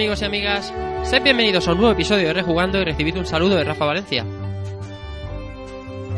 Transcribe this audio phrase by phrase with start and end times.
[0.00, 0.72] Amigos y amigas?
[1.04, 4.24] Sed bienvenidos a un nuevo episodio de Rejugando y recibid un saludo de Rafa Valencia.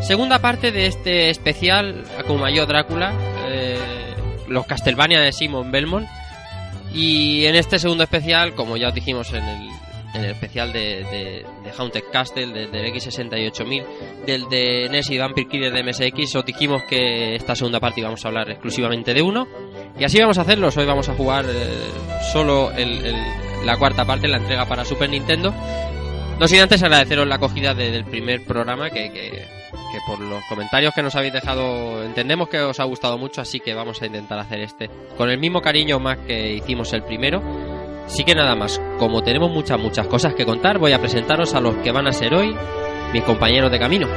[0.02, 3.12] Segunda parte de este especial Akumayo Drácula,
[3.48, 3.76] eh,
[4.48, 6.06] los Castlevania de Simon Belmont.
[6.94, 9.68] Y en este segundo especial, como ya os dijimos en el,
[10.14, 13.84] en el especial de, de, de Haunted Castle, de- del X68000,
[14.26, 18.24] del de NES y Vampire Killer de MSX, os dijimos que esta segunda parte íbamos
[18.24, 19.48] a hablar exclusivamente de uno.
[19.98, 20.68] Y así vamos a hacerlo.
[20.76, 21.66] Hoy vamos a jugar eh,
[22.32, 25.54] solo el- el- la cuarta parte, la entrega para Super Nintendo.
[26.38, 29.30] No sin antes agradeceros la acogida de- del primer programa, que, que-
[29.70, 33.60] que por los comentarios que nos habéis dejado entendemos que os ha gustado mucho, así
[33.60, 37.42] que vamos a intentar hacer este con el mismo cariño más que hicimos el primero.
[38.06, 41.60] Así que nada más, como tenemos muchas, muchas cosas que contar, voy a presentaros a
[41.60, 42.54] los que van a ser hoy
[43.12, 44.08] mis compañeros de camino.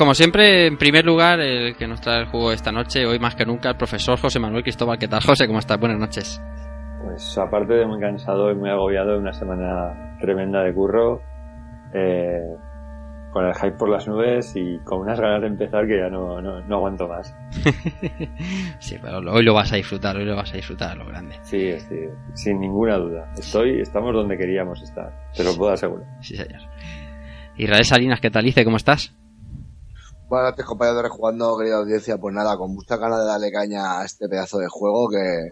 [0.00, 3.34] Como siempre, en primer lugar, el que nos trae el juego esta noche, hoy más
[3.34, 4.98] que nunca, el profesor José Manuel Cristóbal.
[4.98, 5.46] ¿Qué tal, José?
[5.46, 5.78] ¿Cómo estás?
[5.78, 6.42] Buenas noches.
[7.04, 11.20] Pues aparte de muy cansado y muy agobiado, una semana tremenda de curro,
[11.92, 12.56] eh,
[13.30, 16.40] con el hype por las nubes y con unas ganas de empezar que ya no,
[16.40, 17.36] no, no aguanto más.
[18.78, 21.34] sí, pero hoy lo vas a disfrutar, hoy lo vas a disfrutar a lo grande.
[21.42, 23.30] Sí, sí, sin ninguna duda.
[23.36, 26.06] Estoy, estamos donde queríamos estar, te lo puedo asegurar.
[26.22, 26.62] Sí, señor.
[27.58, 28.64] Israel Salinas, ¿qué tal, Ice?
[28.64, 29.14] ¿Cómo estás?
[30.30, 32.16] Buenas noches, compañeros de Rejugando, querida audiencia.
[32.16, 35.48] Pues nada, con mucha ganas de darle caña a este pedazo de juego que,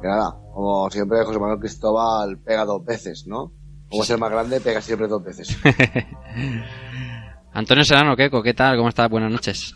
[0.00, 3.52] que nada, como siempre, José Manuel Cristóbal pega dos veces, ¿no?
[3.90, 5.58] Como es el más grande, pega siempre dos veces.
[7.52, 8.30] Antonio Serrano, ¿qué?
[8.30, 8.76] ¿Qué tal?
[8.76, 9.10] ¿Cómo estás?
[9.10, 9.74] Buenas noches.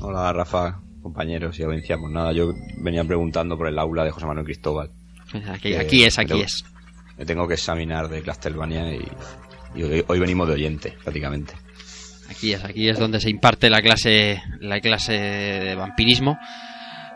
[0.00, 1.96] Hola Rafa, compañeros y audiencia.
[1.98, 4.90] Pues nada, yo venía preguntando por el aula de José Manuel Cristóbal.
[5.48, 6.64] Aquí, aquí es, aquí es.
[7.16, 9.08] Me tengo que examinar de Castlevania y,
[9.76, 11.54] y hoy, hoy venimos de oyente, prácticamente.
[12.32, 16.38] Aquí es, aquí es donde se imparte la clase, la clase de vampirismo.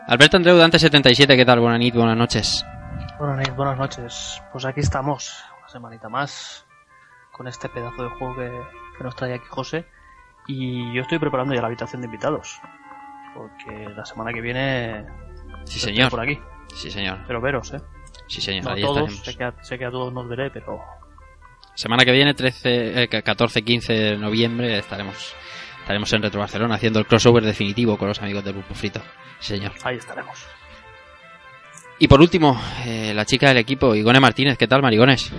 [0.07, 1.59] Alberto Andreu Dante 77, ¿qué tal?
[1.59, 2.65] Buenas noches, buenas noches.
[3.19, 4.41] Buenas noches, buenas noches.
[4.51, 6.65] Pues aquí estamos, una semanita más,
[7.33, 8.51] con este pedazo de juego que,
[8.97, 9.85] que nos trae aquí José.
[10.47, 12.59] Y yo estoy preparando ya la habitación de invitados.
[13.33, 15.05] Porque la semana que viene
[15.65, 16.09] Sí, señor.
[16.09, 16.39] por aquí.
[16.75, 17.19] Sí, señor.
[17.27, 17.81] Pero veros, ¿eh?
[18.27, 18.63] Sí, señor.
[18.65, 20.79] No ahí todos, sé que a, sé que a todos nos veré, pero
[21.77, 25.35] Semana que viene, 13, eh, 14, 15 de noviembre, estaremos
[25.81, 28.99] estaremos en Retro Barcelona haciendo el crossover definitivo con los amigos del Pulpo Frito.
[29.39, 29.73] Sí, señor.
[29.83, 30.43] ahí estaremos.
[31.99, 34.57] Y por último, eh, la chica del equipo, Igone Martínez.
[34.57, 35.31] ¿Qué tal, Marigones?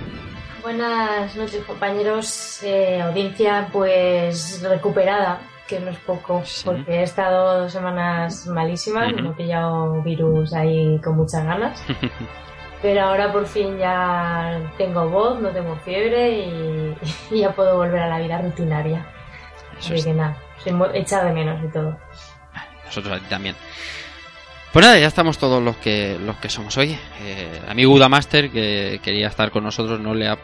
[0.62, 6.62] Buenas noches compañeros, eh, audiencia pues recuperada, que no es poco, Sí.
[6.64, 9.23] porque he estado dos semanas malísimas, Ujú.
[9.23, 11.82] me he pillado virus ahí con muchas ganas,
[12.83, 16.97] pero ahora por fin ya tengo voz, no tengo fiebre y,
[17.31, 19.07] y ya puedo volver a la vida rutinaria.
[19.79, 20.05] Eso Así es.
[20.07, 21.97] que nada, soy hecha de menos y todo.
[22.87, 23.55] Nosotros a ti también.
[24.73, 26.99] Pues nada, ya estamos todos los que los que somos hoy.
[27.23, 30.37] Eh, amigo Uda Master, que quería estar con nosotros, no le ha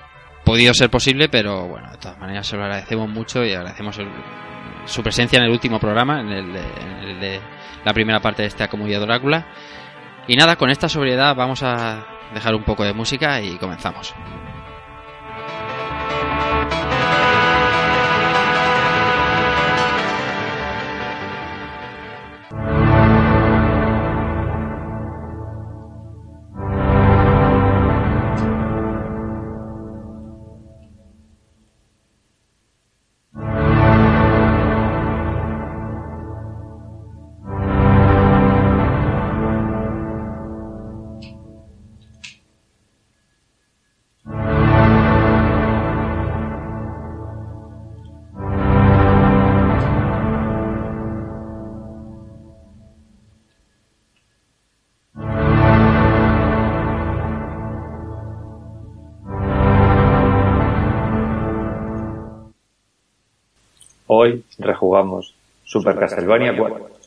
[0.45, 4.09] podido ser posible, pero bueno, de todas maneras se lo agradecemos mucho y agradecemos el-
[4.87, 7.41] su presencia en el último programa, en el, de, en el de
[7.85, 9.47] la primera parte de esta comunidad Drácula.
[10.27, 14.15] Y nada, con esta sobriedad vamos a dejar un poco de música y comenzamos.
[64.85, 65.35] Hoy rejugamos
[65.65, 67.04] Super Castlevania 4.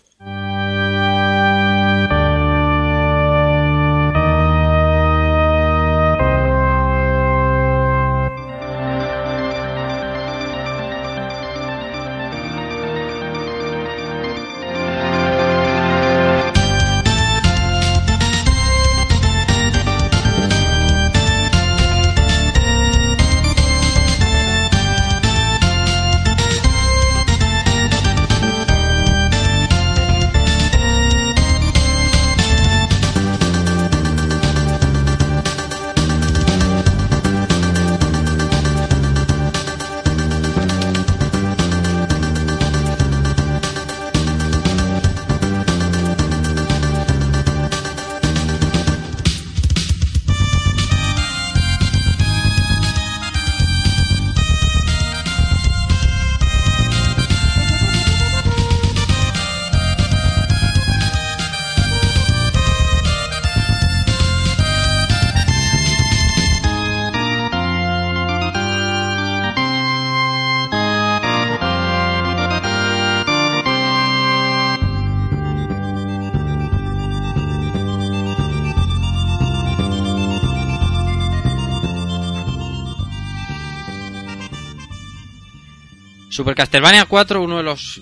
[86.38, 88.00] Super Castlevania 4, uno de los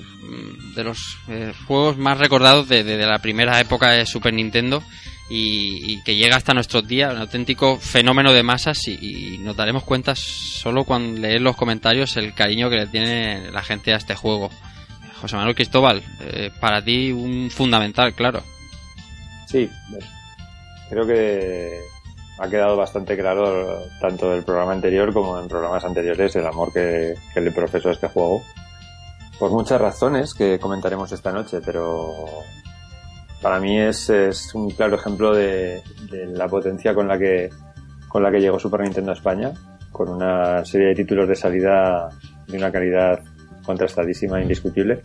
[0.75, 4.83] de los eh, juegos más recordados de, de- de la primera época de Super Nintendo
[5.29, 9.83] y, que llega hasta nuestros días, un auténtico fenómeno de masas y, y nos daremos
[9.85, 14.15] cuenta solo cuando leer los comentarios el cariño que le tiene la gente a este
[14.15, 14.49] juego.
[15.21, 18.43] José Manuel Cristóbal, eh, para ti un fundamental, claro.
[19.47, 19.69] Sí,
[20.89, 21.79] creo que
[22.39, 27.15] ha quedado bastante claro tanto del programa anterior como en programas anteriores el amor que,
[27.33, 28.41] que le profeso a este juego.
[29.39, 32.13] Por muchas razones que comentaremos esta noche, pero
[33.41, 37.49] para mí es, es un claro ejemplo de, de la potencia con la que
[38.07, 39.51] con la que llegó Super Nintendo a España,
[39.91, 42.09] con una serie de títulos de salida
[42.47, 43.21] de una calidad
[43.65, 45.01] contrastadísima e indiscutible.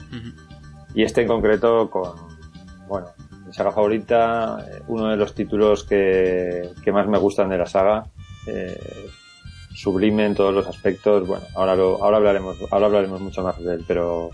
[0.94, 2.12] Y este en concreto con,
[2.87, 3.08] bueno,
[3.50, 7.66] mi saga favorita, eh, uno de los títulos que, que más me gustan de la
[7.66, 8.04] saga,
[8.47, 8.78] eh,
[9.75, 11.26] sublime en todos los aspectos.
[11.26, 14.30] Bueno, ahora lo, ahora hablaremos, ahora hablaremos mucho más de él, pero,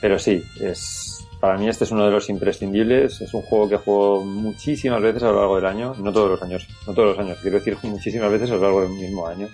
[0.00, 3.20] pero sí, es, para mí este es uno de los imprescindibles.
[3.20, 6.42] Es un juego que juego muchísimas veces a lo largo del año, no todos los
[6.42, 9.48] años, no todos los años, quiero decir muchísimas veces a lo largo del mismo año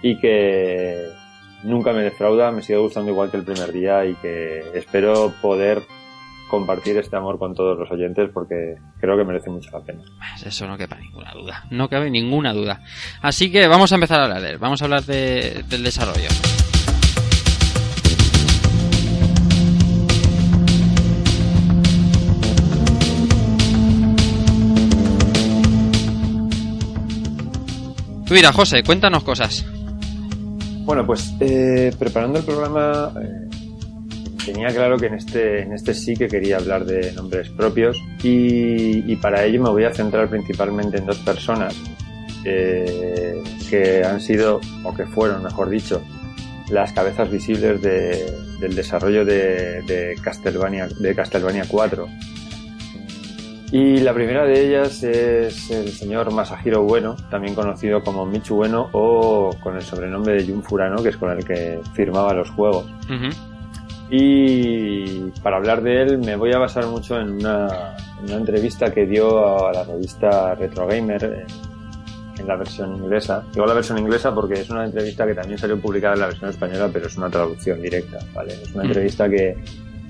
[0.00, 1.06] y que
[1.64, 5.82] nunca me defrauda, me sigue gustando igual que el primer día y que espero poder
[6.50, 10.00] compartir este amor con todos los oyentes porque creo que merece mucho la pena.
[10.18, 11.64] Pues Eso no cabe ninguna duda.
[11.70, 12.80] No cabe ninguna duda.
[13.22, 14.58] Así que vamos a empezar a hablar de él.
[14.58, 16.28] Vamos a hablar de- del desarrollo.
[28.30, 29.64] Mira, José, cuéntanos cosas.
[30.84, 33.48] Bueno, pues eh, preparando el programa eh,
[34.44, 39.14] tenía claro que en este, en este sí que quería hablar de nombres propios y,
[39.16, 41.74] para ello me voy a centrar principalmente en dos personas
[42.44, 46.02] eh, que han sido, o que fueron, mejor dicho,
[46.70, 52.06] las cabezas visibles de- del desarrollo de, de Castlevania, de Castlevania 4.
[53.72, 58.88] Y la primera de ellas es el señor Masahiro Bueno, también conocido como Michu Bueno
[58.92, 62.86] o con el sobrenombre de Jun Furano, que es con el que firmaba los juegos.
[63.10, 63.53] Ujú.
[64.10, 68.92] Y para hablar de él me voy a basar mucho en una, en una entrevista
[68.92, 73.42] que dio a la revista Retro Gamer en, en la versión inglesa.
[73.52, 76.50] Digo la versión inglesa porque es una entrevista que también salió publicada en la versión
[76.50, 78.54] española, pero es una traducción directa, ¿vale?
[78.54, 78.86] Es una Mm.
[78.86, 79.56] entrevista que,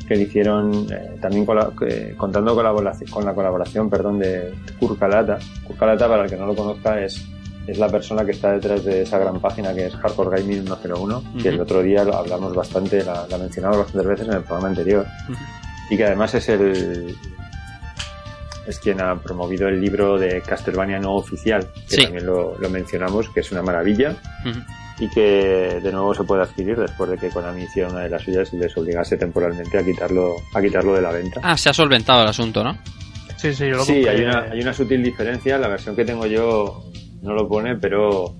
[0.08, 5.38] que le hicieron eh, también cola- que- contando colaboración, con la colaboración perdón, de Kurkalata.
[5.66, 7.24] Kurkalata, para el que no lo conozca, es,
[7.66, 11.24] es la persona que está detrás de esa gran página que es Hardcore Gaming 101,
[11.42, 15.06] que el otro día hablamos bastante, la, la mencionamos bastantes veces en el programa anterior.
[15.90, 17.14] Y que además es el
[18.66, 22.02] es quien ha promovido el libro de Castlevania no oficial que Sí.
[22.04, 24.16] también lo, lo mencionamos que es una maravilla.
[24.48, 24.60] Ujú.
[25.00, 28.22] y que de nuevo se puede adquirir después de que Konami hiciera una de las
[28.22, 31.40] suyas y les obligase temporalmente a quitarlo a quitarlo de la venta.
[31.42, 32.78] Ah, se ha solventado el asunto, ¿no?
[33.36, 35.58] Sí, sí, yo lo sí hay una hay una sutil diferencia.
[35.58, 36.84] La versión que tengo yo
[37.24, 38.34] no lo pone pero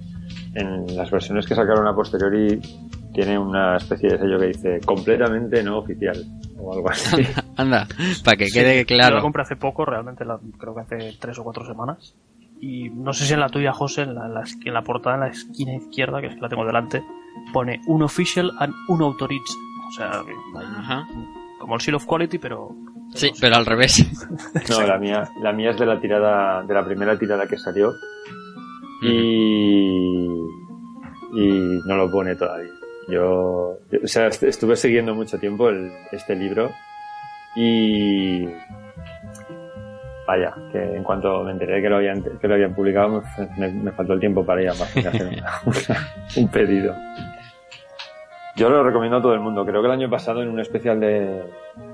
[0.55, 2.61] en las versiones que sacaron a posteriori
[3.13, 6.17] tiene una especie de sello que dice completamente no oficial
[6.59, 7.23] o algo así
[7.57, 7.87] Anda,
[8.25, 9.23] para que Sí, quede Yo la claro.
[9.23, 12.15] compré hace poco, realmente, la- creo que hace tres o cuatro semanas.
[12.61, 15.15] Y no sé si en la tuya, José, en la, en la en la portada,
[15.17, 17.03] en la esquina izquierda, que es que la tengo delante,
[17.53, 19.55] pone un official and un authorized.
[19.89, 20.23] O sea,
[20.79, 21.07] Ajá.
[21.61, 22.71] como el seal of quality, pero.
[23.15, 24.05] Sí, pero al revés.
[24.71, 27.93] No, la mía, la mía es de la tirada, de la primera tirada que salió
[29.05, 30.27] y,
[31.35, 32.71] y no lo pone todavía.
[33.09, 35.69] Yo, o sea, est- estuve siguiendo mucho tiempo
[36.13, 36.71] este libro
[37.57, 38.47] y
[40.27, 43.23] vaya, que en cuanto me enteré que lo habían, que lo habían publicado
[43.59, 45.43] me, me- faltó el tiempo para ir a hacer
[46.37, 46.95] un pedido.
[48.57, 49.65] Yo lo recomiendo a todo el mundo.
[49.67, 51.43] Creo que el año pasado en un especial de,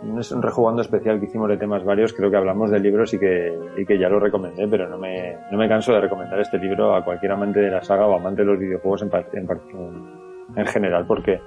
[0.02, 3.58] un rejugando especial que hicimos de temas varios, creo que hablamos de libros y que,
[3.78, 6.94] y que ya lo recomendé, pero no me, no me canso de recomendar este libro
[6.94, 10.20] a cualquier amante de la saga o amante de los videojuegos en, en, en-
[10.56, 11.40] en general, porque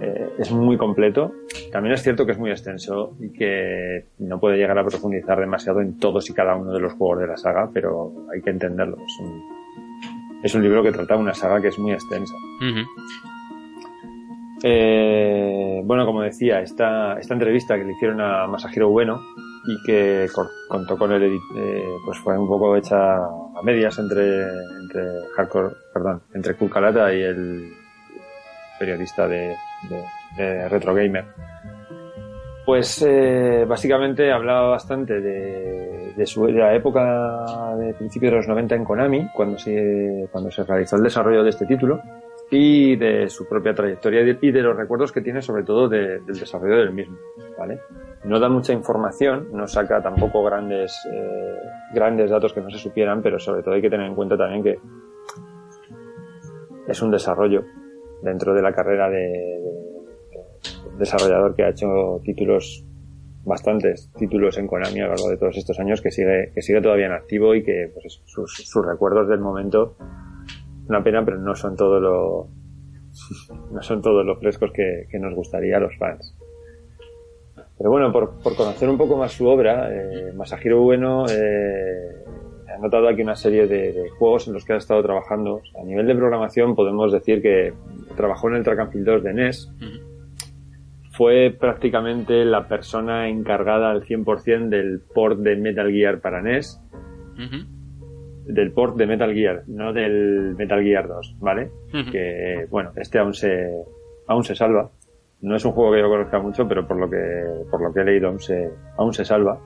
[0.00, 1.32] eh, es muy completo.
[1.70, 5.80] También es cierto que es muy extenso y que no puede llegar a profundizar demasiado
[5.80, 8.96] en todos y cada uno de los juegos de la saga, pero hay que entenderlo.
[8.96, 9.42] Es un,
[10.42, 12.34] es un libro que trata una saga que es muy extensa.
[14.64, 19.20] Eh, bueno, como decía, esta, esta entrevista que le hicieron a Masahiro Bueno
[19.66, 20.28] y que
[20.68, 25.02] contó con el eh, pues fue un poco hecha a medias entre, entre
[25.36, 27.72] hardcore, perdón, entre Cool Calata y el
[28.78, 29.54] periodista de,
[30.36, 31.24] de, Retro Gamer.
[32.64, 38.48] Pues eh, básicamente hablaba bastante de, de, su, de la época de principios de los
[38.48, 42.00] 90 en Konami, cuando se, cuando se realizó el desarrollo de este título,
[42.54, 46.38] y de su propia trayectoria y de, los recuerdos que tiene sobre todo de- del
[46.38, 47.16] desarrollo del mismo,
[47.58, 47.80] ¿vale?
[48.24, 51.56] No da mucha información, no saca tampoco grandes, eh,
[51.94, 54.62] grandes datos que no se supieran, pero sobre todo hay que tener en cuenta también
[54.62, 54.78] que
[56.88, 57.64] es un desarrollo
[58.22, 59.62] dentro de la carrera de, de-
[60.92, 62.84] de desarrollador que ha hecho títulos
[63.44, 66.80] bastantes títulos en Konami a lo largo de todos estos años que sigue que sigue
[66.82, 69.96] todavía en activo y que pues, sus, sus recuerdos del momento
[70.88, 72.48] una pena pero no son todo lo
[73.72, 76.36] no son todos los frescos que, que nos gustaría a los fans.
[77.78, 82.24] Pero bueno por, por conocer un poco más su obra eh, Masahiro Bueno eh,
[82.74, 85.60] ha notado aquí una serie de, de juegos en los que ha estado trabajando.
[85.80, 87.74] A nivel de programación podemos decir que
[88.16, 89.72] trabajó en el Track and Field 2 de NES
[91.12, 96.80] fue prácticamente la persona encargada al 100% del port de Metal Gear para NES.
[98.44, 101.70] Del port de Metal Gear, no del Metal Gear 2, ¿vale?
[102.10, 103.70] Que, bueno, este aún se,
[104.26, 104.90] aún se salva.
[105.40, 108.00] No es un juego que yo conozca mucho, pero por lo que, por lo que
[108.00, 109.58] he leído aún se, aún se salva.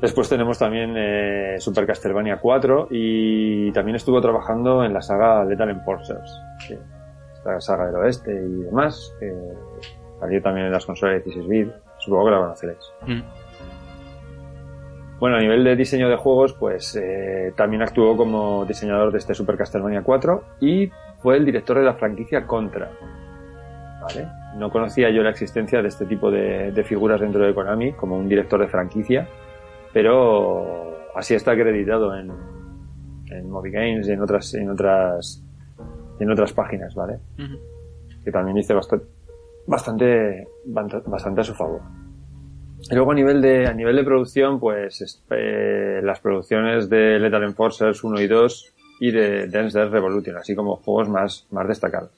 [0.00, 5.70] Después tenemos también eh, Super Castlevania 4 y también estuvo trabajando en la saga Lethal
[5.70, 6.80] Enforcers, que es
[7.44, 9.32] la saga del oeste y demás, que
[10.18, 12.92] salió también en las consolas de 16 bit, supongo que la conoceréis.
[13.06, 13.20] Mm.
[15.22, 19.36] Bueno, a nivel de diseño de juegos, pues eh, también actuó como diseñador de este
[19.36, 22.90] Super Castlevania 4 y fue el director de la franquicia Contra.
[24.02, 24.26] ¿Vale?
[24.56, 28.16] No conocía yo la existencia de este tipo de, de figuras dentro de Konami como
[28.16, 29.28] un director de franquicia,
[29.92, 32.28] pero así está acreditado en,
[33.30, 35.40] en Moby Games y en otras, en otras,
[36.18, 37.20] en otras páginas, ¿vale?
[38.24, 39.06] Que también dice bastante,
[39.68, 42.01] bastante, bastante a su favor.
[42.90, 47.18] Y luego a nivel de, a nivel de producción, pues es- eh, las producciones de
[47.18, 51.66] Lethal Enforcers 1 y 2 y de Dance Dance Revolution, así como juegos más, más
[51.68, 52.10] destacados.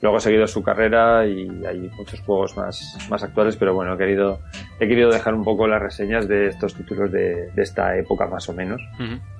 [0.00, 3.98] Luego ha seguido su carrera y hay muchos juegos más, más actuales, pero bueno, he
[3.98, 4.40] querido,
[4.80, 8.48] he querido dejar un poco las reseñas de estos títulos de, de esta época más
[8.48, 8.80] o menos,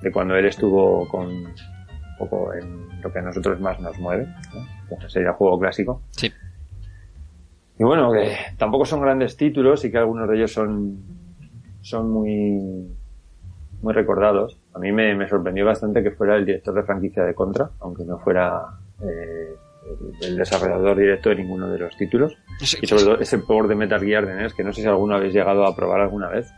[0.01, 1.53] de cuando él estuvo con un
[2.17, 4.65] poco en lo que a nosotros más nos mueve, ¿no?
[4.83, 6.01] Entonces sería juego clásico.
[6.11, 6.31] Sí.
[7.79, 10.97] Y bueno, que tampoco son grandes títulos y que algunos de ellos son,
[11.81, 12.87] son muy,
[13.81, 14.59] muy recordados.
[14.73, 18.03] A mí me, me sorprendió bastante que fuera el director de franquicia de Contra, aunque
[18.05, 18.61] no fuera
[19.01, 19.55] eh,
[20.21, 22.37] el, el desarrollador directo de ninguno de los títulos.
[22.59, 24.87] Sí, Y sobre todo ese port de Metal Gear de NES, que no sé si
[24.87, 26.51] alguno habéis llegado a probar alguna vez.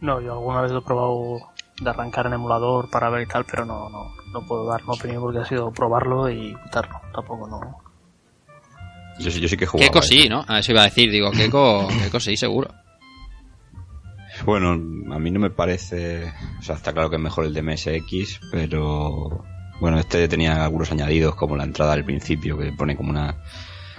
[0.00, 1.38] No, yo alguna vez lo he probado
[1.80, 4.94] de arrancar en emulador para ver y tal, pero no, no, no puedo dar una
[4.94, 7.00] opinión porque ha sido probarlo y quitarlo.
[7.14, 7.91] Tampoco no.
[9.18, 9.66] Yo, sí- yo sí que.
[9.66, 10.44] Keiko sí, ¿no?
[10.48, 12.70] A eso iba a decir, digo, Keiko, Keiko sí, seguro.
[14.44, 14.70] Bueno,
[15.14, 16.32] a mí no me parece.
[16.58, 19.44] O sea, está claro que es mejor el de MSX, pero.
[19.80, 23.36] Bueno, este tenía algunos añadidos, como la entrada al principio, que pone como una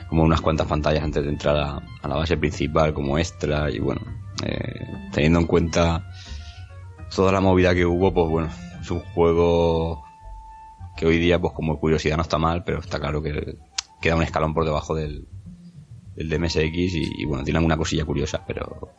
[0.08, 3.79] como unas cuantas pantallas antes de entrar a, a la base principal, como extra, y
[3.79, 4.01] bueno,
[4.46, 6.08] eh, teniendo en cuenta
[7.13, 10.03] toda la movida que hubo, pues bueno, es un juego
[10.96, 13.58] que hoy día, pues como curiosidad no está mal, pero está claro que
[14.03, 15.27] queda un escalón por debajo del,
[16.15, 18.91] del de MSX y, y, bueno, tiene alguna cosilla curiosa, pero,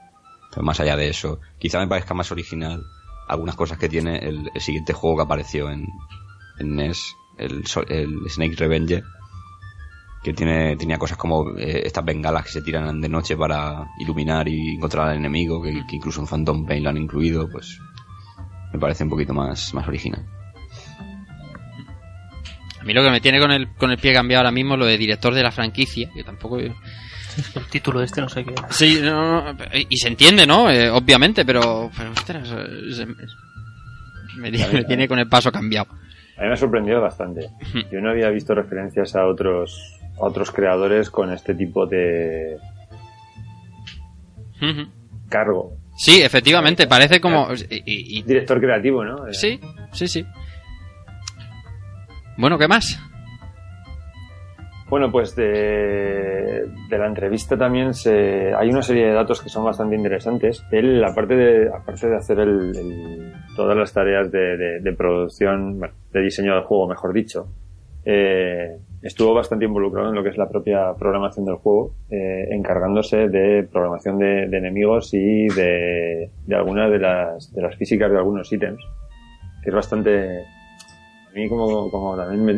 [0.62, 2.82] más allá de eso, quizá me parezca más original
[3.28, 5.86] algunas cosas que tiene el, el siguiente juego que apareció en,
[6.58, 9.02] en NES, el, el Snake Revenge,
[10.22, 14.48] que tiene, tenía cosas como eh, estas bengalas que se tiran de noche para iluminar
[14.48, 17.78] y encontrar al enemigo, que, que incluso en Phantom Pain lo han incluido, pues
[18.72, 20.26] me parece un poquito más, más original.
[22.84, 24.84] A mí lo que me tiene con el, con el pie cambiado ahora mismo lo
[24.84, 26.58] de director de la franquicia, que tampoco...
[26.58, 26.72] El
[27.70, 28.54] título de este no sé qué.
[28.68, 30.70] Sí, no, no, y se entiende, ¿no?
[30.70, 31.90] Eh, obviamente, pero...
[31.96, 33.06] pero ostras, se-
[34.36, 35.88] me, me tiene con el paso cambiado.
[36.36, 37.48] A mí me ha sorprendido bastante.
[37.90, 42.58] Yo no había visto referencias a otros, a otros creadores con este tipo de
[45.28, 45.72] cargo.
[45.96, 47.48] Sí, efectivamente, parece como...
[47.70, 49.32] y- Director creativo, ¿no?
[49.32, 49.60] Sí,
[49.92, 50.24] sí, sí.
[52.36, 52.98] Bueno, ¿qué más?
[54.90, 59.64] Bueno, pues de, de la entrevista también se, hay una serie de datos que son
[59.64, 60.62] bastante interesantes.
[60.70, 65.78] Él, aparte de, aparte de hacer el- el- todas las tareas de, de- de producción,
[65.78, 67.46] bueno, de diseño del juego, mejor dicho,
[68.04, 73.28] eh, estuvo bastante involucrado en lo que es la propia programación del juego, eh, encargándose
[73.28, 78.18] de programación de, de enemigos y de, de algunas de las, de las físicas de
[78.18, 78.84] algunos ítems,
[79.62, 80.44] que es bastante,
[81.34, 82.52] mí como, como también me,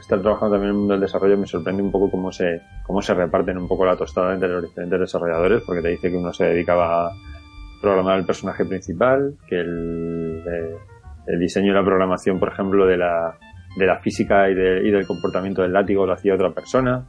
[0.00, 3.02] estar trabajando también en el mundo del desarrollo me sorprende un poco cómo se, cómo
[3.02, 6.32] se reparten un poco la tostada entre los diferentes desarrolladores, porque te dice que uno
[6.32, 7.10] se dedicaba a
[7.80, 10.76] programar el personaje principal, que el, eh,
[11.26, 13.36] el diseño y la programación, por ejemplo, de la,
[13.76, 17.08] de la física y, de- y del comportamiento del látigo lo hacía otra persona,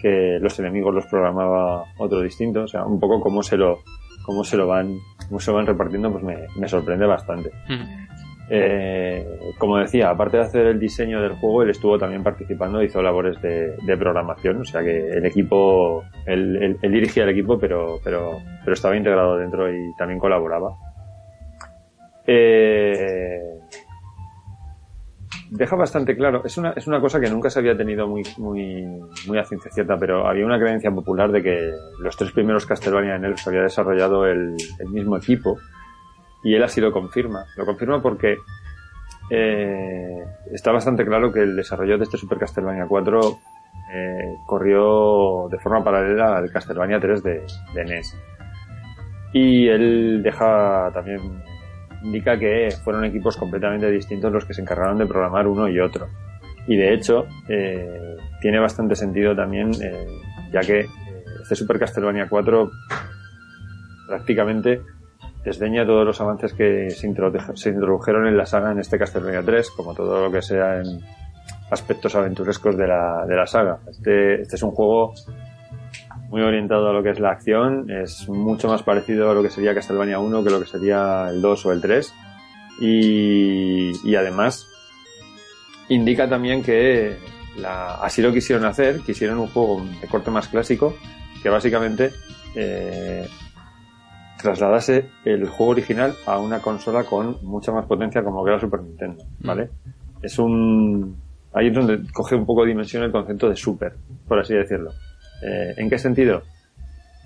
[0.00, 3.78] que los enemigos los programaba otro distinto, o sea, un poco cómo se lo,
[4.26, 4.94] cómo se lo van,
[5.28, 7.50] cómo se lo van repartiendo, pues me, me sorprende bastante.
[8.50, 9.26] Eh,
[9.56, 13.40] como decía, aparte de hacer el diseño del juego, él estuvo también participando, hizo labores
[13.40, 18.40] de, de programación, o sea que el equipo, él, él- dirigía el equipo, pero, pero,
[18.62, 20.76] pero estaba integrado dentro y también colaboraba.
[22.26, 23.40] Eh,
[25.50, 28.84] deja bastante claro, es una, es una cosa que nunca se había tenido muy, muy,
[29.26, 33.16] muy a ciencia cierta, pero había una creencia popular de que los tres primeros Castlevania
[33.16, 34.54] en él los había desarrollado el
[34.90, 35.56] mismo equipo
[36.44, 37.44] y él así lo confirma.
[37.56, 38.36] Lo confirma porque
[39.30, 43.38] eh, está bastante claro que el desarrollo de este Super Castlevania 4
[43.92, 48.16] eh, corrió de forma paralela al Castlevania 3 de, de NES.
[49.32, 51.42] Y él deja también
[52.04, 56.06] indica que fueron equipos completamente distintos los que se encargaron de programar uno y otro.
[56.66, 60.06] Y de hecho, eh, tiene bastante sentido también, eh,
[60.52, 60.88] ya que eh,
[61.42, 62.70] este Super Castlevania 4
[64.06, 64.82] prácticamente
[65.44, 69.42] desdeña todos los avances que se, introdu- se introdujeron en la saga en este Castlevania
[69.44, 71.00] 3, como todo lo que sea en
[71.70, 73.78] aspectos aventurescos de la, de la saga.
[73.88, 75.14] Este, este es un juego
[76.28, 79.50] muy orientado a lo que es la acción, es mucho más parecido a lo que
[79.50, 82.12] sería Castlevania 1 que lo que sería el 2 o el 3.
[82.80, 84.66] Y, y además
[85.88, 87.16] indica también que
[87.58, 90.96] la- así lo quisieron hacer, quisieron un juego de corte más clásico,
[91.42, 92.10] que básicamente
[92.56, 93.28] eh,
[94.44, 98.80] trasladase el juego original a una consola con mucha más potencia como que era Super
[98.82, 99.70] Nintendo, ¿vale?
[100.22, 101.20] Es un...
[101.52, 103.96] Ahí es donde coge un poco de dimensión el concepto de Super,
[104.28, 104.92] por así decirlo.
[105.42, 106.42] Eh, ¿En qué sentido?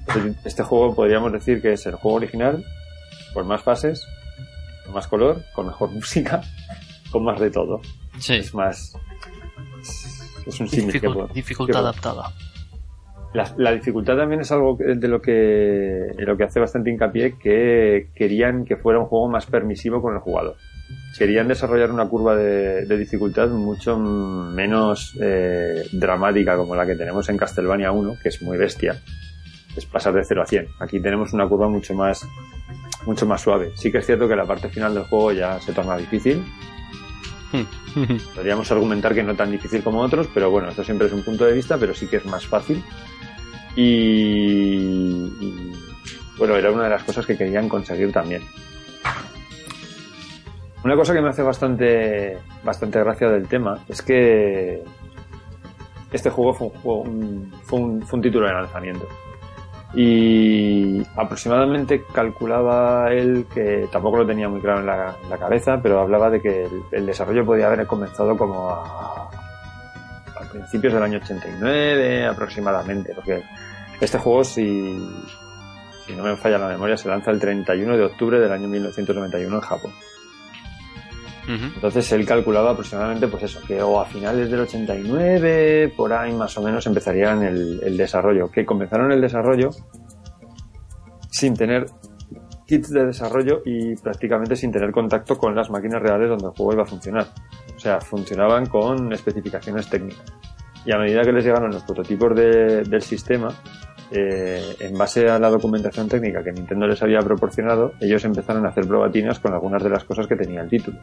[0.07, 2.64] Pues Este juego podríamos decir que es el juego original,
[3.35, 4.07] con más fases,
[4.85, 6.40] con más color, con mejor música,
[7.11, 7.81] con más de todo.
[8.18, 8.35] Sí.
[8.35, 8.94] Es más...
[10.46, 12.33] Es un símil que Dificul- dificultad adaptada.
[13.35, 17.37] La, la dificultad también es algo de lo que, de lo que hace bastante hincapié
[17.38, 20.57] que querían que fuera un juego más permisivo con el jugador.
[21.19, 27.29] Querían desarrollar una curva de, de dificultad mucho menos eh, dramática como la que tenemos
[27.29, 28.97] en Castlevania 1, que es muy bestia.
[29.77, 30.69] Es pasar de 0 a 100.
[30.81, 32.27] Aquí tenemos una curva mucho más,
[33.05, 33.73] mucho más suave.
[33.75, 36.43] Sí que es cierto que la parte final del juego ya se torna difícil.
[38.35, 41.45] Podríamos argumentar que no tan difícil como otros, pero bueno, esto siempre es un punto
[41.45, 42.83] de vista, pero sí que es más fácil.
[43.81, 45.73] Y,
[46.37, 48.43] bueno, era una de las cosas que querían conseguir también.
[50.83, 54.83] Una cosa que me hace bastante, bastante gracia del tema es que
[56.11, 57.05] este juego fue un, juego,
[57.62, 57.79] fue
[58.19, 59.07] un- título de lanzamiento.
[59.95, 65.79] Y aproximadamente calculaba él que tampoco lo tenía muy claro en la, en la cabeza,
[65.81, 71.03] pero hablaba de que el, el desarrollo podía haber comenzado como a, a principios del
[71.05, 73.43] año 89 aproximadamente, porque
[74.00, 74.96] este juego, si,
[76.06, 79.54] si no me falla la memoria, se lanza el 31 de octubre del año 1991
[79.56, 79.92] en Japón.
[81.74, 86.56] Entonces él calculaba aproximadamente, pues eso, que o a finales del 89, por ahí más
[86.58, 88.50] o menos empezarían el, el desarrollo.
[88.50, 89.70] Que comenzaron el desarrollo
[91.30, 91.87] sin tener
[92.66, 96.74] kits de desarrollo y prácticamente sin tener contacto con las máquinas reales donde el juego
[96.74, 97.26] iba a funcionar.
[97.74, 100.24] O sea, funcionaban con especificaciones técnicas.
[100.84, 103.48] Y a medida que les llegaron los prototipos de- del sistema,
[104.11, 108.71] eh, en base a la documentación técnica que Nintendo les había proporcionado, ellos empezaron a
[108.71, 110.99] hacer probatinas con algunas de las cosas que tenía el título.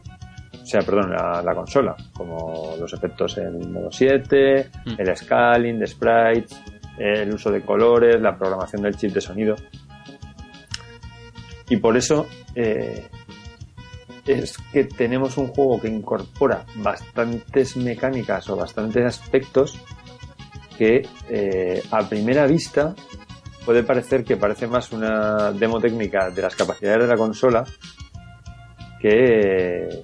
[0.53, 4.95] O sea, perdón, la, la consola, como los efectos en modo 7, Mm.
[4.97, 6.59] el scaling de sprites,
[6.97, 9.55] el uso de colores, la programación del chip de sonido.
[11.69, 13.07] Y por eso eh,
[14.25, 19.77] es que tenemos un juego que incorpora bastantes mecánicas o bastantes aspectos
[20.77, 22.93] que eh, a primera vista
[23.65, 27.63] puede parecer que parece más una demo técnica de las capacidades de la consola
[29.01, 30.03] que,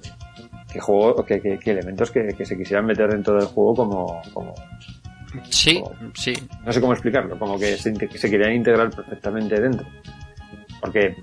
[0.72, 4.22] que, juego, que, que- que elementos que, que se quisieran meter dentro del juego como,
[4.32, 4.54] como
[5.48, 5.82] Sí,
[6.14, 6.34] sí.
[6.64, 9.86] no sé cómo explicarlo, como que se, se querían integrar perfectamente dentro.
[10.78, 11.16] Porque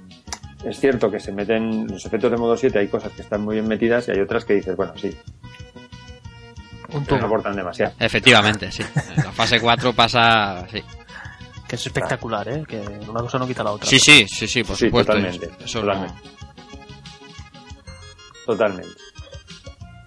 [0.65, 3.55] es cierto que se meten los efectos de modo 7, hay cosas que están muy
[3.55, 5.15] bien metidas y hay otras que dices, bueno, sí,
[6.91, 7.93] Un pero no aportan demasiado.
[7.99, 8.83] Efectivamente, sí.
[9.15, 10.65] En la fase 4 pasa.
[10.71, 10.81] Sí,
[11.67, 12.63] Que es espectacular, ¿eh?
[12.67, 13.87] Que una cosa no quita la otra.
[13.89, 15.13] sí, sí, sí, sí, por Sí, supuesto.
[15.13, 16.29] totalmente, Eso no- totalmente.
[18.45, 18.89] Totalmente.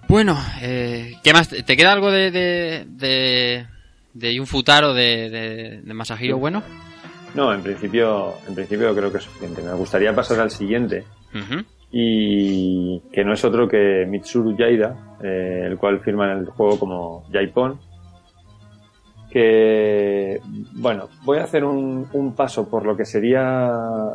[0.07, 1.47] Bueno, eh, ¿qué más?
[1.49, 3.65] ¿Te queda algo de, de, de,
[4.13, 6.61] de un futaro de, de, de Masahiro bueno?
[7.33, 9.61] No, en principio, en principio creo que es suficiente.
[9.63, 11.63] Me gustaría pasar al siguiente Ujú.
[11.95, 16.79] Y que no es otro que Mitsuru Yaida, eh, el cual firma en el juego
[16.79, 17.79] como Jaipon.
[19.29, 20.39] Que,
[20.73, 23.71] bueno, voy a hacer un, un paso por lo que sería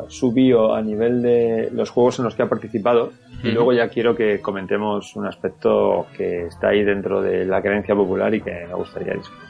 [0.09, 3.11] su bio a nivel de los juegos en los que ha participado
[3.43, 7.95] y luego ya quiero que comentemos un aspecto que está ahí dentro de la creencia
[7.95, 9.49] popular y que me gustaría discutir.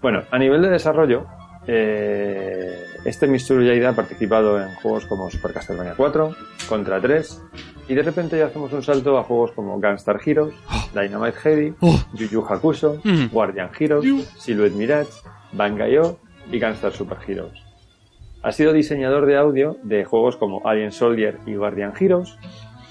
[0.00, 1.26] Bueno, a nivel de desarrollo,
[1.66, 6.34] eh, este Mitsuru Yaida ha participado en juegos como Super Castlevania 4,
[6.68, 7.42] Contra 3,
[7.88, 10.54] y de repente ya hacemos un salto a juegos como Gunstar Heroes,
[10.94, 11.98] Dynamite Heavy, Oh.
[12.14, 13.26] Yu Yu Hakusho, Mm.
[13.30, 14.04] Guardian Heroes,
[14.38, 15.10] Silhouette Mirage,
[15.52, 16.18] Bangai-O
[16.50, 17.58] y Gunstar Super Heroes.
[18.42, 22.36] Ha sido diseñador de audio de juegos como Alien Soldier y Guardian Heroes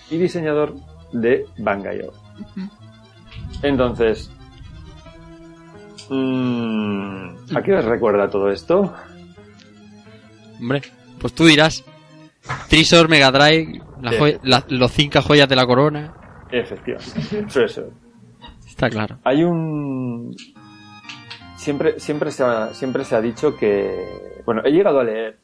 [0.10, 0.74] y diseñador
[1.12, 2.12] de Bangai-O.
[3.62, 4.32] Entonces,
[6.13, 8.93] mm, ¿a qué os recuerda todo esto?
[10.60, 10.82] Hombre,
[11.19, 11.84] pues tú dirás.
[12.69, 14.17] Trisor, Mega Drive, la Sí.
[14.17, 16.13] joya- la- los cinco joyas de la corona.
[16.52, 17.43] Efectivamente.
[17.52, 17.88] Treasure.
[18.67, 19.17] Está claro.
[19.23, 20.36] Hay un
[21.56, 25.38] siempre siempre se ha, siempre se ha dicho que bueno he llegado a leer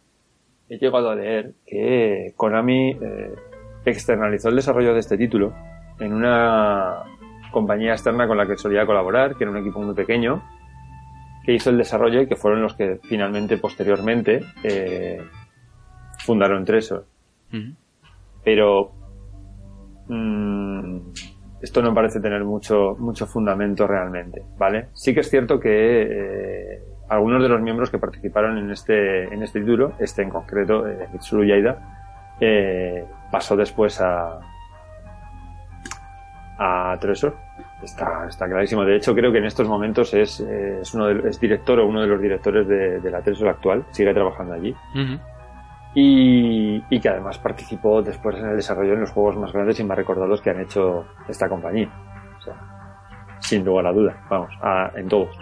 [0.67, 3.33] he llegado a leer que Konami eh,
[3.85, 5.53] externalizó el desarrollo de este título
[5.99, 7.03] en una
[7.51, 10.43] compañía externa con la que solía colaborar que era un equipo muy pequeño
[11.43, 15.21] que hizo el desarrollo y que fueron los que finalmente posteriormente eh,
[16.19, 17.05] fundaron Tresor
[18.43, 18.91] pero
[20.07, 20.97] mm,
[21.61, 24.87] esto no parece tener mucho mucho fundamento realmente, ¿vale?
[24.93, 29.43] Sí que es cierto que eh, algunos de los miembros que participaron en este en
[29.43, 34.39] este título, este en concreto, eh, Mitsuru Yaida, eh, pasó después a
[36.57, 37.35] a Tresor.
[37.83, 38.83] Está, está clarísimo.
[38.83, 41.87] De hecho, creo que en estos momentos es, eh, es, uno de- es director o
[41.87, 43.85] uno de los directores de, de la Tresor actual.
[43.91, 44.75] Sigue trabajando allí
[45.95, 49.83] y, y que además participó después en el desarrollo en los juegos más grandes y
[49.83, 51.89] más recordados que han hecho esta compañía.
[52.37, 52.53] O sea,
[53.39, 55.35] sin lugar a duda, vamos, a- en todos.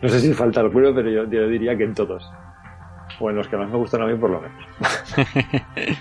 [0.00, 2.30] No sé si falta alguno, pero yo, yo diría que en todos.
[3.20, 4.56] O en los que más me gustan a mí, por lo menos.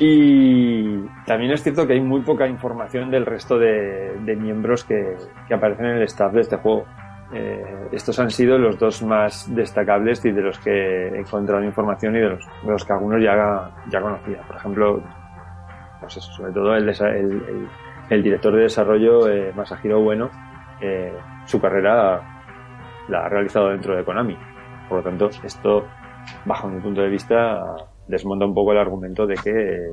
[0.00, 5.16] y también es cierto que hay muy poca información del resto de, miembros que,
[5.48, 6.84] que aparecen en el staff de este juego.
[7.32, 12.14] eh, estos han sido los dos más destacables y de los que he encontrado información
[12.16, 14.42] y de los, de los que algunos ya, ya conocía.
[14.46, 15.02] Por ejemplo,
[16.00, 17.68] pues sobre todo el-
[18.10, 20.28] el director de desarrollo, eh, Masahiro Bueno,
[20.80, 21.12] eh,
[21.46, 22.20] su carrera
[23.08, 24.36] la ha realizado dentro de Konami.
[24.88, 25.86] Por lo tanto, esto,
[26.44, 27.64] bajo mi punto de vista,
[28.08, 29.90] desmonta un poco el argumento de que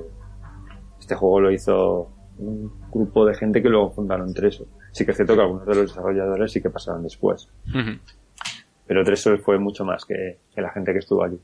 [1.00, 4.65] este juego lo hizo un grupo de gente que luego fundaron Treso.
[4.91, 7.50] Sí que es cierto que algunos de los desarrolladores sí que pasaron después.
[8.88, 11.39] Pero Treso fue mucho más que, que la gente que estuvo aquí.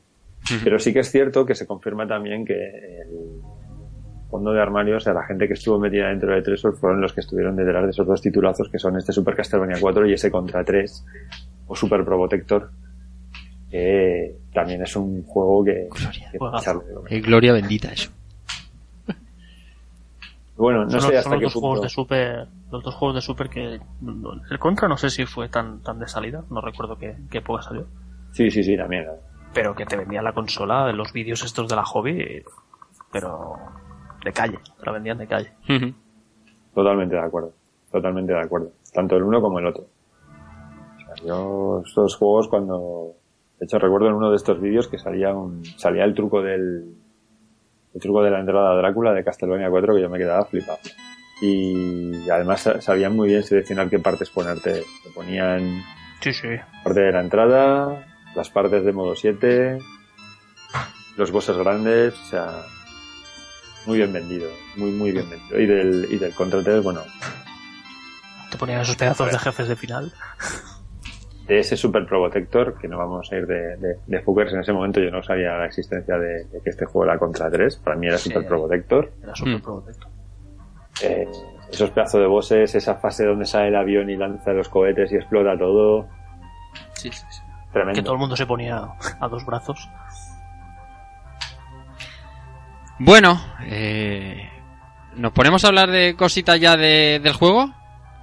[0.64, 3.40] Pero sí que es cierto que se confirma también que el
[4.30, 7.12] fondo de armario, o sea, la gente que estuvo metida dentro de Tresor fueron los
[7.12, 10.30] que estuvieron detrás de esos dos titulazos que son este Super Castlevania 4 y ese
[10.30, 11.06] Contra 3
[11.66, 12.70] o Super Probotector
[13.70, 15.88] que también es un juego que,
[16.30, 16.38] que de
[16.94, 17.12] comer.
[17.12, 18.10] Eh, gloria bendita eso.
[20.56, 22.94] Bueno, no son sé los, hasta son qué los dos juegos de Super, los dos
[22.96, 26.60] juegos de Super que el Contra no sé si fue tan tan de salida, no
[26.60, 27.86] recuerdo qué, qué época salió,
[28.32, 29.06] Sí, sí, sí, también.
[29.54, 32.42] pero que te vendían la consola, los vídeos estos de la hobby,
[33.12, 33.54] pero
[34.24, 35.52] de calle, te la vendían de calle.
[36.74, 37.52] Totalmente de acuerdo.
[37.92, 38.72] Totalmente de acuerdo.
[38.92, 39.84] Tanto el uno como el otro.
[39.84, 43.14] O sea, yo estos juegos cuando...
[43.58, 46.94] De hecho recuerdo en uno de estos vídeos que salía un, salía el truco del,
[47.94, 50.78] el truco de la entrada a Drácula de Castlevania 4 que yo me quedaba flipado.
[51.40, 54.84] Y además sa- sabían muy bien seleccionar qué partes ponerte.
[55.04, 55.82] Te ponían
[56.20, 56.48] Sí, sí.
[56.84, 59.78] parte de la entrada, las partes de modo 7,
[61.16, 62.62] los bosses grandes, o sea,
[63.86, 65.60] muy bien vendido, muy muy bien vendido.
[65.60, 67.02] Y del, y del Contra 3, bueno,
[68.50, 70.12] Te ponían esos pedazos de jefes de final.
[71.48, 74.72] De ese Super Probotector, que no vamos a ir de, de, de fuckers en ese
[74.72, 77.96] momento, yo no sabía la existencia de, de que este juego era Contra 3, para
[77.96, 78.28] mí era Sí.
[78.30, 79.12] Super Probotector.
[79.22, 79.62] Era Super Mm.
[79.62, 80.10] Probotector.
[81.02, 81.26] Eh,
[81.72, 85.16] esos pedazos de bosses, esa fase donde sale el avión y lanza los cohetes y
[85.16, 86.06] explota todo,
[86.94, 87.40] Sí, sí, sí.
[87.72, 87.96] tremendo.
[87.98, 88.86] Que todo el mundo se ponía
[89.20, 89.88] a dos brazos.
[92.98, 94.48] Bueno, eh,
[95.14, 97.72] ¿nos ponemos a hablar de cositas ya de- del juego?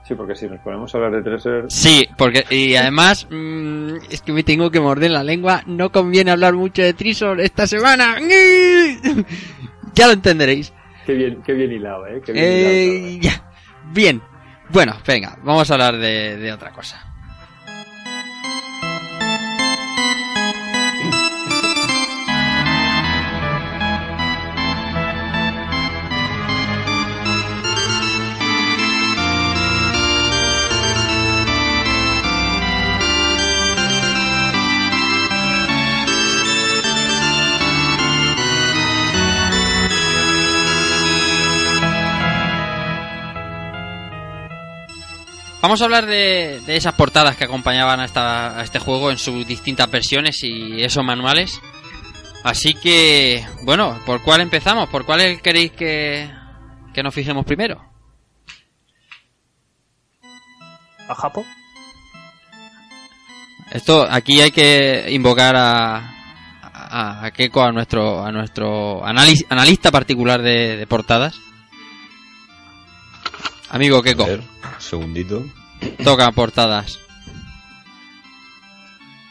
[0.07, 4.21] Sí, porque si nos ponemos a hablar de Treasure, Sí, porque y además mm, es
[4.21, 5.63] que me tengo que morder la lengua.
[5.65, 8.17] No conviene hablar mucho de Trisor esta semana.
[9.95, 10.73] ya lo entenderéis.
[11.05, 13.51] qué bien, qué bien hilado, eh, qué bien hilado todo, Eh, ya.
[13.91, 14.21] Bien.
[14.69, 17.14] Bueno, venga, vamos a hablar de, de otra cosa.
[45.65, 49.17] Vamos a hablar de, de esas portadas que acompañaban a, esta- a este juego en
[49.17, 51.59] sus distintas versiones y esos manuales.
[52.43, 54.87] Así que, bueno, ¿por cuál empezamos?
[54.89, 56.29] ¿Por cuál queréis que,
[56.93, 57.83] que nos fijemos primero?
[61.09, 61.43] ¿A Japo?
[63.71, 65.95] Esto, aquí hay que invocar a,
[66.61, 71.33] a, a Keiko, a nuestro, a nuestro analis- analista particular de, de portadas.
[73.71, 74.43] Amigo A Keiko, ver,
[74.79, 75.43] segundito.
[76.03, 76.99] toca portadas.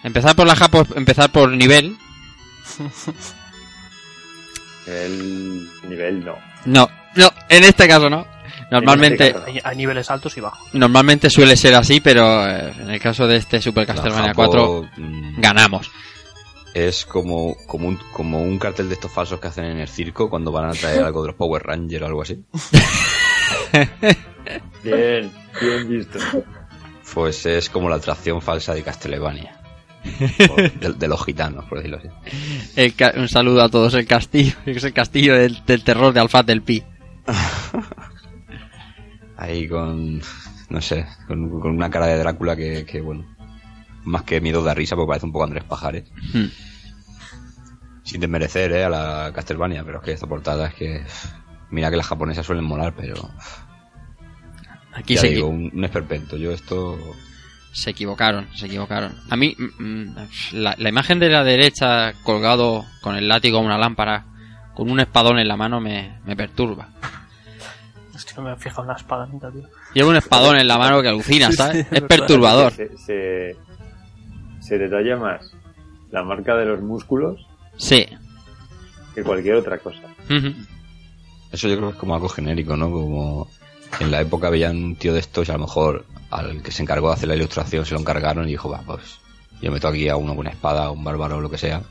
[0.03, 1.97] Empezar por la Japo, empezar por nivel.
[4.87, 6.37] El nivel no.
[6.67, 8.27] No, no, en este caso no.
[8.71, 10.69] Normalmente, En este Hay, hay niveles altos y bajos.
[10.73, 14.91] normalmente suele ser así, pero eh, en el caso de este Super Castlevania Japo, 4
[14.97, 15.91] mm, ganamos.
[16.75, 20.29] Es como, como, un, como un cartel de estos falsos que hacen en el circo
[20.29, 22.43] cuando van a traer algo de los Power Rangers o algo así.
[24.85, 25.31] Bien,
[25.61, 26.19] bien visto.
[27.15, 29.59] Pues es como la atracción falsa de Castlevania.
[30.81, 32.09] De, de los gitanos, por decirlo así.
[32.77, 36.21] El ca- un saludo a todos, el castillo, es el castillo del, del terror de
[36.21, 36.83] Alfaz del Pi.
[39.37, 40.21] Ahí con,
[40.69, 43.25] no sé, con, con una cara de Drácula que, que, bueno,
[44.05, 46.05] más que miedo da risa porque parece un poco Andrés Pajares.
[46.33, 46.47] Hmm.
[48.05, 51.03] Sin desmerecer, eh, a la Castlevania, pero es que esta portada es que,
[51.75, 53.29] mira que las japonesas suelen molar, pero
[54.93, 56.37] Aquí ya se, digo, equi- un, un esperpento.
[56.37, 56.97] Yo esto,
[57.73, 59.15] se equivocaron, se equivocaron.
[59.29, 60.17] A mí, mm, mm,
[60.53, 64.25] la, la imagen de la derecha colgado con el látigo a una lámpara,
[64.75, 66.89] con un espadón en la mano, me, me perturba.
[68.15, 69.63] Es que no me he fijado en la espada nunca, tío.
[69.93, 71.87] Lleva un espadón en la mano que alucina, ¿sabes?
[71.91, 72.73] es perturbador.
[72.73, 73.57] Se, se,
[74.61, 75.53] se detalla más
[76.13, 77.45] la marca de los músculos
[77.77, 78.07] Sí.
[79.17, 80.03] que cualquier otra cosa.
[80.31, 80.55] Ujú.
[81.55, 82.91] Eso yo creo que es como algo genérico, ¿no?
[82.91, 83.49] Como
[84.01, 86.83] en la época veían un tío de estos y a lo mejor al que se
[86.83, 89.21] encargó de hacer la ilustración se lo encargaron y dijo, va, pues
[89.63, 91.83] yo meto aquí a uno con espada, un bárbaro o lo que sea,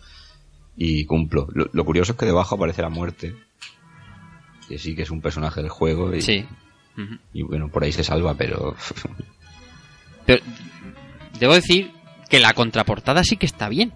[0.75, 1.47] y cumplo.
[1.53, 3.35] Lo, lo curioso es que debajo aparece la muerte,
[4.67, 6.45] que sí que es un personaje del juego, y, Sí.
[7.33, 8.75] Y bueno, por ahí se salva, pero
[10.25, 10.43] Pero
[11.39, 11.91] debo decir
[12.29, 13.93] que la contraportada sí que está bien.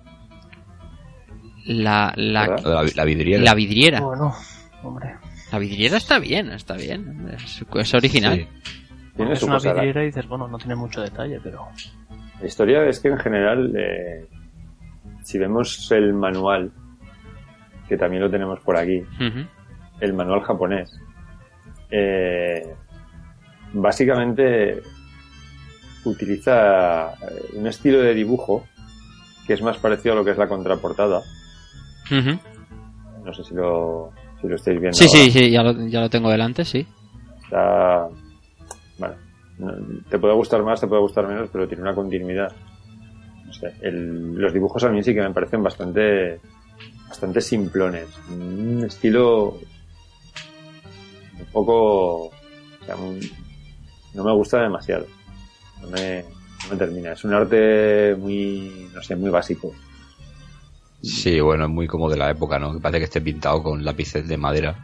[1.65, 3.43] La, la, la, la vidriera.
[3.43, 3.99] la vidriera.
[3.99, 4.33] Bueno,
[4.83, 5.15] hombre.
[5.51, 7.29] La vidriera está bien, está bien.
[7.33, 8.35] Es, es original.
[8.37, 8.47] Sí.
[9.15, 11.67] Tiene Es su una cosa, la- vidriera y dices, bueno, no tiene mucho detalle, pero.
[12.39, 14.27] La historia es que en general, eh,
[15.23, 16.71] si vemos el manual,
[17.87, 19.01] que también lo tenemos por aquí,
[20.01, 20.99] el manual japonés,
[21.89, 22.75] eh,
[23.73, 24.81] básicamente
[26.03, 27.15] utiliza eh,
[27.55, 28.65] un estilo de dibujo
[29.47, 31.21] que es más parecido a lo que es la contraportada.
[32.11, 34.97] No sé si lo, si lo estáis viendo.
[34.97, 35.19] Sí, ahora.
[35.19, 36.85] sí, sí, ya lo, ya lo tengo delante, sí.
[37.43, 38.07] Está.
[40.09, 42.51] Te puede gustar más, te puede gustar menos, pero tiene una continuidad.
[43.45, 46.39] No sé, el- los dibujos a mí sí que me parecen bastante.
[47.09, 48.07] bastante simplones.
[48.29, 49.57] Un estilo.
[51.39, 52.25] un poco.
[52.25, 52.31] o
[52.85, 53.19] sea, un-
[54.13, 55.05] no me gusta demasiado.
[55.81, 57.13] No me, no me termina.
[57.13, 58.89] Es un arte muy.
[58.93, 59.73] no sé, muy básico.
[61.01, 62.73] Sí, bueno, es muy como de la época, ¿no?
[62.73, 64.75] Que parece que esté pintado con lápices de madera.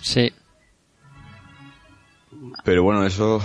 [0.00, 0.32] Sí.
[2.64, 3.40] Pero bueno, eso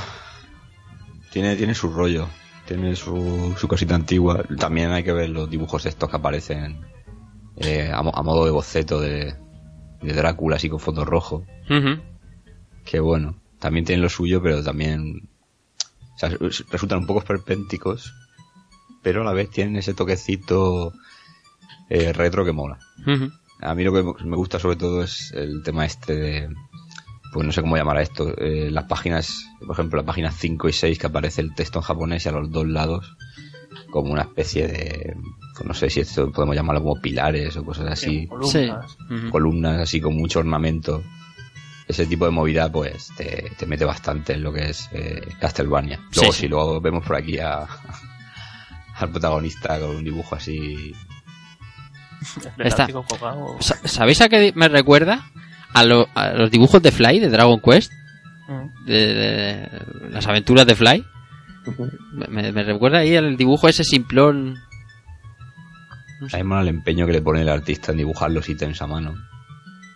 [1.32, 2.28] tiene, tiene su rollo,
[2.66, 4.44] tiene su, su cosita antigua.
[4.58, 6.82] También hay que ver los dibujos estos que aparecen
[7.58, 9.36] eh, a, mo- a modo de boceto de,
[10.02, 11.46] de Drácula, así con fondo rojo.
[12.86, 15.30] Que bueno, también tienen lo suyo, pero también
[16.16, 16.30] o sea,
[16.72, 18.14] resultan un poco esperpénticos,
[19.04, 20.94] pero a la vez tienen ese toquecito
[21.90, 22.80] eh, retro que mola.
[23.62, 26.50] A mí lo que me gusta sobre todo es el tema este de,
[27.34, 30.70] pues no sé cómo llamar a esto, eh, las páginas, por ejemplo, las páginas 5
[30.70, 33.16] y 6 que aparece el texto en japonés y a los dos lados
[33.90, 35.16] como una especie de,
[35.56, 38.98] pues no sé si esto podemos llamarlo como pilares o cosas así, columnas.
[39.10, 39.30] Sí.
[39.32, 41.04] Columnas así con mucho ornamento.
[41.88, 46.00] Ese tipo de movida pues te, te mete bastante en lo que es eh, Castlevania.
[46.16, 47.66] Luego Sí, si luego vemos por aquí a,
[48.96, 50.94] al protagonista con un dibujo así
[52.60, 52.88] Está.
[53.86, 55.26] ¿Sabéis a qué me recuerda?
[55.74, 57.92] A, lo- a los dibujos de Fly, de Dragon Quest,
[58.48, 58.86] Mm.
[58.86, 61.04] de, de las aventuras de Fly.
[62.30, 64.56] Me- recuerda ahí el dibujo ese simplón.
[66.22, 66.40] No sé.
[66.40, 69.16] El empeño que le pone el artista en dibujar los ítems a mano.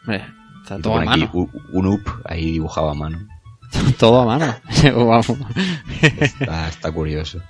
[0.01, 0.25] Hombre,
[0.61, 1.29] está Y todo a mano.
[1.33, 3.25] u- un up ahí dibujado a mano.
[3.97, 4.53] todo a mano.
[6.67, 7.41] Está curioso.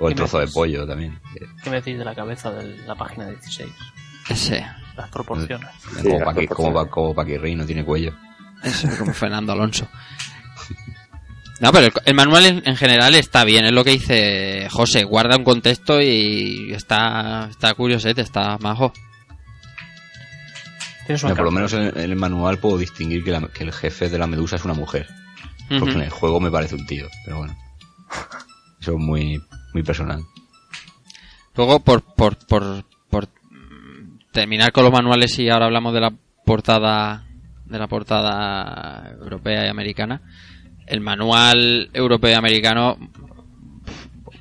[0.00, 1.18] O el ¿Qué trozo de pollo también.
[1.62, 3.68] ¿Qué me decís de la cabeza de la página 16?
[4.30, 4.66] Ese.
[4.96, 5.68] Las proporciones.
[5.96, 6.90] Sí, como las Paqui, como, proporciones.
[6.92, 8.12] Como Paquirri no tiene cuello.
[8.62, 9.88] Eso, como Fernando Alonso.
[11.60, 15.04] No, pero el, el manual en, en general está bien, es lo que dice José,
[15.04, 18.92] guarda un contexto y está, está curiosete, está majo.
[21.06, 23.64] Tienes una Mira, por lo menos en, en el manual puedo distinguir que, la- que
[23.64, 25.08] el jefe de la medusa es una mujer.
[25.78, 27.06] Porque en el juego me parece un tío.
[27.24, 27.56] Pero bueno.
[28.80, 29.40] Eso es muy,
[29.72, 30.22] muy personal.
[31.56, 33.28] Luego, por, por, por, por
[34.32, 36.12] terminar con los manuales y ahora hablamos de la
[36.44, 37.26] portada
[37.66, 40.20] de la portada europea y americana,
[40.86, 42.96] el manual europeo y americano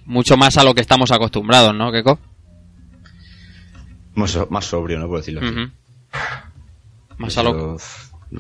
[0.06, 2.18] mucho más a lo que estamos acostumbrados, ¿no, Keko?
[4.16, 5.08] Más, más sobrio, ¿no?
[5.08, 5.72] Por decirlo así.
[7.18, 7.78] Más a lo...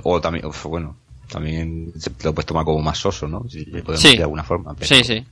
[0.04, 0.98] O también, bueno,
[1.30, 3.48] también te lo puedes tomar como más soso, ¿no?
[3.50, 4.18] Si podemos Sí.
[4.18, 4.74] de alguna forma.
[4.74, 5.24] pero- Sí, sí.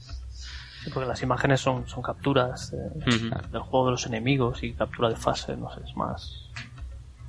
[0.88, 3.30] Sí, porque las imágenes son, son capturas de- Ujú.
[3.52, 6.50] del juego de los enemigos y captura de fase, no sé, es más.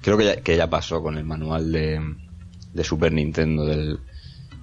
[0.01, 2.01] Creo que ya, que ya pasó con el manual de,
[2.73, 3.99] de Super Nintendo del,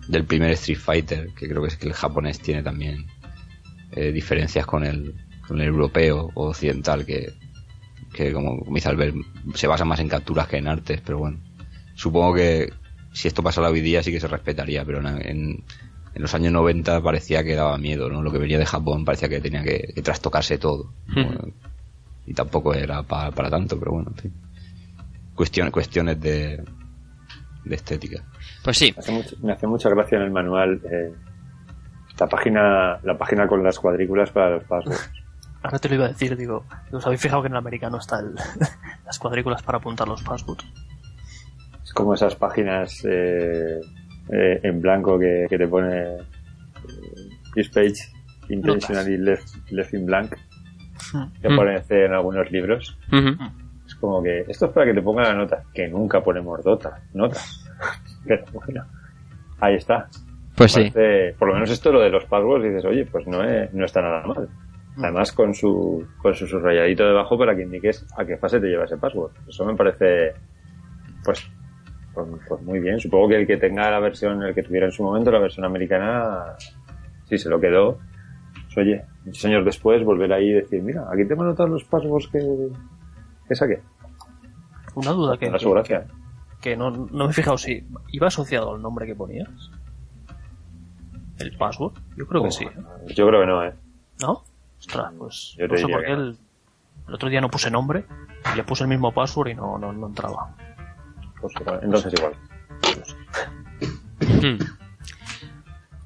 [0.07, 3.05] del primer Street Fighter, que creo que es que el japonés tiene también
[3.91, 5.13] eh, diferencias con el,
[5.45, 7.33] con el europeo o occidental, que,
[8.13, 9.13] que como dice Albert,
[9.55, 11.37] se basa más en capturas que en artes, pero bueno.
[11.95, 12.71] Supongo que
[13.11, 15.63] si esto pasara hoy día sí que se respetaría, pero en, en,
[16.15, 18.21] en los años 90 parecía que daba miedo, ¿no?
[18.21, 20.93] Lo que venía de Japón parecía que tenía que, que trastocarse todo.
[22.25, 24.33] Y tampoco era pa- para tanto, pero bueno, en fin.
[25.35, 26.63] Cuestiones, cuestiones de,
[27.65, 28.23] de estética.
[28.63, 28.93] Pues sí.
[28.95, 31.13] Me hace, mucho- me hace mucha gracia en el manual eh,
[32.17, 35.11] la página la página con las cuadrículas para los passwords.
[35.61, 38.19] Ahora te lo iba a decir, digo, ¿os habéis fijado que en el americano está
[38.19, 38.35] el-
[39.05, 40.65] las cuadrículas para apuntar los passwords?
[41.83, 43.79] Es como esas páginas eh,
[44.31, 46.21] eh, en blanco que, que te pone eh,
[47.53, 47.95] this page
[48.49, 50.35] intentionally left, left in blank
[51.41, 51.53] que Mm.
[51.53, 52.97] aparece en algunos libros.
[53.11, 53.37] Ujú.
[53.85, 56.99] Es como que esto es para que te ponga la nota, que nunca ponemos nota,
[57.13, 57.63] notas.
[58.27, 58.83] Pero bueno,
[59.59, 60.07] ahí está.
[60.55, 60.91] Pues sí.
[61.37, 64.01] por lo menos esto lo de los passwords dices, oye, pues no, es- no está
[64.01, 64.47] nada mal.
[64.97, 68.85] Además con su, con su subrayadito debajo para que indiques a qué fase te lleva
[68.85, 69.33] ese password.
[69.47, 70.33] Eso me parece,
[71.23, 71.45] pues,
[72.15, 72.99] pues, pues muy bien.
[72.99, 75.65] Supongo que el que tenga la versión, el que tuviera en su momento la versión
[75.65, 76.55] americana,
[77.25, 77.99] sí se lo quedó.
[78.73, 82.27] Pues, oye, muchos años después volver ahí y decir, mira, aquí tengo anotados los passwords
[82.29, 82.39] que,
[83.47, 83.81] que saqué.
[84.95, 86.05] Una duda que, Da su gracia.
[86.61, 89.49] que no, no me he fijado si iba asociado al nombre que ponías.
[91.37, 91.93] ¿El password?
[92.15, 92.63] Yo creo que sí.
[92.63, 93.13] ¿eh?
[93.13, 93.73] Yo creo que no, eh.
[94.21, 94.43] ¿No?
[94.79, 96.21] Ostras, pues Yo no sé por qué que no.
[96.23, 96.37] el,
[97.09, 98.05] el otro día no puse nombre
[98.55, 100.55] le puse el mismo password y no, no, no entraba.
[101.45, 102.33] Pues igual, entonces igual.
[104.19, 104.57] Hmm.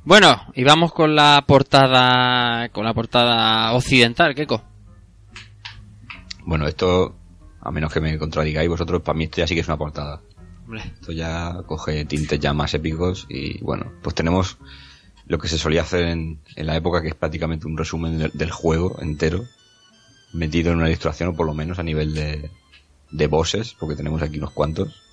[0.03, 4.61] Bueno, y vamos con la portada con la portada occidental, Keiko.
[6.43, 7.15] Bueno, esto,
[7.61, 10.21] a menos que me contradigáis vosotros, para mí esto ya sí que es una portada.
[10.65, 10.81] Hombre.
[10.93, 14.57] Esto ya coge tintes ya más épicos y bueno, pues tenemos
[15.25, 18.31] lo que se solía hacer en, en la época, que es prácticamente un resumen del,
[18.33, 19.45] del juego entero,
[20.33, 22.49] metido en una ilustración o por lo menos a nivel de,
[23.11, 25.08] de bosses, porque tenemos aquí unos cuantos.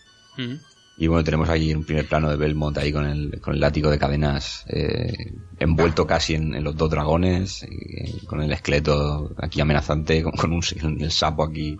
[0.98, 3.90] Y bueno, tenemos aquí un primer plano de Belmont ahí con el, con el látigo
[3.90, 9.60] de cadenas eh, envuelto casi en, en los dos dragones, y con el esqueleto aquí
[9.60, 10.62] amenazante, con, con un,
[11.00, 11.76] el sapo aquí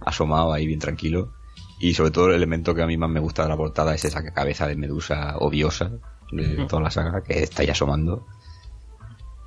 [0.00, 1.32] asomado ahí bien tranquilo.
[1.80, 4.04] Y sobre todo el elemento que a mí más me gusta de la portada es
[4.04, 5.90] esa cabeza de medusa odiosa
[6.30, 8.26] de toda la saga que está ahí asomando.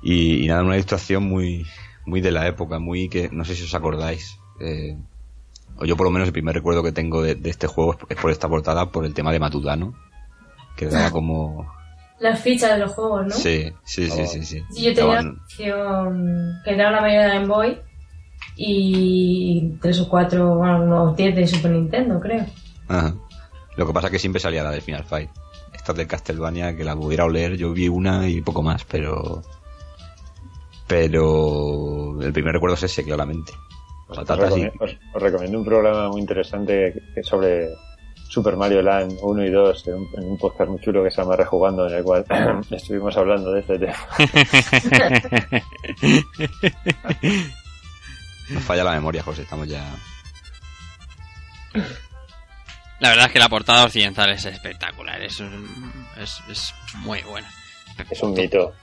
[0.02, 1.64] Y, y nada, una ilustración muy,
[2.04, 4.38] muy de la época, muy que no sé si os acordáis.
[4.60, 4.98] Eh,
[5.78, 8.16] o yo por lo menos el primer recuerdo que tengo de, de este juego es,
[8.16, 9.94] por esta portada, por el tema de Matudano,
[10.76, 11.74] que daba como...
[12.18, 13.34] Las fichas de los juegos, ¿no?
[13.34, 14.62] Sí, sí, sí, sí, sí.
[14.70, 17.78] Sí, yo tenía versión que era la mayoría de Game Boy
[18.56, 22.46] y tres o cuatro, bueno, unos 10 de Super Nintendo, creo.
[22.88, 23.14] Ajá.
[23.76, 25.28] Lo que pasa es que siempre salía la del Final Fight.
[25.74, 29.42] Estas del Castlevania, que la pudiera oler, yo vi una y poco más, pero...
[30.86, 32.20] Pero...
[32.22, 33.52] El primer recuerdo es ese, claramente.
[34.08, 37.68] Os, recomiendo, os- os recomiendo un programa muy interesante que- que sobre
[38.28, 41.20] Super Mario Land 1 y 2 en un, en un podcast muy chulo que se
[41.22, 42.24] llama Rejugando, en el cual
[42.70, 43.96] estuvimos hablando de este tema.
[48.50, 49.84] Nos falla la memoria, José, estamos ya...
[53.00, 57.48] La verdad es que la portada occidental es espectacular, es, un- es, es muy buena.
[58.10, 58.74] Es un mito.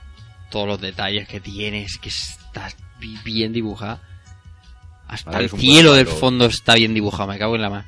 [0.50, 2.68] Todos los detalles que tienes, que está
[3.00, 4.00] bi- bien dibujada.
[5.14, 7.84] Hasta Vale, el cielo del fondo está bien dibujado, me cago en la mano.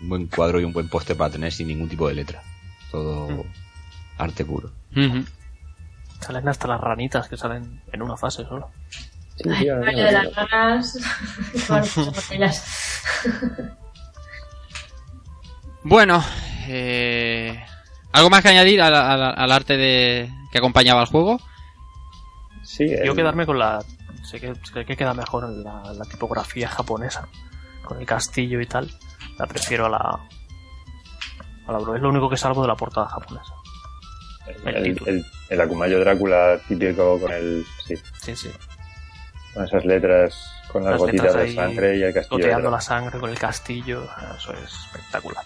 [0.00, 2.42] Un buen cuadro y un buen póster para tener sin ningún tipo de letra.
[2.90, 3.44] Todo
[4.18, 4.70] arte puro.
[6.20, 8.70] Salen hasta las ranitas que salen en una fase solo.
[9.50, 10.98] Ay, el baño de las ranas.
[15.84, 16.22] Bueno,
[16.68, 17.60] eh,
[18.12, 21.40] ¿algo más que añadir al, al- al arte de, que acompañaba al juego?
[22.62, 23.82] Sí, Yo el- quedarme con la.
[24.22, 27.28] Sé que, sé que queda mejor en la, la tipografía japonesa,
[27.84, 28.90] con el castillo y tal.
[29.38, 29.98] La prefiero a la.
[31.66, 31.96] A la bro.
[31.96, 33.54] Es lo único que salvo de la portada japonesa.
[34.66, 37.64] el, el, el Akumayo Drácula típico con el...
[37.86, 38.50] Sí, Sí, sí.
[39.54, 40.34] con esas letras,
[40.72, 42.38] con las, Las gotitas de sangre y el castillo.
[42.38, 44.04] Goteando la sangre con el castillo.
[44.36, 45.44] Eso es espectacular.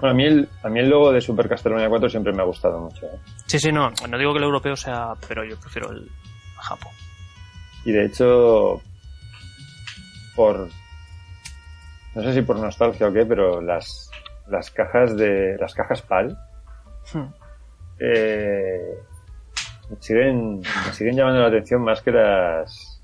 [0.00, 2.46] Bueno, a mí, el, a mí el logo de Super Castlevania 4 siempre me ha
[2.46, 3.06] gustado mucho.
[3.06, 3.18] ¿eh?
[3.46, 3.90] Sí, sí, no.
[4.08, 5.12] No digo que el europeo sea.
[5.28, 6.10] Pero yo prefiero el
[6.58, 6.92] Japón.
[7.84, 8.80] Y de hecho,
[10.36, 10.68] por...
[12.14, 14.10] No sé si por nostalgia o qué, pero las,
[14.48, 15.56] las cajas de...
[15.58, 16.36] Las cajas PAL
[17.12, 17.32] Hmm.
[17.98, 18.96] eh,
[19.90, 23.02] me, siguen, me siguen llamando la atención más que las...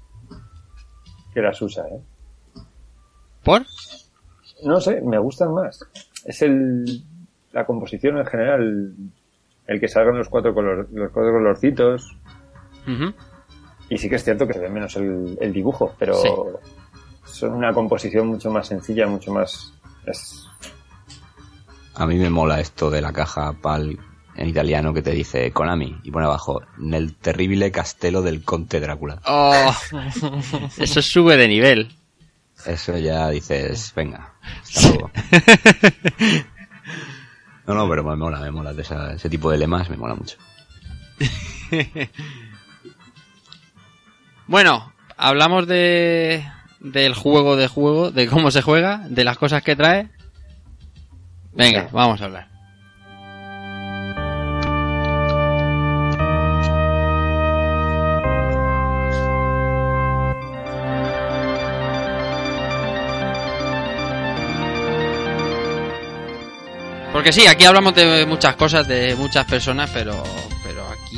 [1.34, 2.00] Que las USA, ¿eh?
[3.42, 3.62] ¿Por?
[4.64, 5.80] No sé, me gustan más.
[6.24, 7.02] Es el...
[7.52, 8.94] La composición en general,
[9.66, 12.16] el que salgan los cuatro, color, los cuatro colorcitos.
[13.90, 16.28] Y sí que es cierto que se ve menos el, el dibujo, pero Sí.
[17.32, 19.72] son una composición mucho más sencilla, mucho más...
[20.06, 20.44] es-
[21.94, 23.98] A mí me mola esto de la caja PAL
[24.36, 29.20] en italiano que te dice Konami y pone abajo Nel terrible castello del conte Drácula.
[29.26, 29.74] Oh,
[30.78, 31.90] eso sube de nivel.
[32.66, 35.10] Eso ya dices, venga, hasta luego.
[37.66, 38.72] No, no, pero me mola, me mola.
[38.72, 40.38] De esa- ese tipo de lemas me mola mucho.
[44.48, 46.42] Bueno, hablamos de
[46.80, 50.08] del juego de juego, de cómo se juega, de las cosas que trae.
[51.52, 52.48] Venga, vamos a hablar.
[67.12, 70.57] Porque sí, aquí hablamos de muchas cosas, de muchas personas, pero, pero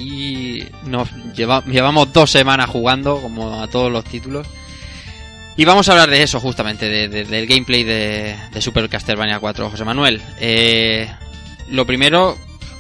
[0.01, 4.47] y nos lleva- llevamos dos semanas jugando, como a todos los títulos.
[5.57, 9.39] Y vamos a hablar de eso justamente, de- de- del gameplay de, de Super Castlevania
[9.41, 9.69] 4.
[9.71, 11.11] José Manuel, eh,
[11.71, 12.37] lo primero,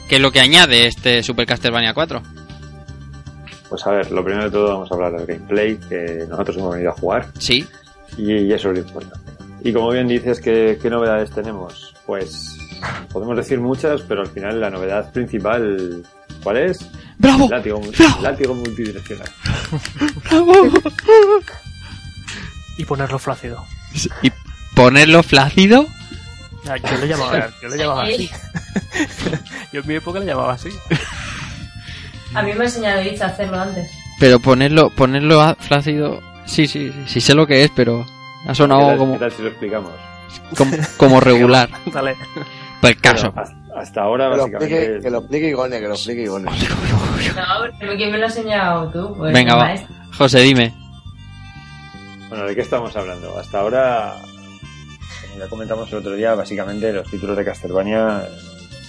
[0.08, 2.22] ¿qué es lo que añade este Super Castlevania 4?
[3.68, 6.72] Pues a ver, lo primero de todo vamos a hablar del gameplay, que nosotros hemos
[6.72, 7.28] venido a jugar.
[7.38, 7.64] Sí.
[8.16, 9.30] Y eso es lo importante.
[9.62, 11.94] Y como bien dices, ¿qué, qué novedades tenemos?
[12.06, 12.56] Pues
[13.12, 16.02] podemos decir muchas, pero al final la novedad principal,
[16.42, 16.78] ¿cuál es?
[17.18, 17.48] ¡Bravo!
[17.50, 18.22] Látigo, ¡Bravo!
[18.22, 19.28] látigo multidireccional.
[22.78, 23.64] Y ponerlo flácido.
[24.22, 24.30] ¿Y
[24.74, 25.86] ponerlo flácido?
[26.68, 28.30] Ah, Yo le llamaba, yo le llamaba así.
[29.72, 30.68] Yo en mi época le llamaba así.
[32.34, 33.90] A mí me ha enseñado a hacerlo antes.
[34.18, 38.04] Pero ponerlo, ponerlo a- flácido, sí, sí, sí, sí sé lo que es, pero
[38.44, 39.90] ha ¿Qué sonado tal, como, qué tal si lo explicamos?
[40.56, 41.70] como, como regular.
[41.92, 42.14] Dale.
[42.80, 43.32] Pues el caso.
[43.76, 44.76] Hasta, ahora, Que lo básicamente.
[44.76, 46.44] explique, que lo explique Igone, que lo explique Igone.
[46.50, 49.14] No, pero ¿quién me lo ha enseñado tú?
[49.16, 49.64] Pues Venga, va.
[49.64, 49.94] maestro.
[50.16, 50.74] José, dime.
[52.28, 53.36] Bueno, ¿de qué estamos hablando?
[53.38, 54.14] Hasta ahora,
[55.28, 58.22] como ya comentamos el otro día, básicamente los títulos de Castlevania,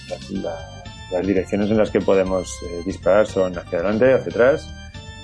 [0.08, 0.68] las, la-
[1.10, 4.66] las direcciones en las que podemos eh, disparar son hacia adelante, hacia atrás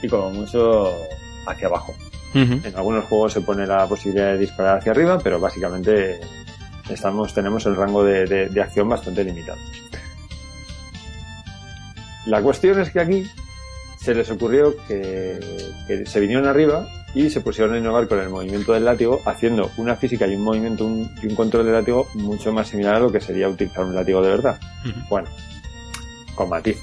[0.03, 0.93] y como mucho
[1.47, 1.95] hacia abajo.
[2.35, 6.21] En algunos juegos se pone la posibilidad de disparar hacia arriba, pero básicamente
[6.91, 9.59] estamos, tenemos el rango de, de- de acción bastante limitado.
[12.26, 13.24] La cuestión es que aquí
[13.99, 15.39] se les ocurrió que,
[15.86, 19.70] que se vinieron arriba y se pusieron a innovar con el movimiento del látigo, haciendo
[19.76, 23.01] una física y un movimiento un- y un control del látigo mucho más similar a
[23.01, 24.61] lo que sería utilizar un látigo de verdad.
[25.09, 25.28] Bueno,
[26.34, 26.82] con matices.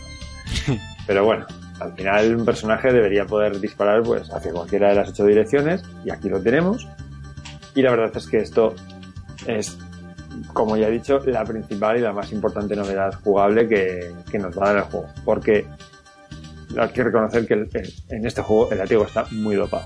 [1.05, 1.45] Pero bueno,
[1.79, 6.09] al final un personaje debería poder disparar pues hacia cualquiera de las ocho direcciones y
[6.09, 6.87] aquí lo tenemos.
[7.75, 8.73] Y la verdad es que esto
[9.45, 9.77] es,
[10.53, 14.65] como ya he dicho, la principal y la más importante novedad jugable que, nos va
[14.65, 15.07] a dar el juego.
[15.23, 15.65] Porque
[16.77, 19.85] hay que reconocer que el- el- en este juego el látigo está muy dopado.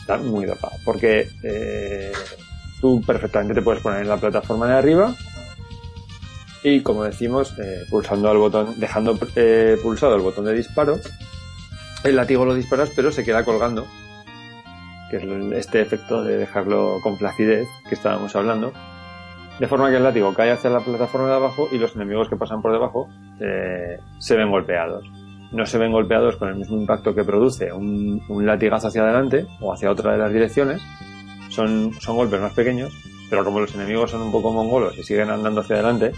[0.00, 0.74] Está muy dopado.
[0.84, 2.12] Porque eh,
[2.80, 5.14] tú perfectamente te puedes poner en la plataforma de arriba
[6.62, 10.98] y como decimos, eh, pulsando al botón, dejando eh, pulsado el botón de disparo,
[12.04, 13.86] el látigo lo disparas pero se queda colgando,
[15.10, 18.72] que es el- este efecto de dejarlo con flacidez que estábamos hablando,
[19.60, 22.36] de forma que el látigo cae hacia la plataforma de abajo y los enemigos que
[22.36, 23.08] pasan por debajo
[23.40, 25.04] eh, se ven golpeados.
[25.52, 29.46] No se ven golpeados con el mismo impacto que produce un, un latigazo hacia adelante
[29.60, 30.80] o hacia otra de las direcciones.
[31.50, 32.92] Son, son golpes más pequeños,
[33.28, 36.12] pero como los enemigos son un poco mongolos y siguen andando hacia adelante,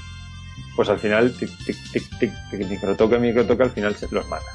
[0.77, 4.55] pues al final, tic, tic, tic, tic, tic, microtoque, microtoque, al final se- los matas.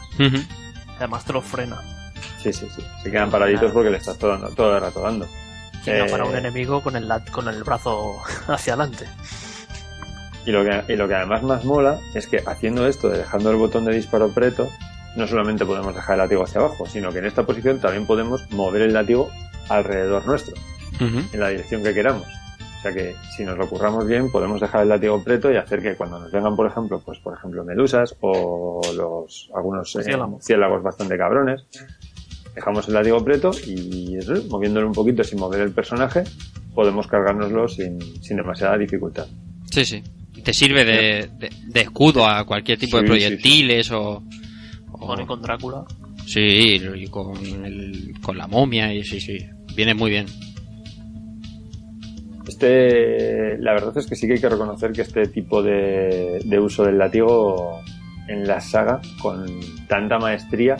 [0.97, 1.77] Además te lo frena.
[2.41, 2.81] Sí, sí, sí.
[3.03, 5.25] Se quedan paraditos porque le estás todo, dando- todo el rato dando.
[5.91, 8.17] Eh, para un enemigo con el, lat- con el brazo
[8.47, 9.05] hacia adelante.
[10.45, 13.51] Y lo, que, y lo que además más mola es que haciendo esto, de dejando
[13.51, 14.69] el botón de disparo preto,
[15.17, 18.49] no solamente podemos dejar el látigo hacia abajo, sino que en esta posición también podemos
[18.51, 19.29] mover el látigo
[19.67, 20.55] alrededor nuestro,
[21.33, 22.25] en la dirección que queramos.
[22.79, 25.81] O sea que si nos lo curramos bien, podemos dejar el látigo preto y hacer
[25.81, 30.03] que cuando nos vengan, por ejemplo, pues por ejemplo medusas o los algunos eh,
[30.41, 31.65] ciélagos bastante cabrones,
[32.57, 36.23] dejamos el látigo preto y eso, moviéndolo un poquito sin mover el personaje,
[36.73, 39.27] podemos cargárnoslo sin, sin demasiada dificultad.
[39.71, 40.03] Sí, sí.
[40.43, 44.23] Te sirve de, de- de escudo a cualquier tipo de Sí, sí, proyectiles o...
[44.91, 45.85] o- con Drácula.
[46.25, 49.37] Sí, y con, el- con la momia y sí, sí.
[49.75, 50.25] Viene muy bien.
[52.47, 56.59] Este, la verdad es que sí que hay que reconocer que este tipo de, de
[56.59, 57.81] uso del látigo
[58.29, 59.45] en la saga, con
[59.87, 60.77] tanta maestría,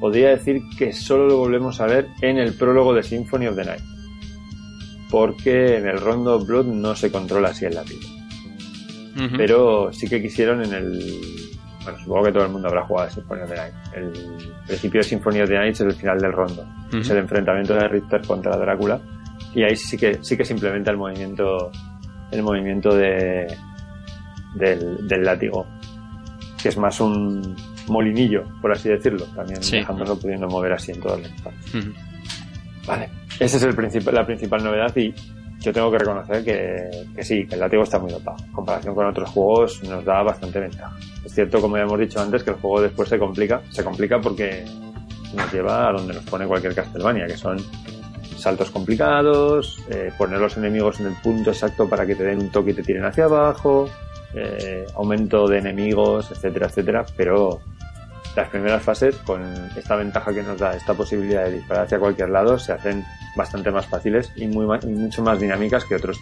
[0.00, 3.64] podría decir que solo lo volvemos a ver en el prólogo de Symphony of the
[3.64, 3.82] Night.
[5.10, 8.00] Porque en el Rondo of Blood no se controla así el látigo.
[9.16, 9.36] Ujú.
[9.36, 11.14] Pero sí que quisieron en el.
[11.84, 13.74] Bueno, supongo que todo el mundo habrá jugado a Symphony of the Night.
[13.94, 14.12] El
[14.66, 16.66] principio de Symphony of the Night es el final del Rondo.
[16.92, 19.00] Es el enfrentamiento de Richter contra Drácula.
[19.54, 21.70] Y ahí sí que, sí que se implementa el movimiento,
[22.30, 23.46] el movimiento de,
[24.54, 25.66] del, del látigo.
[26.60, 27.54] Que es más un
[27.88, 29.24] molinillo, por así decirlo.
[29.34, 29.76] También Sí.
[29.78, 31.74] dejándolo pudiendo mover así en todas las partes.
[31.74, 31.92] Ujú.
[32.86, 33.08] Vale.
[33.40, 35.12] Esa es el principal, la principal novedad y
[35.60, 38.36] yo tengo que reconocer que, que sí, que el látigo está muy dopado.
[38.44, 40.96] En comparación con otros juegos nos da bastante ventaja.
[41.24, 43.60] Es cierto, como ya hemos dicho antes, que el juego después se complica.
[43.70, 44.64] Se complica porque
[45.34, 47.58] nos lleva a donde nos pone cualquier Castlevania, que son
[48.36, 52.50] saltos complicados, eh, poner los enemigos en el punto exacto para que te den un
[52.50, 53.88] toque y te tiren hacia abajo,
[54.34, 57.60] eh, aumento de enemigos, etcétera, etcétera, pero
[58.36, 59.42] las primeras fases, con
[59.76, 63.70] esta ventaja que nos da esta posibilidad de disparar hacia cualquier lado, se hacen bastante
[63.70, 66.18] más fáciles y, muy ma- y mucho más dinámicas que otros.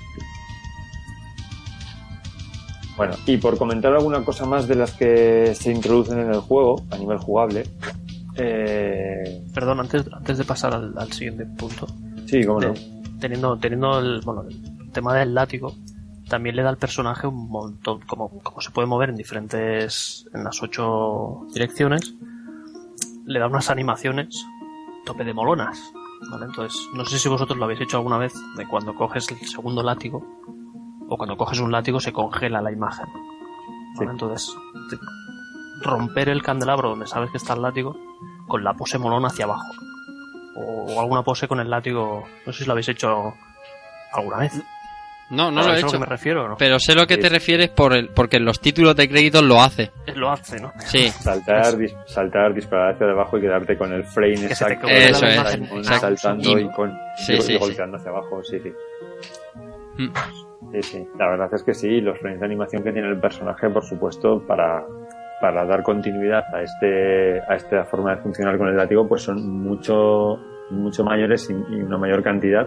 [2.97, 6.85] Bueno, y por comentar alguna cosa más de las que se introducen en el juego
[6.91, 7.65] a nivel jugable.
[8.37, 11.87] Eh, Perdón, antes, antes de pasar al, al siguiente punto.
[12.27, 12.75] sí, cómo no.
[13.19, 15.75] teniendo, teniendo el, bueno, el tema del látigo,
[16.35, 20.43] también le da al personaje un montón, como, como se puede mover en diferentes, en
[20.43, 22.13] las ocho direcciones,
[23.25, 24.45] le da unas animaciones
[25.07, 25.81] tope de molonas.
[26.33, 26.47] ¿vale?
[26.47, 29.85] Entonces, no sé si vosotros lo habéis hecho alguna vez, de cuando coges el segundo
[29.85, 30.27] látigo,
[31.09, 33.07] o cuando coges un látigo se congela la imagen.
[33.07, 33.95] ¿vale?
[33.97, 34.05] Sí.
[34.11, 34.57] Entonces,
[35.83, 37.97] romper el candelabro donde sabes que está el látigo,
[38.49, 39.71] con la pose molona hacia abajo
[40.57, 42.25] o alguna pose con el látigo.
[42.45, 43.35] No sé si lo habéis hecho
[44.13, 44.53] alguna vez.
[45.31, 45.93] No, no lo ¿Sabes he hecho.
[45.93, 46.57] que me refiero, ¿no?
[46.59, 47.21] Pero sé lo que Sí.
[47.23, 49.91] te refieres por el, porque en los títulos de créditos lo hace.
[50.15, 50.73] Lo hace, ¿no?
[50.79, 51.09] Sí.
[51.09, 54.87] Saltar, dis- saltar, disparar hacia abajo y quedarte con el frame exacto.
[54.87, 55.83] Eso la es, exacto.
[55.83, 57.59] saltando Y- y, con Sí, y- y sí, sí.
[57.59, 58.73] golpeando hacia abajo, sí, sí.
[59.97, 60.13] Mm.
[60.73, 61.09] Sí, sí.
[61.19, 64.43] La verdad es que sí, los frames de animación que tiene el personaje, por supuesto,
[64.47, 64.85] para,
[65.41, 69.47] para dar continuidad a este, a esta forma de funcionar con el látigo, pues son
[69.63, 70.39] mucho,
[70.71, 72.67] mucho mayores y, y una mayor cantidad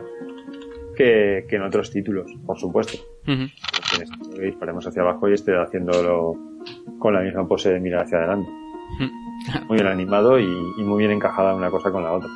[0.98, 2.98] que, que en otros títulos, por supuesto.
[3.26, 6.34] Que disparemos hacia abajo y esté haciéndolo
[7.00, 8.50] con la misma pose de mirar hacia adelante.
[9.68, 12.30] Muy bien animado y, y muy bien encajada una cosa con la otra.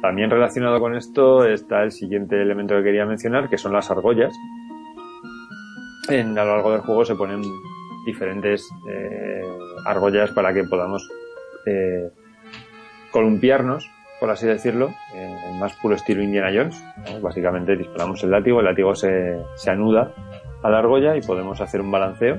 [0.00, 4.34] También relacionado con esto está el siguiente elemento que quería mencionar, que son las argollas.
[6.08, 7.42] En, a lo largo del juego se ponen
[8.06, 9.42] diferentes eh,
[9.84, 11.06] argollas para que podamos
[11.66, 12.10] eh,
[13.10, 13.90] columpiarnos,
[14.20, 16.84] por así decirlo, en el más puro estilo Indiana Jones.
[16.98, 17.20] ¿no?
[17.20, 20.12] Básicamente disparamos el látigo, el látigo se, se anuda
[20.62, 22.38] a la argolla y podemos hacer un balanceo.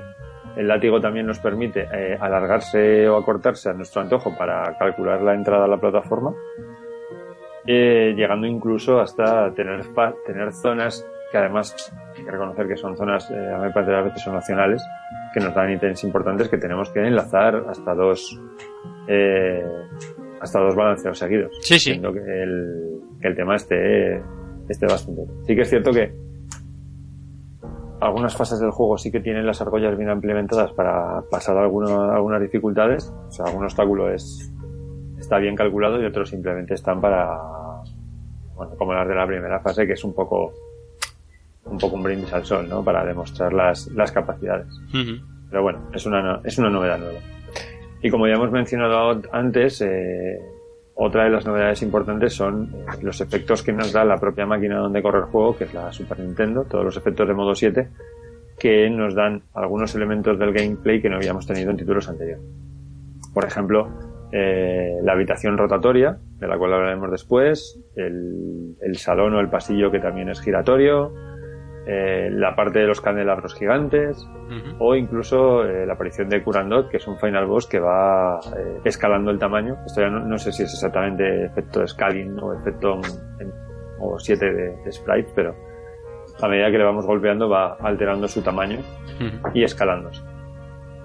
[0.56, 5.34] El látigo también nos permite eh, alargarse o acortarse a nuestro antojo para calcular la
[5.34, 6.34] entrada a la plataforma,
[7.66, 9.82] eh, llegando incluso hasta tener,
[10.26, 13.98] tener zonas que además hay que reconocer que son zonas, eh, a mí parece que
[13.98, 14.84] a veces son nacionales,
[15.34, 18.40] que nos dan ítems importantes que tenemos que enlazar hasta dos
[19.08, 19.66] eh,
[20.42, 21.52] hasta dos balanceos seguidos.
[21.62, 21.92] Sí, sí.
[21.92, 24.18] Siendo que el, que el tema esté,
[24.68, 25.22] esté bastante.
[25.46, 26.12] Sí que es cierto que
[28.00, 32.42] algunas fases del juego sí que tienen las argollas bien implementadas para pasar alguna- algunas
[32.42, 33.14] dificultades.
[33.28, 34.52] O sea, algún obstáculo es,
[35.20, 37.28] está bien calculado y otros simplemente están para,
[38.56, 40.52] bueno, como las de la primera fase, que es un poco,
[41.66, 42.84] un poco un brindis al sol, ¿no?
[42.84, 44.68] Para demostrar las, las capacidades.
[45.52, 47.20] Pero bueno, es una, es una novedad nueva.
[48.02, 50.40] Y como ya hemos mencionado antes, eh,
[50.96, 52.70] otra de las novedades importantes son
[53.02, 55.92] los efectos que nos da la propia máquina donde corre el juego, que es la
[55.92, 57.88] Super Nintendo, todos los efectos de modo 7,
[58.60, 62.44] que nos dan algunos elementos del gameplay que no habíamos tenido en títulos anteriores.
[63.34, 63.90] Por ejemplo,
[64.32, 69.92] eh, la habitación rotatoria, de la cual hablaremos después, el, el salón o el pasillo
[69.92, 71.14] que también es giratorio,
[71.94, 74.26] eh, la parte de los candelabros gigantes,
[74.80, 78.80] o incluso eh, la aparición de Kurandot, que es un final boss que va eh,
[78.86, 79.76] escalando el tamaño.
[79.86, 83.00] Esto ya no, no sé si es exactamente efecto scaling o efecto
[83.40, 83.52] en-
[84.00, 85.54] o 7 de, de sprite, pero
[86.42, 88.80] a medida que le vamos golpeando va alterando su tamaño
[89.54, 90.22] y escalándose.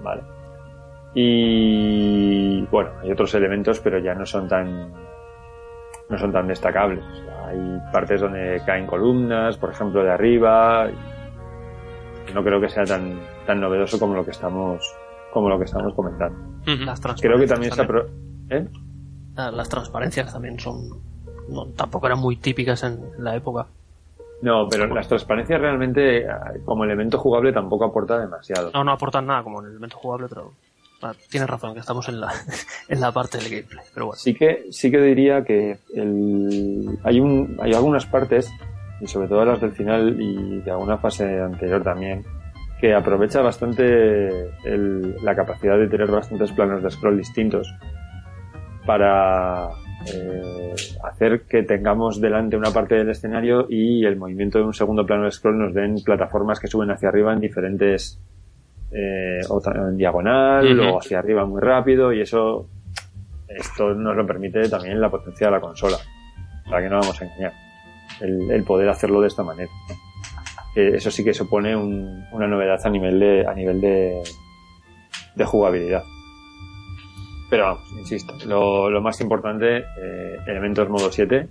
[0.01, 0.23] Vale.
[1.19, 4.91] Y bueno, hay otros elementos, pero ya no son tan
[6.09, 7.03] no son tan destacables.
[7.03, 10.87] O sea, hay partes donde caen columnas, por ejemplo, de arriba.
[12.33, 14.81] No creo que sea tan tan novedoso como lo que estamos
[15.31, 16.37] como lo que estamos comentando.
[16.65, 18.07] Las Creo que transparencias también apro-
[18.49, 18.67] ¿Eh?
[19.37, 20.89] Ah, Las transparencias también son.
[21.49, 23.67] No, tampoco eran muy típicas en la época.
[24.41, 26.27] No, pero las transparencias realmente eh,
[26.65, 28.71] como elemento jugable tampoco aporta demasiado.
[28.73, 30.51] No, no aportan nada como en el elemento jugable, pero.
[31.01, 32.31] Ah, tienes razón, que estamos en la,
[32.89, 33.85] en la parte del gameplay.
[33.93, 34.19] Pero bueno.
[34.19, 38.51] Sí que, sí que diría que el, hay, un, hay algunas partes,
[39.01, 42.23] y sobre todo las del final y de alguna fase anterior también,
[42.79, 44.27] que aprovecha bastante
[44.65, 47.73] el- la capacidad de tener bastantes planos de scroll distintos
[48.85, 49.69] para
[50.13, 50.73] eh,
[51.03, 55.25] hacer que tengamos delante una parte del escenario y el movimiento de un segundo plano
[55.25, 58.19] de scroll nos den plataformas que suben hacia arriba en diferentes
[58.91, 60.89] eh, o en diagonal Ujú.
[60.95, 62.69] o hacia arriba muy rápido y eso
[63.47, 65.97] esto nos lo permite también la potencia de la consola
[66.69, 67.53] para que no vamos a engañar
[68.21, 69.69] el, el poder hacerlo de esta manera
[70.75, 74.21] Eh, eso sí que supone un- una novedad a nivel de a nivel de,
[75.35, 76.03] de jugabilidad
[77.49, 81.47] pero vamos, insisto, lo, lo más importante, eh, elementos modo 7,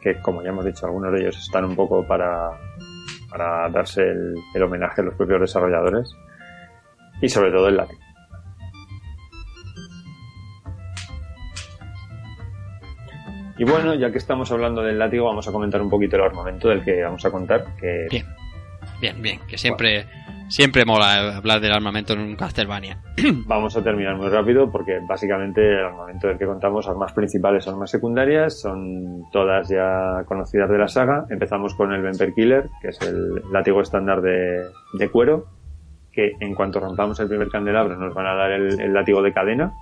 [0.00, 2.50] que como ya hemos dicho, algunos de ellos están un poco para,
[3.28, 6.08] para darse el, el homenaje a los propios desarrolladores,
[7.20, 8.00] y sobre todo el látigo.
[13.58, 16.68] Y bueno, ya que estamos hablando del látigo, vamos a comentar un poquito el armamento
[16.68, 18.26] del que vamos a contar, que Bien.
[19.00, 19.40] Bien, bien.
[19.48, 20.06] Que siempre
[20.48, 22.98] Siempre mola hablar del armamento en un Castlevania.
[23.46, 27.90] Vamos a terminar muy rápido porque básicamente el armamento del que contamos, armas principales, armas
[27.90, 31.26] secundarias, son todas ya conocidas de la saga.
[31.28, 34.64] Empezamos con el Vamper Killer, que es el látigo estándar de,
[34.94, 35.44] de cuero,
[36.18, 39.32] que en cuanto rompamos el primer candelabro nos van a dar el, el látigo de
[39.32, 39.72] cadena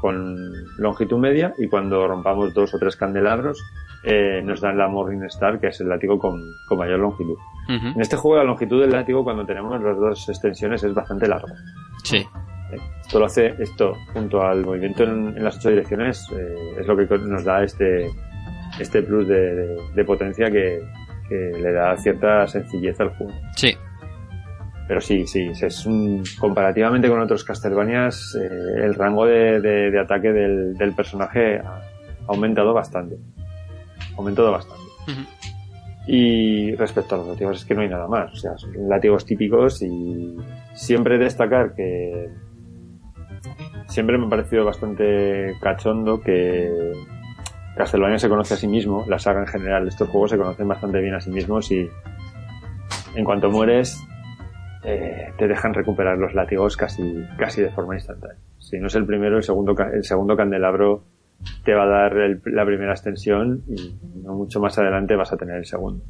[0.00, 0.36] con
[0.78, 3.58] longitud media y cuando rompamos dos o tres candelabros
[4.04, 7.36] eh, nos dan la Morning Star, que es el látigo con, con mayor longitud.
[7.68, 11.48] En este juego la longitud del látigo cuando tenemos las dos extensiones es bastante largo.
[12.04, 12.24] Sí.
[13.02, 16.96] Esto lo hace, esto junto al movimiento en, en las ocho direcciones, eh, es lo
[16.96, 18.06] que nos da este,
[18.80, 20.80] este plus de, de- de potencia que,
[21.28, 23.32] que le da cierta sencillez al juego.
[23.56, 23.72] Sí.
[24.88, 30.00] Pero sí, sí, es un, comparativamente con otros Castlevanias, eh, el rango de, de- de
[30.00, 31.80] ataque del, del personaje ha,
[32.28, 33.16] aumentado bastante.
[34.14, 34.82] Ha aumentado bastante.
[36.06, 38.32] Y respecto a los látigos es que no hay nada más.
[38.32, 40.36] O sea, son látigos típicos y
[40.74, 42.28] siempre destacar que
[43.86, 46.92] siempre me ha parecido bastante cachondo que
[47.76, 51.00] Castlevania se conoce a sí mismo, la saga en general, estos juegos se conocen bastante
[51.00, 51.88] bien a sí mismos y
[53.14, 53.98] en cuanto mueres
[54.84, 57.02] eh, te dejan recuperar los látigos casi,
[57.38, 58.38] casi de forma instantánea.
[58.58, 61.04] Si no es el primero, el segundo, el segundo candelabro
[61.64, 65.36] te va a dar el- la primera extensión y no mucho más adelante vas a
[65.36, 66.04] tener el segundo.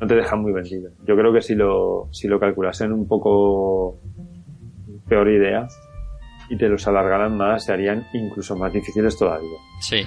[0.00, 0.90] No te dejan muy vendido.
[1.06, 3.98] Yo creo que si lo, si lo calculasen un poco
[5.08, 5.66] peor idea
[6.50, 9.58] y te los alargaran más, se harían incluso más difíciles todavía.
[9.80, 10.02] Sí.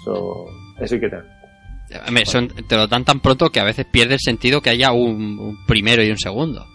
[0.00, 0.46] Eso,
[0.80, 1.24] eso hay que tener.
[2.24, 5.38] Son- te lo dan tan pronto que a veces pierde el sentido que haya un,
[5.38, 6.66] un primero y un segundo.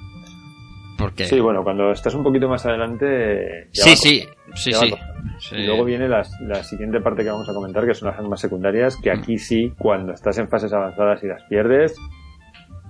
[0.97, 1.25] Porque...
[1.25, 3.69] Sí, bueno, cuando estás un poquito más adelante.
[3.73, 5.55] ya Sí, sí, sí, sí.
[5.55, 6.23] Y luego viene la
[6.63, 10.13] siguiente parte que vamos a comentar, que son las armas secundarias, que aquí sí, cuando
[10.13, 11.95] estás en fases avanzadas y las pierdes,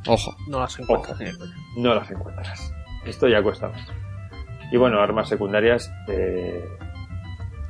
[0.07, 0.35] Ojo.
[0.47, 1.19] No las encuentras
[1.77, 2.73] no las encuentras.
[3.05, 3.87] Esto ya cuesta más.
[4.71, 6.63] Y bueno, armas secundarias, eh,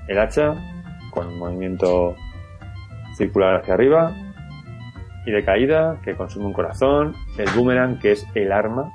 [0.08, 0.54] el hacha,
[1.12, 2.16] con un movimiento
[3.18, 4.16] circular hacia arriba,
[5.26, 8.92] y de caída, que consume un corazón, el boomerang, que es el arma,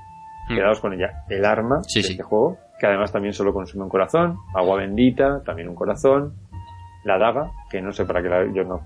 [0.49, 0.55] Mm.
[0.55, 2.13] quedaos con ella, el arma Sí, de sí.
[2.13, 6.35] este juego, que además también solo consume un corazón, agua bendita, también un corazón,
[7.05, 8.81] la daga, que no sé para qué la, yo no,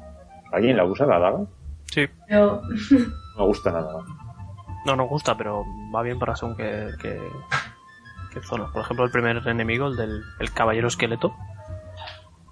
[0.53, 1.39] ¿alguien la usa la daga?
[1.87, 3.93] Sí, Pero No me gusta nada.
[4.87, 5.65] no nos gusta, pero
[5.95, 7.21] va bien para según qué, qué,
[8.33, 8.71] qué zonas.
[8.71, 11.35] Por ejemplo, el primer enemigo, el del el caballero esqueleto,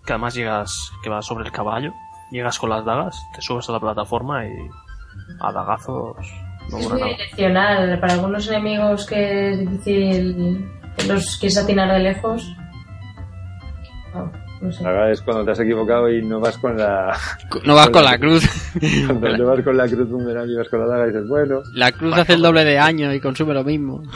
[0.05, 1.93] que además llegas, que va sobre el caballo,
[2.31, 4.53] llegas con las dagas, te subes a la plataforma y
[5.41, 6.17] a dagazos
[6.71, 7.13] no es muy nada.
[7.13, 8.01] direccional.
[8.01, 12.55] Para algunos enemigos que es difícil que los quieres atinar de lejos.
[14.15, 15.13] No, no sé.
[15.13, 17.17] Es cuando te has equivocado y no vas con la,
[17.65, 18.45] No vas con la cruz.
[19.07, 21.63] Cuando te vas con la cruz boomerang y vas con la daga y dices, bueno.
[21.75, 24.03] La cruz hace el doble de año y consume lo mismo.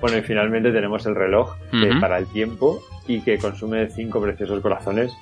[0.00, 4.60] Bueno, y finalmente tenemos el reloj que para el tiempo y que consume cinco preciosos
[4.60, 5.12] corazones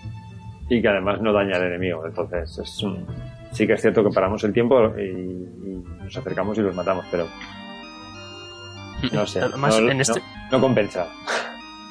[0.68, 2.04] y que además no daña al enemigo.
[2.06, 3.06] Entonces, es un...
[3.52, 7.04] sí que es cierto que paramos el tiempo y, y nos acercamos y los matamos,
[7.10, 7.26] pero
[9.12, 9.40] no sé.
[9.42, 11.08] Además, no, en este- no- no compensa.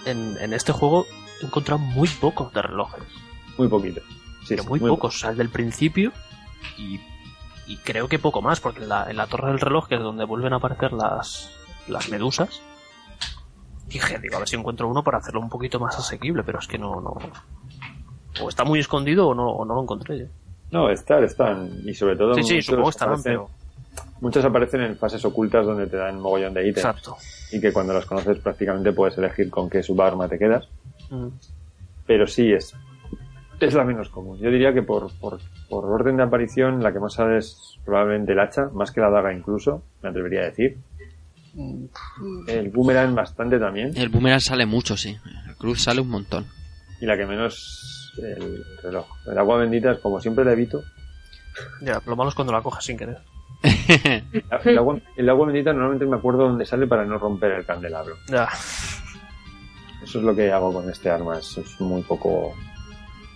[0.06, 1.06] En, en este juego
[1.42, 3.04] he encontrado muy pocos de relojes.
[3.58, 4.02] Muy poquito.
[4.42, 5.16] Sí, pero sí, muy, pocos.
[5.16, 6.12] O sea, el del principio
[6.78, 7.00] y,
[7.68, 10.02] y creo que poco más, porque en la, en la torre del reloj, que es
[10.02, 11.52] donde vuelven a aparecer las,
[11.88, 12.62] las medusas,
[13.88, 16.68] dije, digo, a ver si encuentro uno para hacerlo un poquito más asequible, pero es
[16.68, 17.16] que no, no.
[18.42, 20.26] O está muy escondido o no, o no lo encontré yo.
[20.72, 21.70] No, estar, están.
[21.86, 22.34] Y sobre todo.
[22.36, 23.50] Sí, sí, supongo que estarán, aparecen- pero.
[24.20, 26.78] Muchos aparecen en fases ocultas donde te dan mogollón de ítems.
[26.86, 27.18] Exacto.
[27.52, 30.68] Y que cuando las conoces prácticamente puedes elegir con qué subarma te quedas.
[31.10, 31.28] Mm.
[32.06, 32.74] Pero sí es.
[33.60, 34.38] Es la menos común.
[34.40, 38.34] Yo diría que por, por, por orden de aparición la que más sale es probablemente
[38.34, 40.78] el hacha, más que la daga incluso, me atrevería a decir.
[42.48, 43.92] El boomerang bastante también.
[43.96, 45.18] El boomerang sale mucho, sí.
[45.48, 46.46] La cruz sale un montón.
[47.00, 49.06] Y la que menos el reloj.
[49.28, 50.84] El agua bendita es como siempre la evito.
[51.82, 53.18] Ya, lo malo es cuando la coges sin querer.
[54.66, 58.16] El agua, el agua bendita normalmente me acuerdo dónde sale para no romper el candelabro.
[58.28, 58.48] Ya.
[60.04, 61.40] Eso es lo que hago con este arma.
[61.40, 62.54] Es, es muy poco.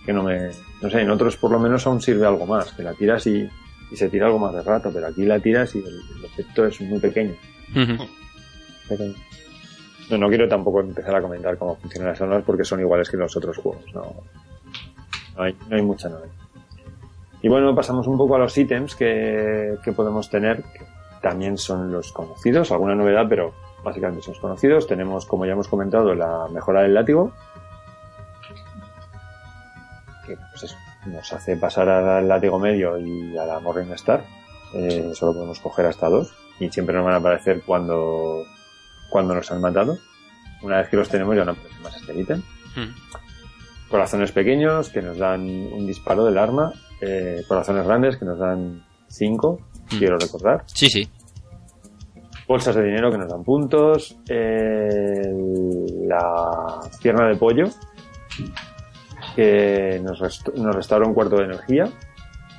[0.06, 0.50] que no me.
[0.82, 2.72] No sé, en otros por lo menos aún sirve algo más.
[2.72, 3.48] Que la tiras y,
[3.90, 5.86] y se tira algo más de rato, pero aquí la tiras y el,
[6.18, 7.34] el efecto es muy pequeño.
[8.88, 9.14] pequeño.
[10.10, 13.16] No, no quiero tampoco empezar a comentar cómo funcionan las armas porque son iguales que
[13.16, 13.82] los otros juegos.
[13.94, 14.14] No,
[15.36, 16.32] no, hay, no hay mucha novedad.
[17.42, 20.84] Y bueno, pasamos un poco a los ítems que, que podemos tener, que
[21.22, 24.86] también son los conocidos, alguna novedad, pero básicamente son los conocidos.
[24.86, 27.32] Tenemos, como ya hemos comentado, la mejora del látigo,
[30.26, 30.76] que pues
[31.06, 34.22] nos hace pasar al látigo medio y a la Morning Star.
[34.74, 36.32] Eh, solo podemos coger hasta dos.
[36.58, 38.44] y siempre nos van a aparecer cuando,
[39.08, 39.96] cuando nos han matado.
[40.62, 42.42] Una vez que los tenemos ya no aparece más este ítem.
[42.76, 42.94] Mm.
[43.90, 46.72] Corazones pequeños que nos dan un disparo del arma.
[47.02, 49.58] eh, corazones grandes que nos dan 5,
[49.92, 49.98] Mm.
[49.98, 50.64] quiero recordar.
[50.66, 51.08] Sí, sí.
[52.46, 54.16] Bolsas de dinero que nos dan puntos.
[54.28, 55.32] eh,
[56.06, 57.64] la pierna de pollo
[59.34, 61.84] que nos, rest- nos restaura un cuarto de energía.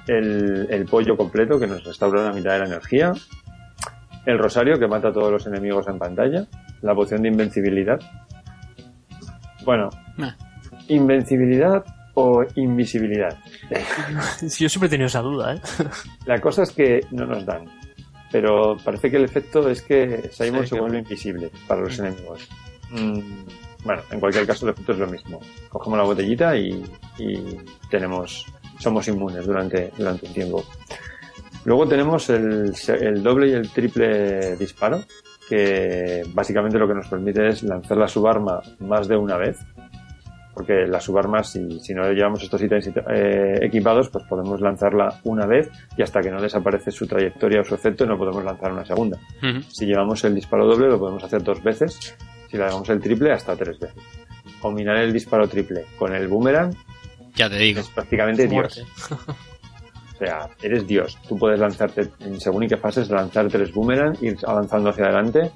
[0.08, 3.14] El, el pollo completo que nos restaura la mitad de la energía.
[4.26, 6.48] El rosario que mata a todos los enemigos en pantalla.
[6.82, 8.00] La poción de invencibilidad.
[9.66, 10.36] Bueno, Ah.
[10.96, 11.84] Invencibilidad
[12.14, 13.38] o invisibilidad.
[14.40, 15.62] Sí, yo siempre he tenido esa duda, ¿eh?
[16.26, 17.66] La cosa es que no nos dan.
[18.32, 21.98] Pero parece que el efecto es que Simon Sí, se que- vuelve invisible para los
[22.00, 22.48] enemigos.
[22.92, 23.20] Mm,
[23.84, 25.40] bueno, en cualquier caso el efecto es lo mismo.
[25.70, 26.84] Cogemos la botellita y,
[27.18, 27.58] y
[27.90, 28.46] tenemos,
[28.80, 30.64] somos inmunes durante, durante un tiempo.
[31.66, 35.04] Luego tenemos el, el doble y el triple disparo,
[35.48, 39.58] que básicamente lo que nos permite es lanzar la subarma más de una vez.
[40.62, 45.48] Porque la subarma, si, si no llevamos estos ítems eh, equipados, pues podemos lanzarla una
[45.48, 48.86] vez y hasta que no desaparece su trayectoria o su efecto no podemos lanzar una
[48.86, 49.18] segunda.
[49.70, 52.16] Si llevamos el disparo doble lo podemos hacer dos veces,
[52.48, 53.98] si le damos el triple hasta tres veces.
[54.62, 56.76] Combinar el disparo triple con el boomerang
[57.34, 57.80] Ya te digo.
[57.80, 58.48] es prácticamente.
[58.48, 58.86] Dios.
[59.10, 61.18] O sea, eres Dios.
[61.28, 65.50] Tú puedes lanzarte, en según y qué fases, lanzar tres boomerang, ir avanzando hacia adelante.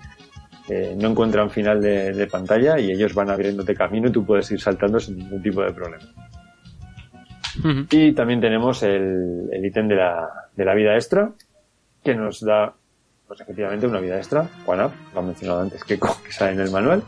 [0.70, 4.50] Eh, no encuentran final de, de pantalla y ellos van abriéndote camino y tú puedes
[4.52, 6.06] ir saltando sin ningún tipo de problema.
[7.90, 11.32] Y también tenemos el, el ítem de la, de la vida extra,
[12.04, 12.74] que nos da,
[13.28, 14.48] pues efectivamente, una vida extra.
[14.66, 17.04] Juana, lo ha mencionado antes, que, que sale en el manual.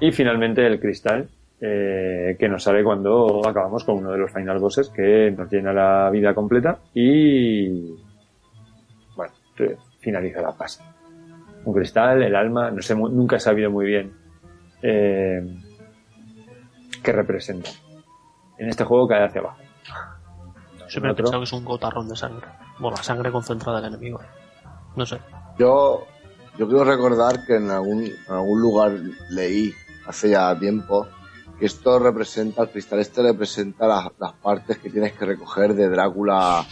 [0.00, 1.28] Y finalmente el cristal,
[1.60, 5.72] eh, que nos sale cuando acabamos con uno de los final bosses, que nos llena
[5.72, 7.94] la vida completa y,
[9.14, 9.34] bueno,
[10.00, 10.82] finaliza la fase.
[11.66, 14.14] Un cristal, el alma, no sé, nunca he sabido muy bien
[14.82, 15.42] eh,
[17.02, 17.70] qué representa.
[18.56, 19.58] En este juego cae hacia abajo.
[20.88, 21.24] Siempre he otro.
[21.24, 22.46] pensado que es un gotarrón de sangre.
[22.78, 24.20] Bueno, la sangre concentrada del enemigo.
[24.94, 25.18] No sé.
[25.58, 26.06] Yo,
[26.56, 28.92] yo quiero recordar que en algún, en algún lugar
[29.30, 29.74] leí
[30.06, 31.08] hace ya tiempo
[31.58, 35.88] que esto representa, el cristal este representa las, las partes que tienes que recoger de
[35.88, 36.64] Drácula,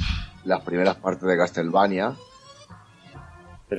[0.45, 2.13] las primeras partes de Castlevania.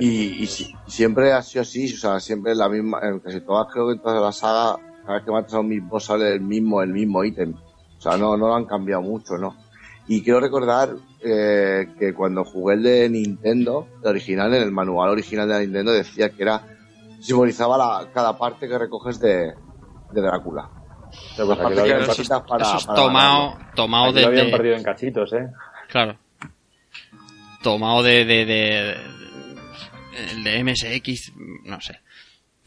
[0.01, 3.67] Y, y si- siempre ha sido así, o sea, siempre la misma, en casi todas,
[3.71, 6.41] creo que en toda la saga, cada vez que matas a un mismo sale el
[6.41, 7.53] mismo, el mismo ítem.
[7.97, 9.55] O sea, no, no lo han cambiado mucho, ¿no?
[10.07, 10.89] Y quiero recordar
[11.23, 15.59] eh, que cuando jugué el de Nintendo, el original, en el manual original de la
[15.61, 16.61] Nintendo decía que era,
[17.19, 19.53] simbolizaba la, cada parte que recoges de,
[20.11, 20.69] de Drácula.
[21.35, 21.89] Pero pues para que Eso
[22.47, 25.47] para- eso es para tomado, tomado Aquí lo habían de, partido en cachitos, ¿eh?
[25.89, 26.17] Claro.
[27.63, 28.95] Tomado de, de, de-
[30.15, 31.33] El de MSX,
[31.65, 31.99] no sé.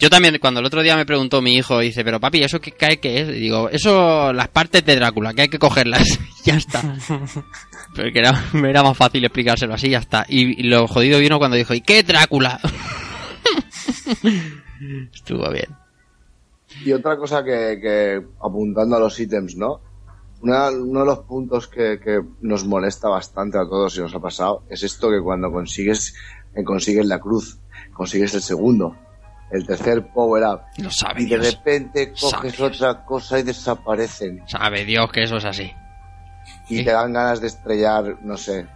[0.00, 2.70] Yo también, cuando el otro día me preguntó mi hijo, dice, pero papi, ¿eso qué
[2.70, 3.28] cae qué es?
[3.30, 6.20] Y digo, eso, las partes de Drácula, que hay que cogerlas.
[6.44, 6.80] ya está.
[7.96, 10.24] Pero que era, me era más fácil explicárselo así, ya está.
[10.28, 12.60] Y, y lo jodido vino cuando dijo, ¿y qué Drácula?
[15.14, 15.74] Estuvo bien.
[16.84, 19.80] Y otra cosa que, que apuntando a los ítems, ¿no?
[20.42, 24.20] Una- uno de los puntos que, que nos molesta bastante a todos y nos ha
[24.20, 26.18] pasado es esto que cuando consigues, que
[26.64, 27.58] consigues la cruz,
[27.92, 28.96] consigues el segundo,
[29.50, 32.76] el tercer power up, Lo sabe y de repente Sabe coges Dios.
[32.82, 34.42] otra cosa y desaparecen.
[34.46, 35.72] Sabe Dios que eso es así.
[36.68, 36.84] Y Sí.
[36.84, 38.66] te dan ganas de estrellar, no sé,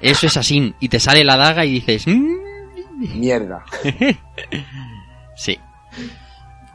[0.00, 0.74] Eso es así.
[0.78, 3.18] Y te sale la daga y dices, "Mm".
[3.18, 3.64] mierda.
[5.36, 5.58] sí.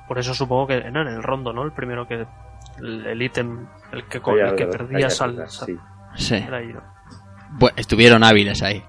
[0.08, 1.64] Por eso supongo que en el rondo, ¿no?
[1.64, 2.26] El primero que.
[2.80, 5.50] El ítem, el que, el que perdías al.
[5.50, 5.78] sí.
[6.16, 6.36] Sí.
[6.36, 6.82] era ahí, ¿no?
[7.52, 8.84] Bueno, estuvieron hábiles ahí.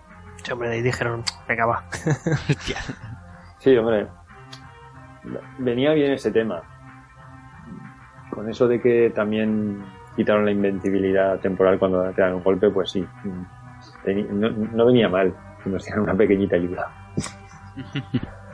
[0.45, 1.85] Sí, hombre, ahí dijeron, venga, va.
[3.59, 4.07] Sí, hombre.
[5.59, 6.63] Venía bien ese tema.
[8.29, 9.83] Con eso de que también
[10.15, 13.07] quitaron la invencibilidad temporal cuando te dan un golpe, pues sí.
[14.05, 16.93] No, no venía mal que nos dieran una pequeñita ayuda.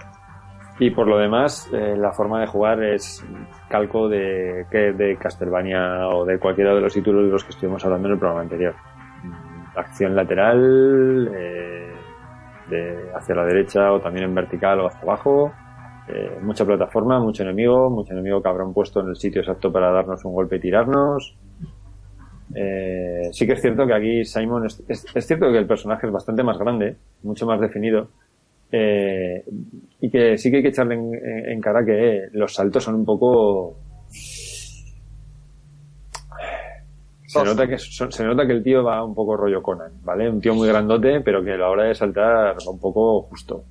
[0.81, 3.23] Y por lo demás, eh, la forma de jugar es
[3.69, 7.85] calco de, que de Castlevania o de cualquiera de los títulos de los que estuvimos
[7.85, 8.75] hablando en el programa anterior.
[9.81, 15.53] Acción lateral, eh, hacia la derecha o también en vertical o hacia abajo.
[16.09, 19.93] Eh, mucha plataforma, mucho enemigo, mucho enemigo que habrán puesto en el sitio exacto para
[19.93, 21.37] darnos un golpe y tirarnos.
[22.55, 24.83] Eh, sí que es cierto que aquí Simon es,
[25.27, 28.09] cierto que el personaje es bastante más grande, mucho más definido,
[28.73, 29.45] eh,
[30.01, 33.77] y que sí que hay que echarle en cara que los saltos son un poco
[37.31, 40.29] se nota que se nota que el tío va un poco rollo Conan, ¿vale?
[40.31, 43.65] Un tío muy grandote, pero que a la hora de saltar va un poco justo.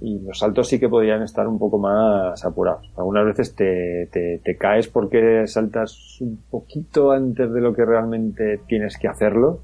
[0.00, 2.88] y los saltos sí que podrían estar un poco más apurados.
[2.96, 8.60] Algunas veces te, te, te caes porque saltas un poquito antes de lo que realmente
[8.68, 9.60] tienes que hacerlo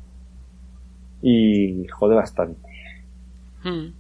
[1.23, 2.59] y jode bastante
[3.65, 3.95] Hmm.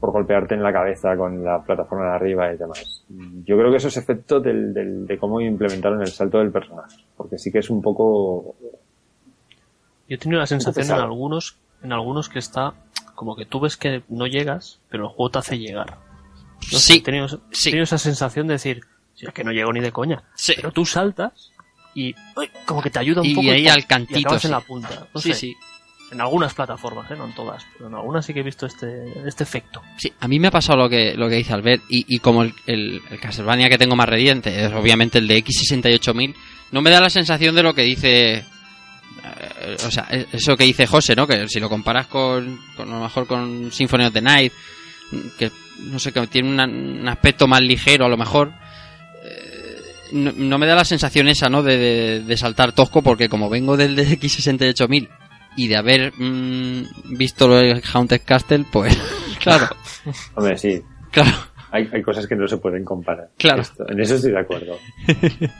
[0.00, 3.04] Por golpearte en la cabeza con la plataforma de arriba y demás.
[3.44, 6.96] Yo creo que eso es efecto del, del- de cómo implementaron el salto del personaje,
[7.16, 8.54] porque sí que es un poco...
[10.08, 12.74] Yo he tenido la sensación en algunos, en algunos que está
[13.14, 15.98] como que tú ves que no llegas, pero el juego te hace llegar.
[16.72, 17.70] No sé, Sí, he tenido, he sí.
[17.70, 18.80] tenido esa sensación de decir,
[19.14, 20.22] "Si es que no llego ni de coña.
[20.34, 20.54] Sí.
[20.56, 21.52] Pero tú saltas
[21.94, 23.72] y uy, como que te ayuda un Y poco ahí ¡pum!
[23.72, 24.46] al cantito, y acabas sí.
[24.48, 25.06] en la punta.
[25.14, 25.54] No sí, sé, sí.
[26.12, 27.14] En algunas plataformas, ¿eh?
[27.16, 28.86] no en todas, pero en algunas sí que he visto este,
[29.26, 29.80] este efecto.
[29.96, 32.42] Sí, a mí me ha pasado lo que, lo que dice Albert, y, y como
[32.42, 36.34] el, el, el Castlevania que tengo más rediente es obviamente el de X68000,
[36.72, 38.32] no me da la sensación de lo que dice.
[38.38, 41.26] eh, o sea, eso que dice José, ¿no?
[41.28, 44.52] Que si lo comparas con, con a lo mejor con Symphony of the Night,
[45.38, 45.50] que
[45.84, 48.52] no sé, que tiene un aspecto más ligero a lo mejor.
[49.24, 49.78] eh,
[50.12, 51.62] No, me da la sensación esa, ¿no?
[51.62, 55.08] De, de- saltar tosco, porque como vengo del de X68000
[55.56, 58.96] y de haber mm, visto lo de Haunted Castle, pues
[59.40, 59.68] claro,
[60.34, 61.30] Hombre, sí, claro.
[61.70, 63.30] hay, hay cosas que no se pueden comparar.
[63.38, 63.62] Claro.
[63.62, 64.78] Esto- en eso estoy de acuerdo.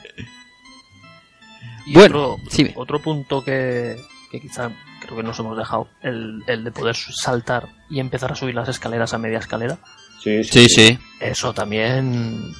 [1.86, 2.70] Y Bueno, otro, sí.
[2.76, 3.96] otro punto que,
[4.30, 4.70] que quizá
[5.00, 8.68] creo que nos hemos dejado, el, el de poder saltar y empezar a subir las
[8.68, 9.78] escaleras a media escalera,
[10.22, 10.98] Sí, Sí, sí.
[11.18, 12.54] eso también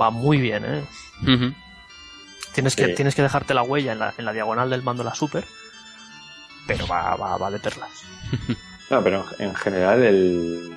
[0.00, 0.82] va muy bien, ¿eh?
[2.54, 5.10] Tienes que, tienes que dejarte la huella en la, en la diagonal del mando de
[5.10, 5.44] la Super,
[6.68, 7.90] pero va, va, va de perlas.
[8.90, 10.70] No, pero en, en general el,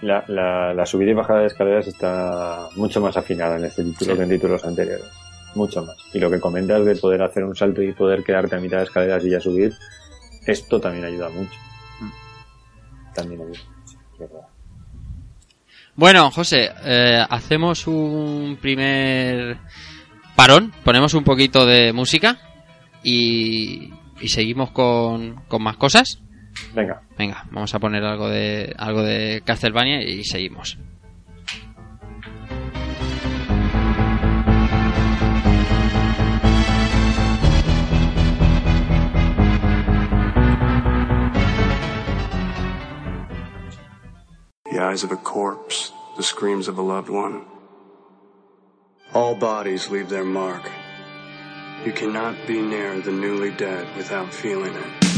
[0.00, 4.12] la, la, la subida y bajada de escaleras está mucho más afinada en este título
[4.12, 4.16] Sí.
[4.16, 5.04] que en títulos anteriores.
[5.54, 5.96] Mucho más.
[6.14, 8.84] Y lo que comentas de poder hacer un salto y poder quedarte a mitad de
[8.84, 9.74] escaleras y ya subir,
[10.46, 11.58] esto también ayuda mucho.
[13.14, 13.60] También ayuda
[14.18, 14.40] mucho.
[15.96, 19.58] Bueno, José, eh, hacemos un primer
[20.34, 22.38] parón, ponemos un poquito de música
[23.02, 26.20] y, y seguimos con, con más cosas.
[26.74, 30.78] Venga, Venga, vamos a poner algo de algo de Castlevania y seguimos.
[44.70, 47.46] The eyes of a corpse, the screams of a loved one.
[49.12, 50.68] All bodies leave their mark.
[51.84, 55.13] You cannot be near the newly dead without feeling it.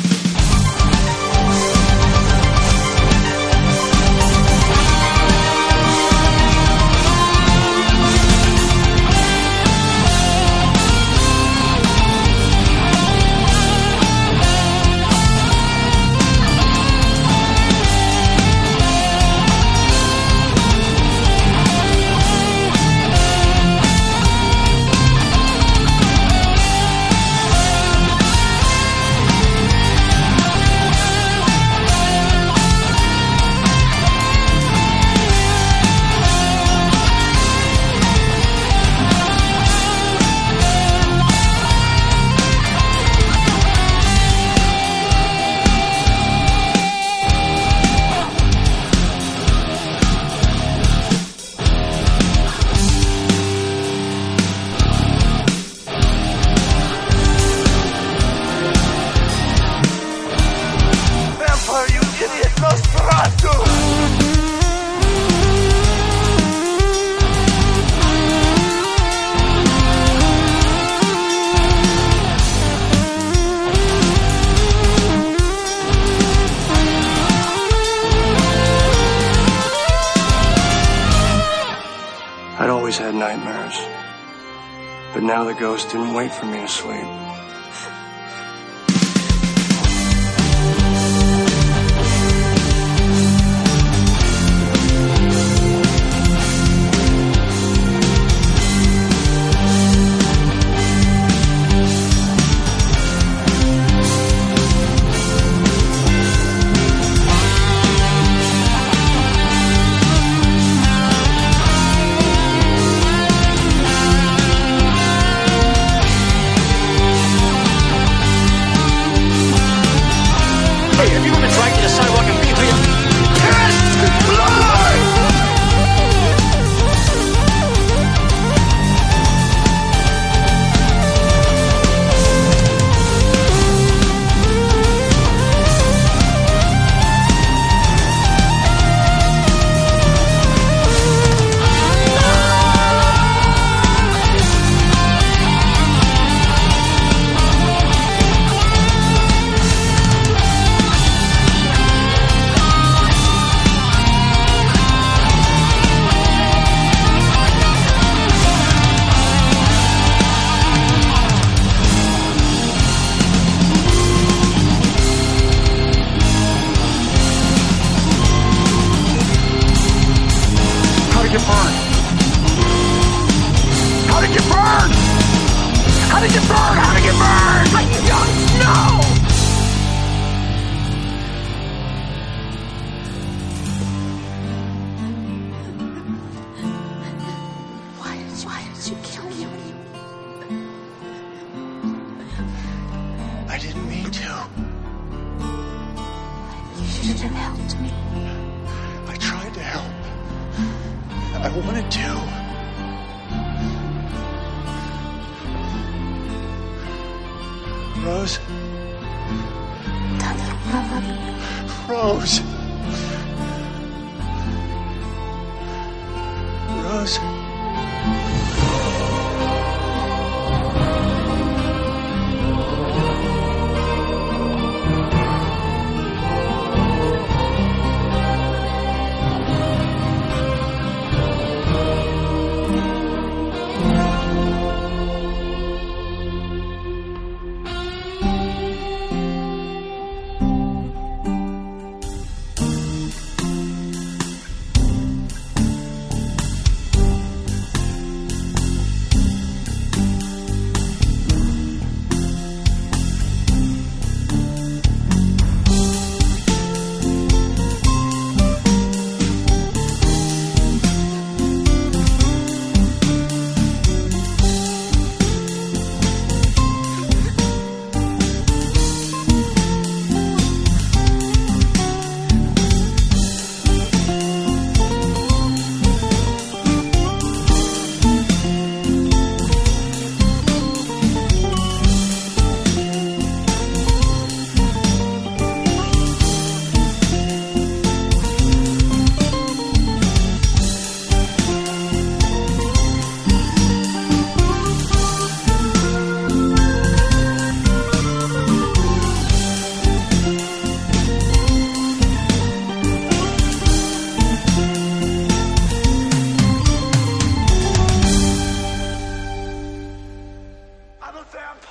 [86.29, 86.67] For me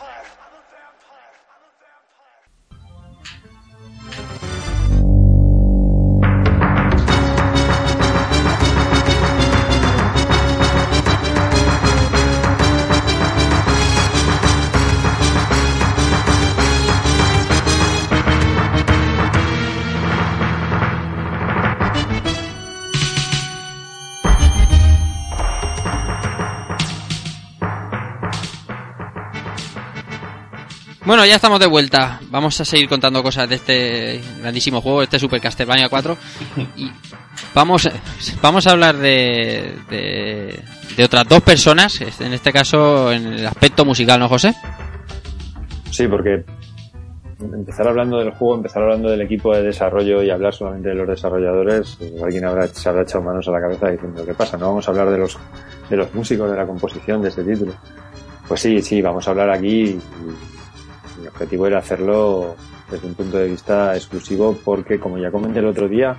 [0.06, 0.55] Five.
[31.06, 32.20] Bueno, ya estamos de vuelta.
[32.32, 36.18] Vamos a seguir contando cosas de este grandísimo juego, este Super Castlevania 4.
[36.78, 36.92] Y
[37.54, 37.88] vamos,
[38.42, 40.60] vamos a hablar de, de,
[40.98, 44.54] de otras dos personas, en este caso en el aspecto musical, ¿no, José?
[45.92, 46.44] Sí, porque
[47.40, 51.08] empezar hablando del juego, empezar hablando del equipo de desarrollo y hablar solamente de los
[51.08, 54.58] desarrolladores, pues alguien habrá, se habrá echado manos a la cabeza diciendo, ¿qué pasa?
[54.58, 55.38] No vamos a hablar de los,
[55.90, 57.74] de los músicos, de la composición de este título.
[58.48, 60.00] Pues sí, sí, vamos a hablar aquí y,
[61.36, 62.56] objetivo era hacerlo
[62.90, 66.16] desde un punto de vista exclusivo porque, como ya comenté el otro día,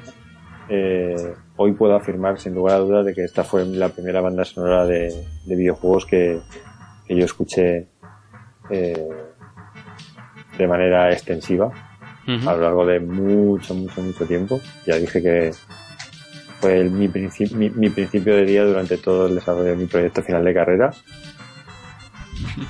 [0.69, 4.45] eh, hoy puedo afirmar sin lugar a dudas de que esta fue la primera banda
[4.45, 5.13] sonora de,
[5.45, 6.41] de videojuegos que,
[7.07, 7.87] que yo escuché
[8.71, 9.09] eh,
[10.59, 11.71] de manera extensiva
[12.49, 14.61] a lo largo de mucho, mucho, mucho tiempo.
[14.85, 15.53] Ya dije que
[16.61, 19.87] fue el- mi, princi- mi, mi principio de día durante todo el desarrollo de mi
[19.87, 20.91] proyecto final de carrera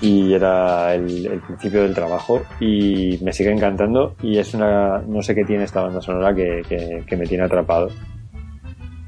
[0.00, 5.34] y era el, principio del trabajo y me sigue encantando y es una no sé
[5.34, 7.88] qué tiene esta banda sonora que, me tiene atrapado.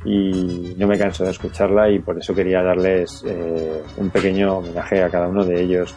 [0.05, 5.03] Y no me canso de escucharla y por eso quería darles eh, un pequeño homenaje
[5.03, 5.95] a cada uno de ellos.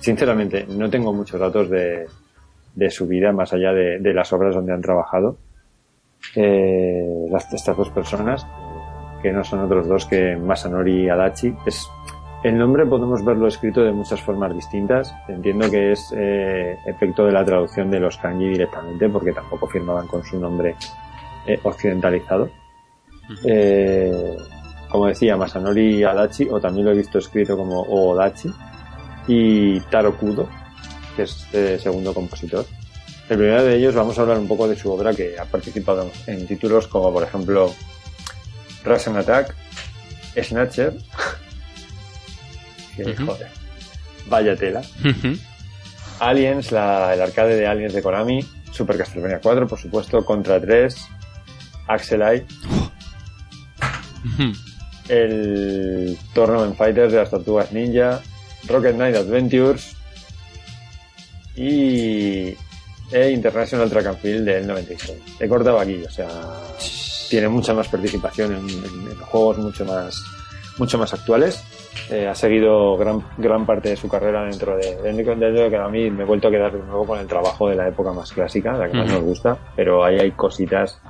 [0.00, 2.06] Sinceramente no tengo muchos datos de,
[2.74, 5.38] de su vida más allá de, de las obras donde han trabajado.
[6.34, 8.46] Eh, las, estas dos personas
[9.22, 11.88] que no son otros dos que Masanori y Adachi es
[12.46, 15.12] el nombre podemos verlo escrito de muchas formas distintas.
[15.26, 20.06] Entiendo que es eh, efecto de la traducción de los kanji directamente, porque tampoco firmaban
[20.06, 20.76] con su nombre
[21.44, 22.48] eh, occidentalizado.
[23.44, 24.36] Eh,
[24.88, 28.48] como decía, Masanori Adachi, o también lo he visto escrito como Odachi,
[29.26, 30.48] y Taro Kudo,
[31.16, 32.64] que es este segundo compositor.
[33.28, 36.08] El primero de ellos vamos a hablar un poco de su obra que ha participado
[36.28, 37.72] en títulos como por ejemplo
[38.84, 39.52] Russian Attack,
[40.40, 40.94] Snatcher,
[42.96, 43.26] que Ujú.
[43.26, 43.48] joder,
[44.28, 44.82] vaya tela.
[46.20, 50.96] Aliens, la- el arcade de Aliens de Konami, Super Castlevania 4, por supuesto, Contra 3,
[51.88, 52.46] Axelite,
[55.08, 58.20] el Tournament Fighters de las Tortugas Ninja,
[58.66, 59.94] Rocket Knight Adventures
[61.54, 62.54] y
[63.12, 65.18] e International Track and Field del 96.
[65.38, 66.28] He cortado aquí, o sea,
[67.30, 70.20] tiene mucha más participación en, en- en juegos mucho más,
[70.78, 71.62] mucho más actuales.
[72.10, 75.88] Eh, ha seguido gran, gran parte de su carrera dentro de, dentro de que a
[75.88, 78.32] mí me he vuelto a quedar de nuevo con el trabajo de la época más
[78.32, 81.00] clásica, la que más nos gusta, pero ahí hay cositas,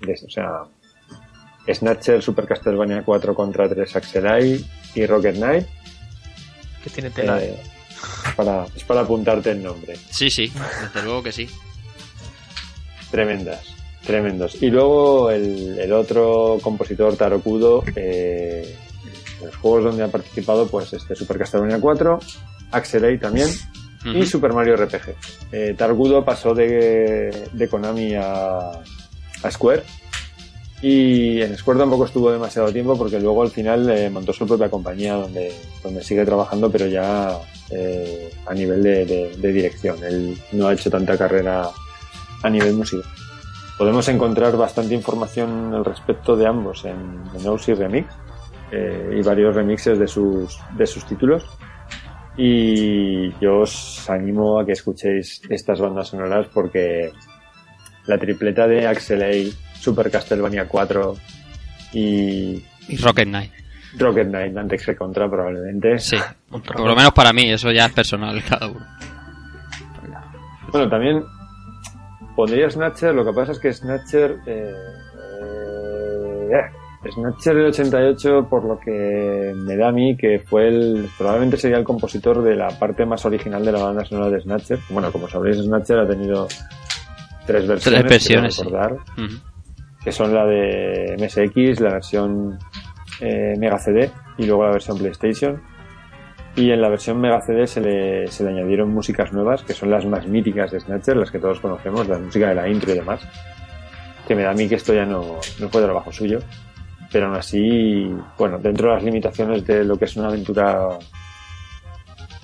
[0.00, 0.62] de, o sea,
[1.72, 5.66] Snatcher, Super Castlevania 4 contra 3 Axelai y Rocket Knight.
[6.82, 7.42] Que tiene tela.
[7.42, 7.58] eh,
[8.26, 9.96] es, para, es para apuntarte el nombre.
[10.10, 10.52] Sí, sí,
[10.82, 11.48] desde luego que sí.
[13.10, 13.74] Tremendas,
[14.04, 14.60] tremendos.
[14.62, 18.76] Y luego el, el otro compositor, Taro Kudo, eh,
[19.44, 22.18] en los juegos donde ha participado, pues este Super Castlevania 4,
[22.72, 23.48] Axelay también,
[24.04, 24.26] y.
[24.26, 25.14] Super Mario RPG.
[25.52, 28.70] Eh, Taro Kudo pasó de, de Konami a,
[29.42, 29.82] a Square,
[30.82, 34.68] y en Square tampoco estuvo demasiado tiempo porque luego al final eh, montó su propia
[34.68, 35.50] compañía donde,
[35.82, 37.38] donde sigue trabajando, pero ya
[37.70, 39.96] eh, a nivel de, de- de dirección.
[40.04, 41.70] Él no ha hecho tanta carrera
[42.42, 43.04] a nivel musical.
[43.78, 48.06] Podemos encontrar bastante información al respecto de ambos en, en OC Remix
[48.70, 51.44] eh, y varios remixes de sus, de sus títulos.
[52.36, 57.12] Y yo os animo a que escuchéis estas bandas sonoras porque
[58.06, 61.16] la tripleta de Axelay, Super Castlevania 4
[61.92, 63.52] y Y Rocket Knight.
[63.98, 65.98] Rocket Knight antes que contra probablemente.
[65.98, 66.16] Sí,
[66.50, 68.84] por lo menos para mí, eso ya es personal cada uno.
[70.72, 71.22] Bueno, también
[72.34, 74.38] pondría Snatcher, lo que pasa es que Snatcher...
[74.46, 74.74] Eh,
[76.52, 81.08] eh, Snatcher del 88, por lo que me da a mí, que fue el...
[81.16, 84.78] Probablemente sería el compositor de la parte más original de la banda sonora de Snatcher.
[84.90, 86.46] Bueno, como sabréis, Snatcher ha tenido
[87.46, 88.00] tres versiones.
[88.00, 88.62] Tres versiones, sí.
[88.64, 88.96] recordar,
[90.02, 92.58] que son la de MSX, la versión
[93.20, 95.62] eh, Mega CD y luego la versión PlayStation.
[96.56, 99.90] Y en la versión Mega CD se le, se le añadieron músicas nuevas, que son
[99.90, 102.94] las más míticas de Snatcher, las que todos conocemos, la música de la intro y
[102.94, 103.20] demás.
[104.28, 106.38] Que me da a mí que esto ya no, no fue trabajo suyo.
[107.14, 110.98] Pero aún así, bueno, dentro de las limitaciones de lo que es una aventura,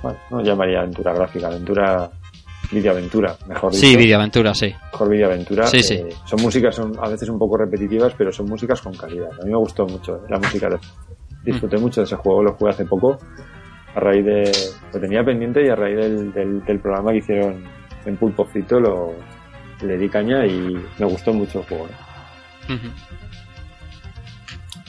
[0.00, 2.08] bueno, no llamaría aventura gráfica, aventura,
[2.70, 4.72] videoaventura, mejor dicho Sí, videoaventura, sí.
[4.92, 5.66] mejor videoaventura.
[5.66, 5.94] Sí, sí.
[5.94, 9.28] Eh, son músicas, son a veces un poco repetitivas, pero son músicas con calidad.
[9.40, 10.68] A mí me gustó mucho eh, la música.
[10.68, 10.78] de-
[11.42, 11.80] Disfruté Mm.
[11.80, 13.18] mucho de ese juego, lo jugué hace poco.
[13.96, 14.52] A raíz de.
[14.94, 17.64] Lo tenía pendiente y a raíz del, del, del programa que hicieron
[18.06, 19.14] en Pulpo Frito lo,
[19.82, 21.88] le di caña y me gustó mucho el juego.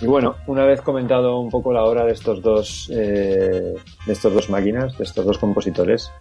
[0.02, 3.76] Y bueno, una vez comentado un poco la obra de estos dos, eh,
[4.06, 6.12] de estos dos máquinas, de estos dos compositores,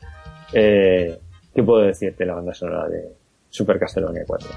[0.53, 1.19] eh,
[1.55, 3.09] ¿qué puedo decir de la banda sonora de
[3.49, 4.49] Super Castlevania 4?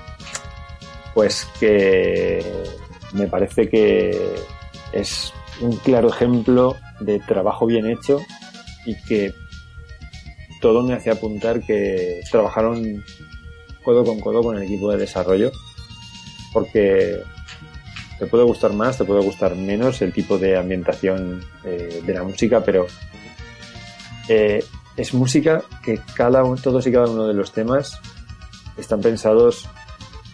[1.13, 2.43] Pues que
[3.13, 4.35] me parece que
[4.91, 5.31] es
[5.61, 8.19] un claro ejemplo de trabajo bien hecho
[8.85, 9.33] y que
[10.59, 13.03] todo me hace apuntar que trabajaron
[13.85, 15.51] codo con codo con el equipo de desarrollo
[16.53, 17.21] porque
[18.19, 22.23] te puede gustar más, te puede gustar menos el tipo de ambientación eh, de la
[22.23, 22.87] música, pero
[24.29, 24.63] eh,
[24.95, 27.99] es música que cada uno, todos y cada uno de los temas
[28.77, 29.67] están pensados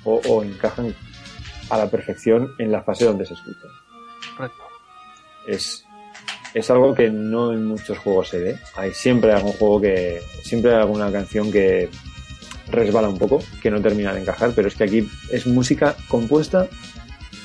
[0.03, 0.93] o, o encajan
[1.69, 3.69] a la perfección en la fase donde se escuchan.
[4.35, 4.64] Correcto.
[5.47, 5.85] Es,
[6.53, 8.60] es algo que no en muchos juegos se ve.
[8.76, 11.89] Hay siempre algún juego que, siempre hay alguna canción que
[12.72, 16.68] resbala un poco, que no termina de encajar, pero es que aquí es música compuesta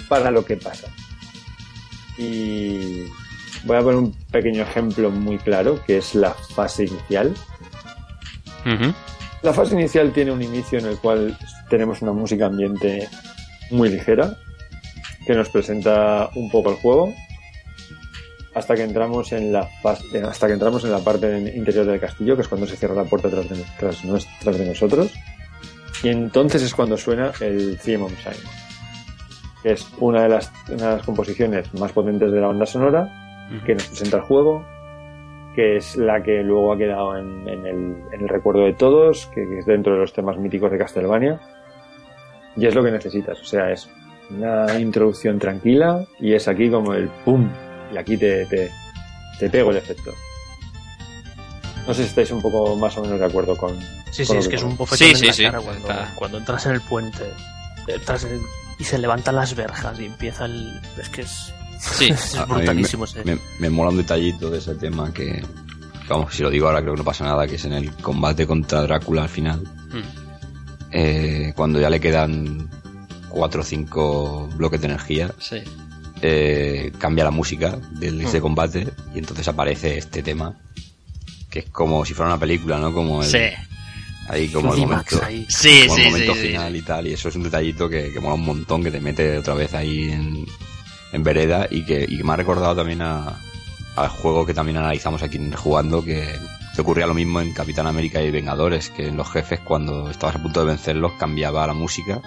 [0.08, 0.88] para lo que pasa.
[2.18, 3.04] Y
[3.64, 7.34] voy a poner un pequeño ejemplo muy claro, que es la fase inicial.
[9.42, 11.36] La fase inicial tiene un inicio en el cual
[11.68, 13.08] tenemos una música ambiente
[13.70, 14.36] muy ligera,
[15.26, 17.14] que nos presenta un poco el juego,
[18.54, 22.36] hasta que entramos en la fase- hasta que entramos en la parte interior del castillo,
[22.36, 23.64] que es cuando se cierra la puerta tras de,
[24.40, 25.10] tras de nosotros.
[26.02, 28.36] Y entonces es cuando suena el Theme of Time,
[29.64, 33.08] que es una de las, una de las composiciones más potentes de la banda sonora,
[33.66, 34.64] que nos presenta el juego,
[35.56, 39.26] que es la que luego ha quedado en, en el, en el recuerdo de todos,
[39.34, 41.40] que, que es dentro de los temas míticos de Castlevania.
[42.56, 43.88] Y es lo que necesitas, o sea, es
[44.30, 47.48] una introducción tranquila y es aquí como el pum,
[47.92, 48.70] y aquí te, te,
[49.40, 50.10] te pego el efecto.
[51.86, 53.78] No sé si estáis un poco más o menos de acuerdo con.
[54.10, 55.42] Sí, con sí, es que es un bofetón Sí, en sí, la sí.
[55.44, 57.24] cara cuando, cuando entras en el puente
[57.88, 58.40] entras en-
[58.78, 60.80] y se levantan las verjas y empieza el...
[61.00, 62.06] Es que es, Sí.
[62.10, 63.04] es brutalísimo.
[63.04, 63.24] me, ese.
[63.24, 65.44] me- me mola un detallito de ese tema que,
[66.08, 68.46] vamos, si lo digo ahora creo que no pasa nada, que es en el combate
[68.46, 69.60] contra Drácula al final.
[69.92, 70.88] Mm.
[70.92, 72.68] Eh, cuando ya le quedan
[73.28, 75.56] 4 o 5 bloques de energía, Sí.
[76.22, 78.26] eh, cambia la música del Mm.
[78.26, 80.56] ese combate y entonces aparece este tema
[81.50, 82.92] que es como si fuera una película, ¿no?
[82.92, 83.38] Como el, Sí.
[84.28, 85.46] Ahí como el momento, ahí.
[85.48, 86.78] Sí, como el sí, momento sí, sí, final sí.
[86.78, 89.38] y tal y eso es un detallito que, que mola un montón que te mete
[89.38, 90.46] otra vez ahí en,
[91.12, 93.38] en vereda y que, y que me ha recordado también a,
[93.96, 96.26] al juego que también analizamos aquí Jugando, que,
[96.74, 100.36] que ocurría lo mismo en Capitán América y Vengadores, que en los jefes cuando estabas
[100.36, 102.20] a punto de vencerlos cambiaba la música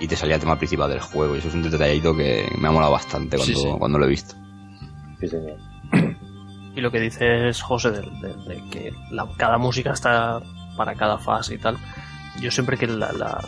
[0.00, 1.36] y te salía el tema principal del juego.
[1.36, 3.74] Y eso es un detallito que me ha molado bastante cuando, Sí, sí.
[3.78, 4.34] cuando lo he visto.
[5.20, 5.58] Sí, señor.
[6.74, 10.40] Y lo que dices, José, de, de- de que la- cada música está
[10.80, 11.76] para cada fase y tal.
[12.40, 13.44] Yo siempre que la, la-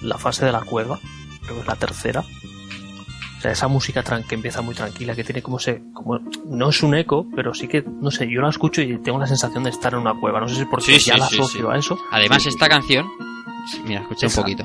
[0.00, 0.98] la fase de la cueva,
[1.42, 5.42] creo que es la tercera, o sea, esa música que empieza muy tranquila, que tiene
[5.42, 8.80] como ese, como, no es un eco, pero sí que, no sé, yo la escucho
[8.80, 10.40] y tengo la sensación de estar en una cueva.
[10.40, 11.66] No sé si porque Sí, ya sí, la asocio sí.
[11.70, 11.98] a eso.
[12.12, 13.06] Además, esta canción.
[13.84, 14.64] Mira, escucha un poquito.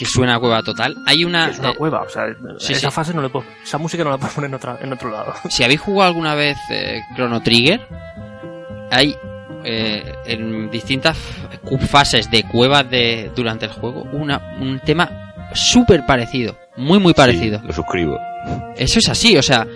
[0.00, 0.96] Que, que suena a cueva total.
[1.06, 1.50] Hay una.
[1.50, 2.26] es una eh, cueva, o sea,
[2.58, 2.94] sí, esa sí.
[2.94, 5.34] fase no le puedo, esa música no la puedo poner en, otra, en otro lado.
[5.50, 7.80] Si habéis jugado alguna vez eh, Chrono Trigger,
[8.90, 9.14] hay
[9.64, 11.18] eh, en distintas
[11.88, 17.58] fases de cuevas de durante el juego una, un tema súper parecido, muy muy parecido.
[17.60, 18.18] Sí, lo suscribo.
[18.76, 19.66] Eso es así, o sea,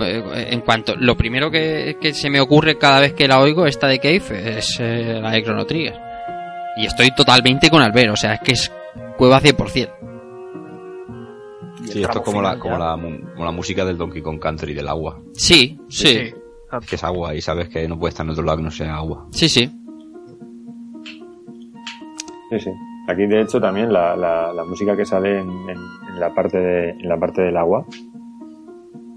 [0.00, 3.86] en cuanto lo primero que, que se me ocurre cada vez que la oigo esta
[3.88, 5.98] de Cave es eh, la de Chrono Trigger.
[6.76, 8.70] Y estoy totalmente con Albert, o sea, es que es
[9.16, 9.90] cueva 100%.
[11.80, 14.22] Y el Sí, esto es como la, como, la, mu- como la música del Donkey
[14.22, 15.20] Kong Country del agua.
[15.34, 16.32] Sí, sí,
[16.88, 18.96] Que es agua y sabes que no puede estar en otro lado que no sea
[18.96, 19.26] agua.
[19.30, 19.70] sí, sí.
[22.50, 22.70] Sí, sí.
[23.08, 25.78] Aquí, de hecho, también la, la, la música que sale en, en-
[26.12, 27.84] en la parte de, en la parte del agua.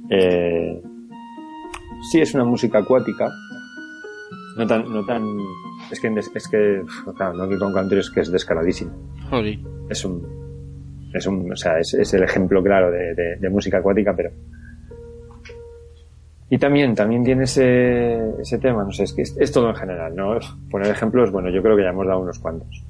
[0.09, 0.81] eh,
[2.11, 3.29] sí es una música acuática.
[4.57, 5.23] No tan, no tan,
[5.91, 6.81] es que, es que,
[7.17, 8.91] claro, Donkey Kong Country es que es descaradísimo.
[9.29, 9.59] Joder.
[9.89, 10.25] Es un,
[11.13, 14.31] es un, o sea, es, es el ejemplo claro de, de- de música acuática, pero.
[16.47, 19.75] Y también, también tiene ese, ese tema, no sé, es que es, es todo en
[19.75, 20.37] general, ¿no?
[20.69, 22.83] Poner ejemplos, bueno, yo creo que ya hemos dado unos cuantos.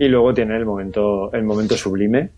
[0.00, 2.30] Y luego tiene el momento, el momento sublime,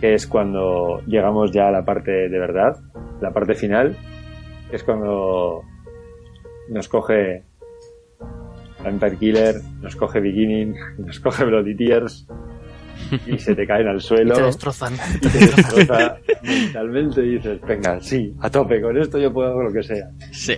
[0.00, 2.76] que es cuando llegamos ya a la parte de verdad,
[3.20, 3.96] la parte final,
[4.68, 5.62] que es cuando
[6.68, 7.44] nos coge
[8.82, 12.26] Vampire Killer, nos coge Beginning, nos coge Bloody Tears
[13.26, 14.94] y se te caen al Y suelo te destrozan.
[15.16, 19.64] y te destroza mentalmente y dices, venga, sí, a tope, con esto yo puedo hacer
[19.64, 20.10] lo que sea.
[20.32, 20.54] Sí.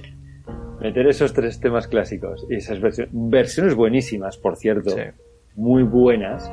[0.80, 5.02] Meter esos tres temas clásicos y esas versiones, versiones buenísimas, por cierto, Sí.
[5.56, 6.50] muy buenas.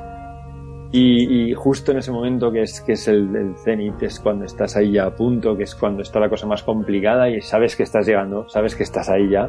[0.91, 4.45] Y, y justo en ese momento que es, que es el, el cenit, es cuando
[4.45, 7.75] estás ahí ya a punto, que es cuando está la cosa más complicada y sabes
[7.75, 9.45] que estás llegando, sabes que estás ahí ya.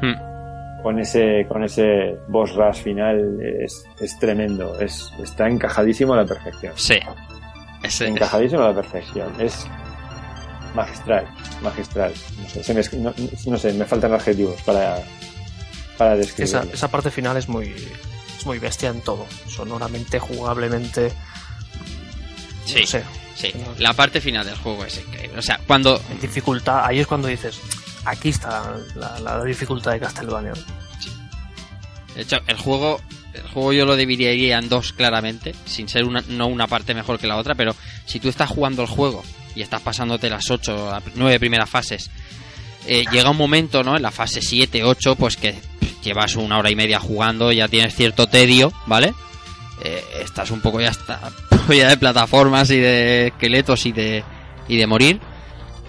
[0.00, 0.29] Hmm.
[0.82, 6.24] Con ese, con ese boss rush final es, es tremendo, es, está encajadísimo a la
[6.24, 6.72] perfección.
[6.76, 6.98] Sí.
[7.82, 9.32] Ese- Encajadísimo a la perfección.
[9.40, 9.66] Es
[10.74, 11.26] magistral,
[11.62, 12.12] magistral.
[12.42, 13.12] No sé, se me, no,
[13.46, 14.98] no sé, me faltan adjetivos para,
[15.98, 16.72] para Esa, describirlo.
[16.74, 17.74] esa parte final es muy,
[18.38, 19.26] es muy bestia en todo.
[19.48, 21.12] Sonoramente, jugablemente.
[22.64, 22.80] Sí.
[22.80, 23.02] No sé.
[23.34, 25.38] Sí, la parte final del juego es increíble.
[25.38, 26.00] O sea, cuando.
[26.10, 27.58] En dificultad, ahí es cuando dices,
[28.04, 30.52] aquí está la, dificultad de Castlevania.
[32.14, 33.00] De hecho, el juego.
[33.32, 37.20] El juego yo lo dividiría en dos claramente, sin ser una, no una parte mejor
[37.20, 39.22] que la otra, pero si tú estás jugando el juego
[39.54, 42.10] y estás pasándote las 8, 9 primeras fases,
[42.88, 43.94] eh, llega un momento, ¿no?
[43.94, 45.54] En la fase 7, 8, pues que
[46.02, 49.14] llevas una hora y media jugando, ya tienes cierto tedio, ¿vale?
[49.84, 51.20] Eh, estás un poco ya está
[51.68, 54.24] ya de plataformas y de esqueletos y de
[54.68, 55.20] y de morir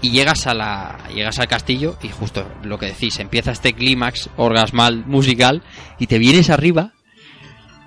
[0.02, 4.30] y llegas a la llegas al castillo y justo lo que decís empieza este clímax
[4.38, 5.61] orgasmal musical
[5.99, 6.94] y te vienes arriba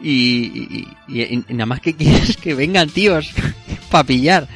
[0.01, 3.31] y, y- y- y nada más que quieres que vengan tíos
[3.91, 4.49] para pillar.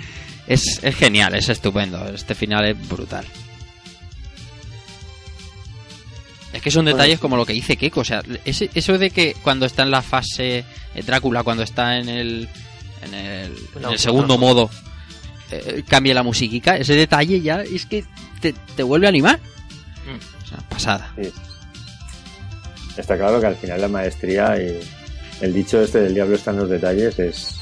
[0.46, 3.26] Es, es genial es estupendo este final es brutal.
[6.52, 9.36] Es que son detalles como lo que dice Keiko o sea ese- eso de que
[9.42, 10.64] cuando está en la fase
[10.94, 12.48] eh, Drácula cuando está en el
[13.04, 14.70] en el, en el segundo modo
[15.50, 18.04] eh, cambia la musiquica, ese detalle ya es que
[18.40, 19.38] te, te vuelve a animar.
[20.42, 21.12] O sea, pasada.
[21.20, 21.30] Sí.
[22.96, 24.80] Está claro que al final la maestría y
[25.40, 27.60] el dicho este del diablo está en los detalles es,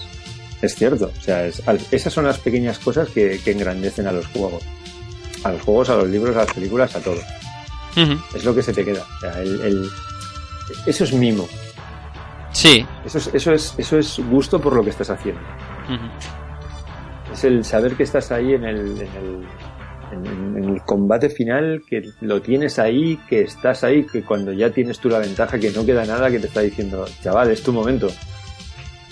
[0.62, 1.12] es cierto.
[1.16, 4.62] O sea, es- esas son las pequeñas cosas que, que engrandecen a los juegos.
[5.44, 7.20] A los juegos, a los libros, a las películas, a todo.
[8.34, 9.02] Es lo que se te queda.
[9.16, 9.88] O sea, el- el-
[10.86, 11.46] eso es mimo.
[12.52, 12.86] Sí.
[13.04, 15.40] Eso es, eso, es, eso es gusto por lo que estás haciendo.
[17.36, 19.46] Es el saber que estás ahí en el, en el,
[20.56, 24.98] en- el combate final, que lo tienes ahí, que estás ahí, que cuando ya tienes
[24.98, 28.08] tú la ventaja, que no queda nada que te está diciendo, chaval, es tu momento.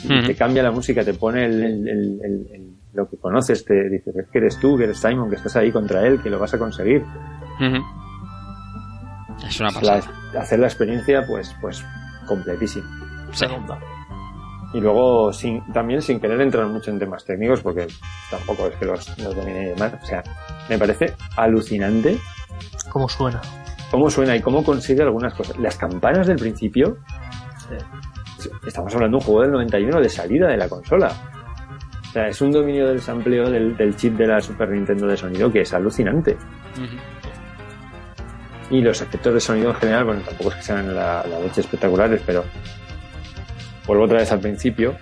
[0.05, 0.27] Y Ujú.
[0.29, 3.89] te cambia la música, te pone el, el- el- el- el- lo que conoces, te
[3.91, 6.39] dices "Es que eres tú, que eres Simon, que estás ahí contra él, que lo
[6.39, 7.03] vas a conseguir.
[9.47, 10.03] Es una La- pasada.
[10.41, 11.85] hacer la experiencia, pues, pues,
[12.27, 12.87] completísima.
[13.33, 13.45] Sí.
[14.75, 17.87] Y luego, sin, también sin querer entrar mucho en temas técnicos, porque
[18.31, 19.95] tampoco es que los, los domine y demás.
[20.03, 20.23] O sea,
[20.69, 22.19] me parece alucinante
[22.91, 23.41] ¿Cómo suena?
[23.91, 25.57] cómo suena y cómo consigue algunas cosas.
[25.59, 26.99] Las campanas del principio,
[28.67, 31.13] estamos hablando de un juego del 91 de salida de la consola.
[32.09, 35.17] O sea, es un dominio del sampleo del, del chip de la Super Nintendo de
[35.17, 36.37] sonido que es alucinante.
[38.71, 41.61] Y los efectos de sonido en general, bueno, tampoco es que sean la, la leche
[41.61, 42.45] espectaculares, pero
[43.87, 44.97] vuelvo otra vez al principio.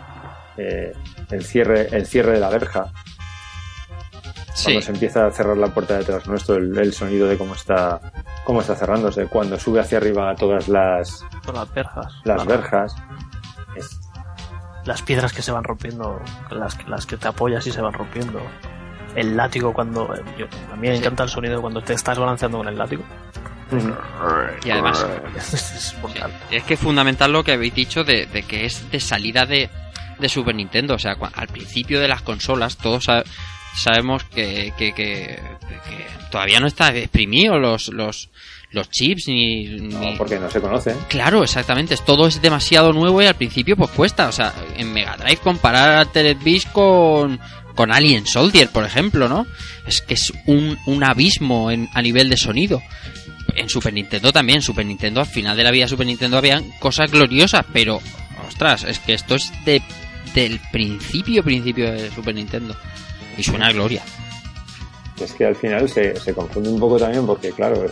[0.57, 0.93] eh,
[1.31, 2.87] el cierre, el cierre de la verja.
[4.55, 4.65] Sí.
[4.65, 8.01] Cuando se empieza a cerrar la puerta detrás nuestro, el, el sonido de cómo está,
[8.45, 9.27] cómo está cerrándose.
[9.27, 12.13] Cuando sube hacia arriba todas las, las verjas.
[12.25, 12.95] las verjas.
[13.77, 13.99] Es,
[14.85, 17.95] Las piedras que se van rompiendo, las, que- las que te apoyas y se van
[17.95, 18.41] rompiendo.
[19.15, 20.15] El látigo cuando...
[20.15, 23.05] eh, yo- a mí me encanta el sonido cuando te estás balanceando con el látigo.
[24.65, 25.05] Y además,
[26.51, 29.69] es que es fundamental lo que habéis dicho de, de que es de salida de,
[30.19, 30.95] de Super Nintendo.
[30.95, 33.25] O sea, al principio de las consolas todos sa-
[33.77, 35.41] sabemos que, que, que-
[35.89, 38.29] que todavía no está exprimido los, los,
[38.71, 40.97] los chips ni, ni- porque no se conocen.
[41.09, 41.95] Claro, exactamente.
[41.95, 44.29] es- Todo es demasiado nuevo y al principio pues cuesta.
[44.29, 47.41] O sea, en Mega Drive comparar Altered Beast con,
[47.75, 49.47] con Alien Soldier, por ejemplo, ¿no?
[49.87, 52.81] Es que es un, un abismo en- a nivel de sonido.
[53.57, 54.63] En Super Nintendo también.
[54.63, 58.01] Super Nintendo, al final de la vida Super Nintendo habían cosas gloriosas, pero,
[58.49, 59.83] ostras, es que esto es de,
[60.35, 62.75] del principio, principio de Super Nintendo.
[63.37, 64.03] Y suena a gloria.
[65.21, 67.91] Es que al final se, se confunde un poco también porque, claro, el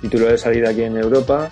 [0.00, 1.50] título de salida aquí en Europa,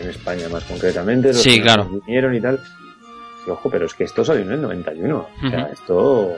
[0.00, 1.88] en España más concretamente, los Sí, claro.
[2.04, 2.60] vinieron y tal.
[3.46, 5.16] Y ojo, pero es que esto salió en el 91.
[5.44, 6.32] O sea, esto.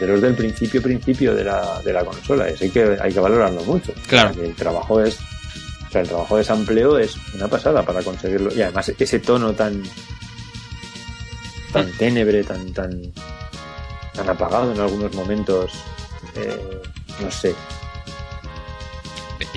[0.00, 2.48] De los del principio, principio de la, de la consola.
[2.48, 3.92] Eso hay que, hay que valorarlo mucho.
[4.06, 4.30] Claro.
[4.30, 5.18] O sea, que el trabajo es.
[5.88, 8.54] O sea, el trabajo de sampleo es una pasada para conseguirlo.
[8.54, 9.82] Y además ese tono tan.
[11.72, 12.72] tan tenebre, tan.
[12.72, 13.00] tan.
[14.14, 15.72] tan apagado en algunos momentos.
[16.36, 16.60] eh,
[17.20, 17.54] no sé.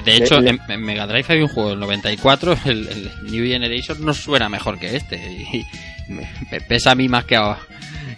[0.05, 3.45] De hecho, Le- le- en, Mega Drive hay un juego del 94, el, el New
[3.45, 5.18] Generation, no suena mejor que este.
[5.18, 7.57] Y me, me pesa a mí más que a,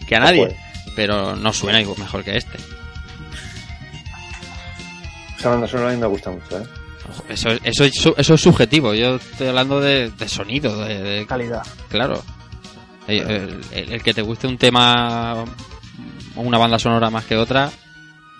[0.07, 0.55] que a nadie.
[0.95, 2.57] Pero no suena igual mejor que este.
[5.37, 6.63] Esa banda sonora a mí me gusta mucho, ¿eh?
[7.29, 8.93] Eso, eso, eso es subjetivo.
[8.93, 11.63] Yo estoy hablando de, de sonido, de, de- Calidad.
[11.89, 12.23] Claro.
[13.07, 13.19] El,
[13.73, 15.43] el- el que te guste un tema
[16.35, 17.69] o una banda sonora más que otra,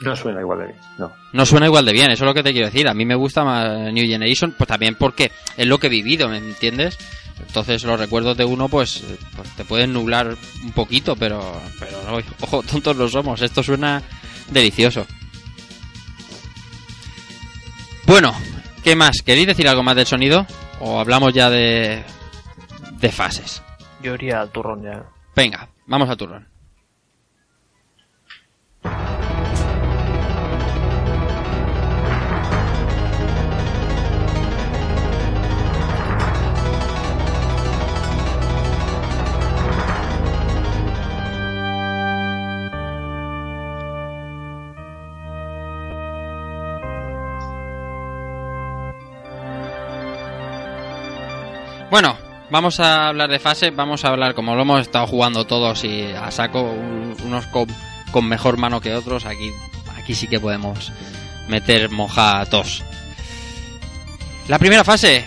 [0.02, 1.12] No suena igual de bien, no.
[1.34, 2.88] no suena igual de bien, eso es lo que te quiero decir.
[2.88, 6.30] A mí me gusta más New Generation, pues también porque es lo que he vivido,
[6.30, 6.98] ¿me entiendes?
[7.40, 12.02] Entonces los recuerdos de uno, pues, eh, pues te pueden nublar un poquito, pero, pero
[12.04, 13.42] no, ojo, tontos no somos.
[13.42, 14.02] Esto suena
[14.50, 15.06] delicioso.
[18.06, 18.34] Bueno,
[18.84, 19.22] ¿qué más?
[19.24, 20.46] ¿Queréis decir algo más del sonido?
[20.80, 22.04] ¿O hablamos ya de,
[23.00, 23.62] de fases?
[24.02, 25.06] Yo iría al turrón ya.
[25.36, 26.48] Venga, vamos a turrón.
[51.94, 52.18] Bueno,
[52.50, 56.02] vamos a hablar de fase, vamos a hablar como lo hemos estado jugando todos y
[56.12, 57.68] a saco, un- unos con,
[58.12, 59.52] con mejor mano que otros, aquí,
[59.96, 60.92] aquí sí que podemos
[61.48, 62.84] meter mojatos.
[64.48, 65.24] La primera fase,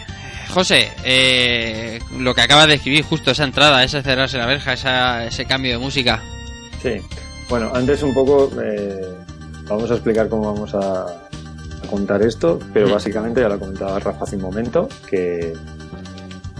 [0.52, 5.24] José, eh, lo que acabas de escribir, justo esa entrada, ese cerrarse la verja, esa-
[5.24, 6.20] ese cambio de música.
[6.82, 6.96] Sí.
[7.48, 9.14] Bueno, antes un poco eh,
[9.68, 14.24] vamos a explicar cómo vamos a, a contar esto, pero básicamente ya lo comentaba Rafa
[14.24, 15.52] hace un momento, que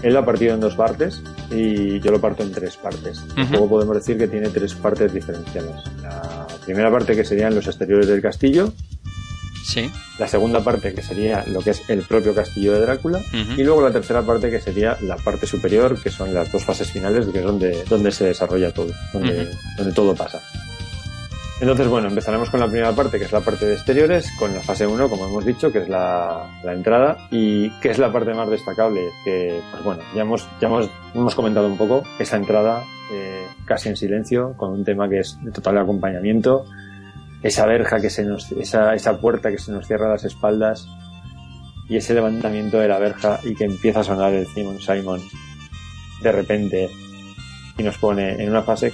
[0.03, 1.21] él lo ha partido en dos partes
[1.51, 3.21] y yo lo parto en tres partes.
[3.51, 5.83] Luego podemos decir que tiene tres partes diferenciadas.
[6.01, 8.73] La primera parte que serían los exteriores del castillo,
[9.63, 9.91] Sí.
[10.17, 13.59] la segunda parte que sería lo que es el propio castillo de Drácula Ujú.
[13.59, 16.89] y luego la tercera parte que sería la parte superior que son las dos fases
[16.89, 19.49] finales que es donde, donde se desarrolla todo donde
[19.93, 20.41] todo pasa
[21.59, 24.61] entonces bueno empezaremos con la primera parte que es la parte de exteriores con la
[24.61, 28.33] fase 1 como hemos dicho que es la, la entrada y que es la parte
[28.33, 32.83] más destacable que pues bueno ya hemos ya hemos, hemos comentado un poco esa entrada
[33.11, 36.65] eh, casi en silencio con un tema que es de total acompañamiento
[37.43, 40.87] esa verja que se nos, esa, esa puerta que se nos cierra a las espaldas
[41.87, 45.21] y ese levantamiento de la verja y que empieza a sonar el Simon Simon
[46.21, 46.89] de repente
[47.77, 48.91] y nos pone en una fase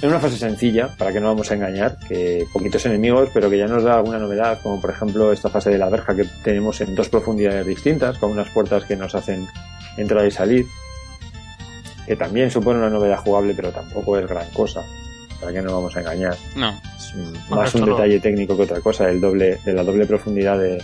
[0.00, 3.58] en una fase sencilla para que no vamos a engañar que poquitos enemigos pero que
[3.58, 6.80] ya nos da alguna novedad como por ejemplo esta fase de la verja que tenemos
[6.80, 9.46] en dos profundidades distintas con unas puertas que nos hacen
[9.96, 10.66] entrar y salir
[12.06, 14.82] que también supone una novedad jugable, pero tampoco es gran cosa.
[15.40, 16.36] Para que no vamos a engañar.
[16.56, 16.70] No.
[16.96, 20.04] Es un- Bueno, más un detalle técnico que otra cosa, el doble, de la doble
[20.06, 20.82] profundidad de,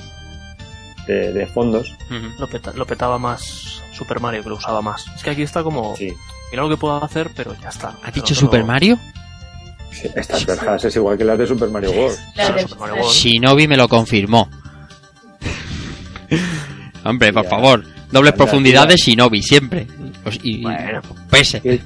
[1.09, 1.97] de, de fondos.
[2.39, 5.07] Lo, peta- lo petaba más Super Mario, que lo usaba más.
[5.17, 5.97] Es que aquí está como.
[5.97, 6.13] Sí.
[6.51, 7.95] Mira lo que puedo hacer, pero ya está.
[8.03, 8.99] ¿Has dicho Super Mario?
[9.93, 12.17] Sí, Estas verjas es igual que las de Super Mario World.
[12.37, 12.67] La de-
[13.11, 14.49] Shinobi me lo confirmó.
[17.05, 17.85] Hombre, por favor.
[18.11, 18.91] Doble Anda, profundidad tía.
[18.93, 19.87] de Shinobi, siempre.
[20.23, 20.67] Pues- y, y-
[21.31, 21.81] pese.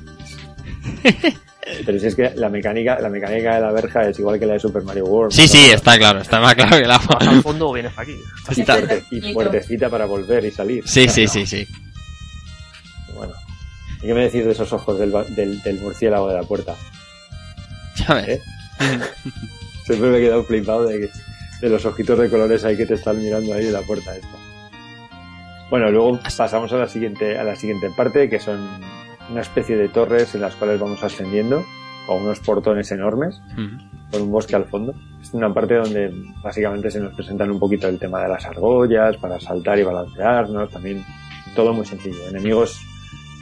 [1.87, 4.55] Pero si es que la mecánica, la mecánica de la verja es igual que la
[4.55, 5.33] de Super Mario World.
[5.33, 6.21] Sí, sí, está claro.
[6.21, 8.13] Está más claro que la ¿Vas al fondo o vienes aquí?
[8.57, 10.83] Y, Está- fuerte- y fuertecita para volver y salir.
[10.87, 11.67] Sí, sí, sí, sí.
[14.03, 16.75] ¿Y qué me decís de esos ojos del, del, del murciélago de la puerta?
[17.97, 18.29] Ya ves.
[18.29, 18.41] ¿Eh?
[19.85, 21.11] Siempre me he quedado flipado de, que-
[21.61, 24.29] de los ojitos de colores ahí que te están mirando ahí de la puerta esta.
[25.71, 28.59] Bueno, luego pasamos a la siguiente, a la siguiente parte, que son
[29.31, 31.65] una especie de torres en las cuales vamos ascendiendo,
[32.07, 33.41] con unos portones enormes,
[34.11, 34.95] con un bosque al fondo.
[35.23, 36.13] Es una parte donde
[36.43, 40.71] básicamente se nos presentan un poquito el tema de las argollas, para saltar y balancearnos,
[40.71, 41.05] también
[41.55, 42.29] todo muy sencillo.
[42.29, 42.79] Enemigos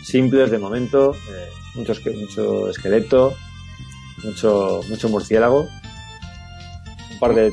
[0.05, 3.35] simples de momento, eh, mucho, mucho esqueleto,
[4.25, 5.69] mucho, mucho murciélago,
[7.13, 7.53] un par de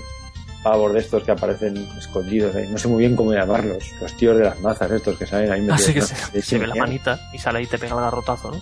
[0.64, 2.68] pavos de estos que aparecen escondidos ahí.
[2.70, 5.70] No sé muy bien cómo llamarlos, los tíos de las mazas estos que salen ahí.
[5.70, 8.52] Así que se, se ve la manita y sale ahí y te pega el garrotazo,
[8.52, 8.62] ¿no?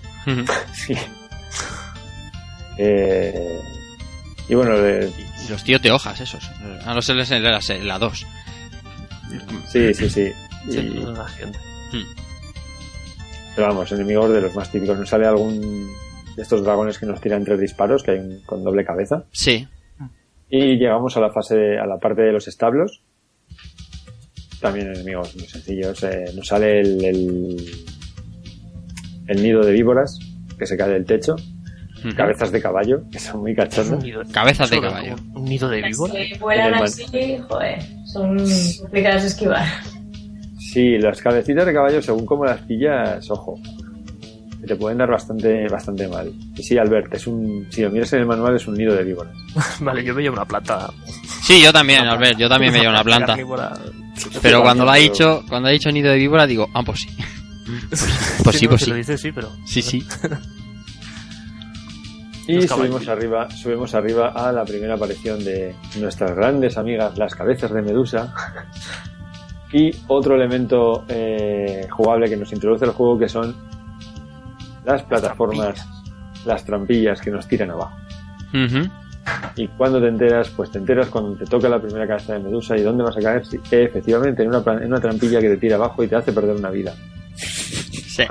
[0.74, 0.95] Sí.
[2.78, 3.60] Eh,
[4.49, 5.12] y bueno, de-
[5.45, 6.44] Y los tíos de hojas, esos.
[6.86, 8.26] A no ser en la, en la 2.
[9.72, 10.32] sí, sí, sí.
[10.70, 11.60] Sí, Y- es la siguiente.
[13.56, 14.98] Pero vamos, enemigos de los más típicos.
[14.99, 15.88] ¿No sale algún
[16.36, 19.23] de estos dragones que nos tiran tres disparos, que hay un- con doble cabeza?
[19.32, 19.68] Sí.
[20.49, 23.02] Y llegamos a la fase, de- a la parte de los establos.
[24.61, 26.02] También enemigos muy sencillos.
[26.03, 27.56] Eh, nos sale el, el,
[29.27, 30.19] el nido de víboras
[30.57, 31.36] que se cae del techo.
[32.15, 34.03] Cabezas de caballo, que son muy cachondas.
[34.32, 35.15] Cabezas de caballo.
[35.34, 36.14] Un nido de víbora.
[36.14, 38.38] Si vuelan así, joder, son
[38.80, 39.65] complicadas de esquivar.
[40.76, 43.57] Sí, las cabecitas de caballo, según como las pillas, ojo,
[44.68, 46.34] te pueden dar bastante, bastante mal.
[46.53, 49.06] Y sí, Albert, es un, si lo miras en el manual, es un nido de
[49.06, 49.34] víboras.
[49.80, 50.91] Vale, yo me llevo una planta.
[51.45, 52.38] Sí, yo también, Albert.
[52.38, 53.38] Yo también me llevo una planta.
[54.41, 57.10] Pero cuando lo ha dicho, cuando ha dicho nido de víbora, digo, ah, pues sí.
[58.43, 58.89] Pues sí, no, pues sí.
[58.89, 59.49] lo dices, sí, pero.
[59.65, 60.06] Sí, sí.
[62.49, 67.72] Y subimos arriba, subimos arriba a la primera aparición de nuestras grandes amigas, las cabezas
[67.72, 68.34] de Medusa.
[69.77, 73.53] Y otro elemento eh, jugable que nos introduce el juego que son
[74.85, 75.85] las plataformas,
[76.45, 77.95] las trampillas que nos tiran abajo.
[79.57, 82.77] Y cuando te enteras, pues te enteras cuando te toca la primera cabeza de Medusa
[82.77, 83.45] y dónde vas a caer.
[83.45, 86.31] Sí, efectivamente, en una, plan- en una trampilla que te tira abajo y te hace
[86.31, 86.93] perder una vida.
[87.35, 88.23] Sí.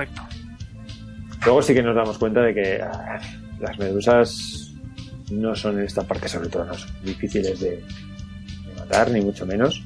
[1.45, 3.19] Luego sí que nos damos cuenta de que ah,
[3.61, 4.73] las medusas
[5.31, 7.85] no son en esta parte, sobre todo, no son difíciles de, de
[8.79, 9.83] matar, ni mucho menos.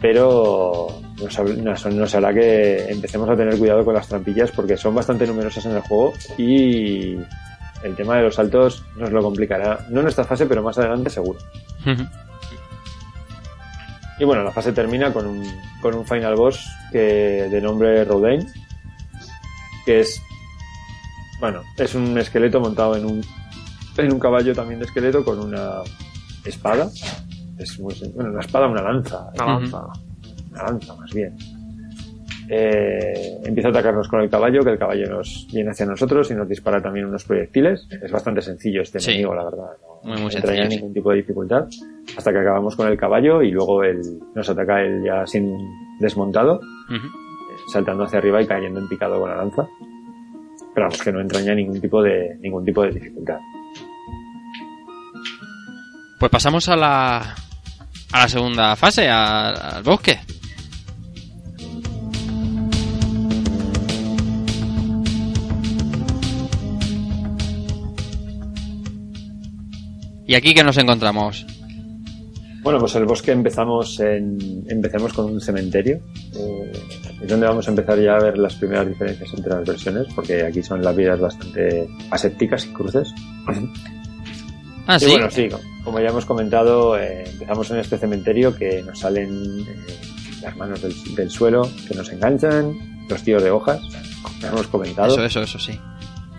[0.00, 0.88] Pero
[1.20, 5.26] nos, nos, nos hará que empecemos a tener cuidado con las trampillas porque son bastante
[5.26, 7.16] numerosas en el juego y
[7.82, 9.86] el tema de los saltos nos lo complicará.
[9.90, 11.38] No en esta fase, pero más adelante seguro.
[14.18, 15.42] Y bueno, la fase termina con un,
[15.80, 16.62] con un final boss
[16.92, 18.46] que de nombre Rodain,
[19.86, 20.22] que es,
[21.40, 23.24] bueno, es un esqueleto montado en un,
[23.96, 25.76] en un caballo también de esqueleto con una
[26.44, 26.90] espada.
[27.60, 29.30] Es muy, sen- bueno, una espada, una lanza.
[29.34, 29.82] Una lanza.
[30.52, 31.36] Una lanza, más bien.
[32.52, 36.34] Eh, empieza a atacarnos con el caballo, que el caballo nos viene hacia nosotros y
[36.34, 37.86] nos dispara también unos proyectiles.
[38.02, 39.10] Es bastante sencillo este Sí.
[39.12, 39.70] enemigo, la verdad.
[40.02, 40.68] No, Muy, muy no sí.
[40.68, 41.66] ningún tipo de dificultad.
[42.16, 44.00] Hasta que acabamos con el caballo y luego él
[44.34, 45.54] nos ataca él ya sin
[46.00, 46.60] desmontado,
[47.72, 49.68] saltando hacia arriba y cayendo en picado con la lanza.
[50.74, 53.38] Pero vamos, que no entraña ningún tipo de, ningún tipo de dificultad.
[56.18, 57.34] Pues pasamos a la,
[58.12, 60.18] a la segunda fase, a- al bosque.
[70.26, 71.44] ¿Y aquí que nos encontramos?
[72.62, 76.00] Bueno, pues el bosque empezamos en, empecemos con un cementerio.
[76.36, 76.72] Eh,
[77.22, 80.44] es donde vamos a empezar ya a ver las primeras diferencias entre las versiones, porque
[80.44, 83.12] aquí son las vidas bastante asépticas y cruces.
[84.92, 85.10] Ah, Y sí.
[85.10, 85.48] bueno, sí,
[85.84, 90.00] como ya hemos comentado, eh, empezamos en este cementerio que nos salen eh,
[90.42, 93.80] las manos del, del suelo que nos enganchan, los tíos de hojas,
[94.22, 95.12] como ya hemos comentado.
[95.14, 95.78] Eso, eso, eso, sí.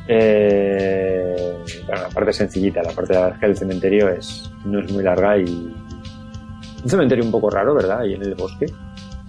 [0.07, 1.57] Eh,
[1.87, 5.37] bueno, la parte sencillita, la parte de la del cementerio es, no es muy larga
[5.37, 8.01] y un cementerio un poco raro, ¿verdad?
[8.01, 8.65] Ahí en el bosque.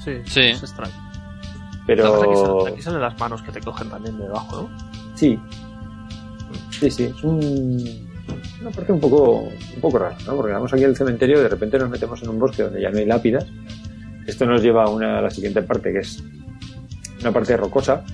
[0.02, 0.40] Sí, Sí.
[0.40, 0.92] es extraño.
[1.86, 5.16] Pero Aquí salen, aquí salen las manos que te cogen también de debajo, ¿no?
[5.16, 5.38] sí,
[6.70, 8.08] sí, sí, es un,
[8.62, 10.36] una parte un poco, un poco rara, ¿no?
[10.36, 12.90] Porque vamos aquí al cementerio y de repente nos metemos en un bosque donde ya
[12.90, 13.46] no hay lápidas.
[14.26, 16.22] Esto nos lleva a, una, a la siguiente parte, que es
[17.20, 18.04] una parte rocosa,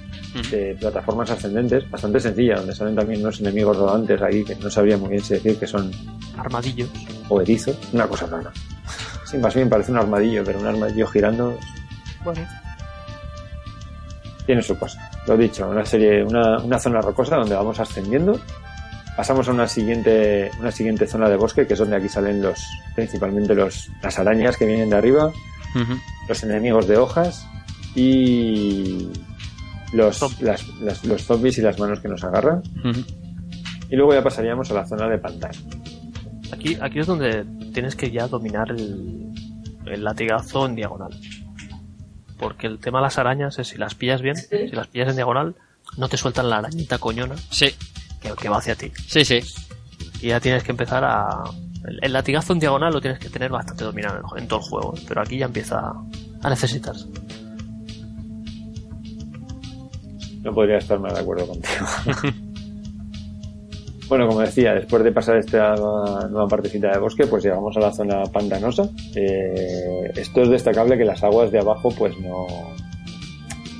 [0.50, 4.96] de plataformas ascendentes, bastante sencilla, donde salen también unos enemigos rodantes ahí que no sabría
[4.96, 5.90] muy bien si decir que son
[6.36, 6.90] Armadillos.
[7.28, 8.52] o erizos, una cosa rara.
[9.24, 11.58] Sí, más bien parece un armadillo, pero un armadillo girando
[12.24, 12.40] Bueno,
[14.46, 15.10] tiene su cosa.
[15.26, 18.40] Lo dicho, una serie, una, una zona rocosa donde vamos ascendiendo.
[19.18, 22.64] Pasamos a una siguiente, una siguiente zona de bosque, que es donde aquí salen los,
[22.94, 25.32] principalmente los, las arañas que vienen de arriba,
[26.28, 27.44] los enemigos de hojas
[27.96, 29.08] y
[29.92, 32.62] los, las- las- los zombies y las manos que nos agarran.
[33.90, 35.58] Y luego ya pasaríamos a la zona de pantano.
[36.52, 39.32] aquí, aquí es donde tienes que ya dominar el,
[39.86, 41.10] el latigazo en diagonal.
[42.38, 45.16] Porque el tema de las arañas es si las pillas bien, si las pillas en
[45.16, 45.56] diagonal,
[45.96, 47.70] no te sueltan la arañita coñona Sí,
[48.20, 48.92] que, que va hacia ti.
[49.06, 49.40] sí, sí.
[50.20, 51.44] Y ya tienes que empezar a...
[51.86, 54.64] El, el latigazo en diagonal lo tienes que tener bastante dominado en, en todo el
[54.64, 55.92] juego, pero aquí ya empieza
[56.42, 57.06] a necesitarse.
[60.42, 61.86] No podría estar más de acuerdo contigo.
[64.08, 67.80] bueno, como decía, después de pasar esta nueva, nueva partecita de bosque, pues llegamos a
[67.80, 68.88] la zona pantanosa.
[69.14, 72.46] Eh, esto es destacable que las aguas de abajo pues no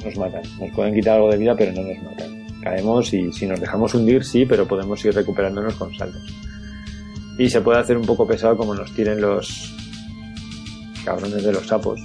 [0.05, 0.43] nos matan.
[0.61, 2.28] Nos pueden quitar algo de vida, pero no nos matan.
[2.69, 6.23] Caemos y si nos dejamos hundir, sí, pero podemos ir recuperándonos con saltos.
[7.39, 9.75] Y se puede hacer un poco pesado como nos tiren los
[11.05, 11.99] cabrones de los sapos.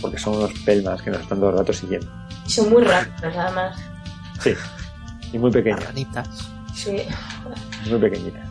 [0.00, 2.06] Porque son unos pelmas que nos están todo el rato siguiendo.
[2.46, 3.76] Son muy rápidos, además.
[4.40, 4.52] Sí.
[5.32, 5.84] Y muy pequeñas,
[6.74, 6.96] Sí.
[7.90, 8.48] muy pequeñitas.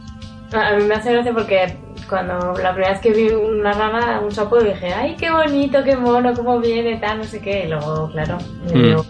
[0.53, 4.31] A mí me hace gracia porque cuando la primera vez que vi una rana, un
[4.31, 7.65] sapo, dije, ay, qué bonito, qué mono, cómo viene, tal, no sé qué.
[7.65, 8.37] Y luego, claro,
[8.67, 8.83] me Mm.
[8.83, 9.03] dio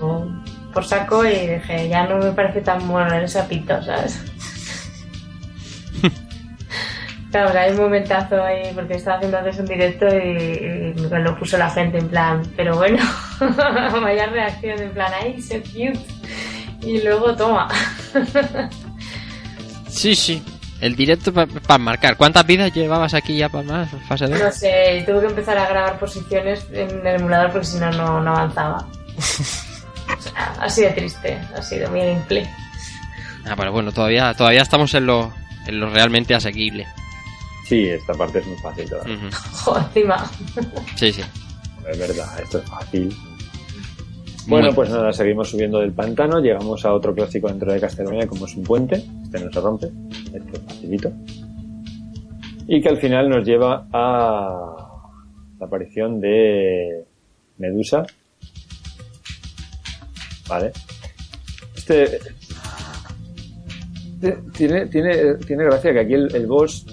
[0.75, 4.21] por saco y dije, ya no me parece tan mono el sapito, ¿sabes?
[7.31, 11.09] Claro, o sea, hay un momentazo ahí porque estaba haciendo antes un directo y, y
[11.09, 13.03] lo puso la gente en plan, pero bueno,
[14.01, 15.99] vaya reacción en plan, ay, so cute.
[16.81, 17.67] Y luego toma.
[19.87, 20.43] Sí, sí.
[20.81, 22.17] El directo para marcar.
[22.17, 23.89] ¿Cuántas vidas llevabas aquí ya para más?
[24.09, 24.39] Fase 2.
[24.39, 28.29] No sé, tuve que empezar a grabar posiciones en el emulador porque si no no
[28.31, 28.85] avanzaba.
[30.35, 32.45] O sea, así de triste, así de muy gameplay.
[33.47, 35.31] Ah, pero bueno, todavía, todavía estamos en lo,
[35.67, 36.85] en lo realmente asequible.
[37.65, 39.15] Sí, esta parte es muy fácil todavía.
[39.15, 39.25] Ujú.
[39.63, 40.25] Joder, encima.
[40.95, 41.21] Sí, sí.
[41.89, 43.15] Es verdad, esto es fácil.
[44.47, 48.27] Bueno, Muy- pues nada, seguimos subiendo del pantano, llegamos a otro clásico dentro de Castlevania
[48.27, 51.11] como es un puente, este no se rompe, este es facilito.
[52.67, 54.75] Y que al final nos lleva a
[55.59, 57.05] la aparición de
[57.57, 58.03] Medusa.
[60.47, 60.71] Vale.
[61.75, 62.19] Este
[64.15, 66.85] este tiene, tiene, tiene gracia que aquí el, el boss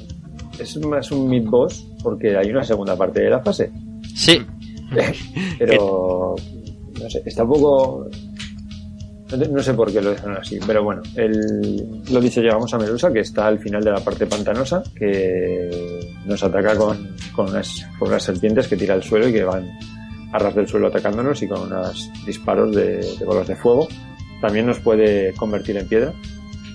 [0.59, 3.71] es más un mid boss porque hay una segunda parte de la fase.
[4.15, 4.45] Sí.
[5.59, 6.35] Pero
[7.01, 8.09] no sé, está un poco
[9.37, 13.13] no, sé por qué lo dejan así, pero bueno, el, lo dicho, llegamos a Medusa,
[13.13, 15.71] que está al final de la parte pantanosa, que
[16.27, 19.67] nos ataca con, con, unas, con unas serpientes que tira al suelo y que van
[20.33, 23.87] a ras del suelo atacándonos y con unos disparos de, de bolas de fuego.
[24.41, 26.13] También nos puede convertir en piedra,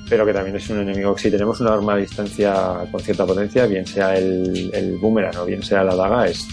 [0.10, 2.54] pero que también es un enemigo que si tenemos una arma a distancia
[2.92, 6.48] con cierta potencia, bien sea el, el boomerang o bien sea la daga, es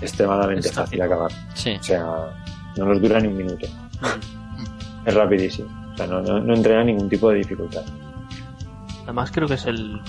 [0.00, 1.32] extremadamente fácil acabar.
[1.54, 1.76] Sí.
[1.80, 2.06] O sea,
[2.76, 3.66] no nos dura ni un minuto.
[5.04, 5.68] Es rapidísimo.
[5.94, 7.84] O sea, no, no, no entrena ningún tipo de dificultad.
[9.04, 10.00] Además creo que es el...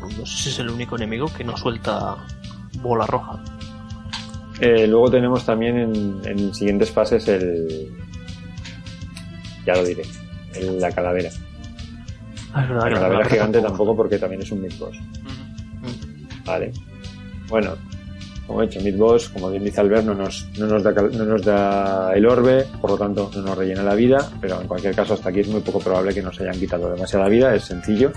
[0.00, 2.16] No sé si es el único enemigo que no suelta
[2.82, 3.42] bola roja.
[4.60, 7.88] Eh, luego tenemos también en, en siguientes fases el.
[9.66, 10.02] Ya lo diré.
[10.54, 11.30] el- la calavera.
[12.52, 13.68] Ah, es verdad La calavera gigante tampoco.
[13.68, 14.96] tampoco porque también es un mid boss.
[16.44, 16.72] Vale.
[17.48, 17.76] Bueno,
[18.46, 21.24] como he dicho, mid boss, como bien dice Albert, no nos, no, nos da, no
[21.24, 24.94] nos da el orbe, por lo tanto no nos rellena la vida, pero en cualquier
[24.94, 28.12] caso hasta aquí es muy poco probable que nos hayan quitado demasiada vida, es sencillo.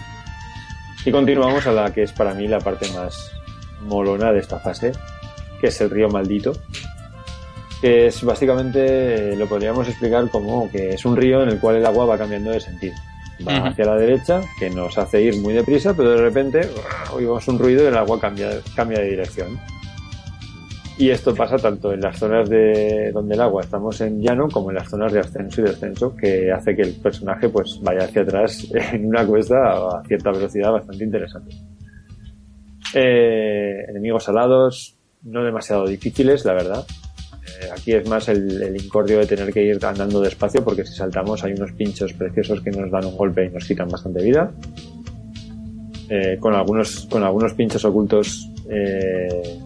[1.06, 3.16] Y continuamos a la que es para mí la parte más
[3.82, 4.94] molona de esta fase,
[5.64, 6.52] que es el río maldito.
[7.80, 11.86] Que es básicamente, lo podríamos explicar como que es un río en el cual el
[11.86, 12.94] agua va cambiando de sentido.
[13.48, 16.70] Va hacia la derecha, que nos hace ir muy deprisa, pero de repente
[17.14, 19.58] oímos un ruido y el agua cambia, cambia de dirección.
[20.98, 24.70] Y esto pasa tanto en las zonas de donde el agua estamos en llano como
[24.70, 28.24] en las zonas de ascenso y descenso, que hace que el personaje pues vaya hacia
[28.24, 31.56] atrás en una cuesta a cierta velocidad bastante interesante.
[32.94, 34.93] Eh, enemigos alados,
[35.24, 36.86] no demasiado difíciles, la verdad.
[37.62, 40.94] Eh, aquí es más el, el incordio de tener que ir andando despacio porque si
[40.94, 44.52] saltamos hay unos pinchos preciosos que nos dan un golpe y nos quitan bastante vida.
[46.10, 49.60] Eh, con algunos con algunos pinchos ocultos eh,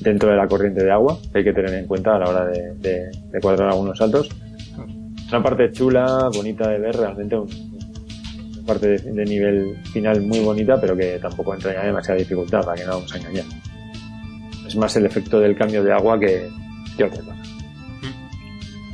[0.00, 2.46] dentro de la corriente de agua que hay que tener en cuenta a la hora
[2.46, 4.28] de, de- de cuadrar algunos saltos.
[5.28, 7.48] Una parte chula, bonita de ver, realmente un-
[8.54, 12.76] una parte de, de nivel final muy bonita, pero que tampoco entraña demasiada dificultad, para
[12.76, 13.44] que no vamos a engañar.
[14.72, 16.48] Es más el efecto del cambio de agua que,
[16.96, 17.36] que otra cosa.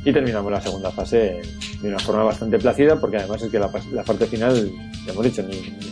[0.03, 1.41] Y terminamos la segunda fase
[1.81, 4.69] de una forma bastante plácida, porque además es que la, la parte final,
[5.05, 5.41] ya hemos dicho,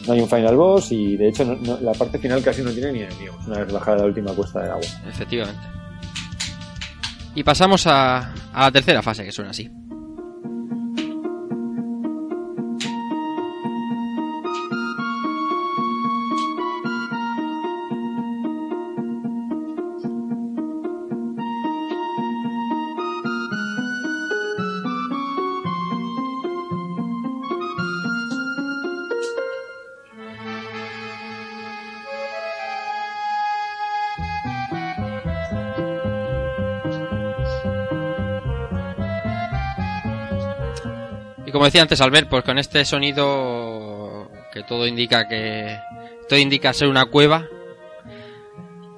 [0.06, 2.72] no hay un final boss y de hecho no- no- la parte final casi no
[2.72, 4.86] tiene ni enemigos, una vez bajada la última cuesta del agua.
[5.08, 5.62] Efectivamente.
[7.34, 9.70] Y pasamos a, a la tercera fase, que suena así.
[41.68, 45.78] Decía antes Albert, pues con este sonido que todo indica que
[46.28, 47.46] todo indica ser una cueva.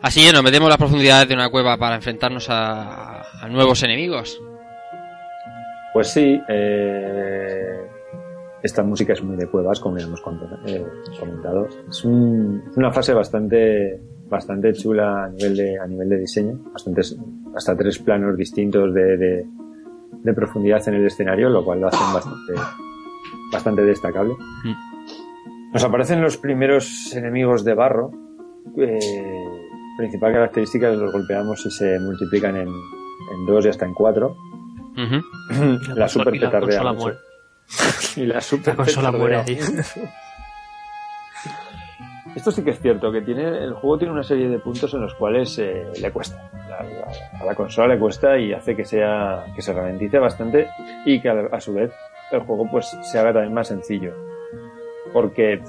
[0.02, 4.40] Así que nos metemos las profundidades de una cueva para enfrentarnos a, nuevos enemigos.
[5.94, 7.80] Pues sí, eh,
[8.64, 10.22] esta música es muy de cuevas, como ya hemos
[10.66, 10.86] eh,
[11.20, 11.68] comentado.
[11.90, 17.18] Es un- una fase bastante bastante chula a nivel de, a nivel de diseño, bastantes,
[17.56, 19.18] hasta tres planos distintos de,
[20.12, 22.54] de profundidad en el escenario, lo cual lo hacen bastante,
[23.52, 24.34] bastante destacable.
[25.74, 28.12] Nos aparecen los primeros enemigos de barro.
[28.78, 29.00] eh,
[29.98, 34.36] principal característica es los golpeamos y se multiplican en, en dos y hasta en cuatro.
[35.96, 37.18] La super petardea muere.
[38.16, 39.56] y la super La consola muere ahí.
[39.56, 40.12] petardea mucho.
[42.36, 45.02] Esto sí que es cierto, que tiene el juego tiene una serie de puntos en
[45.02, 46.50] los cuales eh, le cuesta.
[46.70, 50.68] La- a la consola le cuesta y hace que sea que se ralentice bastante
[51.06, 51.92] y que a, a su vez
[52.32, 54.14] el juego pues se haga también más sencillo.
[55.12, 55.60] Porque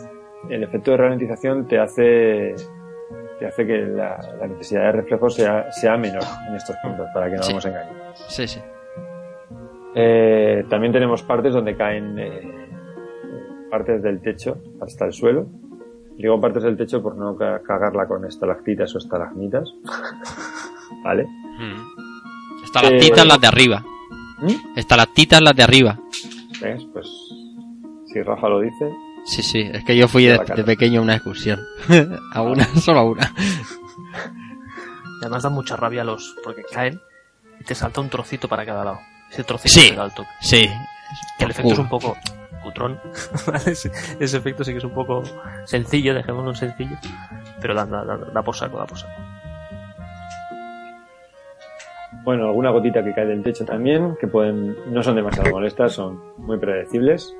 [0.48, 2.54] el efecto de ralentización te hace
[3.38, 7.30] te hace que la, la necesidad de reflejo sea, sea menor en estos puntos, para
[7.30, 7.52] que no Sí.
[7.52, 7.92] vamos a engañar.
[8.28, 8.60] Sí, sí.
[9.94, 12.68] Eh, también tenemos partes donde caen eh,
[13.70, 15.46] partes del techo hasta el suelo.
[16.20, 19.68] Digo partes del techo por no ca- cagarla con estalactitas o estalagmitas.
[21.04, 21.24] ¿Vale?
[21.24, 22.64] Mm.
[22.64, 23.84] Estalactitas Eh, las de arriba.
[24.40, 24.78] ¿Mm?
[24.78, 25.98] Estalactitas las de arriba.
[26.60, 26.84] ¿Ves?
[26.92, 27.06] Pues
[28.12, 28.90] si Rafa lo dice,
[29.26, 31.60] Sí, sí, es que yo fui De pequeño a una excursión.
[32.34, 33.32] a una, solo a una.
[35.20, 36.34] Y además dan mucha rabia los.
[36.42, 37.00] porque caen
[37.60, 38.98] y te salta un trocito para cada lado.
[39.30, 39.94] Ese trocito Sí.
[39.94, 40.28] da toque.
[40.40, 40.68] Sí.
[41.38, 42.16] Que el efecto es un poco
[42.62, 43.00] cutrón.
[43.46, 43.72] ¿vale?
[43.72, 45.22] ese, ese efecto sí que es un poco
[45.64, 46.96] sencillo, dejémoslo sencillo.
[47.60, 49.12] Pero da, da, da, da por saco, da por saco.
[52.24, 56.20] bueno, alguna gotita que cae del techo también, que pueden, no son demasiado molestas, son
[56.38, 57.34] muy predecibles.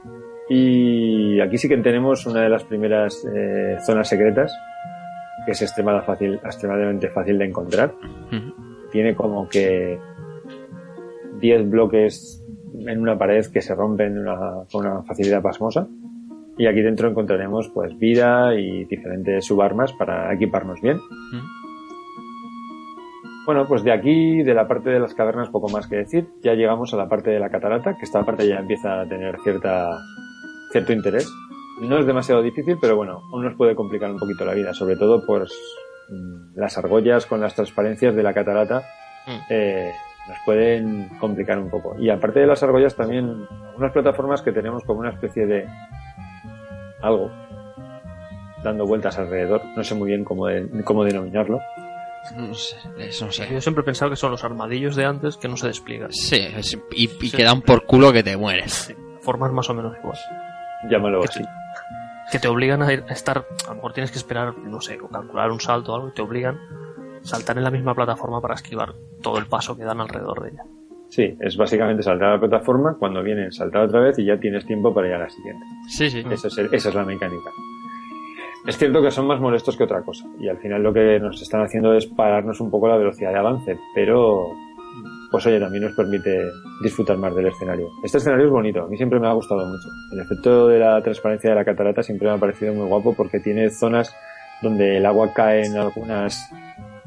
[0.49, 4.53] Y aquí sí que tenemos una de las primeras eh, zonas secretas,
[5.45, 7.95] que es extremada fácil, extremadamente fácil de encontrar.
[8.91, 9.99] Tiene como que
[11.39, 12.40] 10 bloques
[12.87, 15.87] en una pared que se rompen una- con una facilidad pasmosa.
[16.59, 20.99] Y aquí dentro encontraremos pues vida y diferentes subarmas para equiparnos bien.
[23.47, 26.29] Bueno, pues de aquí, de la parte de las cavernas, poco más que decir.
[26.43, 29.39] Ya llegamos a la parte de la catarata, que esta parte ya empieza a tener
[29.43, 29.99] cierta,
[30.73, 31.29] cierto interés.
[31.81, 34.97] No es demasiado difícil, pero bueno, aún nos puede complicar un poquito la vida, sobre
[34.97, 35.51] todo pues
[36.11, 38.83] mm, las argollas con las transparencias de la catarata
[39.49, 39.91] eh,
[40.31, 41.95] nos pueden complicar un poco.
[41.99, 45.67] Y aparte de las argollas también algunas plataformas que tenemos como una especie de
[47.03, 47.31] algo
[48.63, 49.63] dando vueltas alrededor.
[49.77, 51.61] No sé muy bien cómo, de- cómo denominarlo.
[52.37, 53.49] No sé, eso no sé.
[53.51, 56.13] Yo siempre he pensado que son los armadillos de antes que no se despliegan.
[56.13, 58.95] Sí, es- y, y que dan por culo que te mueres.
[59.23, 60.19] Formas más o menos igual.
[60.91, 61.43] Llámalo Que así.
[61.43, 61.49] te,
[62.33, 63.47] que te obligan a, ir- a estar.
[63.67, 66.13] A lo mejor tienes que esperar, no sé, o calcular un salto o algo y
[66.13, 66.59] te obligan
[67.23, 70.63] saltar en la misma plataforma para esquivar todo el paso que dan alrededor de ella.
[71.09, 74.65] Sí, es básicamente saltar a la plataforma, cuando vienen saltar otra vez y ya tienes
[74.65, 75.65] tiempo para ir a la siguiente.
[75.89, 76.23] Sí, sí.
[76.31, 77.51] Eso es el- esa es la mecánica.
[78.67, 81.41] Es cierto que son más molestos que otra cosa y al final lo que nos
[81.41, 84.49] están haciendo es pararnos un poco la velocidad de avance, pero
[85.31, 86.43] pues oye, también nos permite
[86.83, 87.89] disfrutar más del escenario.
[88.05, 89.89] Este escenario es bonito, a mí siempre me ha gustado mucho.
[90.13, 93.41] El efecto de la transparencia de la catarata siempre me ha parecido muy guapo porque
[93.41, 94.15] tiene zonas
[94.61, 96.53] donde el agua cae en algunas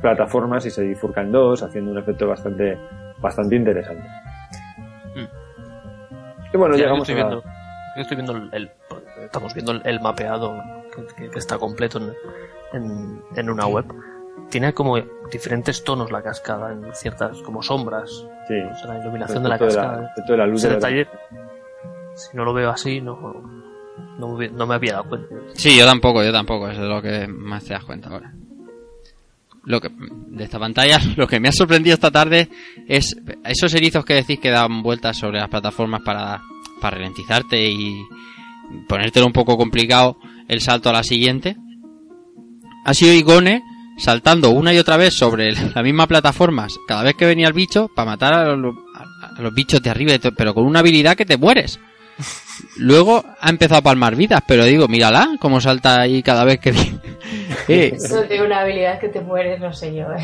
[0.03, 2.77] plataformas y se bifurca en dos, haciendo un efecto bastante
[3.19, 4.03] bastante interesante.
[6.53, 7.25] Y bueno, llegamos estoy a...
[7.25, 7.43] viendo,
[7.95, 8.71] yo estoy viendo el, el-
[9.25, 10.61] estamos viendo el, el mapeado
[11.17, 12.13] que, está completo en,
[12.73, 13.85] en, en una web.
[14.49, 14.97] Tiene como
[15.31, 18.09] diferentes tonos la cascada en ciertas como sombras.
[18.47, 18.53] Sí.
[18.71, 20.25] O sea, la iluminación de la Respecto de la- cascada.
[20.27, 21.07] de la luz Ese de la- detalle,
[22.15, 23.17] si no lo veo así, no,
[24.19, 25.35] no, no me había dado cuenta.
[25.55, 28.31] Sí, yo tampoco, yo tampoco, eso es lo que más te das cuenta ahora.
[29.65, 29.89] Lo que,
[30.27, 32.49] de esta pantalla, lo que me ha sorprendido esta tarde
[32.87, 33.15] es
[33.45, 36.41] esos erizos que decís que dan vueltas sobre las plataformas para,
[36.81, 38.01] para ralentizarte y
[38.87, 40.17] ponértelo un poco complicado
[40.47, 41.55] el salto a la siguiente.
[42.85, 43.61] Ha sido Igone
[43.97, 47.89] saltando una y otra vez sobre la misma plataforma cada vez que venía el bicho
[47.95, 51.37] para matar a los, a- los bichos de arriba, pero con una habilidad que te
[51.37, 51.79] mueres.
[52.77, 56.71] Luego ha empezado a palmar vidas, pero digo, mírala, cómo salta ahí cada vez que...
[57.67, 60.21] Eh, Eso tiene una habilidad que te mueres, no sé yo, eh.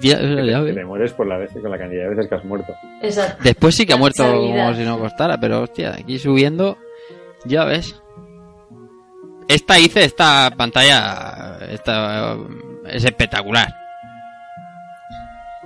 [0.00, 2.74] ya- ya te mueres por la vez, con la cantidad de veces que has muerto.
[3.02, 3.42] Exacto.
[3.42, 6.76] Después sí que ha muerto como si no costara, pero hostia, aquí subiendo,
[7.46, 8.00] ya ves.
[9.48, 12.36] Esta hice, esta pantalla esta,
[12.88, 13.72] es espectacular.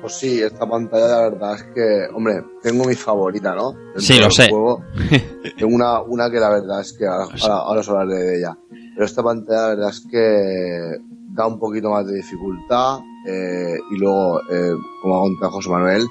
[0.01, 3.73] Pues sí, esta pantalla la verdad es que, hombre, tengo mi favorita, ¿no?
[3.73, 4.49] Dentro Sí, lo sé.
[4.49, 4.83] juego.
[5.59, 7.27] tengo una, una que la verdad es que ahora,
[7.59, 8.57] ahora, os hablaré de ella.
[8.95, 10.97] Pero esta pantalla la verdad es que
[11.35, 14.73] da un poquito más de dificultad eh, y luego, eh,
[15.03, 16.07] como ha contado José Manuel,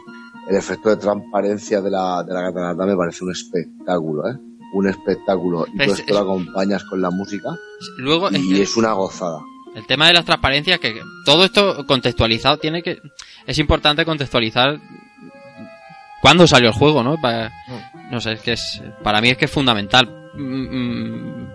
[0.47, 4.35] el efecto de transparencia de la, de la catarata me parece un espectáculo, ¿eh?
[4.73, 5.65] Un espectáculo.
[5.73, 7.49] Y todo Es- esto lo acompañas con la música
[7.97, 9.39] Luego, y es una gozada.
[9.75, 12.97] El tema de las transparencias, que todo esto contextualizado tiene que.
[13.49, 14.77] Es importante contextualizar
[16.21, 17.19] cuándo salió el juego, ¿no?
[17.19, 17.51] Para-
[18.11, 18.81] no sé, es que es.
[19.03, 20.15] Para mí es que es fundamental.
[20.35, 21.47] mm,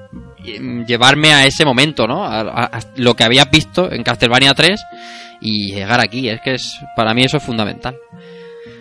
[0.61, 2.25] mm, llevarme a ese momento, ¿no?
[2.25, 4.83] A, a- a lo que habías visto en Castlevania 3
[5.41, 6.29] y llegar aquí.
[6.29, 6.81] Es que es.
[6.97, 7.97] Para mí eso es fundamental.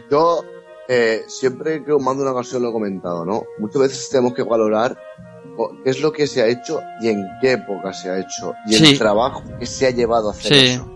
[0.10, 0.44] Yo
[0.90, 3.44] eh, siempre que os mando una ocasión lo he comentado, ¿no?
[3.60, 4.98] Muchas veces tenemos que valorar
[5.84, 8.74] qué es lo que se ha hecho y en qué época se ha hecho y
[8.74, 8.86] Sí.
[8.94, 10.66] el trabajo que se ha llevado a hacer Sí.
[10.74, 10.93] eso.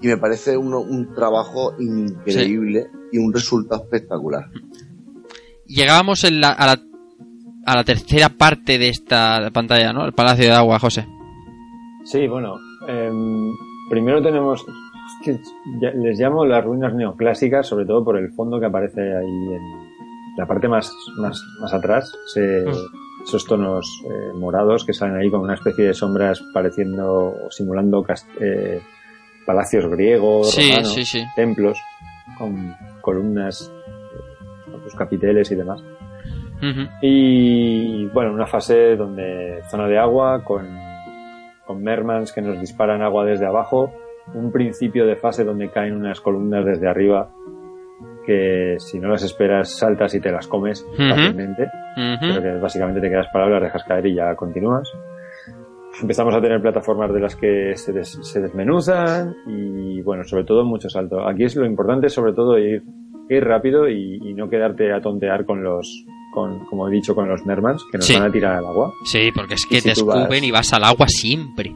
[0.00, 4.44] Y me parece uno- un trabajo increíble y un resultado espectacular.
[5.66, 6.78] Llegábamos en la, a, la,
[7.66, 10.04] a la tercera parte de esta pantalla, ¿no?
[10.04, 11.06] El Palacio de Agua, José.
[12.04, 12.54] Sí, bueno,
[12.86, 13.50] em,
[13.90, 15.40] primero tenemos, es que
[15.80, 19.62] ya- les llamo las ruinas neoclásicas, sobre todo por el fondo que aparece ahí en
[20.36, 22.64] la parte más, más, más atrás, se-
[23.24, 28.04] esos tonos eh, morados que salen ahí con una especie de sombras pareciendo o simulando
[28.04, 28.80] cas- eh,
[29.46, 31.24] palacios griegos, Sí, romanos, sí, sí.
[31.34, 31.78] templos
[32.36, 33.72] con columnas,
[34.70, 35.82] con sus capiteles y demás.
[37.00, 40.66] Y bueno, una fase donde zona de agua con,
[41.66, 43.92] con mermans que nos disparan agua desde abajo,
[44.34, 47.30] un principio de fase donde caen unas columnas desde arriba
[48.26, 51.68] que si no las esperas saltas y te las comes fácilmente,
[52.20, 54.92] pero que básicamente te quedas parado, las dejas caer y ya continúas.
[56.00, 60.64] Empezamos a tener plataformas de las que se, des- se desmenuzan y bueno, sobre todo
[60.64, 61.26] mucho salto.
[61.26, 62.82] Aquí es lo importante sobre todo ir,
[63.30, 66.04] ir rápido y, y no quedarte a tontear con los,
[66.34, 68.14] con, como he dicho, con los mermans que nos Sí.
[68.14, 68.92] van a tirar al agua.
[69.04, 71.74] Sí, porque es que si te vas- escupen y vas al agua siempre.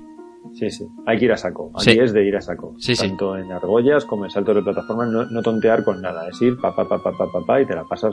[0.52, 0.84] Sí, sí.
[1.06, 1.70] Hay que ir a saco.
[1.74, 1.98] Aquí Sí.
[1.98, 2.74] es de ir a saco.
[2.78, 3.08] Sí, sí.
[3.08, 6.28] Tanto en argollas como en saltos de plataforma, no, no tontear con nada.
[6.28, 8.12] Es ir pa, pa, pa, pa, pa, pa, pa, y te la pasas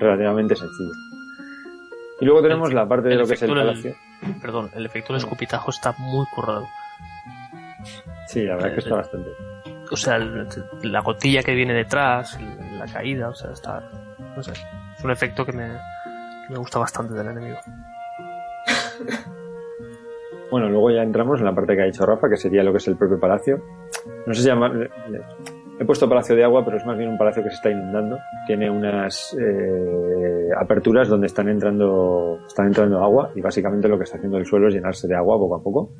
[0.00, 0.90] relativamente sencillo.
[2.20, 3.94] Y luego tenemos la parte de lo que es el palacio.
[4.40, 6.66] Perdón, el efecto del escupitajo está muy currado.
[8.28, 9.30] Sí, la verdad que está bastante.
[9.90, 10.48] O sea, el-
[10.82, 12.38] la gotilla que viene detrás,
[12.78, 13.90] la caída, o sea, está.
[14.36, 14.52] No sé.
[14.96, 15.66] Es un efecto que me,
[16.46, 17.58] que me gusta bastante del enemigo.
[20.50, 22.78] Bueno, luego ya entramos en la parte que ha dicho Rafa, que sería lo que
[22.78, 23.62] es el propio palacio.
[24.26, 24.72] No sé si llamar...
[25.78, 28.18] He puesto palacio de agua, pero es más bien un palacio que se está inundando.
[28.46, 34.16] Tiene unas eh, aperturas donde están entrando, están entrando agua y básicamente lo que está
[34.18, 35.90] haciendo el suelo es llenarse de agua poco a poco.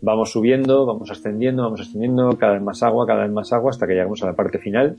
[0.00, 3.86] Vamos subiendo, vamos ascendiendo, vamos ascendiendo, cada vez más agua, cada vez más agua, hasta
[3.86, 4.96] que llegamos a la parte final,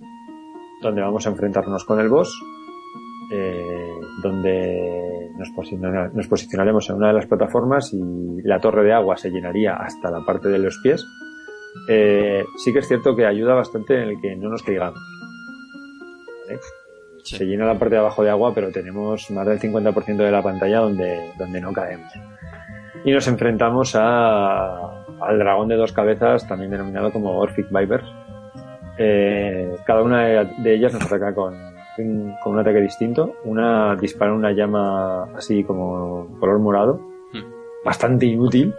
[0.82, 2.40] donde vamos a enfrentarnos con el boss,
[3.34, 8.94] eh, donde nos, posiciona- nos posicionaremos en una de las plataformas y la torre de
[8.94, 11.04] agua se llenaría hasta la parte de los pies.
[11.90, 14.99] Eh, sí que es cierto que ayuda bastante en el que no nos caigamos.
[16.48, 16.60] ¿vale?
[17.24, 20.41] Se llena la parte de abajo de agua, pero tenemos más del 50% de la
[20.41, 22.12] pantalla donde, donde no caemos.
[23.04, 28.06] Y nos enfrentamos a, al dragón de dos cabezas, también denominado como Orphic Vipers.
[28.98, 31.54] Eh, cada una de, ellas nos ataca con,
[31.99, 33.36] un- con un ataque distinto.
[33.44, 37.02] Una dispara una llama así como color morado,
[37.86, 38.74] bastante inútil.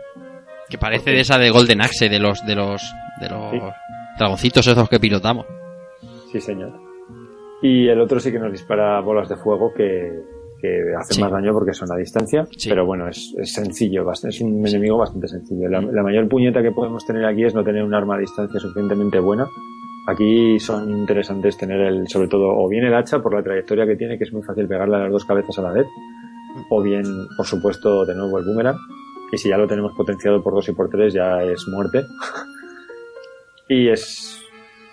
[0.69, 2.83] Que parece de esa de Golden Axe, de los de los
[3.21, 3.55] de los
[4.19, 5.47] dragoncitos esos que pilotamos.
[6.33, 6.73] Sí, señor.
[7.63, 10.13] Y el otro sí que nos dispara bolas de fuego que,
[10.61, 10.69] que
[10.99, 11.21] hacen Sí.
[11.23, 12.47] más daño porque son a distancia.
[12.57, 12.69] Sí.
[12.69, 15.69] Pero bueno, es, es sencillo, es un enemigo bastante sencillo.
[15.69, 18.61] La, la mayor puñeta que podemos tener aquí es no tener un arma a distancia
[18.61, 19.47] suficientemente buena.
[20.07, 23.97] Aquí son interesantes tener el, sobre todo, o bien el hacha por la trayectoria que
[23.97, 25.87] tiene, que es muy fácil pegarle a las dos cabezas a la vez,
[26.71, 27.05] o bien,
[27.37, 28.77] por supuesto, de nuevo el boomerang.
[29.33, 32.07] Y si ya lo tenemos potenciado por dos y por tres, ya es muerte.
[33.69, 34.43] y es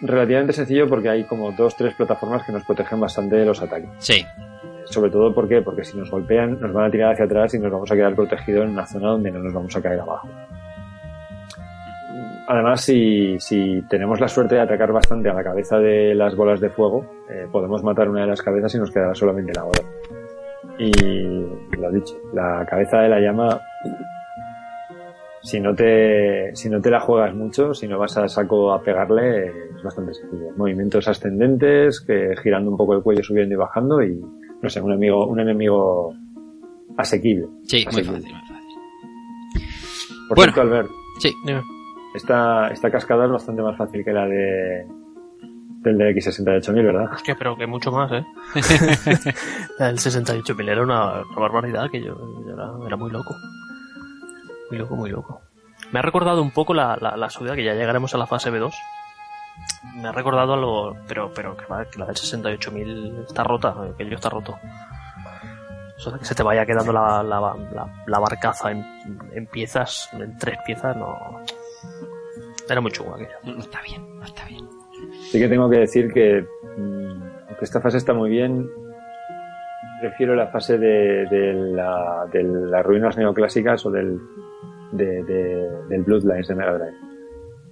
[0.02, 3.90] relativamente sencillo porque hay como dos, tres plataformas que nos protegen bastante de los ataques.
[4.00, 4.26] Sí.
[4.86, 5.62] Sobre todo ¿por qué?
[5.62, 8.14] porque si nos golpean nos van a tirar hacia atrás y nos vamos a quedar
[8.16, 10.30] protegidos en una zona donde no nos vamos a caer abajo.
[12.48, 16.60] Además, si, si tenemos la suerte de atacar bastante a la cabeza de las bolas
[16.60, 19.82] de fuego, eh, podemos matar una de las cabezas y nos quedará solamente la bola.
[20.78, 20.92] Y
[21.76, 23.60] lo dicho, la cabeza de la llama,
[25.46, 28.82] si no te, si no te la juegas mucho, si no vas a saco a
[28.82, 29.48] pegarle,
[29.78, 30.52] es bastante sencillo.
[30.58, 34.20] Movimientos ascendentes, que girando un poco el cuello, subiendo y bajando, y
[34.62, 36.14] no sé, un enemigo, un enemigo
[36.98, 37.48] asequible.
[37.64, 38.56] Sí, muy fácil, muy fácil.
[40.30, 40.54] Por Bueno.
[40.54, 40.90] cierto, Albert,
[41.20, 41.32] Sí.
[42.16, 44.86] esta, esta cascada es bastante más fácil que la de
[45.84, 47.12] del de X68000, ¿verdad?
[47.14, 48.26] Hostia, pero que mucho más, ¿eh?
[49.78, 53.36] la del 68.000 era una, una barbaridad que yo, yo era, era muy loco.
[54.70, 55.42] Muy loco, muy loco.
[55.92, 58.52] Me ha recordado un poco la, la, la subida, que ya llegaremos a la fase
[58.52, 58.74] B2.
[59.96, 63.94] Me ha recordado algo, pero, pero que, va, que la del 68.000 está rota, eh,
[63.98, 64.58] que yo está roto.
[66.12, 68.86] De que se te vaya quedando la, la, la, la barcaza en,
[69.34, 71.18] en piezas, en tres piezas, no.
[72.70, 73.38] Era muy chungo aquello.
[73.44, 74.68] No está bien, no está bien.
[75.32, 76.46] Sí que tengo que decir que,
[76.78, 78.70] mm, aunque esta fase está muy bien,
[80.02, 84.20] prefiero la fase de, de, la, de las ruinas neoclásicas o del,
[84.92, 86.98] de, de- del Bloodlines de Mega Drive.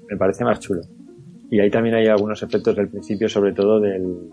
[0.10, 0.82] Me parece más chulo.
[1.50, 4.30] Y ahí también hay algunos efectos del principio, sobre todo del,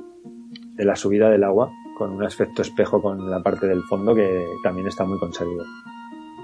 [0.77, 4.45] de la subida del agua, con un efecto espejo con la parte del fondo que
[4.63, 5.65] también está muy conseguido.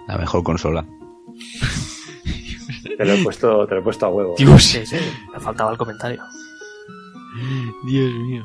[0.09, 0.85] La mejor consola.
[2.97, 4.35] Te lo he puesto, te lo he puesto a huevo.
[4.39, 4.97] Dios, Sí, sí,
[5.33, 6.23] me faltaba el comentario.
[7.87, 8.43] Dios mío.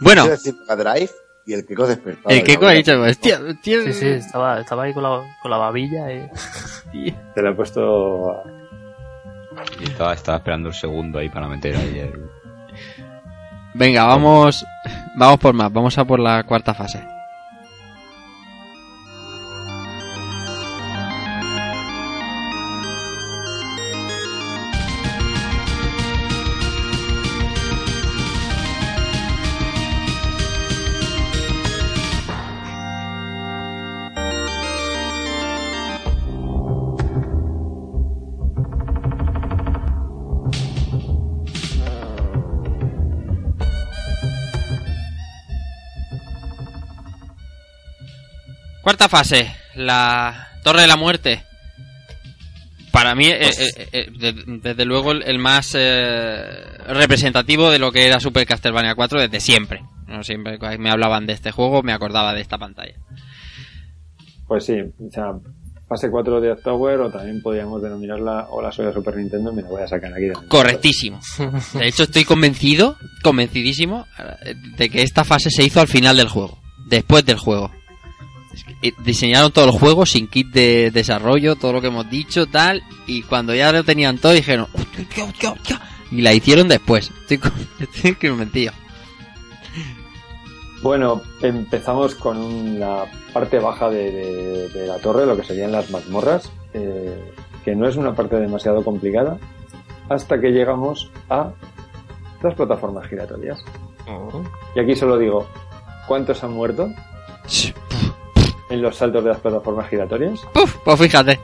[0.00, 1.10] Bueno, Drive
[1.46, 2.34] y el Keko despertado.
[2.34, 3.40] el Keiko ha dicho, hostia.
[3.62, 6.28] Sí, sí, estaba, estaba ahí con la, con la babilla y...
[7.34, 8.42] Te lo he puesto
[9.80, 12.30] Y estaba, estaba esperando el segundo ahí para meter ahí el...
[13.74, 14.64] Venga, vamos,
[15.16, 17.15] vamos por más, vamos a por la cuarta fase.
[48.96, 51.42] Cuarta fase, la Torre de la Muerte.
[52.90, 54.32] Para mí, eh, eh, eh, de-
[54.62, 56.40] desde luego, el, el más eh,
[56.88, 59.82] representativo de lo que era Super Castlevania 4 desde siempre.
[60.06, 62.94] No siempre que me hablaban de este juego, me acordaba de esta pantalla.
[64.48, 65.32] Pues sí, o sea,
[65.90, 69.60] fase 4 de Tower o también podríamos denominarla o la soy de Super Nintendo, me
[69.60, 70.28] la voy a sacar aquí.
[70.48, 71.20] Correctísimo.
[71.74, 74.06] De hecho, estoy convencido, convencidísimo,
[74.46, 77.70] eh, de que esta fase se hizo al final del juego, después del juego.
[78.80, 82.46] Que, eh, Diseñaron todo el juego sin kit de desarrollo, todo lo que hemos dicho,
[82.46, 85.80] tal, y cuando ya lo tenían todo dijeron, "Hostia, hostia, hostia, hostia",
[86.10, 87.10] y la hicieron después.
[87.22, 88.72] Estoy, con- estoy convencido.
[90.82, 95.90] Bueno, empezamos con la parte baja de, de- de la torre, lo que serían las
[95.90, 97.32] mazmorras, eh,
[97.64, 99.38] que no es una parte demasiado complicada,
[100.08, 101.50] hasta que llegamos a
[102.42, 103.58] las plataformas giratorias.
[104.76, 105.48] Y aquí solo digo,
[106.06, 106.90] ¿cuántos han muerto
[108.68, 110.40] en los saltos de las plataformas giratorias?
[110.52, 111.40] Puf, pues fíjate.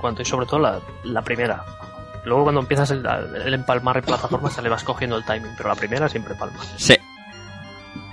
[0.00, 1.62] cuanto y sobre todo la, la primera.
[2.24, 3.04] Luego cuando empiezas el,
[3.44, 6.58] el empalmar en plataformas se le vas cogiendo el timing, pero la primera siempre palma.
[6.76, 6.94] Sí.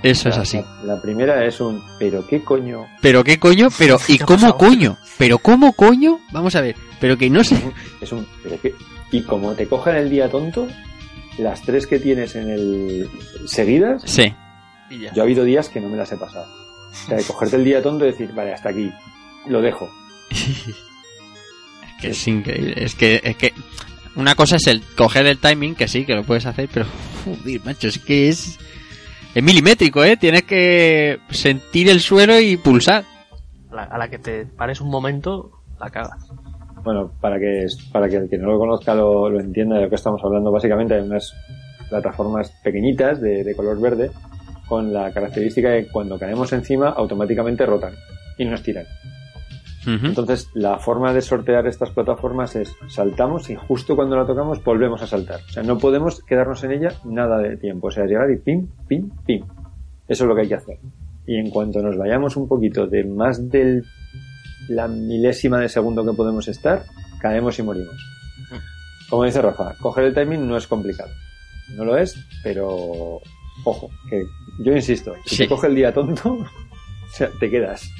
[0.02, 0.64] Eso es La- así.
[0.82, 2.86] La, la primera es un, ¿pero qué coño?
[3.00, 4.58] Pero qué coño, pero ¿y ¿Qué ha cómo pasado?
[4.58, 4.98] coño?
[5.18, 6.18] Pero cómo coño?
[6.32, 7.56] Vamos a ver, pero que no sé.
[8.00, 8.74] Es un, ¿pero qué?
[9.12, 10.66] Y como te cojan el día tonto,
[11.38, 13.10] las tres que tienes en el
[13.46, 14.34] seguidas, Sí.
[14.90, 15.12] Y ya.
[15.14, 16.46] Yo ha habido días que no me las he pasado.
[16.92, 18.92] O sea, de cogerte el día tonto y decir, vale, hasta aquí,
[19.46, 19.90] lo dejo.
[22.00, 22.74] que es increíble.
[22.76, 23.52] Es que, es que
[24.14, 26.86] una cosa es el coger el timing, que sí, que lo puedes hacer, pero
[27.24, 28.58] joder, macho, es que es
[29.34, 30.18] es milimétrico, ¿eh?
[30.18, 33.04] Tienes que sentir el suelo y pulsar.
[33.70, 36.28] A la, a la que te pares un momento, la cagas.
[36.84, 39.88] Bueno, para que, para que el que no lo conozca lo, lo entienda de lo
[39.88, 41.32] que estamos hablando, básicamente hay unas
[41.88, 44.10] plataformas pequeñitas de, de color verde
[44.66, 47.94] con la característica de que cuando caemos encima automáticamente rotan
[48.38, 48.86] y nos tiran.
[49.84, 55.02] Entonces, la forma de sortear estas plataformas es saltamos y justo cuando la tocamos volvemos
[55.02, 55.40] a saltar.
[55.48, 57.88] O sea, no podemos quedarnos en ella nada de tiempo.
[57.88, 59.44] O sea, llegar y pim, pim, pim.
[60.06, 60.78] Eso es lo que hay que hacer.
[61.26, 63.82] Y en cuanto nos vayamos un poquito de más de
[64.68, 66.84] la milésima de segundo que podemos estar,
[67.20, 67.96] caemos y morimos.
[69.10, 71.10] Como dice Rafa, coger el timing no es complicado.
[71.76, 73.20] No lo es, pero
[73.64, 74.24] ojo, que
[74.58, 75.42] yo insisto, si Sí.
[75.44, 76.46] te coge el día tonto, o
[77.12, 77.90] sea, te quedas.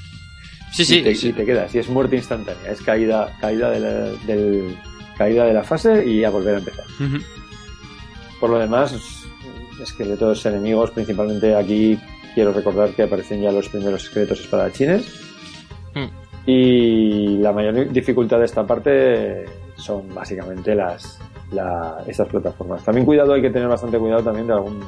[0.73, 1.29] Sí, sí, y te, sí.
[1.29, 1.75] y te quedas.
[1.75, 2.71] Y es muerte instantánea.
[2.71, 3.91] Es caída, caída de la,
[4.27, 4.77] del,
[5.19, 6.85] caída de la fase y a volver a empezar.
[8.41, 8.95] Por lo demás,
[9.83, 11.99] esqueletos enemigos, principalmente aquí
[12.35, 15.05] quiero recordar que aparecen ya los primeros esqueletos espadachines.
[15.95, 16.07] Hmm.
[16.47, 19.45] Y la mayor dificultad de esta parte
[19.77, 21.19] son básicamente las,
[21.53, 22.83] la- estas plataformas.
[22.83, 24.81] También cuidado, hay que tener bastante cuidado también de algún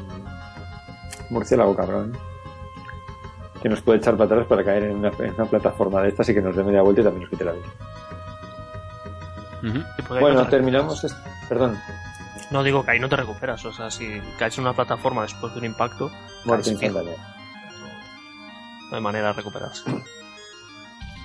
[1.30, 2.16] murciélago cabrón
[3.62, 6.28] que nos puede echar para atrás para caer en una, en una plataforma de estas
[6.28, 7.66] y que nos dé media vuelta y también nos quite la vida.
[9.62, 11.02] No Bueno, te terminamos.
[11.05, 11.16] est-
[11.48, 11.78] Perdón.
[12.51, 15.52] No digo que ahí no te recuperas, o sea, si caes en una plataforma después
[15.55, 16.10] de un impacto,
[16.44, 17.16] muerte instantánea.
[18.90, 19.82] no hay manera de recuperarse.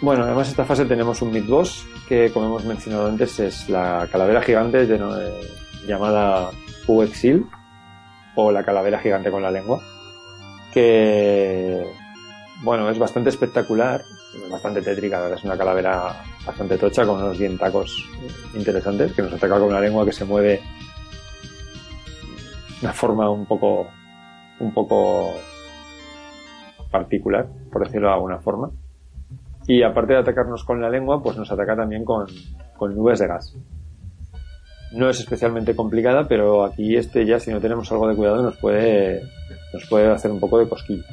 [0.01, 4.41] Bueno, además esta fase tenemos un mid-boss que, como hemos mencionado antes, es la calavera
[4.41, 5.49] gigante de-
[5.85, 6.51] llamada
[6.87, 7.45] Puexil
[8.45, 9.81] o la calavera gigante con la lengua,
[10.73, 11.85] que,
[12.61, 14.01] bueno, es bastante espectacular,
[14.35, 18.09] es bastante tétrica, es una calavera bastante tocha con unos dientacos
[18.55, 20.61] interesantes que nos ataca con una lengua que se mueve
[22.79, 23.87] de una forma un poco,
[24.59, 25.33] un poco
[26.91, 28.71] particular, por decirlo de alguna forma.
[29.67, 32.25] Y aparte de atacarnos con la lengua, pues nos ataca también con,
[32.77, 33.55] con nubes de gas.
[34.91, 38.57] No es especialmente complicada, pero aquí este ya, si no tenemos algo de cuidado, nos
[38.57, 39.21] puede,
[39.73, 41.03] nos puede hacer un poco de cosquillo.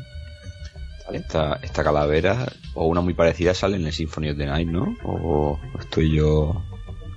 [1.13, 4.97] Esta, esta calavera o una muy parecida sale en el Symphony of the Night, ¿no?
[5.05, 6.63] O estoy yo...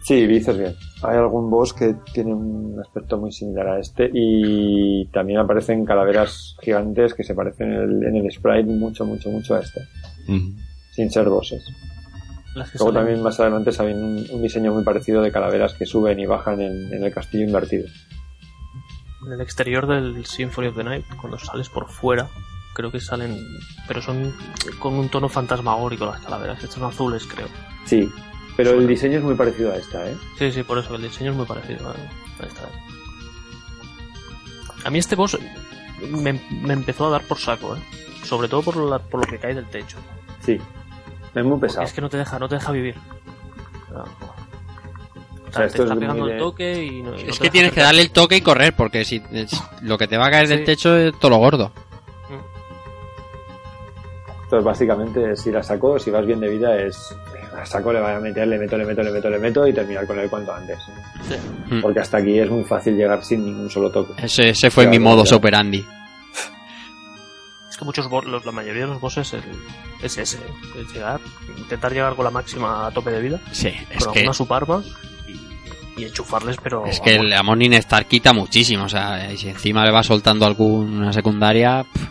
[0.03, 0.75] Sí, dices bien.
[1.03, 6.55] Hay algún boss que tiene un aspecto muy similar a este y también aparecen calaveras
[6.61, 9.81] gigantes que se parecen en el, en el sprite mucho, mucho, mucho a este,
[10.91, 11.63] sin ser bosses.
[12.55, 15.73] Las que Luego salen- también más adelante saben un, un diseño muy parecido de calaveras
[15.75, 17.87] que suben y bajan en, en el castillo invertido.
[19.25, 22.27] En el exterior del Symphony of the Night, cuando sales por fuera,
[22.73, 23.37] creo que salen.
[23.87, 24.33] Pero son
[24.79, 26.57] con un tono fantasmagórico las calaveras.
[26.63, 27.47] Estas son azules, creo.
[27.85, 28.09] Sí,
[28.57, 30.15] pero el diseño es muy parecido a esta, ¿eh?
[30.37, 31.89] Sí, sí, por eso, el diseño es muy parecido.
[31.89, 32.63] Ahí está.
[34.85, 35.37] A mí este boss
[36.09, 37.79] me, me empezó a dar por saco, ¿eh?
[38.23, 39.97] Sobre todo por, la- por lo que cae del techo.
[40.41, 40.57] Sí,
[41.35, 41.85] es muy Porque pesado.
[41.85, 42.95] es que no te deja, no te deja vivir.
[43.91, 44.03] No.
[44.03, 47.49] O sea, te está es pegando el de- toque y no, y no Es que
[47.49, 49.51] tienes que darle el toque y correr, porque si es-
[49.81, 51.71] lo que te va a caer del techo es todo lo gordo.
[54.43, 57.15] Entonces, básicamente, si la saco, si vas bien de vida, es
[57.55, 59.73] a saco le voy a meter, le meto, le meto, le meto, le meto y
[59.73, 60.77] terminar con él cuanto antes.
[61.69, 61.81] Mm.
[61.81, 64.13] Porque hasta aquí es muy fácil llegar sin ningún solo toque.
[64.23, 65.85] Ese, ese fue Claro, mi modus operandi.
[67.79, 69.41] Que muchos los- la mayoría de los bosses el-
[70.03, 70.37] es ese,
[70.77, 71.21] es llegar,
[71.57, 74.83] intentar llegar con la máxima a tope de vida, Sí, es con que, alguna subarma
[75.95, 78.83] y, y enchufarles, pero es que el Amon Star quita muchísimo.
[78.83, 82.07] O sea, y si encima le va soltando alguna secundaria, pff,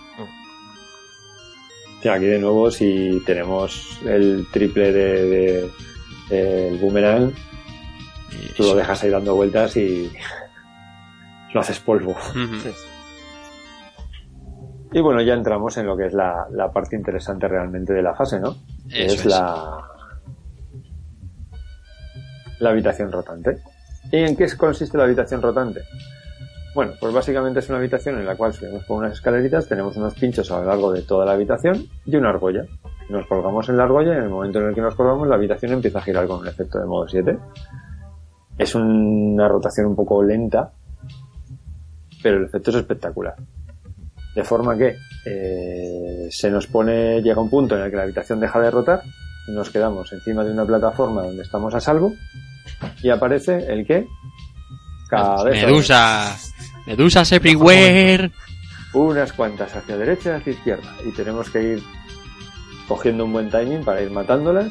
[2.10, 5.70] aquí de nuevo, si tenemos el triple de, de-
[6.30, 7.32] del boomerang,
[8.56, 10.10] tú lo dejas ahí dando vueltas y
[11.52, 12.16] lo haces polvo.
[14.92, 18.14] Y bueno, ya entramos en lo que es la, la parte interesante realmente de la
[18.14, 18.54] fase, ¿no?
[18.88, 19.26] Que Eso es, es.
[19.26, 19.78] la
[22.60, 23.58] la habitación rotante.
[24.10, 25.82] ¿Y en qué consiste la habitación rotante?
[26.74, 30.14] Bueno, pues básicamente es una habitación en la cual subimos por unas escaleritas, tenemos unos
[30.14, 32.64] pinchos a lo largo de toda la habitación y una argolla.
[33.08, 35.36] Nos colgamos en la argolla y en el momento en el que nos colgamos la
[35.36, 37.38] habitación empieza a girar con un efecto de modo 7.
[38.58, 40.72] Es una rotación un poco lenta,
[42.22, 43.34] pero el efecto es espectacular.
[44.38, 48.38] De forma que eh, se nos pone, llega un punto en el que la habitación
[48.38, 49.02] deja de rotar,
[49.48, 52.14] nos quedamos encima de una plataforma donde estamos a salvo
[53.02, 54.06] y aparece el que
[55.10, 56.36] cabeza Medusa.
[56.86, 58.30] Medusas everywhere.
[58.94, 61.82] unas cuantas hacia derecha y hacia izquierda y tenemos que ir
[62.86, 64.70] cogiendo un buen timing para ir matándolas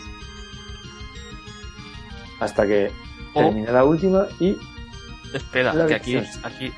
[2.39, 2.89] hasta que
[3.33, 4.55] O- termina la última y
[5.33, 6.71] Espera, La que aquí, aquí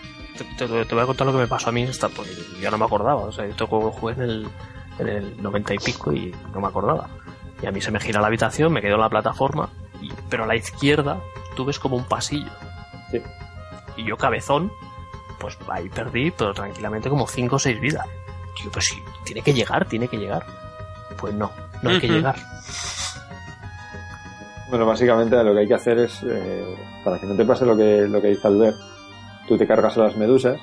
[0.57, 2.71] te, te- te voy a contar lo que me pasó a mí esta, porque ya
[2.71, 3.21] no me acordaba.
[3.21, 4.47] O sea, yo lo jugué en el,
[4.99, 7.07] en el 90 y pico y no me acordaba.
[7.61, 9.69] Y a mí se me gira la habitación, me quedo en la plataforma,
[10.01, 11.19] y- pero a la izquierda
[11.55, 12.51] tú ves como un pasillo.
[13.11, 13.21] Sí.
[13.97, 14.71] Y yo cabezón,
[15.39, 18.05] pues ahí perdí, pero tranquilamente como 5 o 6 vidas.
[18.57, 20.45] Digo, pues sí, tiene que llegar, tiene que llegar.
[21.19, 21.51] Pues no,
[21.81, 22.35] no hay que llegar.
[24.69, 27.75] Bueno, básicamente lo que hay que hacer es, eh, para que no te pase lo
[27.75, 28.77] que, lo que dice Albert,
[29.49, 30.57] tú te cargas a las medusas,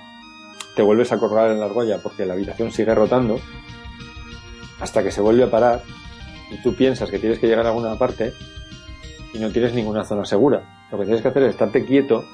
[0.76, 3.38] te vuelves a colgar en la argolla porque la habitación sigue rotando,
[4.80, 5.82] hasta que se vuelve a parar,
[6.50, 8.32] y tú piensas que tienes que llegar a alguna parte,
[9.34, 10.86] y no tienes ninguna zona segura.
[10.92, 12.24] Lo que tienes que hacer es estarte quieto,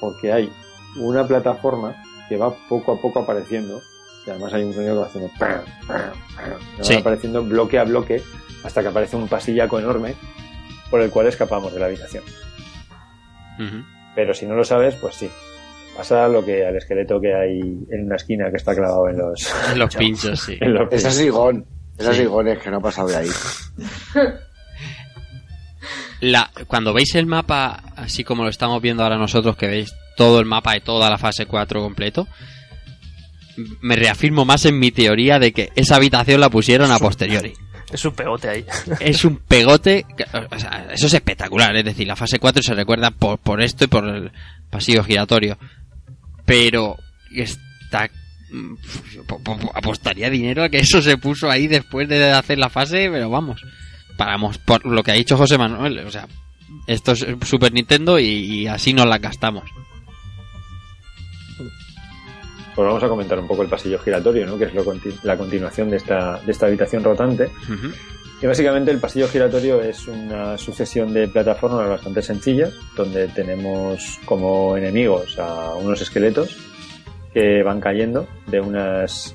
[0.00, 0.50] porque hay
[0.96, 3.80] una plataforma que va poco a poco apareciendo,
[4.26, 5.30] y además hay un sonido que va haciendo...
[5.38, 5.96] pam, pam,
[6.36, 6.94] pam, que Sí.
[6.94, 8.22] va apareciendo bloque a bloque,
[8.64, 10.14] hasta que aparece un pasillaco enorme
[10.90, 12.24] por el cual escapamos de la habitación.
[14.14, 15.30] Pero si no lo sabes, pues sí.
[15.98, 19.52] Pasa lo que al esqueleto que hay en una esquina que está clavado en los,
[19.72, 20.56] En los pinchos, sí.
[20.60, 21.16] en los Esa es
[22.62, 23.28] que no ha pasado de ahí.
[26.20, 30.38] La, cuando veis el mapa, así como lo estamos viendo ahora nosotros, que veis todo
[30.38, 32.28] el mapa de toda la fase 4 completo,
[33.80, 37.54] me reafirmo más en mi teoría de que esa habitación la pusieron a posteriori.
[37.92, 38.64] Es un pegote ahí.
[39.00, 42.74] Es un pegote, que- o sea, eso es espectacular, es decir, la fase 4 se
[42.74, 44.30] recuerda por, por esto y por el
[44.70, 45.58] pasillo giratorio.
[46.48, 46.96] Pero
[47.30, 48.10] está...
[48.50, 48.74] mm,
[49.28, 53.08] po- po- Apostaría dinero a que eso se puso ahí después de hacer la fase,
[53.12, 53.60] pero vamos,
[54.16, 56.26] paramos por lo que ha dicho José Manuel, o sea,
[56.88, 59.64] esto es Super Nintendo y, y así nos la gastamos.
[62.74, 64.56] Pues vamos a comentar un poco el pasillo giratorio, ¿no?
[64.56, 64.84] que es lo
[65.24, 67.50] la continuación de esta, de esta habitación rotante.
[68.40, 74.76] Y básicamente el pasillo giratorio es una sucesión de plataformas bastante sencillas, donde tenemos como
[74.76, 76.56] enemigos a unos esqueletos
[77.34, 79.34] que van cayendo de unas...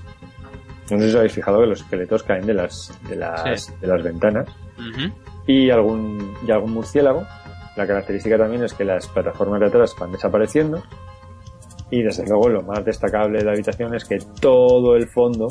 [0.90, 3.74] No sé si os habéis fijado que los esqueletos caen de las, de las, Sí.
[3.82, 4.48] de las ventanas.
[5.48, 7.26] y algún, y algún murciélago.
[7.76, 10.82] La característica también es que las plataformas de atrás van desapareciendo.
[11.92, 15.48] Y desde luego lo más destacable de la habitación es que todo el fondo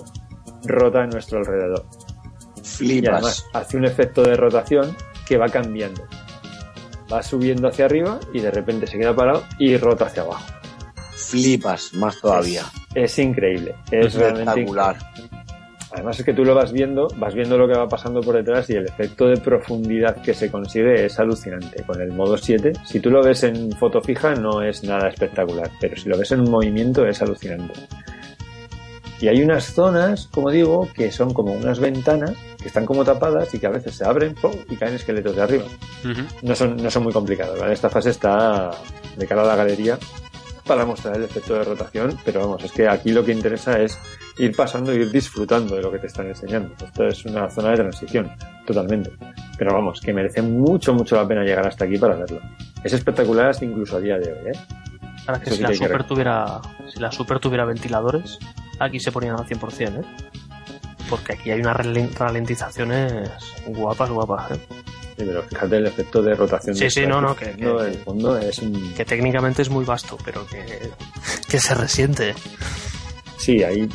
[0.64, 1.84] rota a nuestro alrededor.
[2.62, 3.12] Y Flipas.
[3.12, 6.02] además hace un efecto de rotación que va cambiando.
[7.12, 10.44] Va subiendo hacia arriba y de repente se queda parado y rota hacia abajo.
[11.14, 12.64] Flipas, más todavía.
[12.94, 13.74] Es increíble.
[13.90, 14.96] Es realmente Espectacular.
[15.92, 18.68] Además es que tú lo vas viendo, vas viendo lo que va pasando por detrás
[18.70, 21.82] y el efecto de profundidad que se consigue es alucinante.
[21.82, 25.70] Con el modo 7, si tú lo ves en foto fija no es nada espectacular,
[25.80, 27.74] pero si lo ves en movimiento es alucinante.
[29.20, 32.32] Y hay unas zonas, como digo, que son como unas ventanas
[32.62, 34.52] que están como tapadas y que a veces se abren ¡pum!
[34.68, 35.64] y caen esqueletos de arriba.
[36.42, 37.72] No son, no son muy complicados, ¿vale?
[37.72, 38.70] Esta fase está
[39.16, 39.98] de cara a la galería
[40.66, 43.98] para mostrar el efecto de rotación, pero vamos, es que aquí lo que interesa es
[44.38, 46.74] ir pasando e ir disfrutando de lo que te están enseñando.
[46.84, 48.30] Esto es una zona de transición,
[48.66, 49.12] totalmente.
[49.58, 52.40] Pero vamos, que merece mucho, mucho la pena llegar hasta aquí para verlo.
[52.84, 54.58] Es espectacular hasta incluso a día de hoy, ¿eh?
[55.26, 56.60] Ahora que si sí la que Super tuviera
[56.92, 58.38] si la Super tuviera ventiladores,
[58.80, 60.30] aquí se ponían al 100%, ¿eh?
[61.08, 63.12] Porque aquí hay unas ralen- ralentizaciones
[63.68, 64.60] guapas, guapas, ¿eh?
[65.16, 66.74] Sí, pero fíjate el efecto de rotación.
[66.74, 68.94] Sí, de sí, no, no, que- no, que- el fondo es un...
[68.94, 70.64] Que técnicamente es muy vasto, pero que,
[71.48, 72.34] que se resiente.
[73.36, 73.88] Sí, hay...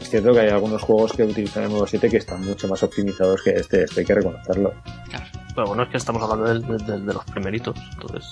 [0.00, 2.82] Es cierto que hay algunos juegos que utilizan el modo 7 que están mucho más
[2.82, 4.72] optimizados que este, esto hay que reconocerlo.
[5.54, 8.24] Pero bueno, es que estamos hablando de, los primeritos, entonces...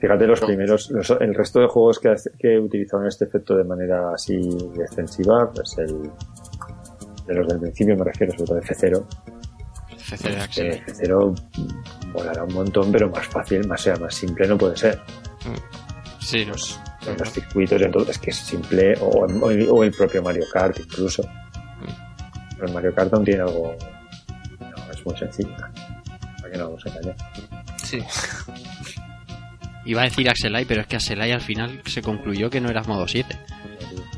[0.00, 4.12] Fíjate los primeros, los- el resto de juegos que, que utilizaron este efecto de manera
[4.12, 4.34] así
[4.80, 6.10] extensiva, pues el
[7.32, 9.06] de los del principio me refiero, sobre todo de F0.
[9.90, 10.92] F0 era Eh, excelente.
[10.92, 15.00] F0 volará un montón, pero más fácil, más sea más simple no puede ser.
[16.20, 20.22] Sí, los, En los circuitos, en todo, es que es simple, o, o el propio
[20.22, 21.22] Mario Kart incluso.
[22.54, 23.76] Pero el Mario Kart aún tiene algo.
[24.60, 25.50] No, es muy sencillo.
[25.56, 27.16] ¿Para qué no vamos a engañar?
[27.76, 27.98] Sí.
[29.84, 32.82] Iba a decir Axelay, pero es que Axelay al final se concluyó que no era
[32.84, 33.36] modo 7.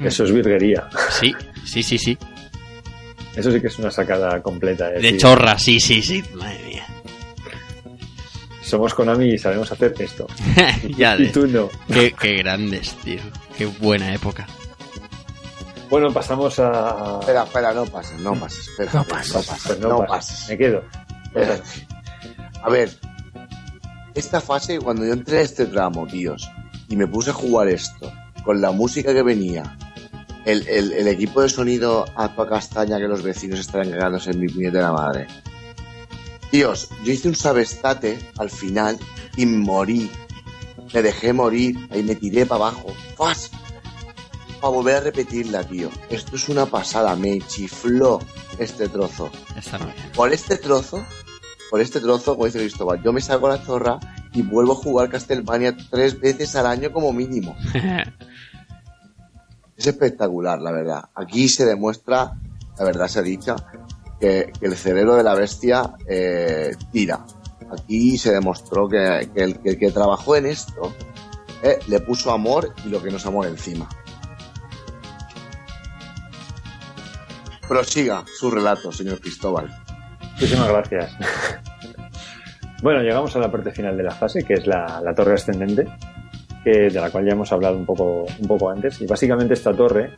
[0.01, 0.89] Eso es virguería.
[1.09, 1.35] Sí,
[1.65, 2.19] sí, sí, sí.
[3.37, 4.89] Eso sí que es una sacada completa.
[4.89, 6.23] es De decir, chorra, sí, sí, sí.
[6.35, 6.87] Madre mía.
[8.63, 10.27] Somos Konami y sabemos hacer esto.
[10.97, 11.69] ya y de- tú no.
[11.93, 13.21] Qué, qué grandes, tío.
[13.57, 14.47] Qué buena época.
[15.91, 17.19] Bueno, pasamos a.
[17.21, 18.69] Espera, espera, no pases, no pases.
[18.69, 19.35] Espera, No pases.
[19.35, 19.63] no pases.
[19.67, 20.09] Pues no, no pases.
[20.37, 20.49] pases.
[20.49, 20.83] Me quedo.
[21.27, 21.63] Espérate.
[22.63, 22.91] A ver,
[24.15, 26.51] esta fase, cuando yo entré a este tramo, tíos,
[26.89, 28.11] y me puse a jugar esto,
[28.45, 29.77] con la música que venía,
[30.45, 34.41] el, el- el equipo de sonido a toda castaña que los vecinos estaban cagándose en
[34.41, 35.27] mi puñetera madre.
[36.51, 38.99] Tíos, yo hice un sabestate al final
[39.37, 40.11] y morí.
[40.93, 42.95] Me dejé morir, ahí me tiré para abajo.
[43.17, 43.51] ¡Fas!
[44.61, 45.91] Para volver a repetirla, tío.
[46.11, 48.21] Esto es una pasada, me chifló
[48.59, 49.79] este trozo Esta
[50.15, 51.05] por este trozo,
[51.71, 53.99] por este trozo, como dice Cristóbal, yo me salgo a la zorra
[54.33, 57.57] y vuelvo a jugar Castlevania tres veces al año como mínimo.
[59.77, 61.05] es espectacular, la verdad.
[61.15, 62.35] Aquí se demuestra,
[62.79, 63.57] la verdad se ha dicho,
[64.21, 67.25] que, el cerebro de la bestia eh, tira.
[67.71, 70.95] Aquí se demostró que, el, que trabajó en esto
[71.63, 73.89] eh, le puso amor y lo que no es amor encima.
[77.67, 79.75] Prosiga su relato, señor Cristóbal.
[80.35, 81.13] Muchísimas gracias.
[82.83, 85.87] bueno, llegamos a la parte final de la fase, que es la torre ascendente,
[86.65, 89.01] que, de la cual ya hemos hablado un poco, un poco antes.
[89.01, 90.17] Y básicamente esta torre,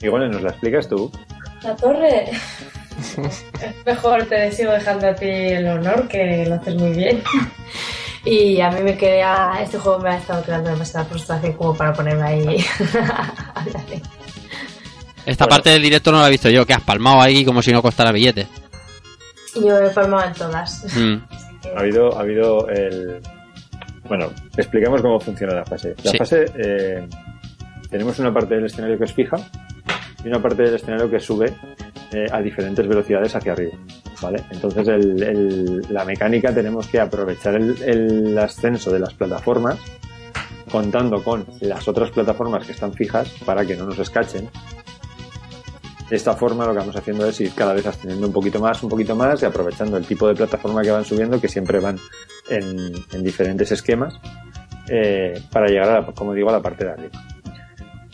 [0.00, 1.10] igual nos la explicas tú.
[1.62, 2.30] La torre.
[2.98, 3.16] Es
[3.86, 7.22] mejor, te sigo dejando a ti el honor, que lo haces muy bien.
[8.24, 9.60] Y a mí me queda.
[9.60, 12.56] Este juego me ha estado creando demasiada frustración como para ponerme ahí.
[15.26, 17.72] Esta parte del directo no la he visto yo, que has palmado ahí como si
[17.72, 18.46] no costara billete.
[19.54, 20.84] Yo he formado en todas.
[20.96, 21.16] Mm.
[21.76, 23.20] Ha habido, ha habido el.
[24.08, 25.94] Bueno, expliquemos cómo funciona la fase.
[26.04, 26.18] La Sí.
[26.18, 27.06] fase, eh,
[27.90, 29.36] tenemos una parte del escenario que es fija
[30.24, 31.52] y una parte del escenario que sube
[32.14, 33.72] eh, a diferentes velocidades hacia arriba.
[34.20, 34.44] ¿Vale?
[34.50, 39.78] Entonces, el- el- la mecánica tenemos que aprovechar el, el ascenso de las plataformas
[40.70, 44.48] contando con las otras plataformas que están fijas para que no nos escachen
[46.12, 48.82] de esta forma lo que vamos haciendo es ir cada vez ascendiendo un poquito más,
[48.82, 51.96] un poquito más y aprovechando el tipo de plataforma que van subiendo, que siempre van
[52.50, 54.20] en, en diferentes esquemas,
[54.90, 57.18] eh, para llegar, a la- como digo, a la parte de arriba.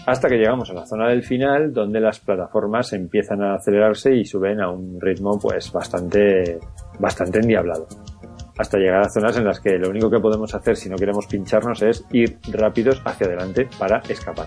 [0.06, 4.24] Hasta que llegamos a la zona del final, donde las plataformas empiezan a acelerarse y
[4.24, 6.60] suben a un ritmo pues bastante,
[7.00, 7.88] bastante endiablado.
[8.58, 11.26] Hasta llegar a zonas en las que lo único que podemos hacer si no queremos
[11.26, 14.46] pincharnos es ir rápidos hacia adelante para escapar.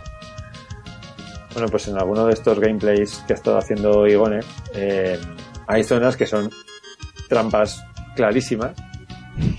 [1.53, 4.39] Bueno, pues en alguno de estos gameplays que ha estado haciendo Igone,
[4.73, 5.19] eh,
[5.67, 6.49] hay zonas que son
[7.27, 7.83] trampas
[8.15, 8.71] clarísimas,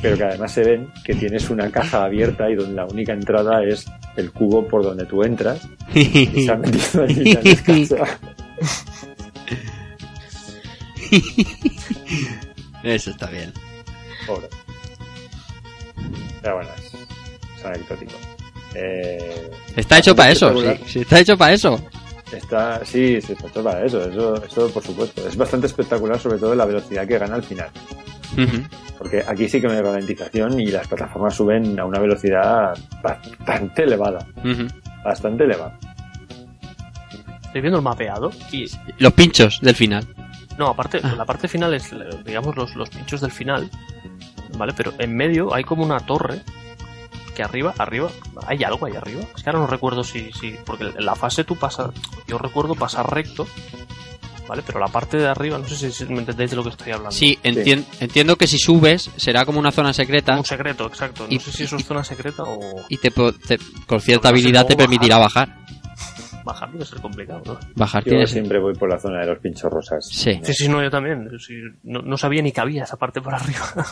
[0.00, 3.62] pero que además se ven que tienes una caja abierta y donde la única entrada
[3.64, 3.84] es
[4.16, 5.68] el cubo por donde tú entras.
[5.94, 8.04] Y se ha metido allí han.
[12.82, 13.52] Eso está bien.
[14.26, 14.48] Pobre.
[16.40, 16.94] Pero bueno, es,
[17.58, 18.31] es anecdótico.
[18.74, 21.80] Eh, Está hecho para eso, sí, sí, está hecho para eso.
[22.32, 25.26] Está, sí, sí, está hecho para eso, eso, eso por supuesto.
[25.26, 27.68] Es bastante espectacular, sobre todo la velocidad que gana al final.
[28.98, 32.72] Porque aquí sí que no hay ralentización y las plataformas suben a una velocidad
[33.02, 34.26] bastante elevada.
[35.04, 35.78] Bastante elevada.
[37.44, 38.66] Estoy viendo el mapeado y
[38.98, 40.06] Los pinchos del final.
[40.58, 43.68] No, aparte, la parte final es, eh, digamos, los, los pinchos del final,
[44.56, 44.72] ¿vale?
[44.76, 46.40] Pero en medio hay como una torre
[47.32, 48.08] que arriba, arriba,
[48.46, 49.22] hay algo ahí arriba.
[49.36, 51.90] Es que ahora no recuerdo si, si, porque en la fase tú pasas,
[52.26, 53.46] yo recuerdo pasar recto,
[54.48, 54.62] ¿vale?
[54.66, 56.92] Pero la parte de arriba, no sé si, si me entendéis de lo que estoy
[56.92, 57.12] hablando.
[57.12, 61.26] Sí, entien- entiendo que si subes será como una zona secreta Un secreto, exacto.
[61.28, 64.34] No Y- sé si eso es zona secreta o y te, te- con cierta no
[64.34, 65.56] habilidad te permitirá bajar.
[66.44, 67.58] bajar debe ser complicado, ¿no?
[67.76, 70.06] Bajar Yo siempre voy por la zona de los pinchos rosas.
[70.10, 70.40] Sí.
[70.42, 71.28] Sí, sí, no, yo también.
[71.38, 71.54] Sí,
[71.84, 73.86] no, no sabía ni que había esa parte por arriba.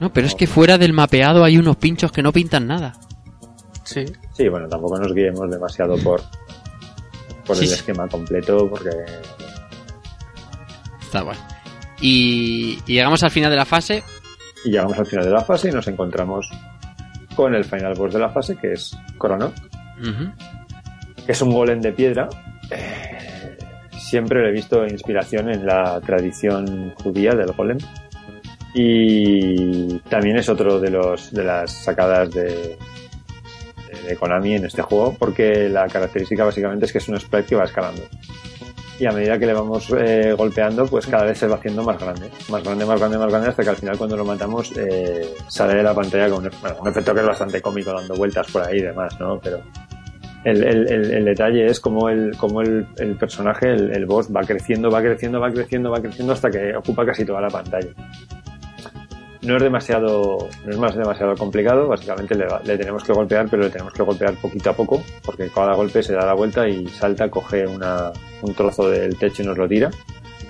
[0.00, 2.94] No, pero es que fuera del mapeado hay unos pinchos que no pintan nada.
[3.84, 4.04] sí.
[4.32, 6.22] Sí, bueno, tampoco nos guiemos demasiado por,
[7.44, 7.74] por Sí, el sí.
[7.74, 8.88] esquema completo porque
[11.02, 11.40] Está bueno.
[12.00, 14.02] Y, y llegamos al final de la fase.
[14.64, 16.48] y llegamos al final de la fase y nos encontramos
[17.36, 19.52] con el final boss de la fase que es Crono,
[20.00, 20.32] Ujú.
[21.26, 22.28] que es un golem de piedra.
[22.70, 23.58] Eh,
[23.98, 27.78] siempre le he visto inspiración en la tradición judía del golem.
[28.74, 32.76] Y también es otro de los de las sacadas de,
[34.18, 37.64] Konami en este juego, porque la característica básicamente es que es un sprite que va
[37.64, 38.02] escalando.
[38.98, 41.98] Y a medida que le vamos eh, golpeando, pues cada vez se va haciendo más
[41.98, 42.28] grande.
[42.50, 45.76] Más grande, más grande, más grande, hasta que al final cuando lo matamos eh, sale
[45.76, 48.82] de la pantalla con un, efecto que es bastante cómico dando vueltas por ahí y
[48.82, 49.40] demás, ¿no?
[49.40, 49.62] Pero
[50.44, 52.86] el, el, el, detalle es como el, como el,
[53.18, 57.24] personaje, el boss, va creciendo, va creciendo, va creciendo, va creciendo hasta que ocupa casi
[57.24, 57.90] toda la pantalla.
[59.42, 63.62] No es demasiado, no es más demasiado complicado, básicamente le, le tenemos que golpear, pero
[63.62, 66.86] le tenemos que golpear poquito a poco, porque cada golpe se da la vuelta y
[66.88, 68.12] salta, coge una,
[68.42, 69.90] un trozo del techo y nos lo tira.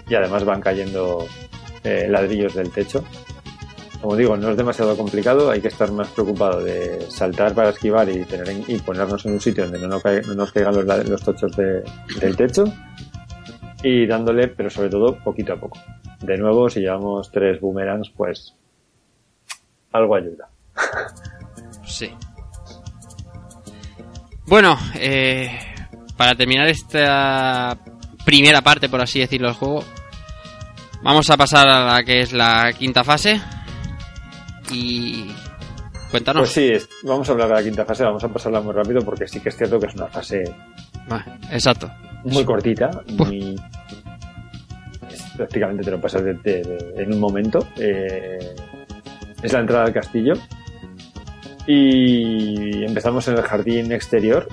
[0.09, 1.25] Y además van cayendo
[1.85, 3.05] eh, ladrillos del techo.
[4.01, 8.09] Como digo, no es demasiado complicado, hay que estar más preocupado de saltar para esquivar
[8.09, 10.75] y, tener en- y ponernos en un sitio donde no, nos caiga- no nos caigan
[10.75, 11.85] los, los tochos de-
[12.21, 12.65] del techo
[13.85, 15.79] y dándole, pero sobre todo poquito a poco.
[16.23, 18.57] De nuevo, si llevamos tres boomerangs, pues
[19.93, 20.49] algo ayuda.
[21.85, 22.11] Sí.
[24.47, 25.51] Bueno, eh,
[26.17, 27.77] para terminar esta
[28.25, 29.85] primera parte, por así decirlo, del juego,
[31.03, 33.41] vamos a pasar a la que es la quinta fase.
[34.73, 35.31] Y
[36.11, 36.41] Cuéntanos.
[36.43, 39.01] Pues sí, es- vamos a hablar de la quinta fase, vamos a pasarla muy rápido
[39.05, 40.43] porque sí que es cierto que es una fase
[41.53, 41.89] exacto.
[42.25, 43.55] muy cortita, muy...
[45.09, 47.69] es- prácticamente te lo pasas de- de- de- en un momento.
[47.77, 48.57] Eh,
[49.43, 50.35] es la entrada al castillo.
[51.67, 54.49] Y empezamos en el jardín exterior,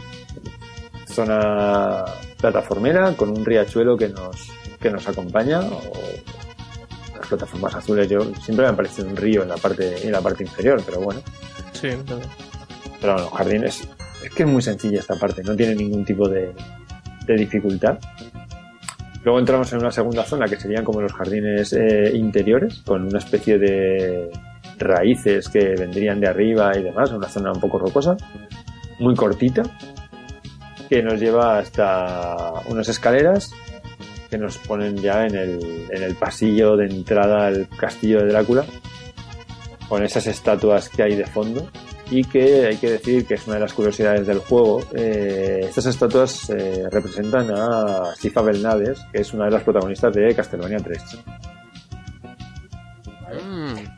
[1.06, 2.06] zona
[2.40, 5.92] plataformera con un riachuelo que nos, que nos acompaña o
[7.18, 8.08] las plataformas azules.
[8.10, 11.02] Yo siempre me ha parecido un río en la parte en la parte inferior pero
[11.02, 11.22] bueno.
[11.74, 11.90] Sí,
[13.02, 13.88] pero bueno, los jardines
[14.24, 16.54] es que es muy sencilla esta parte, no tiene ningún tipo de,
[17.26, 17.98] de dificultad.
[19.24, 23.20] Luego entramos en una segunda zona que serían como los jardines eh, interiores, con una
[23.20, 24.32] especie de
[24.78, 28.18] raíces que vendrían de arriba y demás, una zona un poco rocosa,
[29.00, 29.64] muy cortita,
[30.90, 33.54] que nos lleva hasta unas escaleras
[34.30, 38.66] que nos ponen ya en el, en el pasillo de entrada al castillo de Drácula,
[39.88, 41.70] con esas estatuas que hay de fondo
[42.10, 44.82] y que hay que decir que es una de las curiosidades del juego.
[44.94, 50.34] Eh, estas estatuas eh, representan a Sifa Belnades, que es una de las protagonistas de
[50.34, 51.02] Castlevania 3.
[53.44, 53.97] Mm,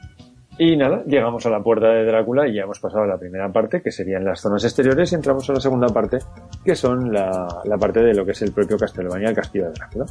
[0.61, 3.49] Y nada, llegamos a la puerta de Drácula y ya hemos pasado a la primera
[3.49, 6.17] parte, que serían las zonas exteriores, y entramos a la segunda parte,
[6.65, 9.71] que son la, la parte de lo que es el propio Castlevania, el castillo de
[9.71, 10.05] Drácula.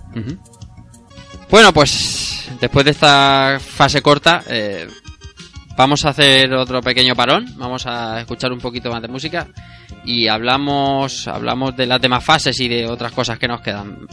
[1.50, 4.86] Bueno, pues después de esta fase corta, eh,
[5.76, 7.44] vamos a hacer otro pequeño parón.
[7.58, 9.48] Vamos a escuchar un poquito más de música
[10.04, 14.06] y hablamos, hablamos de las demás fases y de otras cosas que nos quedan.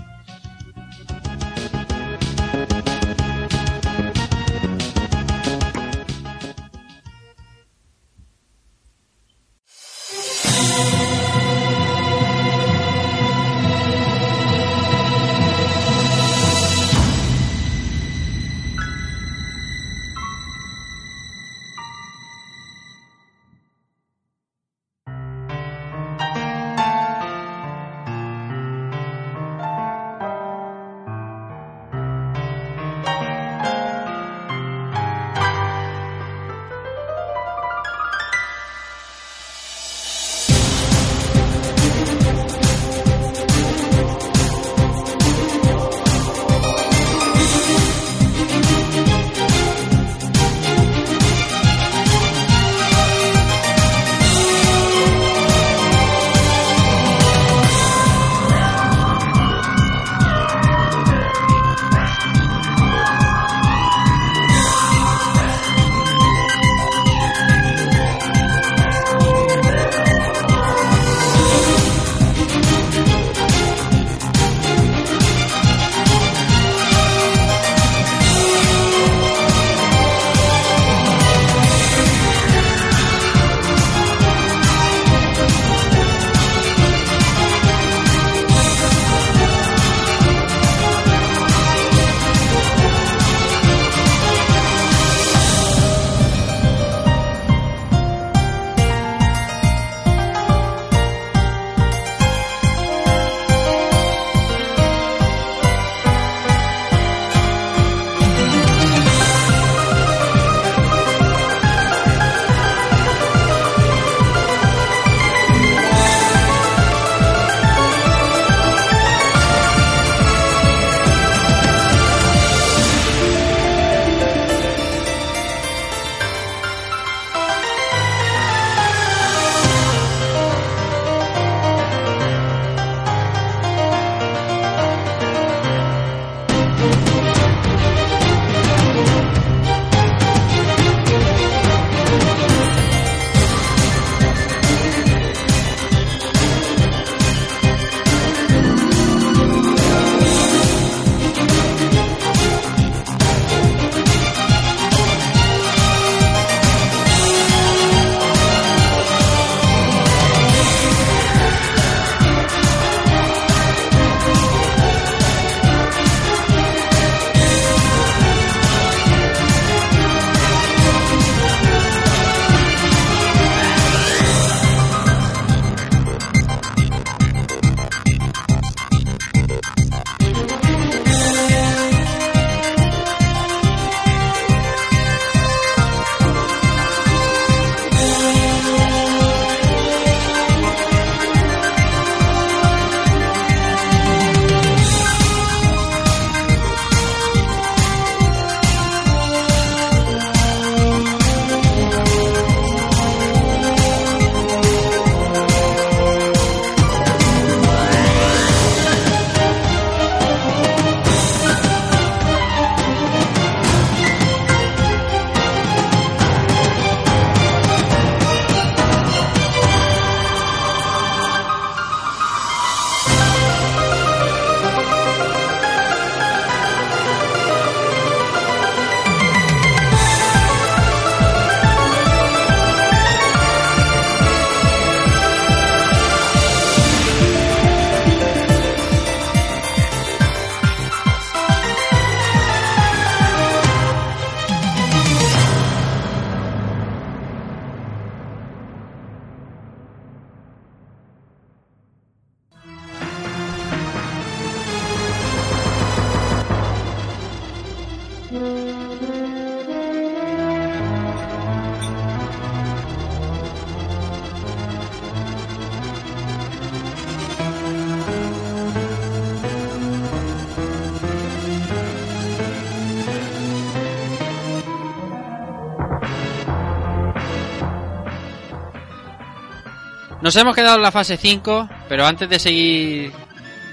[280.25, 283.11] Nos hemos quedado en la fase 5, pero antes de seguir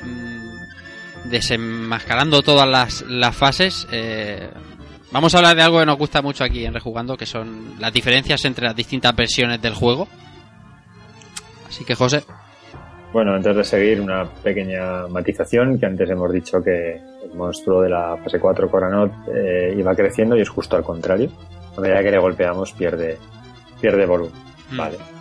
[0.05, 4.51] mm, desenmascarando todas las, las fases, eh,
[5.11, 7.91] vamos a hablar de algo que nos gusta mucho aquí en Rejugando, que son las
[7.91, 10.07] diferencias entre las distintas versiones del juego.
[11.67, 12.23] Así que, José,
[13.15, 17.89] Bueno, antes de seguir, una pequeña matización, que antes hemos dicho que el monstruo de
[17.89, 21.31] la fase 4, Coranot, eh, iba creciendo y es justo al contrario.
[21.79, 23.17] A medida que le golpeamos pierde,
[23.81, 24.35] pierde volumen.
[24.71, 24.77] Mm.
[24.77, 25.12] Vale.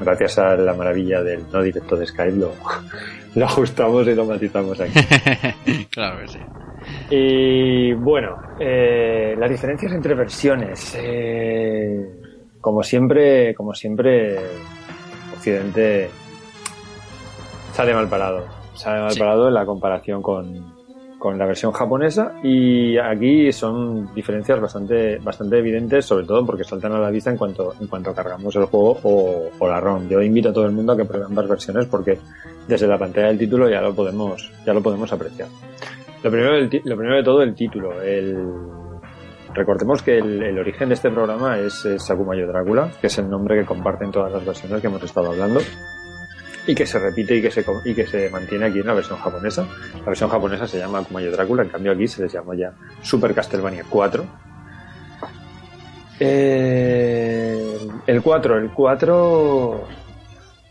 [0.00, 2.52] Gracias a la maravilla del no directo de Skype lo,
[3.34, 4.92] lo ajustamos y lo matizamos aquí.
[5.90, 6.38] claro que sí.
[7.10, 10.94] Y bueno, eh, las diferencias entre versiones.
[10.98, 12.20] eh,
[12.60, 14.36] como siempre, como siempre,
[15.36, 16.08] Occidente
[17.72, 18.46] sale mal parado.
[18.74, 19.18] Sale mal Sí.
[19.20, 20.73] parado en la comparación con,
[21.24, 22.34] con la versión japonesa.
[22.42, 27.38] Y aquí son diferencias bastante, bastante evidentes, sobre todo porque saltan a la vista en
[27.38, 30.06] cuanto, en cuanto cargamos el juego o, o la ROM.
[30.06, 32.18] Yo invito a todo el mundo a que pruebe ambas versiones porque
[32.68, 35.48] desde la pantalla del título ya lo podemos, ya lo podemos apreciar.
[36.22, 38.02] Lo primero, lo primero de todo, el título.
[38.02, 38.46] El...
[39.54, 43.30] Recordemos que el, el origen de este programa es, es Sakumayo Drácula, que es el
[43.30, 45.60] nombre que comparten todas las versiones que hemos estado hablando
[46.66, 49.18] y que se repite y que se, y que se mantiene aquí en la versión
[49.18, 49.66] japonesa.
[49.98, 52.72] La versión japonesa se llama Akumayo Drácula, en cambio aquí se les llama ya
[53.02, 54.24] Super Castlevania 4.
[56.20, 59.84] Eh, el 4, el 4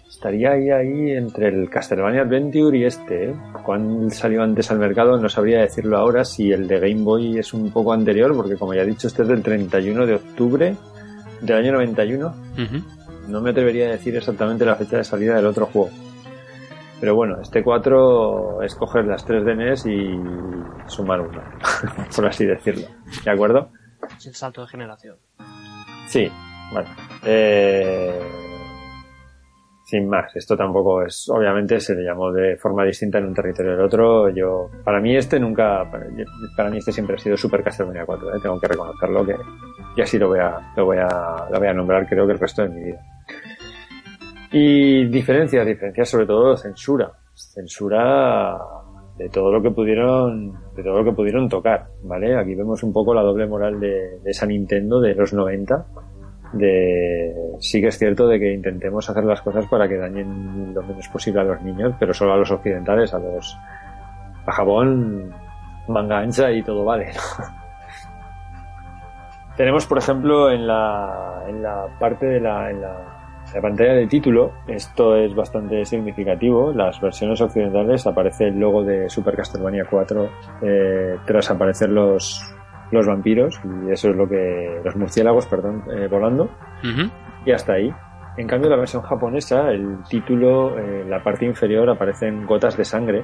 [0.10, 3.32] estaría ahí, ahí entre el Castlevania Adventure y este.
[3.32, 3.36] ¿eh?
[3.65, 5.18] ¿Cuál salió antes al mercado?
[5.18, 8.74] No sabría decirlo ahora si el de Game Boy es un poco anterior, porque como
[8.74, 10.76] ya he dicho, este es del 31 de octubre
[11.41, 12.28] del año 91.
[12.28, 13.03] Ujú.
[13.28, 15.90] No me atrevería a decir exactamente la fecha de salida del otro juego.
[17.00, 20.20] Pero bueno, este 4 es coger las 3 DNS y
[20.88, 21.60] sumar una,
[22.16, 22.88] por así decirlo.
[23.24, 23.72] ¿De acuerdo?
[24.18, 25.18] Es el salto de generación.
[26.08, 26.32] Sí,
[26.72, 26.90] bueno.
[27.26, 28.22] Eh,
[29.94, 31.30] sin más, esto tampoco es.
[31.30, 34.28] Obviamente se le llamó de forma distinta en un territorio del otro.
[34.30, 35.88] Yo, para mí, este nunca.
[36.57, 38.36] Para, mí, este siempre ha sido Super Castlevania 4.
[38.36, 38.40] ¿eh?
[38.41, 39.36] Tengo que reconocerlo que.
[39.95, 42.40] Y así lo voy a, lo voy a, lo voy a nombrar, creo que el
[42.40, 43.02] resto de mi vida.
[44.52, 47.11] Y diferencias, diferencias sobre todo censura.
[47.36, 48.57] Censura
[49.20, 52.36] de todo lo que pudieron, de todo lo que pudieron tocar, ¿vale?
[52.36, 55.86] Aquí vemos un poco la doble moral de, de esa Nintendo de los 90.
[56.54, 60.84] De, sí que es cierto de que intentemos hacer las cosas para que dañen lo
[60.84, 63.58] menos posible a los niños, pero solo a los occidentales, a los,
[64.46, 65.34] a Japón,
[65.88, 67.12] manga ancha y todo vale.
[69.58, 73.14] Tenemos, por ejemplo, en la, en la parte de la, en la,
[73.48, 76.74] en la pantalla de título, esto es bastante significativo.
[76.74, 80.30] Las versiones occidentales aparece el logo de Super Castlevania 4
[80.62, 82.42] eh, tras aparecer los,
[82.94, 86.49] los vampiros y eso es lo que los murciélagos, perdón, eh, volando
[87.45, 87.94] y hasta ahí.
[88.38, 92.86] En cambio, la versión japonesa, el título, eh, en la parte inferior aparecen gotas de
[92.86, 93.24] sangre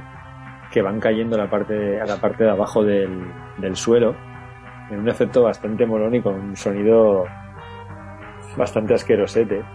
[0.72, 3.24] que van cayendo a la parte, a la parte de abajo del,
[3.58, 4.16] del suelo
[4.90, 7.26] en un efecto bastante molón y con un sonido
[8.58, 9.64] bastante asquerosete.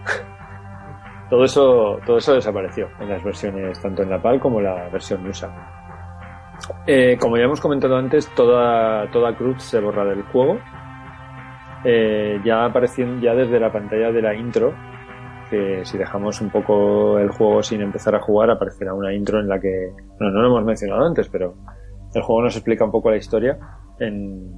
[1.29, 5.25] Todo eso, todo eso desapareció en las versiones, tanto en la PAL como la versión
[5.25, 5.74] USA.
[6.87, 10.59] Eh, como ya hemos comentado antes, toda, toda cruz se borra del juego.
[11.83, 14.73] Eh, ya aparecen ya desde la pantalla de la intro,
[15.49, 19.47] que si dejamos un poco el juego sin empezar a jugar, aparecerá una intro en
[19.47, 21.55] la que, no, no lo hemos mencionado antes, pero
[22.13, 23.57] el juego nos explica un poco la historia
[23.99, 24.51] en,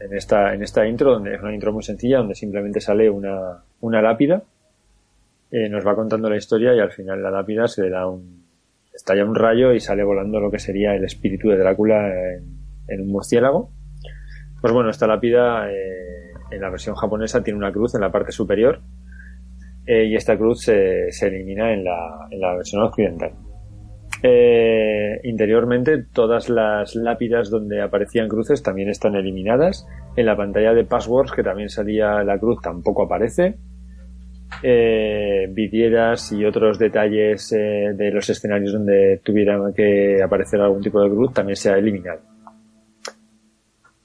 [0.00, 3.62] en esta, en esta intro, donde es una intro muy sencilla, donde simplemente sale una,
[3.80, 4.42] una lápida,
[5.50, 8.37] eh, nos va contando la historia y al final la lápida se le da un,
[8.98, 12.08] estalla un rayo y sale volando lo que sería el espíritu de Drácula
[12.88, 13.70] en, un murciélago.
[14.60, 18.32] Pues bueno, esta lápida eh, en la versión japonesa tiene una cruz en la parte
[18.32, 18.80] superior
[19.86, 23.32] eh, y esta cruz se, se elimina en la, en la versión occidental.
[24.24, 29.86] Eh, interiormente todas las lápidas donde aparecían cruces también están eliminadas.
[30.16, 33.58] En la pantalla de passwords que también salía la cruz tampoco aparece.
[34.62, 41.00] Eh, vidrieras y otros detalles eh, de los escenarios donde tuviera que aparecer algún tipo
[41.02, 42.20] de cruz también se ha eliminado.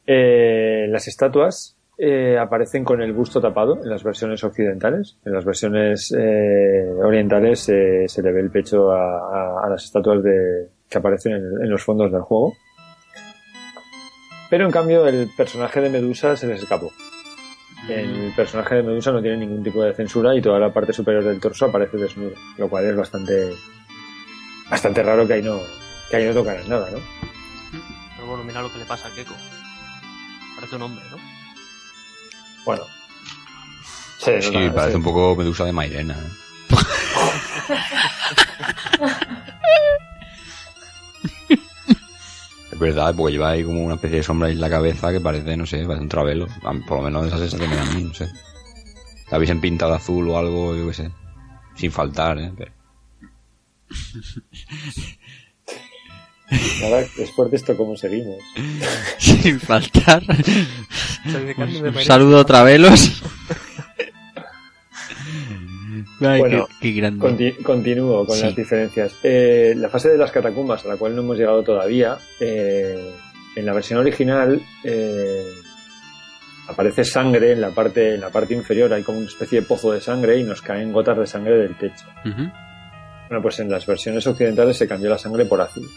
[0.05, 5.17] Eh, las estatuas eh, aparecen con el busto tapado en las versiones occidentales.
[5.25, 9.17] En las versiones eh, orientales eh, se le ve el pecho a,
[9.61, 12.53] a- a las estatuas de, que aparecen en, en los fondos del juego.
[14.49, 16.91] Pero en cambio el personaje de Medusa se les escapó.
[17.89, 21.23] El personaje de Medusa no tiene ningún tipo de censura y toda la parte superior
[21.23, 23.51] del torso aparece desnudo, lo cual es bastante
[24.69, 25.59] bastante raro que ahí no
[26.09, 26.99] que ahí no tocaran nada, ¿no?
[28.15, 29.33] Pero bueno, mira lo que le pasa a Keiko.
[30.55, 31.17] Parece un hombre, ¿no?
[32.65, 32.83] Bueno.
[34.19, 36.15] Sí, nota- parece un poco Medusa de Mairena.
[36.17, 36.29] ¿eh?
[42.83, 45.65] Verdad, porque lleva ahí como una especie de sombra en la cabeza que parece, no
[45.65, 46.47] sé, parece un travelo.
[46.87, 48.27] Por lo menos esa sensación me da a mí, no sé.
[49.31, 51.11] La hubiesen pintado de azul o algo, yo qué sé.
[51.75, 52.51] Sin faltar, ¿eh?
[52.57, 52.71] Pero-
[56.83, 58.37] Ahora, después de esto, ¿cómo seguimos?
[59.17, 60.21] Sin faltar.
[61.25, 63.23] Un saludo otra velos.
[66.21, 67.19] Ay, Bueno, qué, qué grande.
[67.19, 68.43] Conti- continúo con Sí.
[68.43, 69.15] las diferencias.
[69.23, 73.11] Eh, la fase de las catacumbas, a la cual no hemos llegado todavía, eh,
[73.55, 75.43] en la versión original eh,
[76.67, 79.91] aparece sangre en la parte en la parte inferior, hay como una especie de pozo
[79.91, 82.05] de sangre y nos caen gotas de sangre del techo.
[82.23, 85.89] Bueno, pues en las versiones occidentales se cambió la sangre por azul.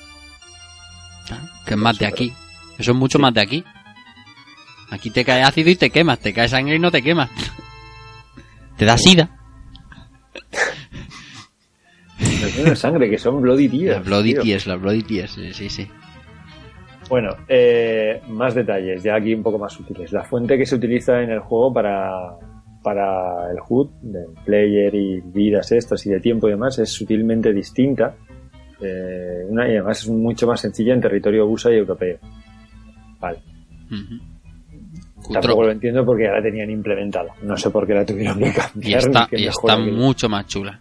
[1.65, 2.33] Que es más de aquí.
[2.79, 3.65] Eso es mucho más de aquí.
[4.91, 6.21] Aquí te cae ácido y te quemas.
[6.21, 7.29] Te cae sangre y no te quemas.
[8.77, 9.31] Te da sida.
[12.65, 13.97] No sangre, que son bloody tears.
[13.99, 14.43] Las Bloody tío.
[14.43, 15.33] Tears, las Bloody Tears.
[15.33, 15.89] sí, Sí, sí.
[17.09, 20.13] Bueno, eh, más detalles, ya aquí un poco más útiles.
[20.13, 22.11] La fuente que se utiliza en el juego para,
[22.83, 27.53] para el HUD, del player y vidas estas y de tiempo y demás, es sutilmente
[27.53, 28.17] distinta.
[28.81, 32.19] Eh, una, y además es mucho más sencilla en territorio USA y europeo.
[33.21, 33.39] Vale.
[35.27, 35.33] Ujú.
[35.35, 37.35] Tampoco lo entiendo porque ya la tenían implementada.
[37.43, 38.99] No sé por qué la tuvieron que Y cambiar.
[38.99, 40.81] está, y está mucho más chula.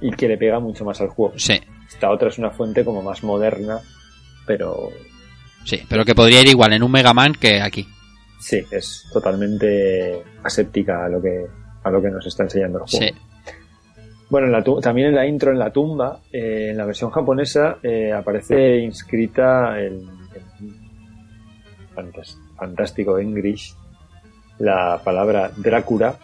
[0.00, 1.32] y que le pega mucho más al juego.
[1.38, 1.58] Sí,
[1.88, 3.78] Esta otra es una fuente como más moderna,
[4.46, 4.90] pero
[5.64, 5.80] sí.
[5.88, 7.86] Pero que podría ir igual en un Mega Man que aquí.
[8.38, 11.46] Sí, es totalmente aséptica a lo que,
[11.82, 13.06] a lo que nos está enseñando el juego.
[13.06, 13.20] Sí.
[14.28, 17.78] Bueno, en la también en la intro, en la tumba, eh, en la versión japonesa,
[17.82, 19.94] eh, aparece inscrita el,
[20.34, 20.74] el
[21.94, 23.74] fantas- fantástico English
[24.58, 26.16] la palabra Drácula,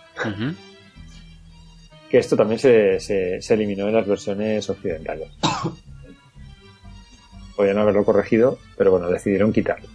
[2.10, 5.28] que esto también se, se, se eliminó en las versiones occidentales.
[7.56, 9.88] Podrían haberlo corregido, pero bueno, decidieron quitarlo.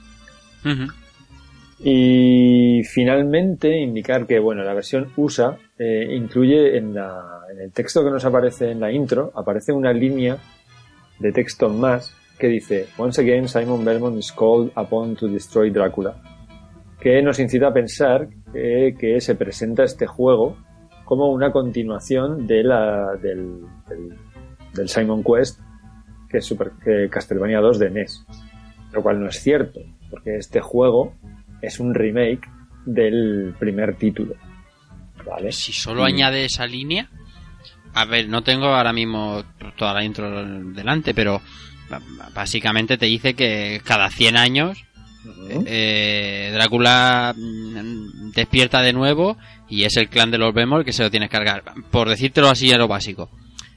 [1.79, 8.03] Y finalmente indicar que bueno, la versión USA eh, incluye en, la- en el texto
[8.03, 10.37] que nos aparece en la intro, aparece una línea
[11.19, 16.21] de texto más que dice Once again Simon Belmont is called upon to destroy Drácula,
[16.99, 20.57] que nos incita a pensar que, que se presenta este juego
[21.05, 24.17] como una continuación de la, del, del,
[24.73, 25.59] del Simon Quest,
[26.29, 28.25] que es Super que Castlevania 2 de NES,
[28.91, 31.13] lo cual no es cierto, porque este juego
[31.61, 32.49] es un remake
[32.85, 34.35] del primer título.
[35.25, 35.51] ¿Vale?
[35.51, 36.05] Si solo Mm.
[36.05, 37.09] añade esa línea.
[37.93, 39.43] A ver, no tengo ahora mismo
[39.77, 41.39] toda la intro delante, pero
[42.33, 44.77] básicamente te dice que cada 100 años
[45.65, 49.37] eh, Drácula mm, despierta de nuevo
[49.69, 51.63] y es el clan de los Belmont que se lo tienes que cargar.
[51.91, 53.29] Por decírtelo así a lo básico.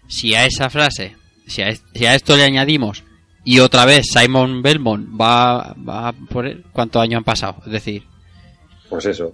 [0.08, 3.04] Si a esa frase, si a, si a esto le añadimos
[3.44, 7.62] y otra vez Simon Belmont va, va por él, ¿cuántos años han pasado?
[7.66, 8.02] Es decir,
[8.88, 9.32] Pues eso.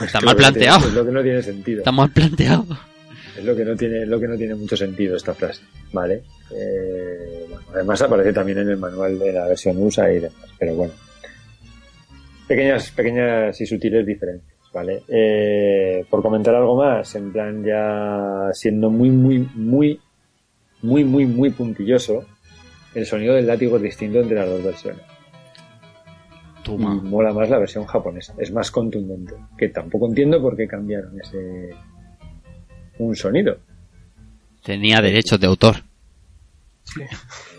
[0.00, 0.88] está Es mal no tiene- planteado.
[0.88, 1.78] Es lo que no tiene sentido.
[1.78, 2.66] Está mal planteado.
[3.38, 6.24] Es lo que no tiene, lo que no tiene mucho sentido esta frase, ¿vale?
[6.50, 10.74] Eh, bueno, además aparece también en el manual de la versión USA y demás, pero
[10.74, 10.92] bueno.
[12.48, 15.04] Pequeñas, pequeñas y sutiles diferencias, ¿vale?
[15.06, 20.00] Eh, por comentar algo más, en plan ya siendo muy, muy, muy,
[20.82, 22.24] muy, muy, muy puntilloso,
[22.92, 25.02] el sonido del látigo es distinto entre las dos versiones.
[26.66, 31.18] Y mola más la versión japonesa, es más contundente, que tampoco entiendo por qué cambiaron
[31.20, 31.70] ese
[32.98, 33.56] un sonido.
[34.64, 35.76] Tenía derechos de autor.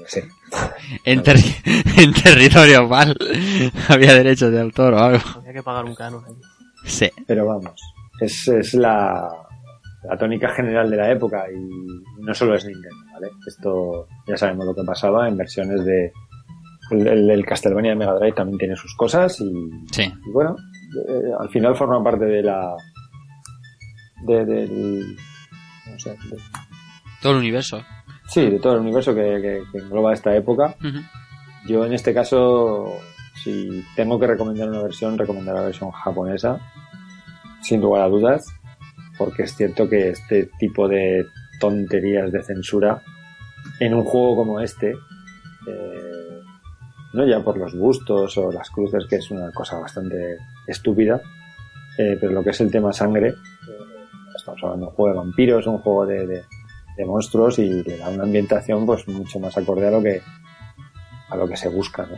[0.08, 0.28] Sé.
[1.06, 1.56] En, terri-
[2.04, 3.16] en territorio mal.
[3.90, 5.22] Había derechos de autor o algo.
[5.36, 6.24] Había que pagar un canon.
[6.84, 7.08] Sí.
[7.28, 7.80] Pero vamos,
[8.20, 9.28] es, es la,
[10.04, 13.28] la tónica general de la época y no solo es Nintendo, ¿vale?
[13.46, 16.12] Esto ya sabemos lo que pasaba en versiones de...
[16.92, 19.52] El, el- el Castlevania de Mega Drive también tiene sus cosas y,
[19.92, 20.04] Sí.
[20.04, 20.56] y bueno,
[21.08, 22.76] eh, al final forma parte de la...
[24.26, 25.16] De, del...
[26.06, 26.18] De-
[27.22, 27.84] Todo el universo.
[28.28, 30.76] sí, de todo el universo que, que- que engloba esta época.
[31.68, 32.94] Yo en este caso,
[33.44, 36.58] si tengo que recomendar una versión, recomendaré la versión japonesa,
[37.62, 38.46] sin lugar a dudas,
[39.18, 41.26] porque es cierto que este tipo de
[41.60, 43.02] tonterías de censura
[43.82, 44.92] en un juego como este,
[45.68, 46.40] eh,
[47.14, 50.38] no ya por los bustos o las cruces, que es una cosa bastante
[50.68, 51.22] estúpida,
[51.98, 53.34] eh, pero lo que es el tema sangre,
[54.56, 56.44] estamos hablando de un juego de vampiros, un juego de, de-
[56.98, 60.22] de monstruos y le da una ambientación pues mucho más acorde a lo que
[61.30, 62.18] a lo que se busca, ¿no?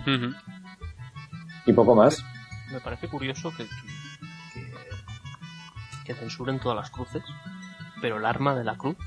[1.67, 2.23] Y poco más.
[2.71, 3.65] Me parece curioso que,
[4.53, 4.71] que,
[6.05, 7.21] que censuren todas las cruces,
[8.01, 8.97] pero el arma de la cruz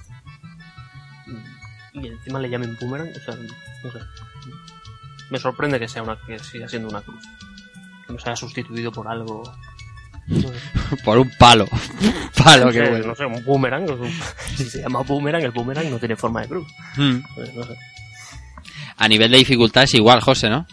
[1.94, 3.98] y encima le llamen boomerang, o sea, no sé.
[5.30, 7.24] Me sorprende que sea una que siga siendo una cruz.
[8.06, 9.42] Que no se haya sustituido por algo.
[11.04, 11.66] Por un palo.
[12.44, 13.06] palo, bueno.
[13.08, 13.90] no sé, un boomerang.
[13.90, 14.08] un-
[14.56, 16.66] si se llama boomerang, el boomerang no tiene forma de cruz.
[16.96, 17.18] Hmm.
[17.34, 17.74] Pues, no sé.
[18.96, 20.66] A nivel de dificultad es igual, José, ¿no?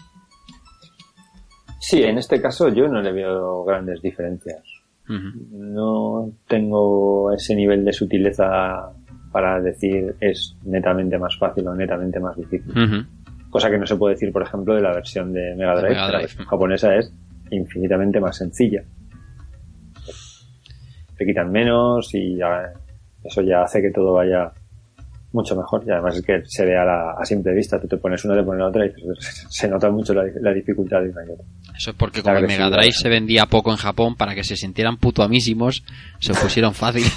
[1.80, 4.62] Sí, en este caso yo no le veo grandes diferencias.
[5.08, 8.92] No tengo ese nivel de sutileza
[9.30, 12.72] para decir es netamente más fácil o netamente más difícil.
[13.50, 15.90] Cosa que no se puede decir, por ejemplo, de la versión de Mega De Drive.
[15.90, 16.22] Mega que la Drive.
[16.22, 17.12] versión japonesa es
[17.50, 18.82] infinitamente más sencilla.
[21.22, 22.72] Te quitan menos y ya-
[23.22, 24.50] eso ya hace que todo vaya
[25.32, 25.84] mucho mejor.
[25.86, 27.80] Y además es que se ve a, la- a simple vista.
[27.80, 30.52] Tú te pones una, te pones la otra y dices, se nota mucho la, la
[30.52, 31.46] dificultad de una y otra.
[31.76, 32.68] Eso es porque como el Mega.
[32.70, 35.84] Drive se vendía poco en Japón para que se sintieran puto amísimos,
[36.18, 37.04] se pusieron fácil.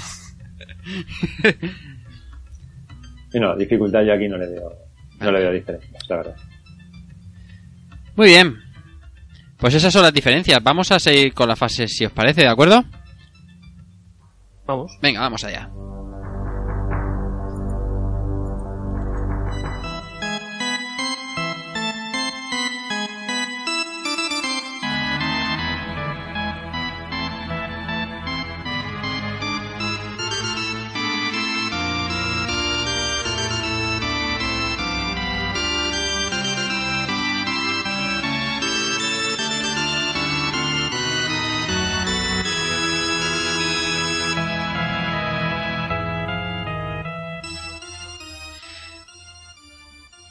[3.32, 4.72] Y no, dificultad yo aquí no le veo,
[5.20, 6.36] no le veo diferencias, la verdad.
[8.14, 8.56] Muy bien.
[9.58, 10.62] Pues esas son las diferencias.
[10.62, 12.84] Vamos a seguir con la fase si os parece, ¿de acuerdo?
[14.66, 14.98] Vamos.
[15.00, 15.70] Venga, vamos allá.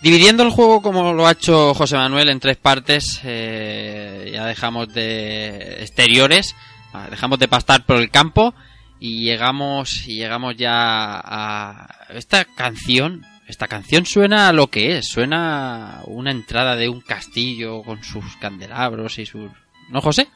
[0.05, 4.93] Dividiendo el juego como lo ha hecho José Manuel en tres partes, eh, ya dejamos
[4.93, 6.55] de exteriores,
[6.93, 8.53] ah, dejamos de pastar por el campo
[8.99, 13.25] y llegamos y llegamos ya a esta canción.
[13.47, 18.35] Esta canción suena a lo que es, suena una entrada de un castillo con sus
[18.35, 19.49] candelabros y sus...
[19.89, 20.27] ¿No, José?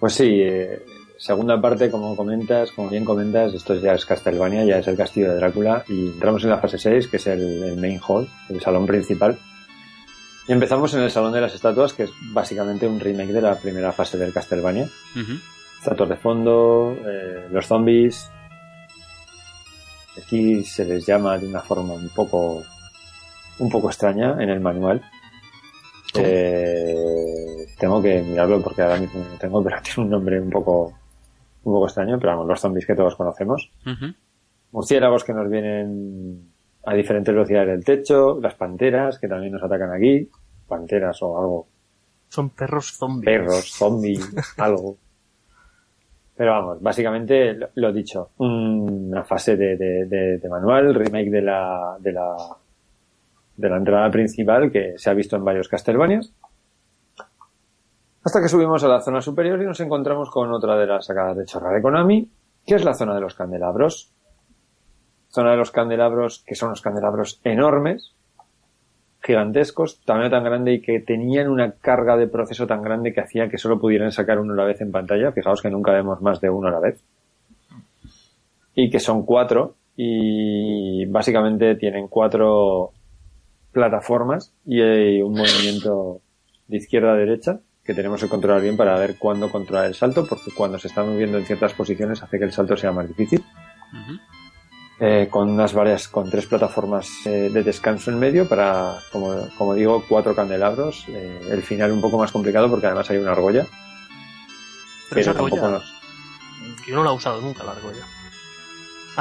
[0.00, 0.82] Pues sí, eh,
[1.20, 5.30] segunda parte, como comentas, como bien comentas, esto ya es Castlevania, ya es el castillo
[5.30, 8.60] de Drácula y entramos en la fase 6, que es el, el main hall, el
[8.60, 9.38] salón principal.
[10.48, 13.54] Y empezamos en el salón de las estatuas, que es básicamente un remake de la
[13.54, 14.88] primera fase del Castlevania.
[15.14, 15.34] Ujú.
[15.78, 18.30] Estatuas de fondo, eh, los zombies.
[20.16, 22.64] Aquí se les llama de una forma un poco,
[23.58, 25.02] un poco extraña en el manual.
[26.14, 30.50] Eh, tengo que mirarlo porque ahora mismo no lo tengo, pero tiene un nombre un
[30.50, 30.98] poco,
[31.64, 33.70] un poco extraño, pero vamos, los zombies que todos conocemos.
[33.86, 34.12] Ujú.
[34.72, 36.50] Murciélagos que nos vienen
[36.84, 40.28] a diferentes velocidades del techo, las panteras que también nos atacan aquí,
[40.68, 41.66] panteras o algo,
[42.28, 43.24] Son perros zombies.
[43.24, 44.96] perros, zombies, algo.
[46.36, 51.42] Pero vamos, básicamente lo, lo dicho, una fase de, de- de- de manual, remake de
[51.42, 52.34] la, de la,
[53.56, 56.32] de la entrada principal que se ha visto en varios Castlevanias.
[58.22, 61.38] Hasta que subimos a la zona superior y nos encontramos con otra de las sacadas
[61.38, 62.28] de chorra de Konami,
[62.66, 64.12] que es la zona de los candelabros.
[65.30, 68.14] Zona de los candelabros, que son los candelabros enormes,
[69.22, 73.48] gigantescos, tamaño tan grande y que tenían una carga de proceso tan grande que hacía
[73.48, 75.32] que solo pudieran sacar uno a la vez en pantalla.
[75.32, 77.02] Fijaos que nunca vemos más de uno a la vez.
[78.74, 82.90] Y que son cuatro y básicamente tienen cuatro
[83.72, 86.20] plataformas y hay un movimiento
[86.68, 90.24] de izquierda a derecha que tenemos que controlar bien para ver cuándo controlar el salto
[90.24, 93.44] porque cuando se está moviendo en ciertas posiciones hace que el salto sea más difícil
[95.00, 99.74] eh, con unas varias, con tres plataformas eh, de descanso en medio para, como, como
[99.74, 101.04] digo, cuatro candelabros.
[101.08, 103.66] Eh, el final un poco más complicado porque además hay una argolla.
[105.08, 105.92] Pero esa argolla- nos-
[106.86, 108.04] Yo no la he usado nunca, la argolla.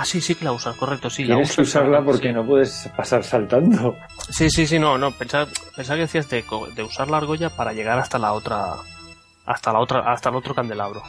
[0.02, 1.24] Ah, sí, sí que la usas, correcto, sí.
[1.26, 2.06] la Tienes que usarla sí.
[2.06, 3.96] porque no puedes pasar saltando.
[4.30, 5.12] Sí, sí, sí, no, no.
[5.12, 6.44] Pensaba, pensaba que decías de,
[6.76, 8.76] de usar la argolla para llegar hasta la otra.
[9.46, 11.02] Hasta la otra, hasta el otro candelabro.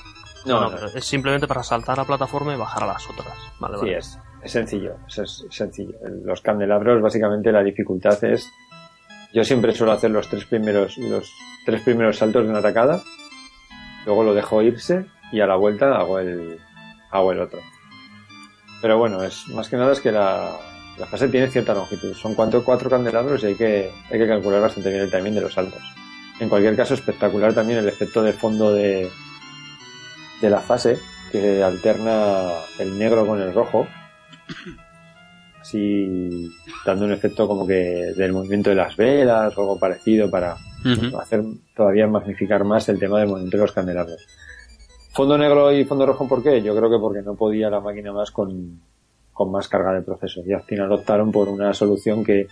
[0.47, 0.70] No, no.
[0.70, 3.33] pero es simplemente para saltar a la plataforma y bajar a las otras.
[3.60, 3.99] Vale, Sí, vale.
[3.99, 5.93] es, es sencillo, es, es sencillo.
[6.25, 8.51] Los candelabros, básicamente la dificultad es,
[9.35, 11.31] yo siempre suelo hacer los tres primeros, los
[11.67, 13.02] tres primeros saltos de una tacada,
[14.07, 16.59] luego lo dejo irse y a la vuelta hago el,
[17.12, 17.60] hago el otro.
[18.81, 20.57] Pero bueno, es más que nada es que la,
[20.99, 22.15] la fase tiene cierta longitud.
[22.15, 25.41] Son cuatro, cuatro candelabros y hay que, hay que calcular bastante bien el timing de
[25.41, 25.83] los saltos.
[26.39, 29.10] En cualquier caso, espectacular también el efecto de fondo de,
[30.41, 30.99] de la fase,
[31.31, 33.86] que alterna el negro con el rojo,
[35.60, 36.50] así
[36.84, 40.57] dando un efecto como que del movimiento de las velas o algo parecido para
[41.20, 41.42] hacer
[41.76, 44.26] todavía magnificar más el tema del movimiento de los candelabros.
[45.12, 46.62] Fondo negro y fondo rojo, ¿por qué?
[46.62, 48.80] Yo creo que porque no podía la máquina más con,
[49.32, 50.40] con más carga de proceso.
[50.47, 52.47] Y al final optaron por una solución que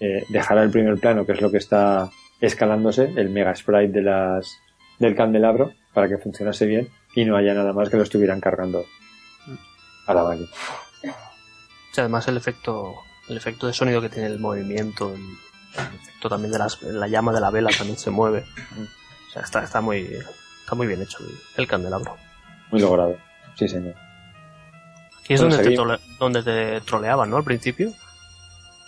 [0.00, 2.10] eh, dejara el primer plano, que es lo que está
[2.40, 4.58] escalándose, el mega sprite de las,
[4.98, 8.84] del candelabro, para que funcionase bien y no haya nada más que lo estuvieran cargando
[10.06, 10.48] a la máquina.
[11.02, 12.96] Sí, además el efecto,
[13.28, 17.08] el efecto de sonido que tiene el movimiento, el, el efecto también de las, la
[17.08, 18.44] llama de la vela también se mueve.
[19.28, 20.18] O sea, está, está muy,
[20.64, 22.16] está muy bien hecho el, el candelabro.
[22.70, 23.16] Muy logrado.
[23.54, 23.94] Sí, señor.
[25.20, 27.36] Aquí es donde, te trole- donde te troleaban, ¿no?
[27.36, 27.92] Al principio.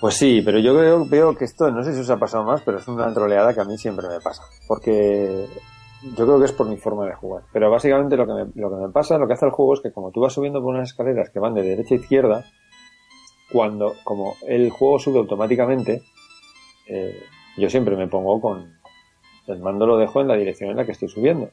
[0.00, 2.60] Pues sí, pero yo veo, veo que esto, no sé si os ha pasado más,
[2.62, 4.42] pero es una troleada que a mí siempre me pasa.
[4.68, 5.46] Porque
[6.02, 7.44] yo creo que es por mi forma de jugar.
[7.52, 9.80] Pero básicamente lo que, me, lo que me pasa, lo que hace el juego es
[9.80, 12.44] que como tú vas subiendo por unas escaleras que van de derecha a izquierda,
[13.50, 16.02] cuando, como el juego sube automáticamente,
[16.88, 17.22] eh,
[17.56, 18.76] yo siempre me pongo con
[19.46, 21.50] el mando lo dejo en la dirección en la que estoy subiendo.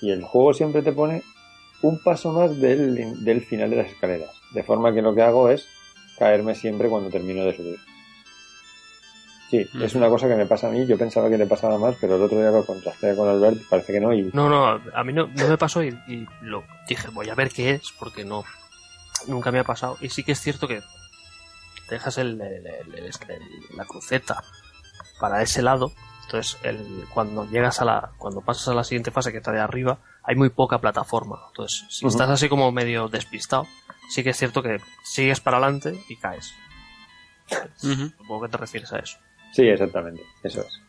[0.00, 1.22] Y el juego siempre te pone
[1.82, 4.30] un paso más del, del final de las escaleras.
[4.52, 5.66] De forma que lo que hago es
[6.18, 7.78] caerme siempre cuando termino de subir.
[9.50, 10.86] Sí, es una cosa que me pasa a mí.
[10.86, 13.64] Yo pensaba que le pasaba más, pero el otro día lo contrasté con Albert y
[13.64, 14.12] parece que no.
[14.12, 17.34] Y No, no, a mí no, no me pasó y, y lo dije, voy a
[17.34, 18.44] ver qué es, porque no,
[19.26, 19.96] nunca me ha pasado.
[20.02, 20.82] Y sí que es cierto que
[21.88, 24.42] dejas el, el- el- el- el- la cruceta
[25.18, 25.92] para ese lado,
[26.28, 29.60] entonces el, cuando llegas a la, cuando pasas a la siguiente fase que está de
[29.60, 31.40] arriba, hay muy poca plataforma.
[31.48, 33.66] Entonces, si estás así como medio despistado,
[34.10, 36.52] sí que es cierto que sigues para adelante y caes.
[37.76, 39.16] Supongo que te refieres a eso.
[39.52, 40.80] Sí, exactamente, eso es.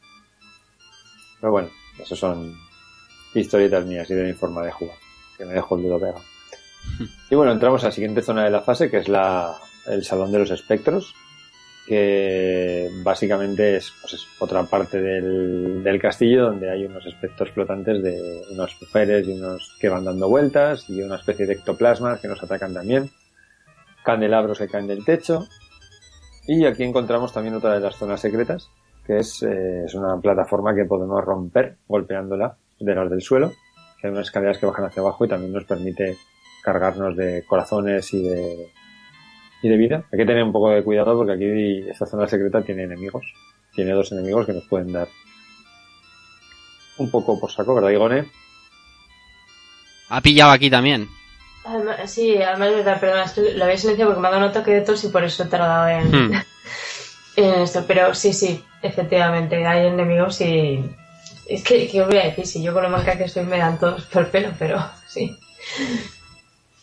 [1.39, 2.53] Pero bueno, eso son
[3.33, 4.97] historietas mías y de mi forma de jugar,
[5.37, 6.21] que me dejo el dedo pegado.
[7.29, 9.55] Y bueno, entramos a la siguiente zona de la fase, que es la,
[9.87, 11.15] el Salón de los Espectros,
[11.89, 18.03] que básicamente es, pues es otra parte del, del castillo donde hay unos espectros flotantes
[18.03, 22.27] de unas mujeres y unos que van dando vueltas y una especie de ectoplasmas que
[22.27, 23.09] nos atacan también,
[24.03, 25.47] candelabros que caen del techo.
[26.45, 28.69] Y aquí encontramos también otra de las zonas secretas,
[29.03, 33.51] que es, eh, es una plataforma que podemos romper golpeándola de las del suelo,
[33.99, 36.17] que hay unas escaleras que bajan hacia abajo y también nos permite
[36.63, 38.71] cargarnos de corazones y de,
[39.61, 40.03] y de vida.
[40.11, 43.25] Hay que tener un poco de cuidado porque aquí esta zona secreta tiene enemigos.
[43.73, 45.07] Tiene dos enemigos que nos pueden dar
[46.97, 48.29] un poco por saco, ¿verdad, Igone?
[50.09, 51.07] Ha pillado aquí también.
[51.65, 54.71] Además, sí, además perdona, es que lo había silenciado porque me ha dado un ataque
[54.71, 56.33] de tos y por eso he tardado en, Hmm.
[57.35, 57.85] en esto.
[57.87, 60.83] Pero sí, sí, efectivamente, hay enemigos y.
[61.47, 62.45] Es que, ¿qué os voy a decir?
[62.45, 65.37] Si yo con lo manca que soy me dan todos por pelo, pero sí.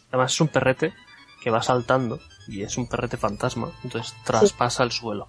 [0.09, 0.93] Además es un perrete
[1.43, 5.29] que va saltando y es un perrete fantasma, entonces traspasa el suelo.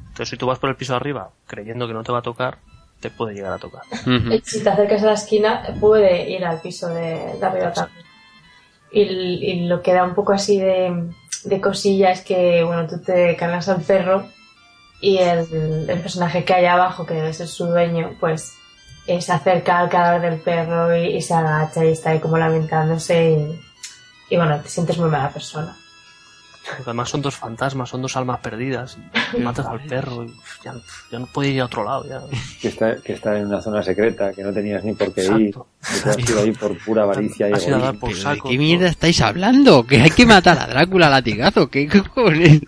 [0.00, 2.22] Entonces si tú vas por el piso de arriba creyendo que no te va a
[2.22, 2.58] tocar,
[3.00, 3.82] te puede llegar a tocar.
[4.06, 8.04] Y Si te acercas a la esquina, puede ir al piso de, de arriba también.
[8.92, 11.10] Y, y lo que da un poco así de,
[11.44, 14.24] de cosilla es que, bueno, tú te cargas al perro
[15.00, 18.54] y el, el personaje que hay abajo, que debe ser su dueño, pues
[19.06, 22.38] eh, se acerca al cadáver del perro y, y se agacha y está ahí como
[22.38, 23.60] lamentándose y,
[24.30, 25.76] y bueno, te sientes muy mala persona.
[26.66, 28.96] Porque además son dos fantasmas, son dos almas perdidas.
[29.38, 30.32] matas al perro y
[30.64, 30.74] ya,
[31.12, 32.06] ya no puede ir a otro lado.
[32.08, 32.22] Ya.
[32.60, 35.54] Que está, que está en una zona secreta, que no tenías ni por qué ir,
[36.02, 38.48] que has ido ahí por pura avaricia y Has ido a dar por ¿De saco.
[38.48, 39.84] qué mierda estáis hablando?
[39.86, 41.68] Que hay que matar a Drácula a latigazo.
[41.68, 42.62] ¿Qué cojones?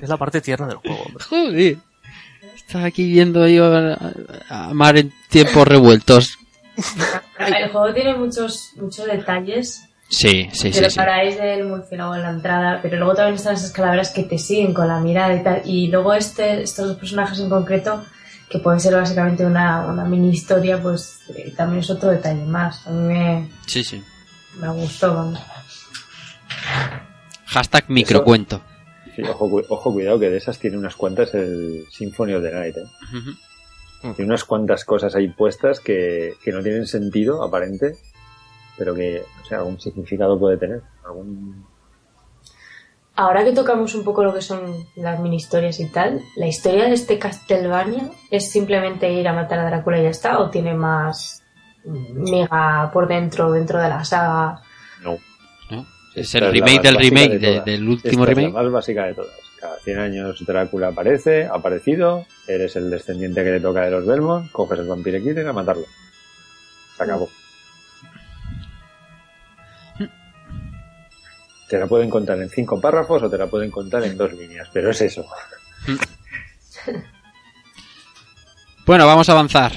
[0.00, 1.02] Es la parte tierna del juego.
[1.04, 1.24] hombre.
[1.24, 1.76] Joder.
[2.54, 3.98] Estaba aquí viendo yo a,
[4.48, 6.38] a Mar en tiempos revueltos.
[7.38, 10.82] El juego tiene muchos, muchos detalles Sí, sí, que sí.
[10.82, 11.00] lo sí.
[11.36, 14.88] del murciélago en la entrada, pero luego también están esas calaveras que te siguen con
[14.88, 15.62] la mirada y tal.
[15.64, 18.04] Y luego este, estos dos personajes en concreto,
[18.48, 22.84] que pueden ser básicamente una, una mini historia, pues eh, también es otro detalle más.
[22.88, 24.02] A mí me, Sí, sí.
[24.60, 25.14] me gustó.
[25.14, 25.38] vamos.
[27.46, 28.60] Hashtag microcuento.
[29.14, 32.50] Sí, ojo, cu- ojo, cuidado, que de esas tiene unas cuantas el Symphony of the
[32.52, 32.76] Night.
[32.76, 32.84] ¿eh?
[34.16, 37.96] Tiene unas cuantas cosas ahí puestas que, que no tienen sentido aparente,
[38.80, 40.80] pero que, o sea, algún significado puede tener.
[41.04, 41.66] Algún...
[43.14, 46.86] Ahora que tocamos un poco lo que son las mini historias y tal, ¿la historia
[46.86, 50.38] de este Castlevania es simplemente ir a matar a Drácula y ya está?
[50.38, 51.42] ¿O tiene más
[51.84, 54.62] miga por dentro, dentro de la saga?
[55.02, 55.18] No.
[55.70, 55.86] ¿No?
[56.14, 58.54] Es Esta el remake del remake de del último Esta es remake.
[58.54, 59.36] la más básica de todas.
[59.60, 64.06] Cada 100 años Drácula aparece, ha aparecido, eres el descendiente que le toca de los
[64.06, 65.84] Belmont, coges el vampirequito y a matarlo.
[66.96, 67.28] Se acabó.
[71.70, 74.68] Te la pueden contar en cinco párrafos o te la pueden contar en dos líneas,
[74.72, 75.24] pero es eso.
[78.86, 79.72] Bueno, vamos a avanzar.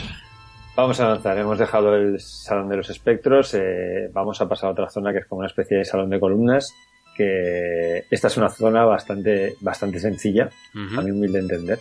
[0.76, 1.38] Vamos a avanzar.
[1.38, 3.54] Hemos dejado el Salón de los Espectros.
[3.54, 6.20] eh, vamos a pasar a otra zona que es como una especie de salón de
[6.20, 6.74] columnas.
[7.16, 11.00] Que esta es una zona bastante, bastante sencilla, Ujú.
[11.00, 11.80] a mi humilde entender.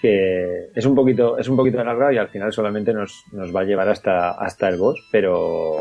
[0.00, 3.60] Que es un poquito, es un poquito larga y al final solamente nos, nos va
[3.60, 5.76] a llevar hasta, hasta el boss, pero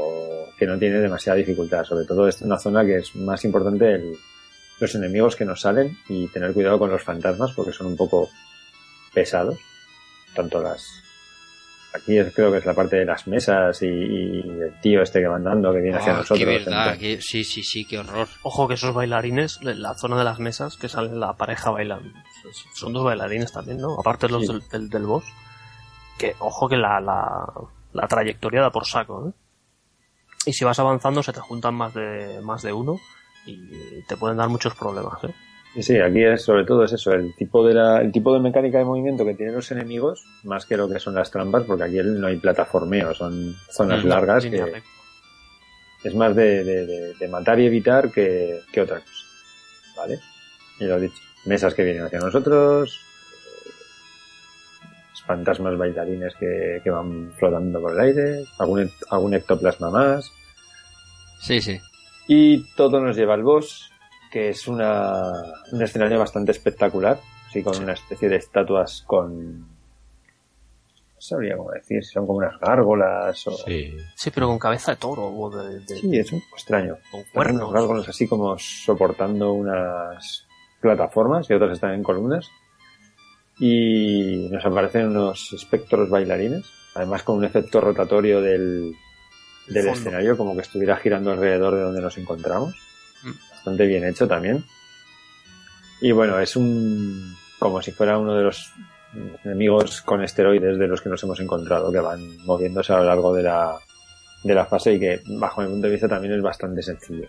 [0.58, 1.86] que no tiene demasiada dificultad.
[1.86, 4.14] Sobre todo es una zona que es más importante el,
[4.82, 8.30] los enemigos que nos salen y tener cuidado con los fantasmas porque son un poco
[9.14, 9.58] pesados.
[10.36, 10.86] Tanto las.
[11.96, 15.22] Aquí es- creo que es la parte de las mesas y, y el tío este
[15.22, 16.40] que va andando que viene hacia Ah, nosotros.
[16.40, 18.28] qué verdad, que- sí, sí, sí, qué horror.
[18.44, 22.10] Ojo que esos bailarines, la zona de las mesas, que salen la pareja bailando,
[22.74, 24.00] son dos bailarines también, ¿no?
[24.00, 24.48] Aparte los Sí.
[24.54, 25.24] del, del, del boss.
[26.18, 27.46] Que, ojo que la, la,
[27.94, 29.32] la trayectoria da por saco, ¿eh?
[30.46, 32.98] Y si vas avanzando se te juntan más de, más de uno
[33.46, 35.34] y te pueden dar muchos problemas, ¿eh?
[35.82, 38.80] Sí, aquí es sobre todo es eso, el tipo de la, el tipo de mecánica
[38.80, 41.98] de movimiento que tienen los enemigos, más que lo que son las trampas, porque aquí
[42.04, 44.90] no hay plataformeo, son zonas largas que recta.
[46.04, 49.14] es más de, de- de- de matar y evitar que, que otra cosa.
[49.98, 50.20] ¿Vale?
[50.80, 51.22] Y lo he dicho.
[51.46, 53.00] Mesas que vienen hacia nosotros,
[55.26, 60.32] fantasmas bailarines que, que van flotando por el aire, algún, algún ectoplasma más,
[61.40, 61.80] Sí, sí.
[62.28, 63.92] y todo nos lleva al boss,
[64.32, 65.32] que es una,
[65.72, 69.60] un escenario bastante espectacular, así con una especie de estatuas con...
[69.62, 73.52] No sabría cómo decir, si son como unas gárgolas o...
[73.52, 73.96] Sí.
[74.16, 76.98] Sí, pero con cabeza de toro o de, de- Sí, es un poco extraño.
[77.12, 77.72] con cuernos.
[77.74, 80.46] gárgolas así como soportando unas
[80.80, 82.50] plataformas y otras están en columnas.
[83.60, 88.96] Y nos aparecen unos espectros bailarines, además con un efecto rotatorio del,
[89.68, 90.00] del Fondo.
[90.00, 92.76] escenario, como que estuviera girando alrededor de donde nos encontramos.
[93.24, 93.32] Mm.
[93.52, 94.64] Bastante bien hecho también.
[96.02, 97.36] Y bueno, es un.
[97.60, 98.72] como si fuera uno de los
[99.44, 103.34] enemigos con esteroides de los que nos hemos encontrado, que van moviéndose a lo largo
[103.34, 103.78] de la,
[104.44, 107.28] de la fase y que, bajo mi punto de vista, también es bastante sencillo.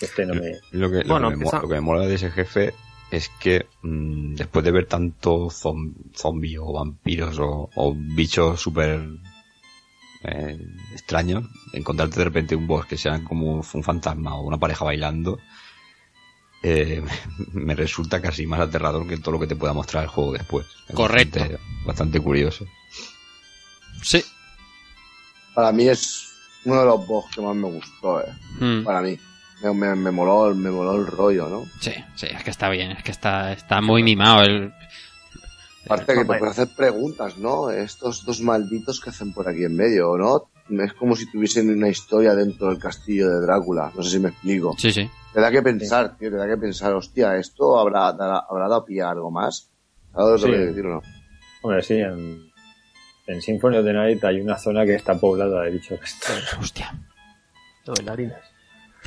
[0.00, 0.52] Este no me.
[0.72, 2.74] Lo que, lo Bueno, que me, mo- empieza- lo que me mola de ese jefe
[3.10, 9.08] es que mm, después de ver tanto zom- zombie o vampiros o, o bichos súper
[10.24, 10.58] eh,
[10.92, 15.38] extraños, encontrarte de repente un boss que sea como un fantasma o una pareja bailando,
[16.62, 17.02] eh,
[17.52, 20.66] me resulta casi más aterrador que todo lo que te pueda mostrar el juego después.
[20.88, 21.38] Es Correcto.
[21.40, 22.66] Bastante, bastante curioso.
[24.02, 24.22] Sí.
[25.54, 26.26] Para mí es
[26.64, 28.32] uno de los boss que más me gustó, eh.
[28.60, 28.84] Mm.
[28.84, 29.18] Para mí.
[29.62, 31.64] Me, me, me moló, me moló el rollo, ¿no?
[31.80, 34.42] Sí, sí, es que está bien, es que está, está muy mimado.
[34.42, 34.72] El...
[35.86, 37.70] Aparte que te pueden hacer preguntas, ¿no?
[37.70, 40.50] Estos dos malditos que hacen por aquí en medio, ¿no?
[40.82, 43.92] Es como si tuviesen una historia dentro del castillo de Drácula.
[43.94, 44.74] No sé si me explico.
[44.76, 45.08] Sí, sí.
[45.32, 48.84] Te da que pensar, tío, te da que pensar, hostia, ¿esto habrá, dará- habrá dado
[48.84, 49.70] pie a algo más?
[50.12, 50.52] ¿Sabes lo Sí.
[50.52, 51.02] que quiero decir o no?
[51.62, 52.50] Hombre, sí, en,
[53.28, 56.00] en Symphony of the Night hay una zona que está poblada de bichos.
[56.60, 56.92] Hostia.
[57.84, 58.34] de bailarines.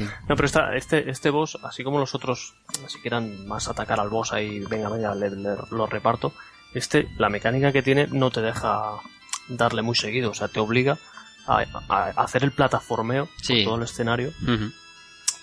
[0.04, 2.54] No, pero esta, este, este boss, así como los otros,
[2.88, 6.34] si quieran más atacar al boss ahí, venga, venga, le, le- lo reparto.
[6.74, 8.92] Este, la mecánica que tiene no te deja
[9.48, 10.98] darle muy seguido, o sea, te obliga
[11.48, 13.56] a, a hacer el plataformeo Sí.
[13.56, 14.32] por todo el escenario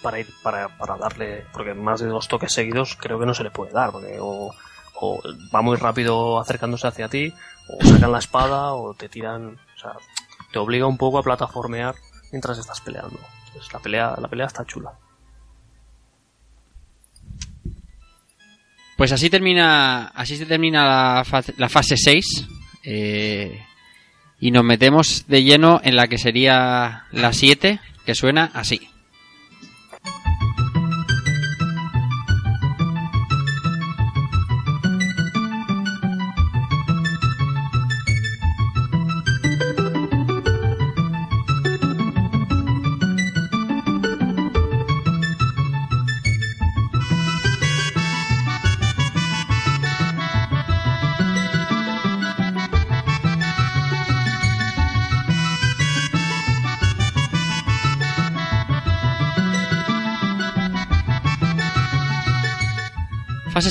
[0.02, 3.42] para ir, para, para darle, porque más de dos toques seguidos creo que no se
[3.42, 4.54] le puede dar, porque o,
[5.00, 5.20] o
[5.52, 7.34] va muy rápido acercándose hacia ti,
[7.68, 9.92] o sacan la espada, o te tiran, o sea,
[10.52, 11.96] te obliga un poco a plataformear
[12.30, 13.18] mientras estás peleando.
[13.56, 14.92] Entonces, la pelea, la pelea está chula.
[18.96, 22.46] Pues así termina, así se termina la, fa- la fase 6.
[22.84, 23.62] eh,
[24.38, 28.88] y nos metemos de lleno en la que sería la 7, que suena así.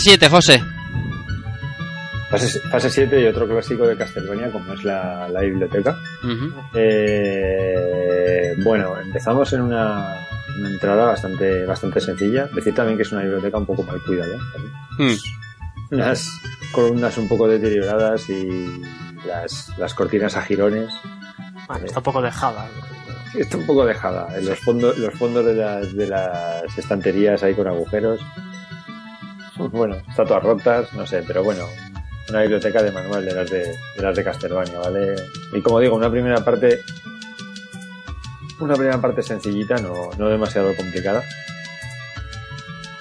[0.06, 0.64] 7, José.
[2.30, 5.98] Fase, fase 7 y otro clásico de Castlevania, como es la, la biblioteca.
[6.76, 10.16] Eh, bueno, empezamos en una,
[10.60, 12.46] una entrada bastante, bastante sencilla.
[12.54, 14.38] Decir también que es una biblioteca un poco mal cuidada.
[15.00, 15.16] Mm.
[15.96, 16.30] Unas
[16.72, 18.84] columnas un poco deterioradas y
[19.26, 20.94] las, las cortinas a jirones.
[21.68, 22.70] Bueno, está un poco dejada.
[23.34, 24.28] Está un poco dejada.
[24.38, 28.22] En los fondos, los fondos de las, de las estanterías ahí con agujeros.
[29.58, 31.66] Bueno, estatuas rotas, no sé, pero bueno.
[32.30, 33.60] una biblioteca de manual de las de,
[33.96, 35.16] de las de Castlevania, ¿vale?
[35.54, 36.82] Y como digo, una primera parte
[38.60, 41.22] una primera parte sencillita, no, no demasiado complicada.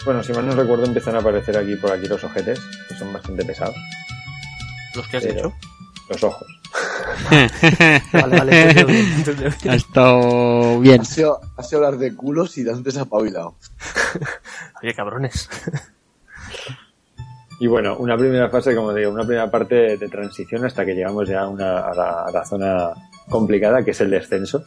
[0.05, 3.12] Bueno, si mal no recuerdo, empiezan a aparecer aquí por aquí los ojetes, que son
[3.12, 3.76] bastante pesados.
[4.94, 5.55] ¿Los que has Pero- dicho?
[6.10, 6.47] Los ojos.
[8.12, 9.70] Vale, vale, entendido bien, entendido bien.
[9.73, 11.00] Ha estado bien.
[11.00, 13.55] Has sido, has sido hablar de culos y antes apabilado.
[14.83, 15.49] Oye, cabrones.
[17.60, 21.28] Y bueno, una primera fase, como digo, una primera parte de transición hasta que llegamos
[21.28, 22.91] ya a, una, a, la, a la zona
[23.28, 24.65] complicada, que es el descenso.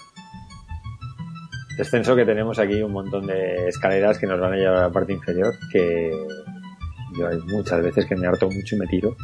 [1.77, 4.89] Descenso que tenemos aquí un montón de escaleras que nos van a llevar a la
[4.89, 6.11] parte inferior, que
[7.17, 9.15] yo hay muchas veces que me harto mucho y me tiro,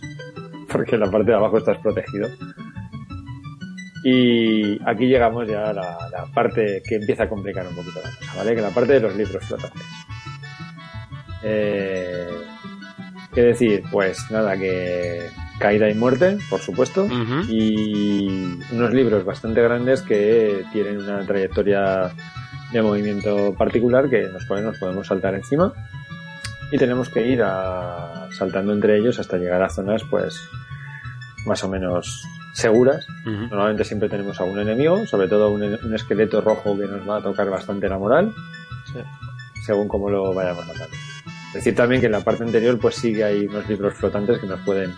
[0.72, 2.28] porque la parte de abajo estás protegido.
[4.04, 8.10] Y aquí llegamos ya a la, la parte que empieza a complicar un poquito la
[8.10, 8.54] cosa, ¿vale?
[8.54, 9.82] Que la parte de los libros flotantes.
[11.44, 12.28] Eh,
[13.34, 13.82] ¿Qué decir?
[13.90, 15.28] Pues nada, que
[15.58, 17.06] caída y muerte, por supuesto,
[17.48, 22.10] y unos libros bastante grandes que tienen una trayectoria
[22.72, 25.72] de movimiento particular que cuales nos podemos saltar encima
[26.70, 30.40] y tenemos que ir a- saltando entre ellos hasta llegar a zonas pues
[31.46, 33.06] más o menos seguras.
[33.50, 37.18] Normalmente siempre tenemos a un enemigo, sobre todo un, un esqueleto rojo que nos va
[37.18, 38.32] a tocar bastante la moral,
[39.64, 40.96] según cómo lo vayamos matando.
[41.52, 44.46] Decir también que en la parte anterior pues sí que hay unos libros flotantes que
[44.46, 44.94] nos pueden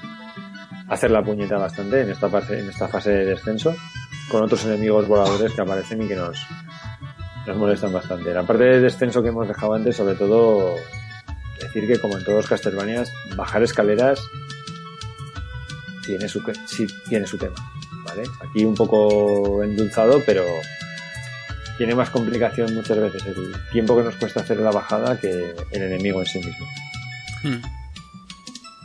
[0.88, 3.74] hacer la puñeta bastante en esta fase, en esta fase de descenso,
[4.30, 6.38] con otros enemigos voladores que aparecen y que nos,
[7.46, 8.32] nos molestan bastante.
[8.32, 10.76] La parte de descenso que hemos dejado antes, sobre todo,
[11.60, 14.20] decir que como en todos los Castlevanias, bajar escaleras
[16.04, 17.56] tiene su, sí, tiene su tema,
[18.04, 18.24] ¿vale?
[18.48, 20.42] Aquí un poco endulzado, pero
[21.76, 25.82] tiene más complicación muchas veces el tiempo que nos cuesta hacer la bajada que el
[25.82, 26.66] enemigo en sí mismo.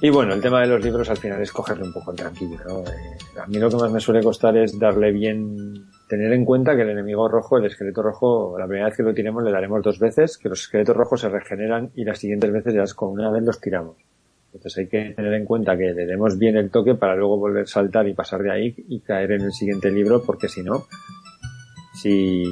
[0.01, 2.79] Y bueno, el tema de los libros al final es cogerle un poco tranquilo, ¿no?
[2.89, 6.73] Eh, a mí lo que más me suele costar es darle bien, tener en cuenta
[6.73, 9.83] que el enemigo rojo, el esqueleto rojo, la primera vez que lo tiremos le daremos
[9.83, 13.09] dos veces, que los esqueletos rojos se regeneran y las siguientes veces ya es con
[13.09, 13.97] una vez los tiramos.
[14.53, 17.63] Entonces hay que tener en cuenta que le demos bien el toque para luego volver
[17.63, 20.85] a saltar y pasar de ahí y caer en el siguiente libro, porque si no,
[22.01, 22.43] si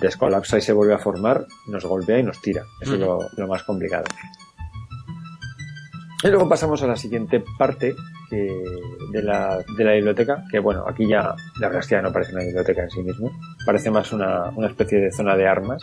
[0.00, 2.64] descolapsa y se vuelve a formar, nos golpea y nos tira.
[2.80, 4.04] Eso es lo, lo más complicado.
[6.22, 7.94] Y luego pasamos a la siguiente parte
[8.28, 8.64] que-
[9.12, 12.12] de, la, de la biblioteca, que bueno, aquí ya la verdad es que ya no
[12.12, 13.30] parece una biblioteca en sí mismo,
[13.64, 15.82] parece más una, una especie de zona de armas,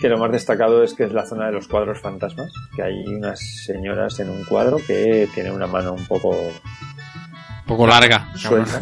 [0.00, 3.04] que lo más destacado es que es la zona de los cuadros fantasmas, que hay
[3.06, 6.30] unas señoras en un cuadro que tienen una mano un poco...
[6.30, 8.32] Un poco larga.
[8.36, 8.80] Suelta.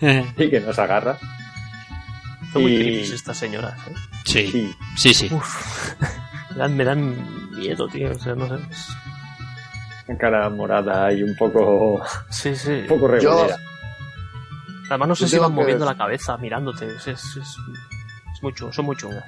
[0.36, 1.18] y que nos agarra.
[2.52, 3.94] Son muy Y- creepy estas señoras, ¿eh?
[4.24, 5.28] Sí, sí, sí.
[5.32, 5.94] Uf.
[6.50, 8.10] Me dan, me dan miedo, tío.
[8.10, 8.54] O sea, no sé.
[8.70, 12.02] es- cara morada y un poco...
[12.30, 12.70] Sí, sí.
[12.82, 13.56] Un poco regulera.
[14.88, 16.86] Además, no sé Yo si van moviendo la cabeza, mirándote.
[16.88, 19.24] Es, es, es, es muy chungo, son muy chungas.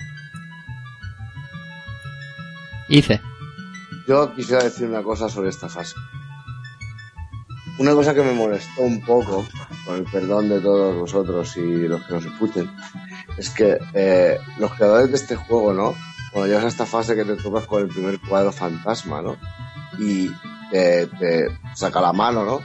[2.88, 3.20] Hice.
[4.08, 5.94] Yo quisiera decir una cosa sobre esta fase.
[7.78, 9.46] Una cosa que me molestó un poco,
[9.86, 12.70] con el perdón de todos vosotros y los que nos escuchen,
[13.36, 15.94] es que eh, los creadores de este juego, ¿no?
[16.32, 19.36] Cuando llegas a esta fase que te tocas con el primer cuadro fantasma, ¿no?
[19.98, 20.30] Y
[20.70, 22.60] te, te saca la mano, ¿no?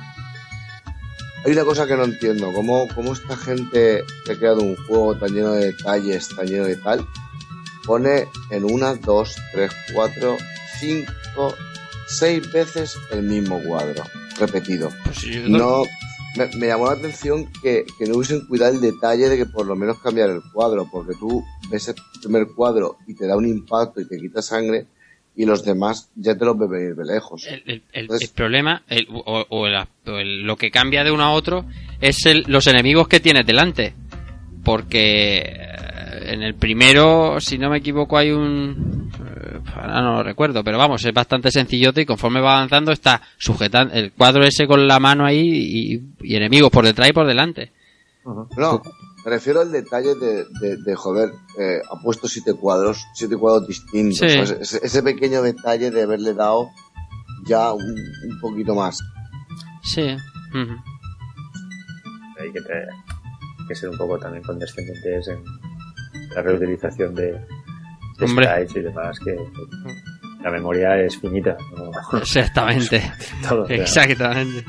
[1.45, 5.15] Hay una cosa que no entiendo, ¿cómo, cómo esta gente que ha creado un juego
[5.17, 7.07] tan lleno de detalles, tan lleno de tal,
[7.85, 10.35] pone en una, dos, tres, cuatro,
[10.79, 11.55] cinco,
[12.07, 14.03] seis veces el mismo cuadro,
[14.39, 14.91] repetido.
[15.21, 15.83] yo No,
[16.37, 19.65] me, me llamó la atención que, que no hubiesen cuidado el detalle de que por
[19.65, 23.47] lo menos cambiar el cuadro, porque tú ves el primer cuadro y te da un
[23.47, 24.85] impacto y te quita sangre,
[25.35, 27.45] y los demás ya te los ves venir de lejos.
[27.47, 31.65] El, el- problema, el- o, o lo que cambia de uno a otro,
[32.01, 33.93] es el- los enemigos que tienes delante.
[34.63, 35.66] Porque
[36.21, 39.09] en el primero, si no me equivoco, hay un...
[39.25, 43.21] eh, Ahora no lo recuerdo, pero vamos, es bastante sencillote y conforme va avanzando está
[43.37, 47.27] sujetando el cuadro ese con la mano ahí y, y enemigos por detrás y por
[47.27, 47.71] delante.
[48.25, 48.81] No,
[49.23, 51.29] me refiero al detalle de, de, de, joder,
[51.59, 54.21] eh, ha puesto siete cuadros, siete cuadros distintos.
[54.21, 56.69] Ese, ese pequeño detalle de haberle dado
[57.45, 58.99] ya un, un poquito más.
[59.83, 60.01] Sí.
[60.01, 60.17] hay
[62.51, 62.87] que, tener-
[63.67, 65.43] que ser un poco también condescendientes en
[66.37, 67.31] la reutilización de,
[68.19, 69.35] de sprites y demás, que
[70.43, 71.57] la memoria es finita.
[71.75, 71.89] ¿no?
[72.19, 73.01] Exactamente.
[73.49, 74.63] Todo, Exactamente.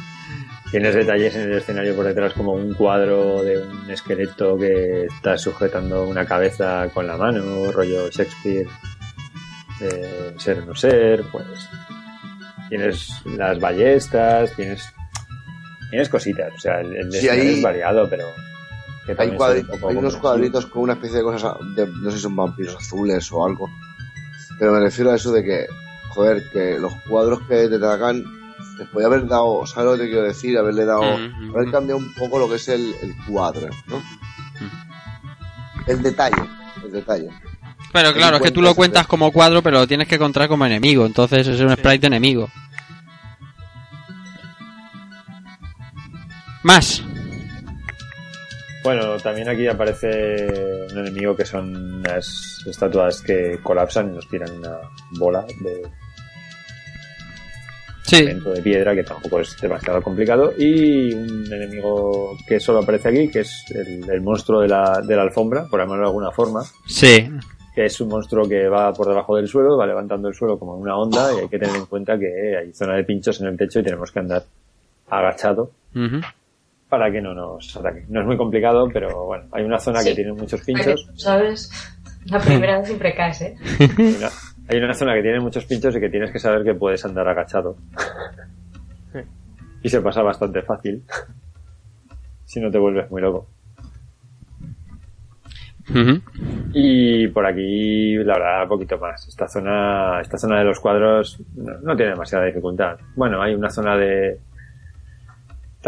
[0.70, 5.36] Tienes detalles en el escenario por detrás como un cuadro de un esqueleto que está
[5.36, 8.66] sujetando una cabeza con la mano, rollo Shakespeare,
[10.36, 11.46] ser o no ser, pues
[12.68, 14.86] tienes las ballestas, tienes
[15.88, 18.26] tienes cositas, o sea, el, el Sí, es variado, pero
[19.16, 22.36] que Hay, un unos cuadritos con una especie de cosas, de- no sé si son
[22.36, 23.68] vampiros azules o algo.
[24.58, 25.66] Pero me refiero a eso de que,
[26.10, 28.22] joder, que los cuadros que te atacan,
[28.78, 30.58] les podía haber dado, ¿sabes lo que te quiero decir?
[30.58, 34.02] Haberle dado, Mm, haber cambiado un poco lo que es el, el cuadro, ¿no?
[35.86, 36.42] El detalle,
[36.84, 37.28] el detalle.
[37.92, 40.66] Pero claro, es que tú lo cuentas como cuadro, pero lo tienes que encontrar como
[40.66, 41.06] enemigo.
[41.06, 42.50] Entonces es un sprite de enemigo.
[46.62, 47.02] Más.
[48.84, 50.46] Bueno, también aquí aparece
[50.92, 54.78] un enemigo que son unas estatuas que colapsan y nos tiran una
[55.18, 55.82] bola de
[58.04, 58.24] Sí.
[58.24, 63.40] de piedra que tampoco es demasiado complicado y un enemigo que solo aparece aquí que
[63.40, 67.28] es el, el monstruo de la, de la alfombra por llamarlo de alguna forma Sí.
[67.74, 70.76] que es un monstruo que va por debajo del suelo va levantando el suelo como
[70.76, 73.58] una onda y hay que tener en cuenta que hay zona de pinchos en el
[73.58, 74.42] techo y tenemos que andar
[75.10, 75.70] agachado.
[76.88, 80.14] Para que no nos ataque no es muy complicado pero bueno hay una zona que
[80.14, 81.70] tiene muchos pinchos ¿Sabes?
[82.30, 83.56] La primera vez siempre caes, ¿eh?
[83.78, 84.28] Hay una,
[84.68, 87.26] hay una zona que tiene muchos pinchos y que tienes que saber que puedes andar
[87.26, 87.76] agachado.
[89.82, 91.02] Y se pasa bastante fácil.
[92.44, 93.46] si no te vuelves muy loco.
[96.74, 99.26] Y por aquí, la verdad, un poquito más.
[99.26, 102.98] Esta zona, esta zona de los cuadros no, no tiene demasiada dificultad.
[103.16, 104.38] Bueno, hay una zona de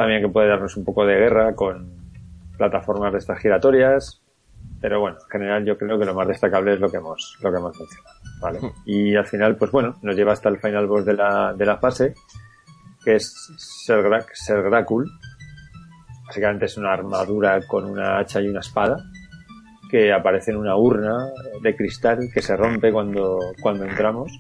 [0.01, 1.91] también que puede darnos un poco de guerra con
[2.57, 4.23] plataformas de estas giratorias.
[4.81, 7.51] Pero bueno, en general yo creo que lo más destacable es lo que hemos, lo
[7.51, 8.17] que hemos mencionado.
[8.41, 8.59] ¿vale?
[8.87, 11.77] Y al final, pues bueno, nos lleva hasta el final boss de la, de la
[11.77, 12.15] fase,
[13.05, 13.35] que es
[13.87, 15.11] Sergra- Sergracul.
[16.27, 18.97] Básicamente es una armadura con una hacha y una espada
[19.91, 21.27] que aparece en una urna
[21.62, 24.31] de cristal que se rompe cuando, cuando entramos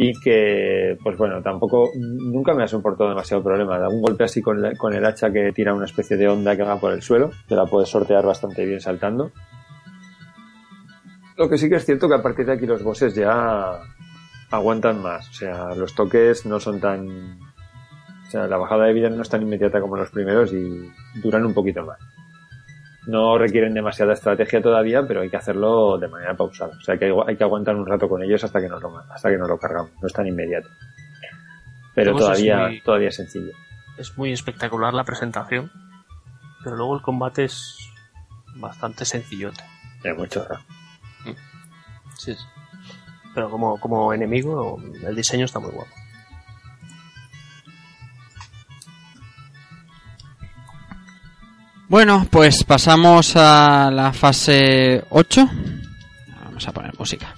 [0.00, 3.88] y que, pues bueno, tampoco, nunca me ha soportado demasiado problema.
[3.88, 6.62] Un golpe así con, la- con el hacha que tira una especie de onda que
[6.62, 9.32] va por el suelo, que la puedes sortear bastante bien saltando.
[11.36, 13.80] Lo que sí que es cierto que a partir de aquí los bosses ya
[14.52, 17.08] aguantan más, o sea, los toques no son tan...
[17.08, 20.88] O sea, la bajada de vida no es tan inmediata como los primeros y
[21.22, 21.98] duran un poquito más.
[23.08, 26.76] No requieren demasiada estrategia todavía, pero hay que hacerlo de manera pausada.
[26.76, 28.98] O sea, que hay, hay que aguantar un rato con ellos hasta que nos lo,
[28.98, 29.90] hasta que nos lo cargamos.
[30.00, 30.68] No es tan inmediato.
[31.94, 33.52] Pero es todavía, muy- todavía es sencillo.
[33.96, 35.72] Es muy espectacular la presentación,
[36.62, 37.76] pero luego el combate es
[38.56, 39.64] bastante sencillote.
[40.04, 40.62] Es mucho raro.
[42.18, 42.44] Sí, sí.
[43.34, 45.90] Pero como, como enemigo, el diseño está muy guapo.
[51.88, 55.48] Bueno, pues pasamos a la fase 8.
[56.44, 57.34] Vamos a poner música.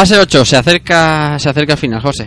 [0.00, 2.26] Fase 8, se acerca, se acerca al final, José.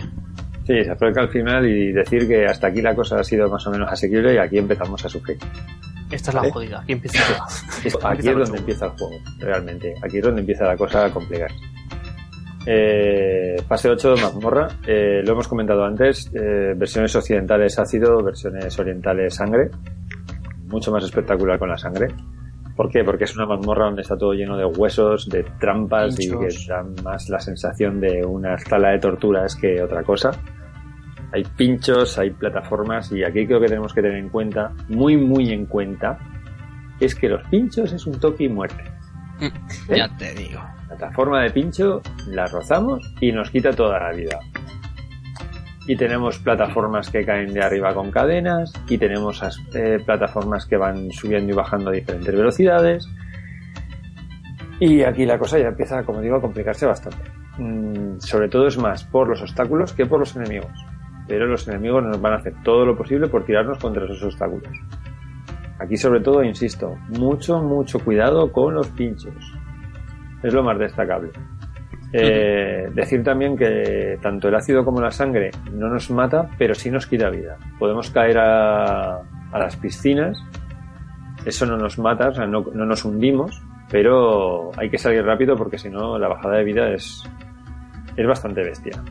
[0.64, 3.66] Sí, se acerca al final y decir que hasta aquí la cosa ha sido más
[3.66, 5.36] o menos asequible y aquí empezamos a sufrir.
[6.08, 6.52] Esta es la ¿Vale?
[6.52, 6.80] jodida.
[6.82, 7.18] Aquí empieza
[7.84, 9.92] Es- aquí Aquí es donde empieza el juego, realmente.
[10.04, 11.56] Aquí es donde empieza la cosa a complicarse.
[12.64, 14.68] Eh, fase 8 mazmorra.
[14.86, 16.30] Eh, lo hemos comentado antes.
[16.32, 19.68] eh, versiones occidentales ácido, versiones orientales sangre.
[20.68, 22.06] Mucho más espectacular con la sangre.
[22.76, 23.04] ¿Por qué?
[23.04, 26.94] Porque es una mazmorra donde está todo lleno de huesos, de trampas y que dan
[27.04, 30.32] más la sensación de una sala de torturas que otra cosa.
[31.32, 35.50] Hay pinchos, hay plataformas y aquí creo que tenemos que tener en cuenta, muy muy
[35.50, 36.18] en cuenta,
[36.98, 38.82] es que los pinchos es un toque y muerte.
[39.40, 39.96] ¿Eh?
[39.96, 40.60] Ya te digo.
[40.88, 44.38] Plataforma de pincho, la rozamos y nos quita toda la vida.
[45.86, 49.42] Y tenemos plataformas que caen de arriba con cadenas, y tenemos
[49.74, 53.08] eh, plataformas que van subiendo y bajando a diferentes velocidades.
[54.80, 57.30] Y aquí la cosa ya empieza, como digo, a complicarse bastante.
[57.58, 60.72] Mm, sobre todo es más por los obstáculos que por los enemigos.
[61.28, 64.72] Pero los enemigos nos van a hacer todo lo posible por tirarnos contra esos obstáculos.
[65.78, 69.34] Aquí sobre todo, insisto, mucho, mucho cuidado con los pinchos.
[70.42, 71.30] Es lo más destacable.
[72.16, 76.90] Eh, decir también que tanto el ácido como la sangre no nos mata, pero sí
[76.90, 77.56] nos quita vida.
[77.78, 80.40] Podemos caer a, a las piscinas
[81.44, 85.56] eso no nos mata, o sea, no, no nos hundimos, pero hay que salir rápido
[85.56, 87.22] porque si no la bajada de vida es,
[88.16, 89.02] es bastante bestia.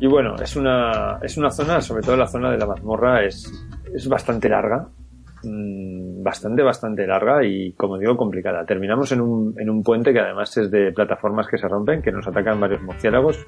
[0.00, 3.52] Y bueno, es una, es una zona, sobre todo la zona de la mazmorra, es,
[3.94, 4.88] es bastante larga.
[5.42, 8.64] Mm, Bastante, bastante larga y, como digo, complicada.
[8.66, 12.12] Terminamos en un, en un puente que además es de plataformas que se rompen, que
[12.12, 13.44] nos atacan varios murciélagos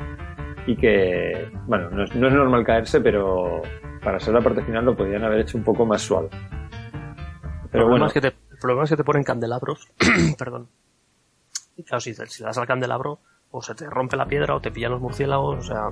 [0.66, 3.60] y que, bueno, no es, no es normal caerse, pero
[4.02, 6.28] para ser la parte final lo podrían haber hecho un poco más suave.
[6.32, 9.88] el, Pero problema bueno, es que te, el problema es que te ponen candelabros.
[10.38, 10.68] Perdón.
[11.76, 13.18] Y claro, si, te- si le das al candelabro,
[13.50, 15.90] o se te rompe la piedra o te pillan los murciélagos, o sea.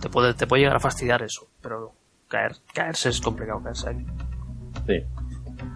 [0.00, 1.92] Te puede, te puede llegar a fastidiar eso, pero
[2.32, 4.06] caer, caerse es complicado, caerse ahí.
[4.86, 5.04] sí.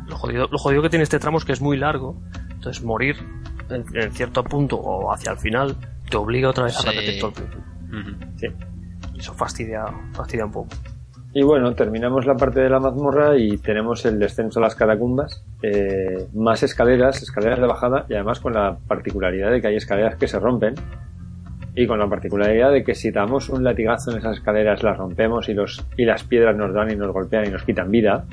[0.08, 2.16] Lo jodido, lo jodido que tiene este tramo es que es muy largo,
[2.50, 3.16] entonces morir
[3.68, 5.76] en, en cierto punto o hacia el final
[6.08, 7.64] te obliga otra vez a repetir todo el principio.
[8.36, 8.46] Sí.
[9.18, 10.68] Eso fastidia, fastidia un poco.
[11.32, 15.44] Y bueno, terminamos la parte de la mazmorra y tenemos el descenso a las catacumbas,
[15.62, 20.16] eh, más escaleras, escaleras de bajada y además con la particularidad de que hay escaleras
[20.16, 20.74] que se rompen
[21.76, 25.48] y con la particularidad de que si damos un latigazo en esas escaleras las rompemos
[25.48, 28.24] y, los, y las piedras nos dan y nos golpean y nos quitan vida.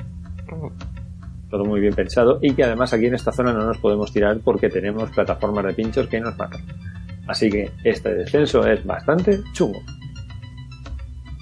[1.50, 4.38] Todo muy bien pensado y que además aquí en esta zona no nos podemos tirar
[4.42, 6.62] porque tenemos plataformas de pinchos que nos matan.
[7.28, 9.80] Así que este descenso es bastante chungo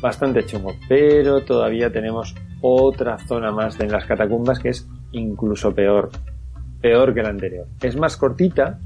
[0.02, 6.10] bastante chungo, pero todavía tenemos otra zona más en las catacumbas que es incluso peor,
[6.81, 7.68] peor que la anterior.
[7.81, 8.81] Es más cortita,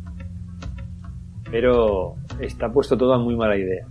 [1.51, 3.87] pero está puesto todo a muy mala idea.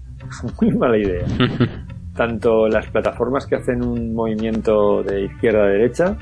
[0.60, 1.26] muy mala idea.
[2.14, 6.16] Tanto las plataformas que hacen un movimiento de izquierda a derecha,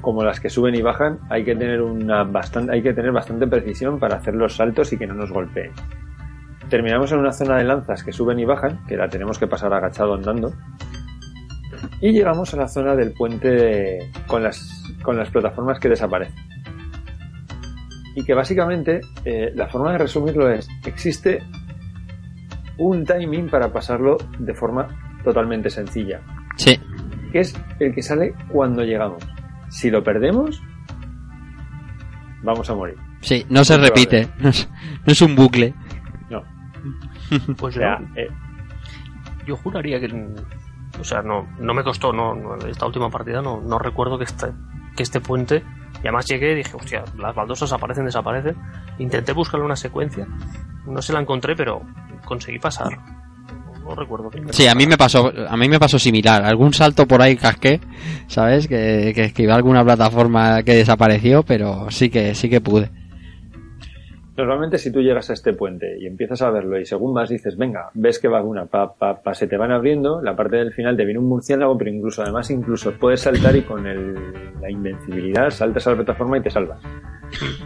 [0.00, 3.46] como las que suben y bajan, hay que tener una bastante, hay que tener bastante
[3.46, 5.72] precisión para hacer los saltos y que no nos golpeen.
[6.68, 9.72] Terminamos en una zona de lanzas que suben y bajan, que la tenemos que pasar
[9.72, 10.52] agachado andando.
[12.00, 16.36] Y llegamos a la zona del puente con las, con las plataformas que desaparecen.
[18.18, 21.40] Y que básicamente eh, la forma de resumirlo es, existe
[22.76, 24.88] un timing para pasarlo de forma
[25.22, 26.20] totalmente sencilla,
[26.56, 26.80] Sí.
[27.30, 29.22] que es el que sale cuando llegamos.
[29.68, 30.60] Si lo perdemos,
[32.42, 32.96] vamos a morir.
[33.20, 34.28] Sí, no se repite.
[34.40, 34.68] No es,
[35.06, 35.72] no es un bucle.
[36.28, 36.42] No.
[37.56, 38.28] Pues O sea, yo, eh,
[39.46, 40.06] yo juraría que.
[40.98, 44.24] O sea, no, no me costó, no, no, esta última partida no, no recuerdo que
[44.24, 44.46] este,
[44.98, 45.62] que este puente.
[46.02, 48.56] Y además llegué y dije, hostia, las baldosas aparecen, desaparecen.
[48.98, 50.26] Intenté buscarle una secuencia.
[50.86, 51.80] No se la encontré, pero
[52.24, 52.98] conseguí pasar.
[53.84, 56.44] No recuerdo que Sí, a mí me pasó, a mí me pasó similar.
[56.44, 57.80] Algún salto por ahí casqué,
[58.26, 58.66] ¿sabes?
[58.66, 62.90] Que, que esquivé alguna plataforma que desapareció, pero sí que, sí que pude.
[64.38, 67.56] Normalmente si tú llegas a este puente y empiezas a verlo y según vas dices,
[67.56, 70.72] venga, ves que va una, pa, pa, pa, se te van abriendo, la parte del
[70.72, 74.14] final te viene un murciélago, pero incluso además incluso puedes saltar y con el,
[74.60, 76.80] la invencibilidad saltas a la plataforma y te salvas.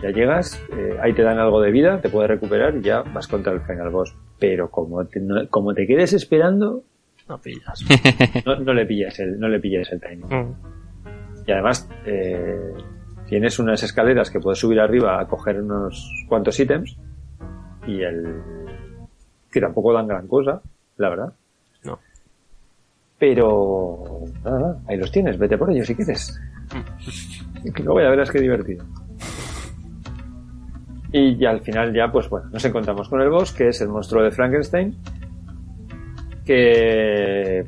[0.02, 3.28] Ya llegas, eh, ahí te dan algo de vida, te puedes recuperar y ya vas
[3.28, 4.16] contra el final boss.
[4.40, 6.82] Pero como te, no- como te quedes esperando,
[7.28, 7.84] No pillas.
[8.46, 10.26] no, no le pillas el, no le pillas el timing.
[10.26, 10.54] Mm.
[11.46, 12.72] Y además, eh,
[13.32, 16.98] tienes unas escaleras que puedes subir arriba a coger unos cuantos ítems
[17.86, 18.42] y el
[19.50, 20.60] que tampoco dan gran cosa,
[20.98, 21.32] la verdad.
[21.82, 21.98] No.
[23.18, 26.38] Pero nada, ahí los tienes, vete por ellos si quieres.
[27.74, 28.84] Que luego ya verás qué divertido.
[31.10, 33.88] Y ya al final ya, pues bueno, nos encontramos con el boss, que es el
[33.88, 34.94] monstruo de Frankenstein.
[36.44, 37.64] Que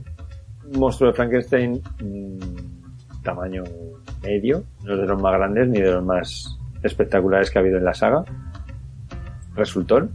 [0.76, 3.62] monstruo de Frankenstein mm, tamaño
[4.24, 7.78] medio, no es de los más grandes ni de los más espectaculares que ha habido
[7.78, 8.24] en la saga.
[9.54, 10.10] Resultón.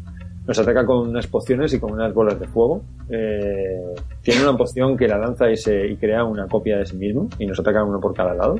[0.47, 2.83] Nos ataca con unas pociones y con unas bolas de fuego.
[3.09, 6.97] Eh, tiene una poción que la lanza y, se, y crea una copia de sí
[6.97, 8.59] mismo y nos ataca uno por cada lado.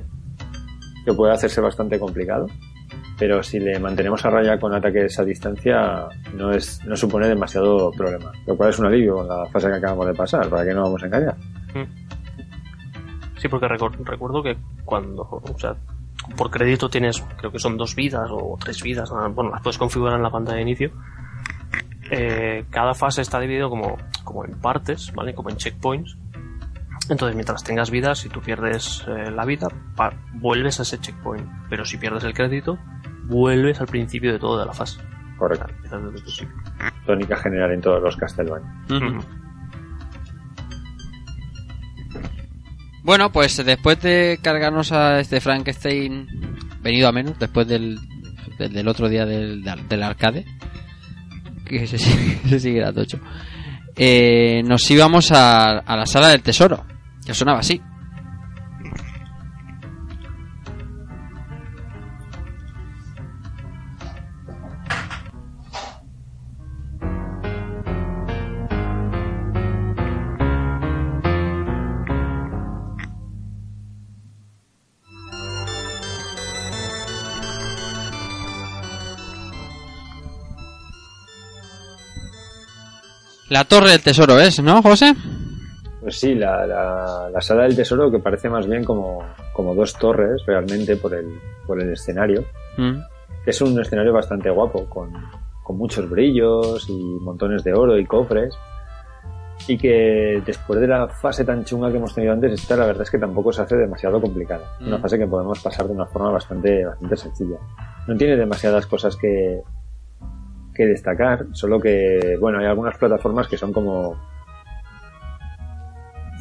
[1.04, 2.46] Que puede hacerse bastante complicado.
[3.18, 7.92] Pero si le mantenemos a raya con ataques a distancia, no es no supone demasiado
[7.92, 8.32] problema.
[8.46, 10.84] Lo cual es un alivio con la fase que acabamos de pasar, para que no
[10.84, 11.36] vamos a engañar.
[13.38, 14.58] Sí, porque recuerdo que
[14.90, 15.76] cuando, o sea,
[16.36, 20.18] por crédito tienes, creo que son dos vidas o tres vidas, bueno, las puedes configurar
[20.18, 20.92] en la pantalla de inicio.
[22.10, 25.36] Eh, cada fase está dividido como, como en partes, ¿vale?
[25.36, 26.18] Como en checkpoints.
[27.08, 29.68] Entonces, mientras tengas vidas, si tú pierdes eh, la vida,
[30.34, 31.48] vuelves a ese checkpoint.
[31.70, 32.80] Pero si pierdes el crédito,
[33.26, 35.00] vuelves al principio de todo de la fase.
[35.38, 35.68] Correcto.
[35.92, 36.56] El principio.
[37.06, 38.72] Tónica general en todos los Castlevania.
[38.90, 39.22] Ujú.
[43.10, 46.28] Bueno, pues después de cargarnos a este Frankenstein
[46.84, 47.98] venido a menos, después del,
[48.60, 50.46] del, otro día del, del, arcade,
[51.66, 51.98] que sí
[52.46, 53.20] que era tocho,
[53.96, 56.86] eh, nos íbamos a, a la sala del tesoro,
[57.26, 57.82] que sonaba así.
[83.50, 85.16] La torre del tesoro es, ¿no, José?
[86.02, 89.94] Pues sí, la, la, la sala del tesoro que parece más bien como, como dos
[89.96, 91.28] torres realmente por el,
[91.66, 92.46] por el escenario.
[92.78, 93.00] Mm.
[93.46, 95.12] Es un escenario bastante guapo, con,
[95.64, 98.56] con muchos brillos y montones de oro y cofres.
[99.68, 103.04] Y que después de la fase tan chunga que hemos tenido antes, esta la verdad
[103.04, 104.78] es que tampoco se hace demasiado complicada.
[104.80, 104.88] Mm.
[104.88, 107.58] Una fase que podemos pasar de una forma bastante, bastante sencilla.
[108.08, 109.62] No tiene demasiadas cosas que,
[110.80, 114.16] que destacar, solo que, bueno, hay algunas plataformas que son como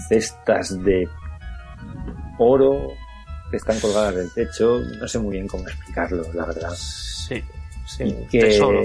[0.09, 1.09] cestas de
[2.39, 2.93] oro
[3.51, 4.79] que están colgadas del techo.
[5.01, 6.71] No sé muy bien cómo explicarlo, la verdad.
[6.73, 7.43] Sí,
[8.31, 8.81] que, tesoro.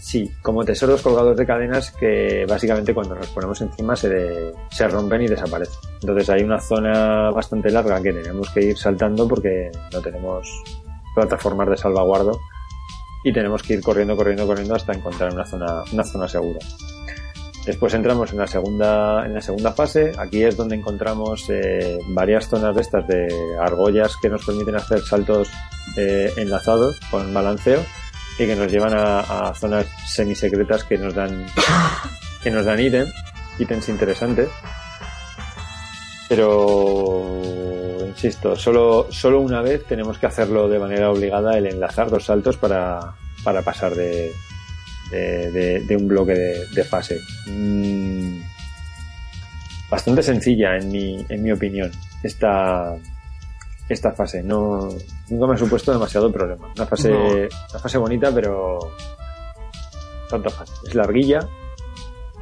[0.00, 4.86] Sí, como tesoros colgados de cadenas que básicamente cuando nos ponemos encima se, de- se
[4.88, 5.78] rompen y desaparecen.
[6.02, 10.46] Entonces hay una zona bastante larga que tenemos que ir saltando porque no tenemos
[11.14, 12.38] plataformas de salvaguardo
[13.28, 16.60] y tenemos que ir corriendo, corriendo, corriendo hasta encontrar una zona, una zona segura.
[17.66, 20.12] Después entramos en la segunda, en la segunda fase.
[20.16, 23.28] Aquí es donde encontramos eh, varias zonas de estas de
[23.60, 25.50] argollas que nos permiten hacer saltos
[25.98, 27.84] eh, enlazados con balanceo
[28.38, 31.44] y que nos llevan a, a zonas semisecretas que nos dan
[32.42, 33.12] que nos dan ítems,
[33.58, 34.48] ítems interesantes.
[36.28, 37.22] Pero
[38.06, 42.56] insisto, solo, solo una vez tenemos que hacerlo de manera obligada el enlazar dos saltos
[42.56, 44.32] para, para pasar de,
[45.10, 47.18] de, de- de un bloque de, de fase.
[47.46, 48.40] Mm,
[49.90, 51.90] bastante sencilla en mi, en mi opinión
[52.22, 52.94] esta,
[53.88, 54.42] esta fase.
[54.42, 54.88] No,
[55.30, 56.70] nunca me ha supuesto demasiado problema.
[56.76, 57.26] Una fase, No.
[57.70, 58.78] una fase bonita, pero
[60.28, 60.72] tanta fase.
[60.86, 61.40] Es larguilla,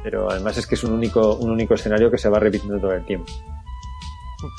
[0.03, 2.91] pero además es que es un único, un único escenario que se va repitiendo todo
[2.93, 3.31] el tiempo.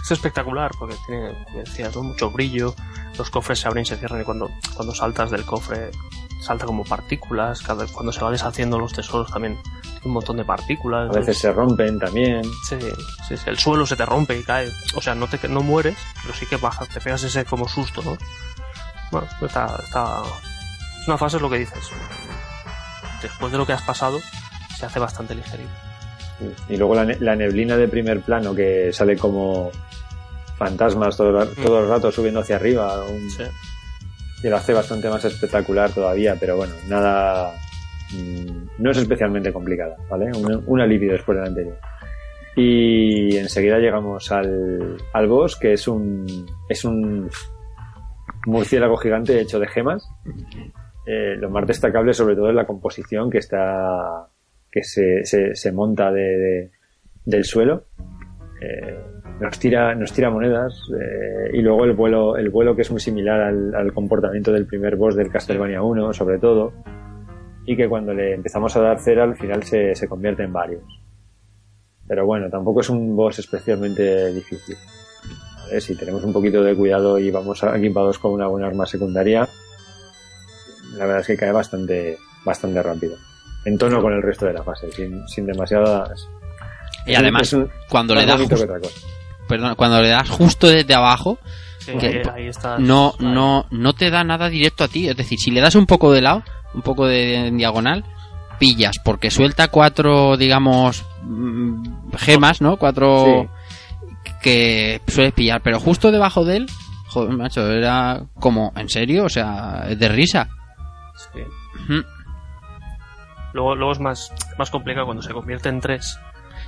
[0.02, 2.02] Es espectacular porque tiene, ¿no?
[2.02, 2.74] mucho brillo.
[3.16, 5.90] Los cofres se abren y se cierran y cuando, cuando saltas del cofre
[6.40, 7.62] salta como partículas.
[7.62, 9.58] Cada, cuando se va deshaciendo los tesoros también
[10.04, 11.10] un montón de partículas.
[11.10, 12.44] A veces se rompen también.
[12.68, 12.78] Sí,
[13.28, 14.68] sí, sí, el suelo se te rompe y cae.
[14.94, 18.02] O sea, no te no mueres, pero sí que bajas, te pegas ese como susto,
[18.02, 18.16] ¿no?
[19.10, 20.22] Bueno, está, está...
[21.00, 21.90] Es una fase, es lo que dices.
[23.22, 24.18] Después de lo que has pasado,
[24.76, 25.87] se hace bastante ligerito.
[26.68, 29.70] Y luego la, ne- la neblina de primer plano que sale como
[30.56, 33.02] fantasmas todo, el- todo el rato subiendo hacia arriba.
[33.04, 33.28] un-
[34.40, 37.52] que lo hace bastante más espectacular todavía, pero bueno, nada.
[38.12, 40.26] mm, No es especialmente complicada, ¿vale?
[40.36, 41.76] Un, un alivio después del anterior.
[42.54, 46.46] Y enseguida llegamos al, al boss, que es un.
[46.68, 47.28] Es un
[48.46, 50.08] murciélago gigante hecho de gemas.
[51.06, 54.28] Eh, lo más destacable, sobre todo, es la composición que está.
[54.70, 56.70] Que se, se, se monta de, de-
[57.24, 57.84] del suelo.
[58.60, 58.98] Eh,
[59.40, 63.00] nos tira, nos tira monedas eh, y luego el vuelo, el vuelo que es muy
[63.00, 66.72] similar al, al comportamiento del primer boss del Castlevania 1, sobre todo,
[67.64, 70.82] y que cuando le empezamos a dar cera al final se, se convierte en varios.
[72.08, 74.76] Pero bueno, tampoco es un boss especialmente difícil.
[75.78, 79.46] Si tenemos un poquito de cuidado y vamos equipados con una buena arma secundaria,
[80.96, 83.16] la verdad es que cae bastante, bastante rápido.
[83.68, 86.28] En tono con el resto de la fase, sin, sin demasiadas.
[87.06, 88.40] Y además, un- cuando le das.
[89.48, 91.38] Perdón, cuando le das justo desde abajo,
[91.78, 92.78] Sí, que ahí- ahí está.
[92.78, 95.08] no, no, no te da nada directo a ti.
[95.08, 96.42] Es decir, si le das un poco de lado,
[96.74, 98.04] un poco de en diagonal,
[98.58, 102.76] pillas, porque suelta cuatro, digamos, mm, gemas, ¿no?
[102.76, 103.48] Cuatro
[104.42, 106.66] que sueles pillar, pero justo debajo de él,
[107.08, 109.24] joder, macho, era como, ¿en serio?
[109.24, 110.48] O sea, es de risa.
[111.32, 111.40] Sí.
[111.84, 112.02] Ujú.
[113.52, 116.18] Luego, luego es más, más complicado cuando se convierte en tres.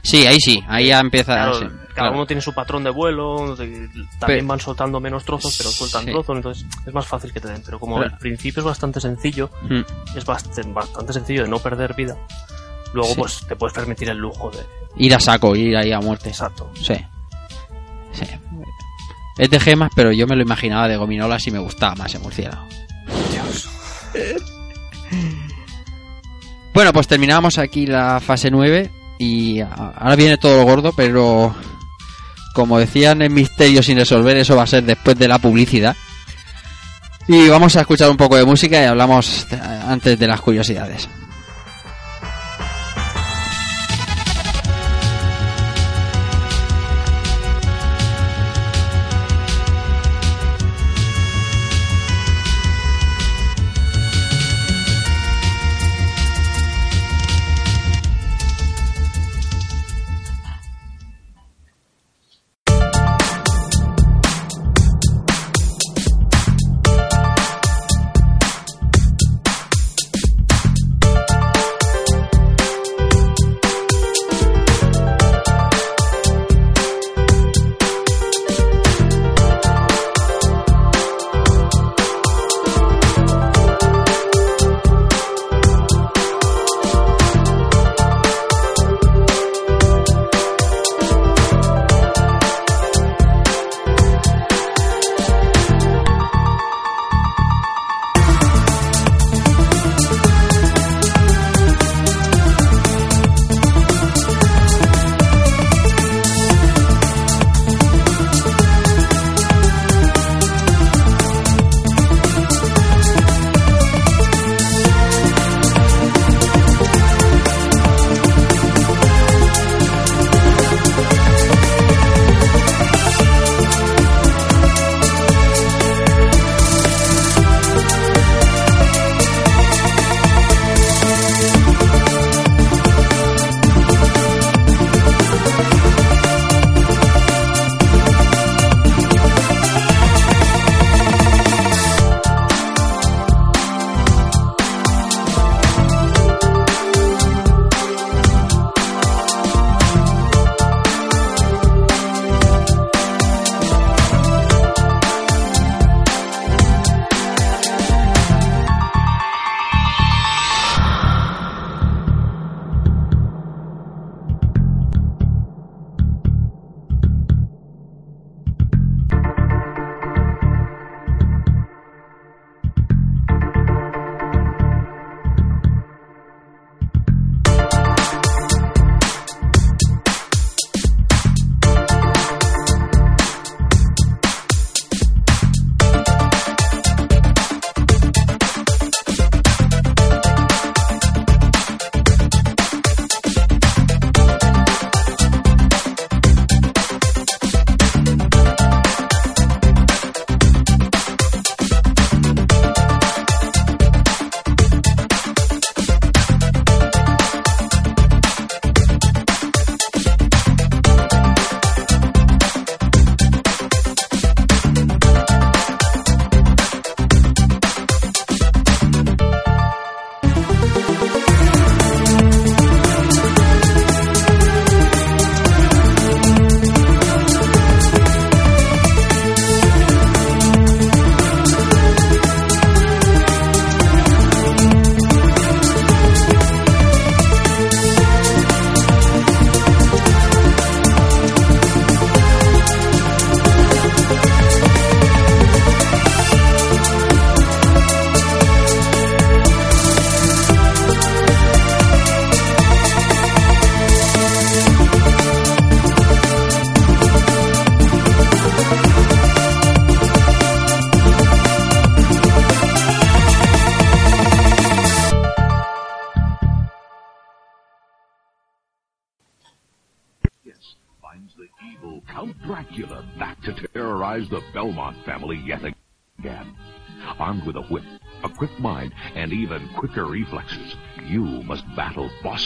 [0.03, 1.35] Sí, ahí sí, ahí ya empieza.
[1.35, 2.13] Claro, sí, cada claro.
[2.15, 3.55] uno tiene su patrón de vuelo,
[4.19, 6.11] también van soltando menos trozos, pero sueltan Sí.
[6.13, 7.63] trozos, entonces es más fácil que te den.
[7.65, 9.81] Pero como Pero- el principio es bastante sencillo, Mm.
[10.17, 12.17] es bastante, bastante sencillo de no perder vida,
[12.95, 13.21] luego Sí.
[13.21, 14.61] pues te puedes permitir el lujo de...
[14.97, 16.31] Ir a saco, ir ahí a muerte.
[16.31, 16.71] Exacto.
[16.81, 16.95] Sí.
[18.13, 18.25] Sí.
[19.37, 22.23] Es de gemas, pero yo me lo imaginaba de gominolas y me gustaba más el
[22.23, 22.67] murciélago.
[26.73, 31.55] Bueno, pues terminamos aquí la fase 9 y ahora viene todo lo gordo, pero
[32.55, 35.97] como decían en Misterio sin resolver, eso va a ser después de la publicidad.
[37.29, 39.47] Y vamos a escuchar un poco de música y hablamos
[39.87, 41.09] antes de las curiosidades.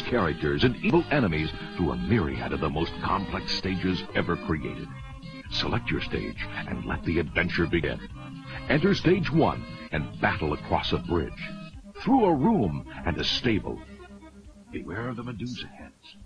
[0.05, 4.89] Characters and evil enemies through a myriad of the most complex stages ever created.
[5.51, 6.37] Select your stage
[6.69, 8.01] and let the adventure begin.
[8.69, 11.33] Enter stage one and battle across a bridge,
[12.03, 13.79] through a room and a stable.
[14.73, 16.17] Beware of the Medusa heads.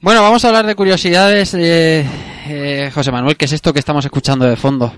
[0.00, 1.52] Bueno, vamos a hablar de curiosidades.
[1.54, 2.06] eh,
[2.46, 4.92] eh, José Manuel, ¿qué es esto que estamos escuchando de fondo?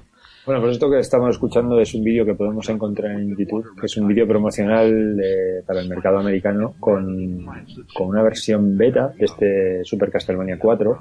[0.46, 3.86] Bueno, pues esto que estamos escuchando es un vídeo que podemos encontrar en YouTube, que
[3.86, 7.44] es un vídeo promocional de- para el mercado americano con,
[7.92, 10.98] con una versión beta de este Super Castlevania 4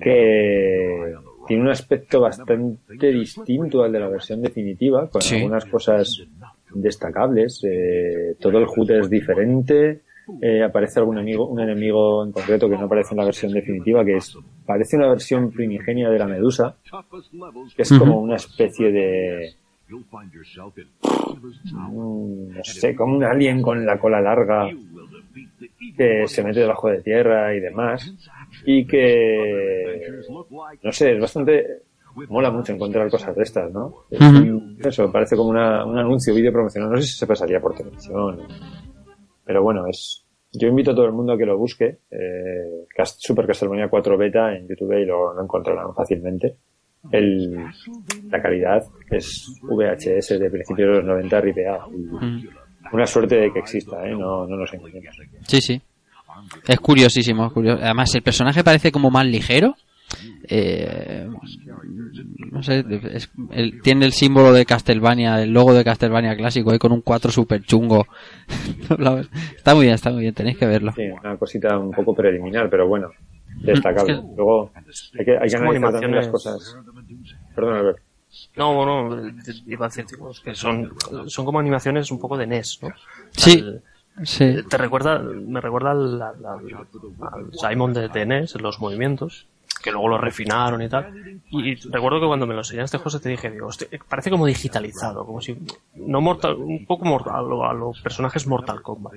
[0.00, 1.14] que
[1.46, 5.36] tiene un aspecto bastante distinto al de la versión definitiva, con Sí.
[5.36, 6.22] algunas cosas
[6.72, 7.62] destacables.
[7.64, 10.00] eh, todo el HUD es diferente.
[10.40, 14.04] eh, aparece algún amigo, un enemigo en concreto que no aparece en la versión definitiva,
[14.04, 14.36] que es
[14.70, 16.76] parece una versión primigenia de la Medusa,
[17.74, 19.54] que es como una especie de
[22.56, 24.68] no sé, como un alien con la cola larga
[25.96, 28.14] que se mete debajo de tierra y demás
[28.64, 30.06] y que
[30.84, 31.66] no sé, es bastante
[32.28, 33.86] mola mucho encontrar cosas de estas, ¿no?
[33.86, 34.24] Ujú.
[34.50, 37.74] un- Eso, parece como una- un anuncio, vídeo promocional, no sé si se pasaría por
[37.74, 38.38] televisión,
[39.44, 43.46] pero bueno, es yo invito a todo el mundo a que lo busque, eh, Super
[43.46, 46.56] Castlevania 4 Beta en YouTube y lo, lo encontrarán fácilmente.
[47.10, 47.56] El,
[48.30, 51.90] la calidad es VHS de principios de los 90 ripeado.
[51.92, 52.48] Y
[52.92, 54.10] Una suerte de que exista, ¿eh?
[54.10, 55.16] no, no nos engañemos.
[55.46, 55.80] Sí, sí.
[56.66, 57.82] Es curiosísimo, es curioso.
[57.82, 59.74] Además, el personaje parece como más ligero.
[60.52, 61.28] Eh,
[62.50, 66.78] no sé, es- el- tiene el símbolo de Castlevania, el logo de Castlevania clásico, ahí
[66.78, 68.06] con un 4 super chungo.
[69.56, 70.92] está muy bien, está muy bien, tenéis que verlo.
[70.96, 73.10] Sí, una cosita un poco preliminar, pero bueno,
[73.62, 74.12] destacable.
[74.14, 74.72] Es que- Luego
[75.18, 76.76] hay que, hay que analizar también las cosas.
[77.54, 77.98] Perdón, Albert.
[78.56, 79.32] No, bueno,
[79.66, 80.04] iba a decir
[80.44, 80.92] que son,
[81.26, 82.88] son como animaciones un poco de NES, ¿no?
[83.32, 83.82] Sí, Al-
[84.24, 84.56] sí.
[84.68, 86.86] Te recuerda, me recuerda al, al- al-
[87.20, 89.48] al Simon de, de NES, los movimientos,
[89.82, 91.40] que luego lo refinaron y tal.
[91.50, 95.24] Y recuerdo que cuando me lo enseñaste, José, te dije, digo, "Hostia, parece como digitalizado,
[95.24, 95.56] como si,
[95.94, 99.14] no mortal, un poco mortal, a los personajes Mortal Kombat.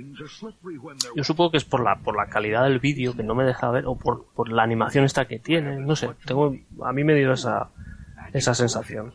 [1.15, 3.69] Yo supongo que es por la, por la calidad del vídeo que no me deja
[3.71, 7.15] ver, o por, por la animación esta que tiene, no sé, tengo, a mí me
[7.15, 7.69] dio esa,
[8.33, 9.13] esa sensación.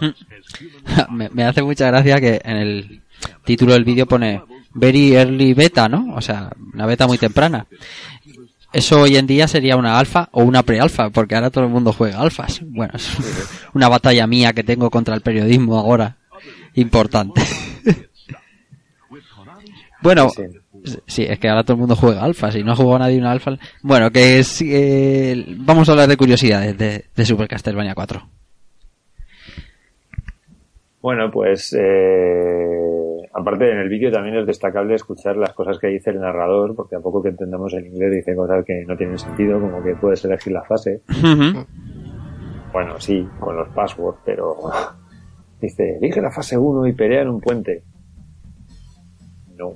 [1.10, 3.02] me, me hace mucha gracia que en el
[3.44, 4.42] título del vídeo pone
[4.74, 6.14] Very Early Beta, ¿no?
[6.14, 7.66] O sea, una beta muy temprana.
[8.72, 11.92] Eso hoy en día sería una alfa o una pre-alfa, porque ahora todo el mundo
[11.92, 12.60] juega alfas.
[12.64, 13.10] Bueno, es
[13.74, 16.16] una batalla mía que tengo contra el periodismo ahora.
[16.74, 17.42] Importante.
[20.02, 20.28] bueno,
[21.06, 23.32] sí, es que ahora todo el mundo juega alfas y no ha jugado nadie una
[23.32, 23.58] alfa.
[23.82, 28.26] Bueno, que es, eh, vamos a hablar de curiosidades de, de Super Castlevania 4.
[31.02, 36.10] Bueno, pues eh, aparte en el vídeo también es destacable escuchar las cosas que dice
[36.10, 39.60] el narrador, porque a poco que entendamos el inglés dice cosas que no tienen sentido,
[39.60, 41.00] como que puedes elegir la fase.
[42.72, 44.56] Bueno, sí, con los passwords, pero
[45.60, 47.82] dice, elige la fase 1 y pelea en un puente.
[49.56, 49.74] No.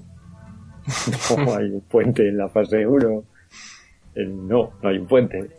[1.37, 3.23] No hay un puente en la fase 1.
[4.15, 5.51] Eh, No, no hay un puente.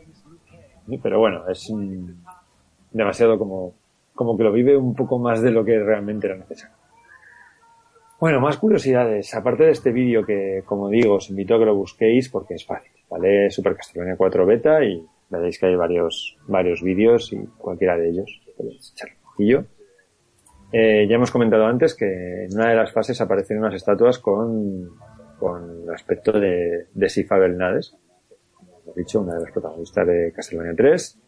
[1.03, 1.71] Pero bueno, es
[2.91, 3.73] demasiado como,
[4.15, 6.76] como que lo vive un poco más de lo que realmente era necesario.
[8.19, 9.35] Bueno, más curiosidades.
[9.35, 12.65] Aparte de este vídeo que, como digo, os invito a que lo busquéis porque es
[12.65, 12.91] fácil.
[13.09, 18.09] Vale Super Castlevania 4 Beta y veréis que hay varios, varios vídeos y cualquiera de
[18.09, 19.65] ellos podéis echarle un ojillo.
[20.71, 24.97] Eh, ya hemos comentado antes que en una de las fases aparecen unas estatuas con,
[25.37, 27.95] con el aspecto de, de Sifa Belnades,
[28.53, 31.19] como hemos dicho, una de las protagonistas de Castlevania 3.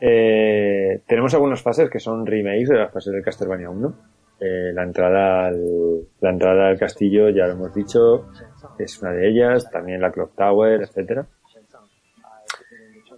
[0.00, 4.13] Eh, tenemos algunas fases que son remakes de las fases del Castlevania 1.
[4.40, 8.28] Eh, la entrada al, la entrada al castillo, ya lo hemos dicho,
[8.78, 11.26] es una de ellas, también la Clock Tower, etcétera.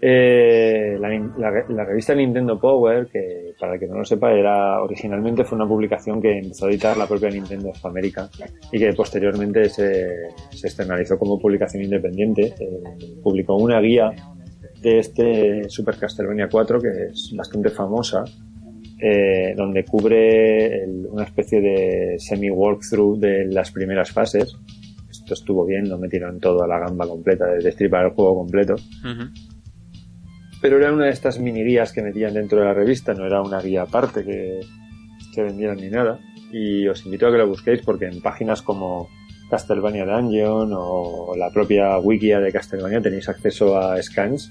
[0.01, 5.57] Eh, la, revista Nintendo Power, que para el que no lo sepa, era originalmente fue
[5.57, 8.29] una publicación que empezó a editar la propia Nintendo of America
[8.71, 12.55] y que posteriormente se, se externalizó como publicación independiente.
[12.59, 14.11] Eh, publicó una guía
[14.83, 18.25] de este Super Castlevania 4 que es bastante famosa,
[19.01, 24.57] eh, donde cubre el- una especie de semi-walkthrough de las primeras fases.
[25.11, 28.77] Esto estuvo bien, no metieron toda la gamba completa de destripar el juego completo
[30.61, 33.43] pero era una de estas mini guías que metían dentro de la revista, no era
[33.43, 34.61] una guía aparte que,
[35.35, 36.19] que vendieran ni nada.
[36.53, 39.09] Y os invito a que lo busquéis porque en páginas como
[39.51, 44.51] Castlevania Dungeon o la propia wikia de Castlevania tenéis acceso a scans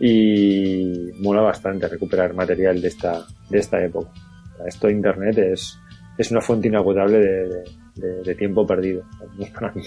[0.00, 4.10] y mola bastante recuperar material de esta, de esta época.
[4.66, 5.78] Esto internet es,
[6.16, 7.18] es una fuente inagotable
[7.94, 9.04] de, tiempo perdido,
[9.54, 9.82] para mí.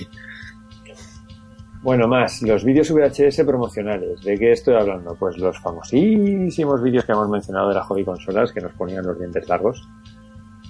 [1.82, 4.22] Bueno, más, los vídeos VHS promocionales.
[4.22, 5.16] ¿De qué estoy hablando?
[5.20, 9.20] Pues los famosísimos vídeos que hemos mencionado de la hobby consolas que nos ponían los
[9.20, 9.86] dientes largos.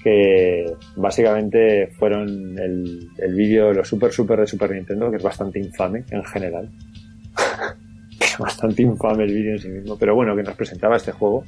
[0.02, 5.60] Que básicamente fueron el, el vídeo, los Super Super de Super Nintendo, que es bastante
[5.60, 6.70] infame en general.
[8.40, 11.44] bastante infame el vídeo en sí mismo, pero bueno, que nos presentaba este juego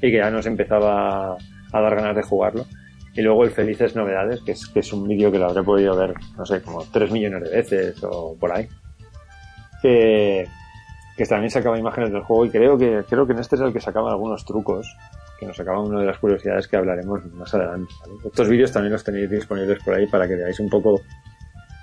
[0.00, 2.66] y que ya nos empezaba a dar ganas de jugarlo.
[3.14, 5.96] Y luego el Felices Novedades, que es, que es un vídeo que lo habré podido
[5.96, 8.68] ver, no sé, como 3 millones de veces o por ahí
[9.82, 10.48] que,
[11.16, 13.72] que también sacaba imágenes del juego y creo que creo que en este es el
[13.72, 14.96] que sacaba algunos trucos
[15.38, 18.14] que nos sacaba una de las curiosidades que hablaremos más adelante ¿vale?
[18.24, 21.00] estos vídeos también los tenéis disponibles por ahí para que veáis un poco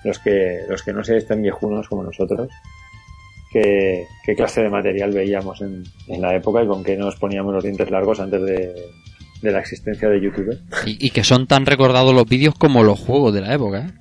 [0.03, 2.49] los que los que no seáis tan viejunos como nosotros
[3.53, 7.53] qué, qué clase de material veíamos en, en la época y con qué nos poníamos
[7.53, 8.73] los dientes largos antes de,
[9.41, 12.99] de la existencia de YouTube Y, y que son tan recordados los vídeos como los
[12.99, 13.85] juegos de la época.
[13.88, 13.91] ¿eh?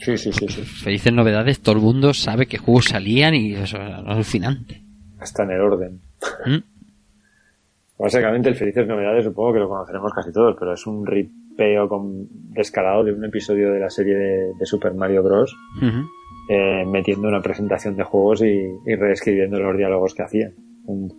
[0.00, 0.62] Sí, sí, sí, sí.
[0.62, 4.82] Felices novedades, todo el mundo sabe qué juegos salían y eso era alucinante.
[5.20, 6.00] hasta en el orden
[6.46, 6.56] ¿Mm?
[7.98, 12.26] Básicamente el Felices Novedades supongo que lo conoceremos casi todos, pero es un ripeo con
[12.52, 15.56] descarado de un episodio de la serie de, de Super Mario Bros.
[15.78, 16.06] Ujú.
[16.48, 20.54] Eh, metiendo una presentación de juegos y, y reescribiendo los diálogos que hacían.
[20.86, 21.12] Un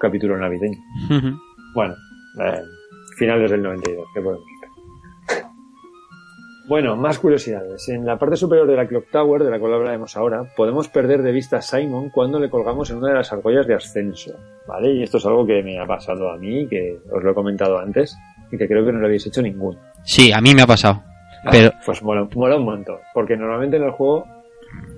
[0.00, 0.78] capítulo navideño.
[1.10, 1.38] Ujú.
[1.74, 1.94] Bueno,
[2.42, 2.60] eh,
[3.16, 4.66] finales del 92, ¿qué podemos hacer?
[6.68, 7.88] Bueno, más curiosidades.
[7.88, 11.22] En la parte superior de la Clock Tower, de la cual hablaremos ahora, podemos perder
[11.22, 14.32] de vista a Simon cuando le colgamos en una de las argollas de ascenso.
[14.66, 14.92] ¿Vale?
[14.92, 17.78] Y esto es algo que me ha pasado a mí, que os lo he comentado
[17.78, 18.18] antes,
[18.50, 19.78] y que creo que no lo habéis hecho ninguno.
[20.02, 21.04] Sí, a mí me ha pasado.
[21.50, 22.98] Pero Pues mola, mola un montón.
[23.14, 24.26] Porque normalmente en el juego,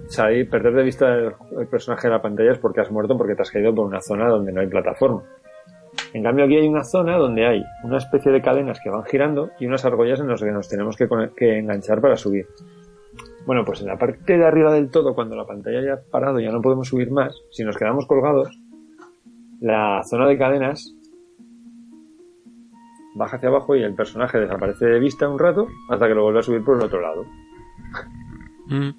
[0.08, 3.34] salir, perder de vista el, el personaje de la pantalla es porque has muerto, porque
[3.34, 5.22] te has caído por una zona donde no hay plataforma.
[6.14, 9.50] En cambio aquí hay una zona donde hay una especie de cadenas que van girando
[9.58, 12.46] y unas argollas en las que nos tenemos que enganchar para subir.
[13.48, 16.38] Bueno, pues en la parte de arriba del todo, cuando la pantalla ya ha parado,
[16.38, 18.50] ya no podemos subir más, si nos quedamos colgados,
[19.58, 20.94] la zona de cadenas
[23.18, 26.38] baja hacia abajo y el personaje desaparece de vista un rato hasta que lo vuelve
[26.38, 27.26] a subir por el otro lado.
[28.66, 28.90] mm,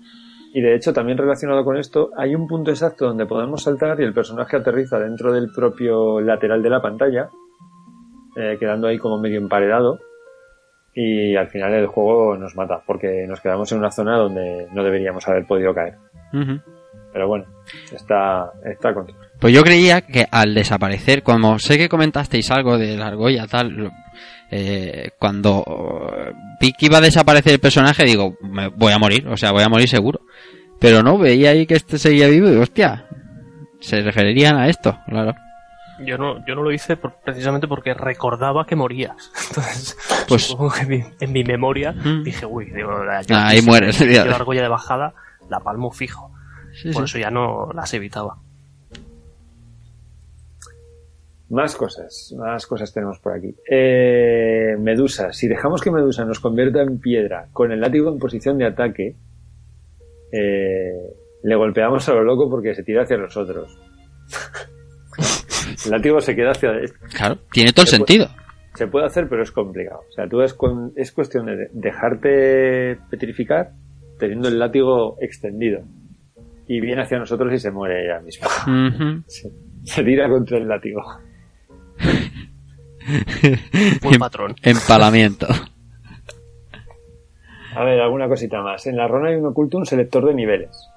[0.53, 4.03] Y de hecho, también relacionado con esto, hay un punto exacto donde podemos saltar y
[4.03, 7.29] el personaje aterriza dentro del propio lateral de la pantalla,
[8.35, 9.99] eh, quedando ahí como medio emparedado.
[10.93, 14.83] Y al final el juego nos mata, porque nos quedamos en una zona donde no
[14.83, 15.95] deberíamos haber podido caer.
[17.13, 17.45] Pero bueno,
[17.91, 19.07] está, está con
[19.39, 23.91] Pues yo creía que al desaparecer, como sé que comentasteis algo de la argolla, tal,
[24.51, 25.63] eh, cuando
[26.17, 29.51] eh, vi que iba a desaparecer el personaje, digo, me voy a morir, o sea,
[29.51, 30.19] voy a morir seguro.
[30.79, 33.05] Pero no, veía ahí que este seguía vivo y hostia,
[33.79, 35.33] se referirían a esto, claro.
[36.05, 39.31] Yo no, yo no lo hice por- precisamente porque recordaba que morías.
[39.49, 42.23] Entonces, Pues- supongo que en mi, en mi memoria Mm.
[42.23, 43.99] dije, uy, digo, la- yo- Ah, ahí mueres.
[43.99, 45.13] yo la argolla de bajada,
[45.49, 46.31] la palmo fijo.
[46.81, 47.17] Sí, por sí.
[47.17, 48.37] eso ya no las evitaba.
[51.49, 53.55] Más cosas, más cosas tenemos por aquí.
[53.69, 58.57] Eh, Medusa, si dejamos que Medusa nos convierta en piedra con el látigo en posición
[58.59, 59.15] de ataque,
[60.31, 60.91] eh,
[61.43, 63.79] le golpeamos a lo loco porque se tira hacia nosotros.
[65.85, 66.71] el látigo se queda hacia...
[67.15, 68.27] Claro, tiene todo el puede- sentido.
[68.75, 70.01] Se puede hacer, pero es complicado.
[70.07, 73.71] O sea, tú es, con- es cuestión de dejarte petrificar
[74.19, 75.81] teniendo el látigo extendido.
[76.67, 79.23] Y viene hacia nosotros y se muere ella misma.
[79.83, 81.01] Se tira contra el látigo.
[84.03, 84.55] Buen patrón.
[84.63, 85.47] Empalamiento.
[87.75, 88.85] A ver, alguna cosita más.
[88.87, 90.89] En la RON hay un oculto un selector de niveles.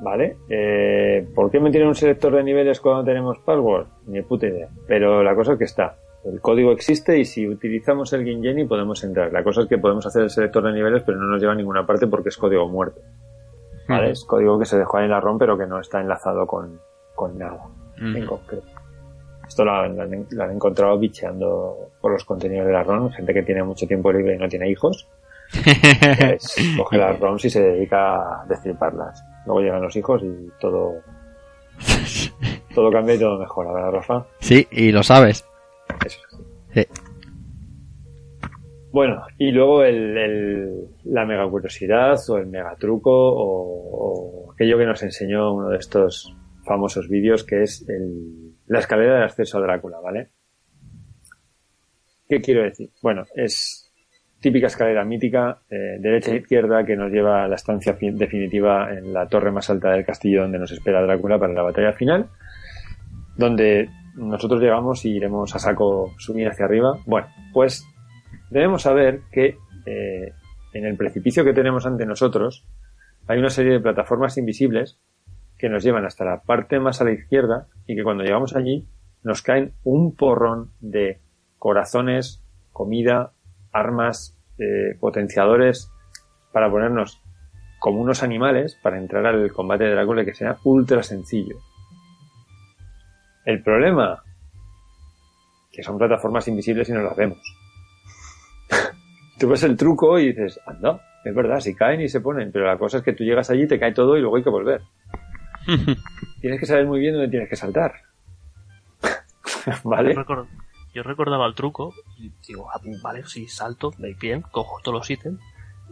[0.00, 0.36] ¿Vale?
[0.48, 3.86] Eh, ¿Por qué me tienen un selector de niveles cuando tenemos password?
[4.06, 4.68] Ni puta idea.
[4.86, 5.96] Pero la cosa es que está.
[6.24, 9.32] El código existe y si utilizamos el Gingeni podemos entrar.
[9.32, 11.56] La cosa es que podemos hacer el selector de niveles pero no nos lleva a
[11.56, 13.00] ninguna parte porque es código muerto.
[13.88, 14.10] ¿Vale?
[14.10, 16.80] Es código que se dejó ahí en la ROM pero que no está enlazado con,
[17.14, 17.68] con nada
[17.98, 18.66] en concreto.
[19.46, 19.96] Esto lo han,
[20.30, 24.34] lo encontrado bicheando por los contenidos de la ROM, gente que tiene mucho tiempo libre
[24.34, 25.06] y no tiene hijos.
[25.62, 29.22] pues, coge las ROMs y se dedica a destriparlas.
[29.46, 30.94] Luego llegan los hijos y todo
[32.74, 34.26] todo cambia y todo mejora, ¿verdad, Rafa?
[34.40, 35.44] Sí, y lo sabes.
[36.04, 36.44] Eso es así.
[36.74, 36.86] Sí.
[38.90, 44.78] Bueno, y luego el, el- la mega curiosidad o el mega truco o, o aquello
[44.78, 49.58] que nos enseñó uno de estos famosos vídeos que es el- la escalera de acceso
[49.58, 50.28] a Drácula, ¿vale?
[52.28, 52.90] ¿Qué quiero decir?
[53.02, 53.92] Bueno, es
[54.40, 58.92] típica escalera mítica, eh, derecha e izquierda, que nos lleva a la estancia fi- definitiva
[58.92, 62.28] en la torre más alta del castillo donde nos espera Drácula para la batalla final,
[63.36, 66.98] donde nosotros llegamos y iremos a saco subir hacia arriba.
[67.06, 67.86] Bueno, pues
[68.50, 70.32] debemos saber que eh,
[70.72, 72.66] en el precipicio que tenemos ante nosotros
[73.26, 74.98] hay una serie de plataformas invisibles
[75.64, 78.86] que nos llevan hasta la parte más a la izquierda y que cuando llegamos allí
[79.22, 81.20] nos caen un porrón de
[81.58, 83.32] corazones, comida,
[83.72, 85.90] armas, eh, potenciadores
[86.52, 87.22] para ponernos
[87.78, 91.56] como unos animales para entrar al combate de Drácula que sea ultra sencillo.
[93.46, 94.22] El problema
[95.72, 97.40] que son plataformas invisibles y no las vemos.
[99.38, 102.66] tú ves el truco y dices, anda, es verdad, si caen y se ponen, pero
[102.66, 104.82] la cosa es que tú llegas allí, te cae todo y luego hay que volver.
[106.40, 107.94] tienes que saber muy bien dónde tienes que saltar.
[109.84, 110.14] ¿Vale?
[110.14, 110.48] Yo, record-
[110.94, 115.10] yo recordaba el truco y digo, ah, vale, si salto, veis bien, cojo todos los
[115.10, 115.40] ítems.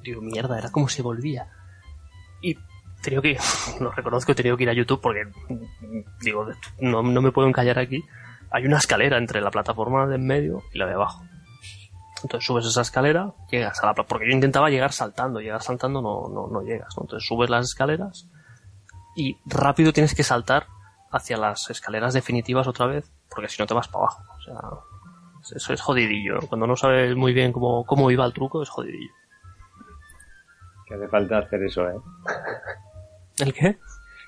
[0.03, 1.49] Digo, mierda, era como se volvía.
[2.41, 2.57] Y
[3.03, 3.39] tenía que,
[3.81, 5.25] lo reconozco, tenido que ir a YouTube porque,
[6.21, 6.47] digo,
[6.81, 8.05] no, no me puedo encallar aquí.
[8.51, 11.25] Hay una escalera entre la plataforma de en medio y la de abajo.
[12.23, 16.29] Entonces subes esa escalera, llegas a la porque yo intentaba llegar saltando, llegar saltando no,
[16.29, 17.03] no, no llegas, ¿no?
[17.05, 18.29] Entonces subes las escaleras
[19.17, 20.67] y rápido tienes que saltar
[21.11, 24.23] hacia las escaleras definitivas otra vez, porque si no te vas para abajo.
[24.39, 24.41] O
[25.45, 26.35] sea, eso es jodidillo.
[26.37, 26.47] ¿no?
[26.47, 29.13] Cuando no sabes muy bien cómo, cómo iba el truco, es jodidillo.
[30.87, 31.95] Que hace falta hacer eso, ¿eh?
[33.39, 33.79] ¿El qué?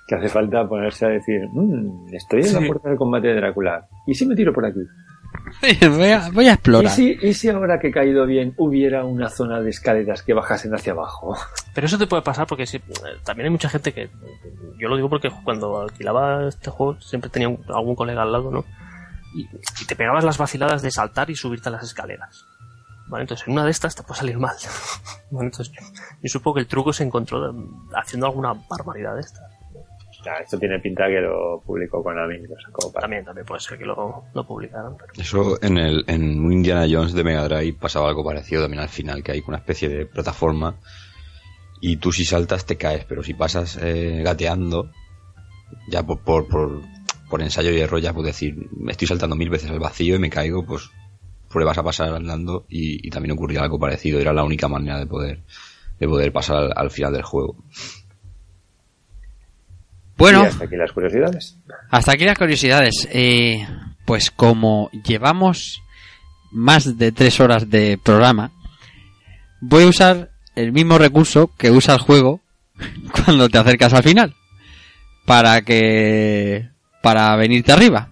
[0.06, 2.54] Que hace falta ponerse a decir, "Mm, estoy en Sí.
[2.60, 3.86] la puerta del combate de Drácula.
[4.06, 4.80] ¿Y si me tiro por aquí?
[5.90, 6.90] Voy, a, voy a ¿Y explorar.
[6.92, 10.74] si, ¿Y si ahora que he caído bien hubiera una zona de escaleras que bajasen
[10.74, 11.36] hacia abajo?
[11.74, 12.80] Pero eso te puede pasar porque si-
[13.24, 14.10] también hay mucha gente que.
[14.78, 18.50] Yo lo digo porque cuando alquilaba este juego siempre tenía un- algún colega al lado,
[18.50, 18.64] ¿no?
[19.34, 19.42] Y,
[19.82, 22.44] y te pegabas las vaciladas de saltar y subirte a las escaleras.
[23.08, 24.56] Vale, entonces en una de estas te puede salir mal.
[25.30, 25.74] Bueno, entonces
[26.22, 27.52] yo supongo que el truco se encontró
[27.96, 29.42] haciendo alguna barbaridad de estas.
[30.42, 33.00] Esto tiene pinta que lo publicó con para...
[33.00, 34.96] También, también puede ser que lo, lo publicaran.
[34.96, 35.12] Pero...
[35.16, 38.88] Eso en el en un Indiana Jones de Mega Drive pasaba algo parecido también al
[38.88, 40.76] final, que hay una especie de plataforma
[41.80, 44.90] y tú si saltas te caes, pero si pasas eh, gateando,
[45.88, 46.80] ya por, por, por,
[47.28, 50.18] por ensayo y error ya puedes decir, me estoy saltando mil veces al vacío y
[50.18, 50.90] me caigo, pues
[51.50, 55.06] pruebas a pasar andando y, y también ocurría algo parecido, era la única manera de
[55.06, 55.42] poder
[56.00, 57.56] de poder pasar al, al final del juego.
[60.16, 61.56] Bueno, Y hasta aquí las curiosidades.
[61.90, 63.08] Hasta aquí las curiosidades.
[63.12, 63.66] Eh,
[64.04, 65.82] pues como llevamos
[66.52, 68.52] más de tres horas de programa,
[69.60, 72.40] voy a usar el mismo recurso que usa el juego
[73.24, 74.34] cuando te acercas al final.
[75.26, 76.68] para que
[77.02, 78.10] para venirte arriba.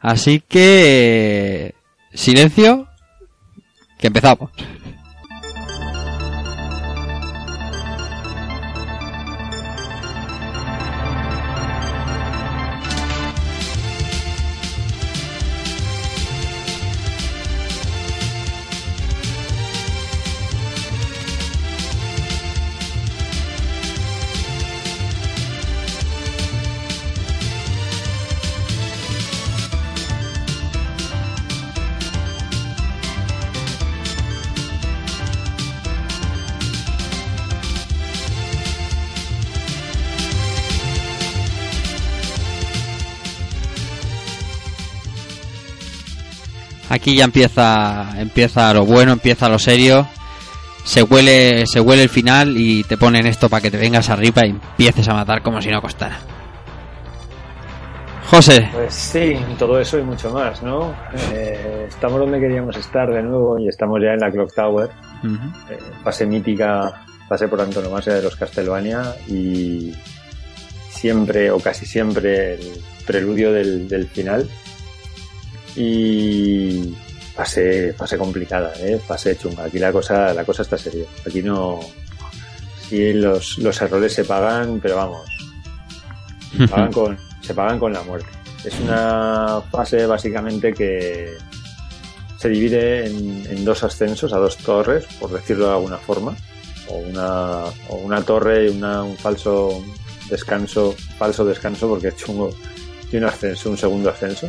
[0.00, 1.74] Así que
[2.14, 2.88] silencio,
[3.98, 4.50] que empezamos.
[47.00, 50.06] Aquí ya empieza empieza lo bueno, empieza lo serio.
[50.84, 54.44] Se huele se huele el final y te ponen esto para que te vengas arriba
[54.44, 56.18] y empieces a matar como si no costara.
[58.26, 60.94] José, Pues sí, todo eso y mucho más, ¿no?
[61.32, 64.90] Eh, estamos donde queríamos estar de nuevo y estamos ya en la Clock Tower,
[65.70, 69.94] eh, fase mítica, fase por antonomasia de los Castlevania y
[70.90, 72.60] siempre o casi siempre el
[73.06, 74.46] preludio del, del final
[75.76, 76.94] y
[77.34, 79.00] fase, fase complicada, ¿eh?
[79.06, 79.64] fase chunga.
[79.64, 81.04] Aquí la cosa, la cosa está seria.
[81.26, 81.80] Aquí no,
[82.88, 85.28] sí los, los errores se pagan, pero vamos,
[86.56, 88.28] se pagan con, se pagan con la muerte.
[88.64, 91.34] Es una fase básicamente que
[92.36, 96.34] se divide en, en dos ascensos a dos torres, por decirlo de alguna forma,
[96.88, 99.82] o una, o una torre y una, un falso
[100.28, 102.50] descanso, falso descanso porque es chungo,
[103.10, 104.48] y un ascenso, un segundo ascenso.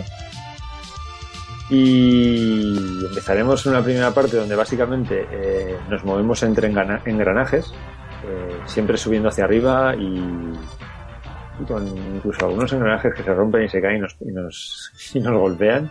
[1.72, 2.76] Y
[3.06, 7.74] empezaremos en una primera parte donde básicamente eh, nos movemos entre engranajes,
[8.26, 10.20] eh, siempre subiendo hacia arriba y,
[11.62, 14.92] y con incluso algunos engranajes que se rompen y se caen y nos, y nos,
[15.14, 15.90] y nos golpean.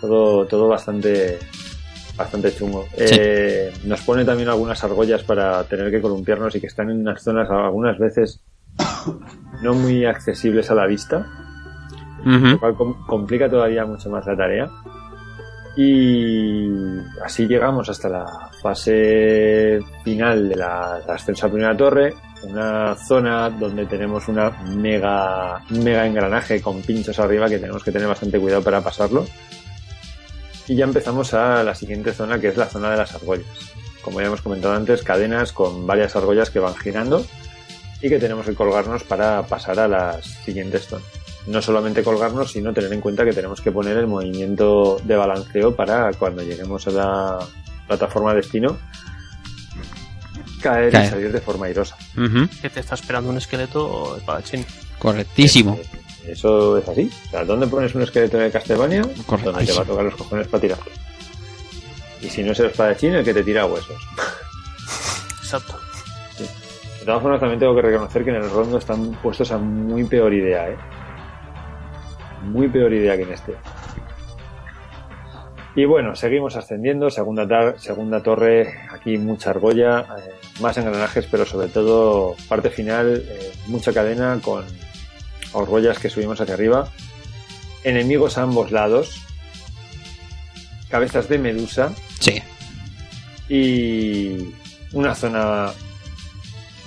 [0.00, 1.38] Todo, todo bastante,
[2.16, 2.86] bastante chungo.
[2.96, 3.04] Sí.
[3.10, 7.22] Eh, nos pone también algunas argollas para tener que columpiarnos y que están en unas
[7.22, 8.40] zonas algunas veces
[9.62, 11.51] no muy accesibles a la vista
[12.24, 14.70] lo cual com- complica todavía mucho más la tarea.
[15.74, 16.68] Y
[17.24, 18.26] así llegamos hasta la
[18.62, 26.06] fase final de la, la ascenso primera torre, una zona donde tenemos una mega, mega
[26.06, 29.24] engranaje con pinchos arriba que tenemos que tener bastante cuidado para pasarlo.
[30.68, 33.46] Y ya empezamos a la siguiente zona que es la zona de las argollas.
[34.02, 37.24] Como ya hemos comentado antes, cadenas con varias argollas que van girando
[38.02, 42.72] y que tenemos que colgarnos para pasar a las siguientes zonas no solamente colgarnos, sino
[42.72, 46.90] tener en cuenta que tenemos que poner el movimiento de balanceo para cuando lleguemos a
[46.90, 47.38] la
[47.86, 48.78] plataforma destino
[50.62, 51.96] caer, y salir de forma airosa.
[52.60, 54.64] Que te está esperando un esqueleto espadachín.
[54.98, 55.78] correctísimo.
[56.26, 57.10] Eso es así.
[57.26, 59.02] O sea, ¿dónde pones un esqueleto de Castlevania?
[59.26, 59.52] Correctísimo.
[59.52, 60.78] Donde te va a tocar los cojones para tirar.
[62.20, 64.00] Y si no es el espadachín, el que te tira huesos.
[65.42, 65.76] Exacto.
[66.38, 70.04] De todas formas, también tengo que reconocer que en el rondo están puestos a muy
[70.04, 70.76] peor idea, ¿eh?
[72.42, 73.54] Muy peor idea que en este.
[75.74, 80.30] Y bueno, seguimos ascendiendo, segunda, tar- segunda torre, aquí mucha argolla, eh,
[80.60, 84.64] más engranajes, pero sobre todo parte final, eh, mucha cadena con
[85.54, 86.88] argollas que subimos hacia arriba,
[87.84, 89.22] enemigos a ambos lados,
[90.90, 91.90] cabezas de medusa,
[92.20, 92.42] Sí.
[93.48, 94.54] y
[94.92, 95.70] una zona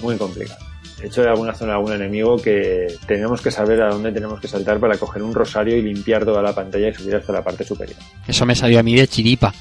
[0.01, 0.59] muy complicada.
[1.05, 4.47] De hecho, hay alguna zona, algún enemigo que tenemos que saber a dónde tenemos que
[4.47, 7.63] saltar para coger un rosario y limpiar toda la pantalla y subir hasta la parte
[7.63, 7.95] superior.
[8.27, 9.53] Eso me salió a mí de chiripa.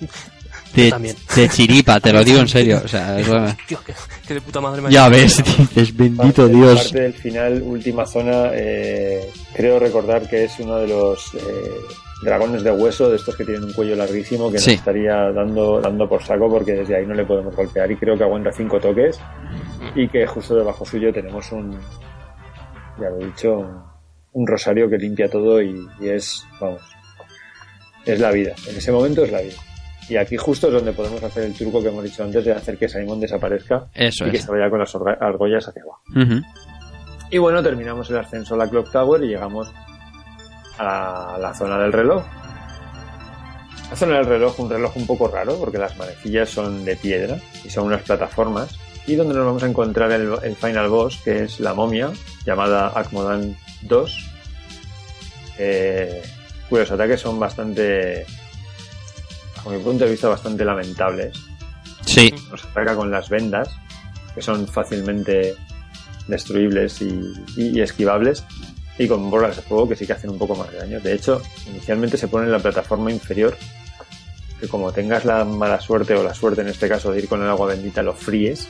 [0.74, 1.14] De, también.
[1.36, 2.80] de chiripa, te lo digo en serio.
[2.82, 3.14] O sea,
[3.68, 3.76] que,
[4.26, 6.82] que de puta madre me ha ya ves, dices, bendito Parte- Dios.
[6.84, 11.40] Parte del final, última zona, eh, creo recordar que es uno de los eh,
[12.24, 14.70] dragones de hueso, de estos que tienen un cuello larguísimo, que Sí.
[14.70, 18.16] nos estaría dando, dando por saco porque desde ahí no le podemos golpear y creo
[18.16, 19.20] que aguanta cinco toques
[19.94, 21.78] y que justo debajo suyo tenemos un,
[23.00, 23.82] ya lo he dicho, un,
[24.32, 26.80] un rosario que limpia todo y, y es, vamos,
[28.04, 28.54] es la vida.
[28.68, 29.54] En ese momento es la vida.
[30.08, 32.76] Y aquí justo es donde podemos hacer el truco que hemos dicho antes de hacer
[32.76, 36.02] que Simon desaparezca Eso y que se vaya con las argollas hacia abajo.
[37.30, 39.72] Y bueno, terminamos el ascenso a la Clock Tower y llegamos
[40.78, 42.24] a la zona del reloj.
[43.90, 47.38] La zona del reloj, un reloj un poco raro porque las manecillas son de piedra
[47.64, 48.78] y son unas plataformas.
[49.06, 52.10] Y donde nos vamos a encontrar el, el final boss, que es la momia,
[52.46, 54.30] llamada Akmodan 2,
[55.58, 56.22] eh,
[56.68, 58.24] cuyos ataques son bastante,
[59.56, 61.36] bajo mi punto de vista, bastante lamentables.
[62.06, 62.34] Sí.
[62.50, 63.68] Nos ataca con las vendas,
[64.34, 65.54] que son fácilmente
[66.26, 68.42] destruibles y, y- y esquivables
[68.98, 71.00] y con bolas de fuego que sí que hacen un poco más de daño.
[71.00, 73.56] De hecho, inicialmente se pone en la plataforma inferior
[74.60, 77.42] que como tengas la mala suerte o la suerte en este caso de ir con
[77.42, 78.68] el agua bendita lo fríes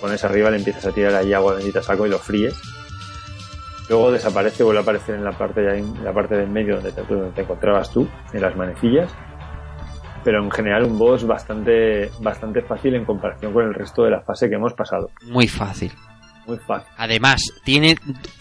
[0.00, 2.54] pones arriba le empiezas a tirar ahí agua bendita saco y lo fríes
[3.88, 6.92] luego desaparece vuelve a aparecer en la parte de en la parte del medio donde
[6.92, 9.10] te, donde te encontrabas tú en las manecillas
[10.22, 14.20] pero en general un boss bastante bastante fácil en comparación con el resto de la
[14.20, 15.92] fase que hemos pasado Muy fácil.
[16.46, 17.96] Muy fácil Además, tiene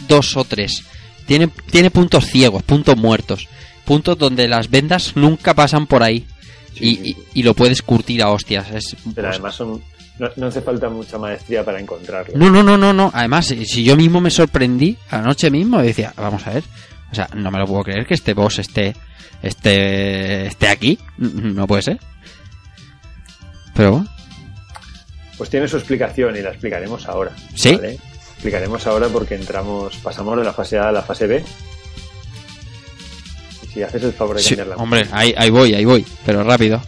[0.07, 0.83] dos o tres.
[1.25, 3.47] Tiene, tiene puntos ciegos, puntos muertos.
[3.83, 6.25] Puntos donde las vendas nunca pasan por ahí.
[6.75, 8.69] y, y- y lo puedes curtir a hostias.
[8.71, 9.81] Es, pero además son
[10.19, 13.11] no, no hace falta mucha maestría para encontrarlo No, no, no, no, no.
[13.13, 16.63] Además, si yo mismo me sorprendí anoche mismo, decía, vamos a ver.
[17.11, 18.95] O sea, no me lo puedo creer que este boss esté,
[19.41, 20.97] esté, esté aquí.
[21.17, 21.99] No puede ser.
[23.73, 24.09] Pero bueno.
[25.37, 27.31] Pues tiene su explicación y la explicaremos ahora.
[27.53, 27.75] ¿Sí?
[27.75, 27.97] ¿vale?
[28.33, 31.43] Explicaremos ahora porque entramos, pasamos de la fase A a la fase B.
[33.63, 36.05] Y si haces el favor de Sí, hombre, ahí, ahí voy, ahí voy.
[36.25, 36.81] Pero rápido.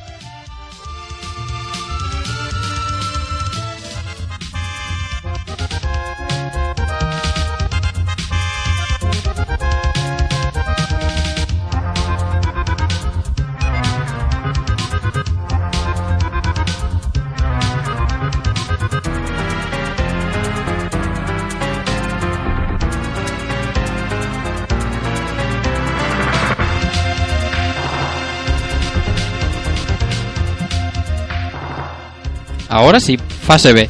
[33.00, 33.88] Sí, fase B.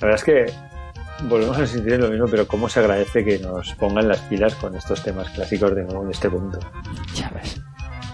[0.00, 0.46] La verdad es que
[1.28, 4.74] volvemos a en lo mismo, pero cómo se agradece que nos pongan las pilas con
[4.76, 6.58] estos temas clásicos de nuevo en este punto.
[7.14, 7.60] Ya ves.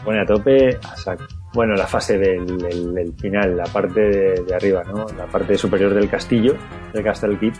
[0.04, 1.24] Pone a tope a saco.
[1.54, 5.06] Bueno, la fase del el- el final, la parte de, de arriba, ¿no?
[5.16, 6.56] La parte superior del castillo,
[6.92, 7.54] del Castle Keep.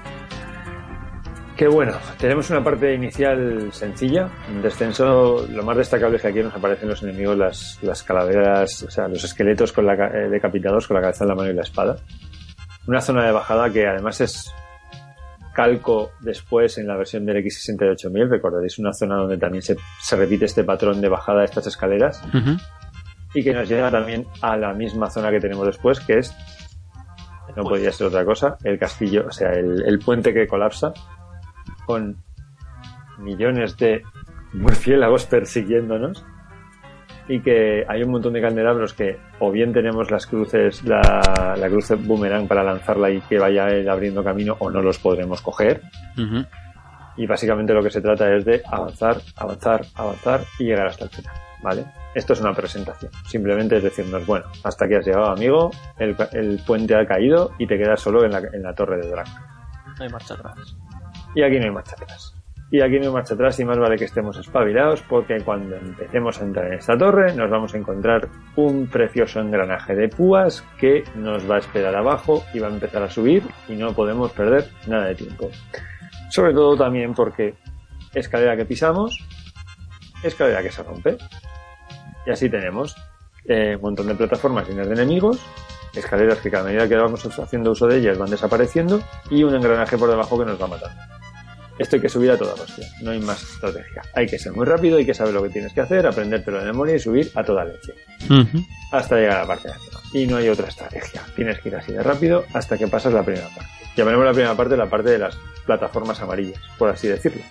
[1.57, 6.43] Que bueno, tenemos una parte inicial sencilla, un descenso, lo más destacable es que aquí
[6.43, 10.89] nos aparecen los enemigos, las, las calaveras, o sea, los esqueletos con la, eh, decapitados
[10.89, 11.97] con la cabeza en la mano y la espada.
[12.87, 14.53] Una zona de bajada que además es
[15.55, 20.47] calco después en la versión del X68000, recordaréis una zona donde también se, se repite
[20.47, 22.57] este patrón de bajada de estas escaleras Ujú.
[23.35, 26.35] y que nos llega también a la misma zona que tenemos después, que es,
[27.55, 30.95] no podía ser otra cosa, el castillo, o sea, el, el puente que colapsa
[31.87, 32.17] con
[33.19, 34.03] millones de
[34.53, 36.25] murciélagos persiguiéndonos
[37.29, 41.69] y que hay un montón de candelabros que o bien tenemos las cruces, la, la
[41.69, 45.83] cruz boomerang para lanzarla y que vaya él abriendo camino o no los podremos coger
[47.17, 51.11] y básicamente lo que se trata es de avanzar, avanzar, avanzar y llegar hasta el
[51.11, 51.85] final, ¿vale?
[52.15, 56.61] Esto es una presentación, simplemente es decirnos, bueno, hasta aquí has llegado, amigo, el, el
[56.67, 59.27] puente ha caído y te quedas solo en la, en la torre de Drag.
[59.99, 60.77] No hay marcha atrás.
[61.35, 62.35] Y aquí no hay marcha atrás.
[62.71, 66.41] Y aquí no hay marcha atrás y más vale que estemos espabilados porque cuando empecemos
[66.41, 71.05] a entrar en esta torre nos vamos a encontrar un precioso engranaje de púas que
[71.15, 74.69] nos va a esperar abajo y va a empezar a subir y no podemos perder
[74.87, 75.51] nada de tiempo.
[76.31, 77.55] Sobre todo también porque
[78.15, 79.19] escalera que pisamos,
[80.23, 81.19] escalera que se rompe.
[82.27, 82.97] Y así tenemos
[83.45, 85.41] eh, un montón de plataformas llenas de enemigos,
[85.95, 89.99] escaleras que cada medida que vamos haciendo uso de ellas van desapareciendo y un engranaje
[89.99, 90.91] por debajo que nos va a matar.
[91.79, 94.03] Esto hay que subir a toda hostia, no hay más estrategia.
[94.15, 96.67] Hay que ser muy rápido, hay que saber lo que tienes que hacer, aprendértelo de
[96.67, 97.95] memoria y subir a toda leche.
[98.93, 100.01] Hasta llegar a la parte de arriba.
[100.13, 101.23] Y no hay otra estrategia.
[101.35, 103.71] Tienes que ir así de rápido hasta que pasas la primera parte.
[103.97, 107.43] Llamaremos la primera parte la parte de las plataformas amarillas, por así decirlo.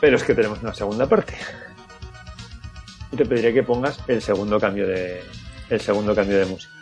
[0.00, 1.34] Pero es que tenemos una segunda parte.
[3.12, 5.22] Y te pediré que pongas el segundo cambio de,
[5.72, 6.72] el segundo cambio de música.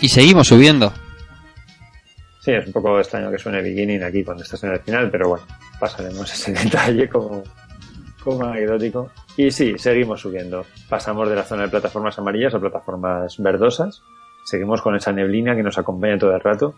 [0.00, 0.92] Y seguimos subiendo.
[2.48, 5.28] Sí, es un poco extraño que suene beginning aquí cuando estás en el final, pero
[5.28, 5.44] bueno,
[5.78, 7.42] pasaremos ese detalle como,
[8.24, 9.10] como anecdótico.
[9.36, 10.64] Y sí, seguimos subiendo.
[10.88, 14.00] Pasamos de la zona de plataformas amarillas a plataformas verdosas.
[14.46, 16.74] Seguimos con esa neblina que nos acompaña todo el rato.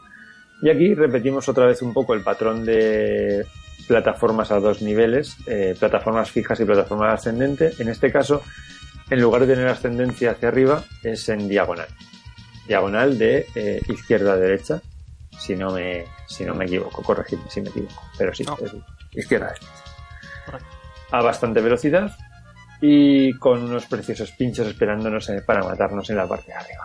[0.60, 3.46] Y aquí repetimos otra vez un poco el patrón de
[3.86, 7.74] plataformas a dos niveles, eh, plataformas fijas y plataformas ascendente.
[7.78, 8.42] En este caso,
[9.08, 11.86] en lugar de tener ascendencia hacia arriba, es en diagonal.
[12.66, 14.82] Diagonal de eh, izquierda a derecha,
[15.40, 18.74] si no me, si no me equivoco, corregidme si me equivoco, pero sí, es
[19.12, 19.54] izquierda
[21.10, 22.14] a bastante velocidad
[22.80, 26.84] y con unos preciosos pinchos esperándonos eh, para matarnos en la parte de arriba.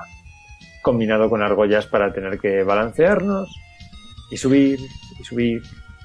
[0.81, 3.49] Combinado con argollas para tener que balancearnos
[4.31, 4.79] y subir,
[5.19, 5.61] y subir,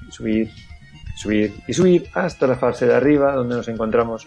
[0.09, 4.27] y subir, y subir, y subir hasta la fase de arriba donde nos encontramos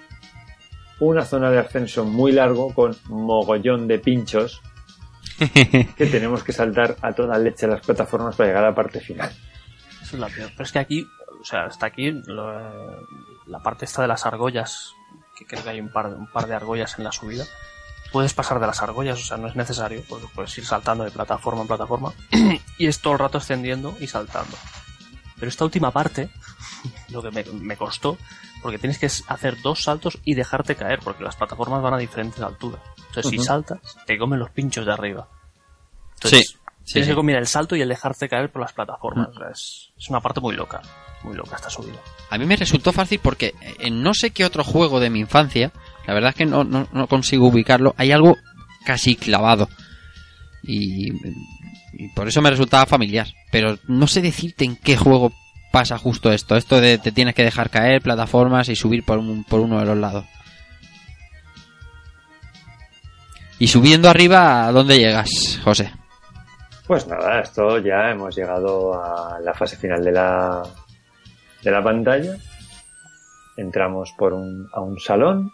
[1.00, 4.62] una zona de ascenso muy largo con mogollón de pinchos
[5.98, 9.32] que tenemos que saltar a toda leche las plataformas para llegar a la parte final.
[10.02, 10.50] Eso es la peor.
[10.52, 11.08] Pero es que aquí,
[11.42, 13.02] o sea, hasta aquí, lo-
[13.48, 14.94] la parte esta de las argollas,
[15.38, 17.46] que creo que hay un par, un par de argollas en la subida,
[18.12, 21.12] puedes pasar de las argollas, o sea, no es necesario, porque puedes ir saltando de
[21.12, 22.14] plataforma en plataforma,
[22.78, 24.56] y es todo el rato extendiendo y saltando.
[25.36, 26.30] Pero esta última parte,
[27.10, 28.18] lo que me, me costó,
[28.64, 32.42] porque tienes que hacer dos saltos y dejarte caer, porque las plataformas van a diferentes
[32.42, 32.82] alturas.
[33.10, 35.28] Entonces, si saltas, te comen los pinchos de arriba.
[36.16, 37.12] Entonces, Sí, tienes sí.
[37.12, 39.30] que combinar el salto y el dejarte caer por las plataformas.
[39.30, 40.82] O sea, es, es una parte muy loca.
[41.24, 42.00] Muy loca esta subida.
[42.30, 45.72] A mí me resultó fácil porque en no sé qué otro juego de mi infancia,
[46.06, 48.36] la verdad es que no, no, no consigo ubicarlo, hay algo
[48.86, 49.70] casi clavado.
[50.62, 51.14] Y,
[51.94, 53.28] y por eso me resultaba familiar.
[53.52, 55.32] Pero no sé decirte en qué juego
[55.74, 56.56] pasa justo esto.
[56.56, 59.86] Esto de te tienes que dejar caer plataformas y subir por, un- por uno de
[59.88, 60.24] los lados.
[63.58, 65.92] Y subiendo arriba, ¿a dónde llegas, José?
[66.86, 70.62] Pues nada, esto ya hemos llegado a la fase final de la,
[71.64, 72.36] de la pantalla.
[73.58, 75.52] Entramos por un, a un salón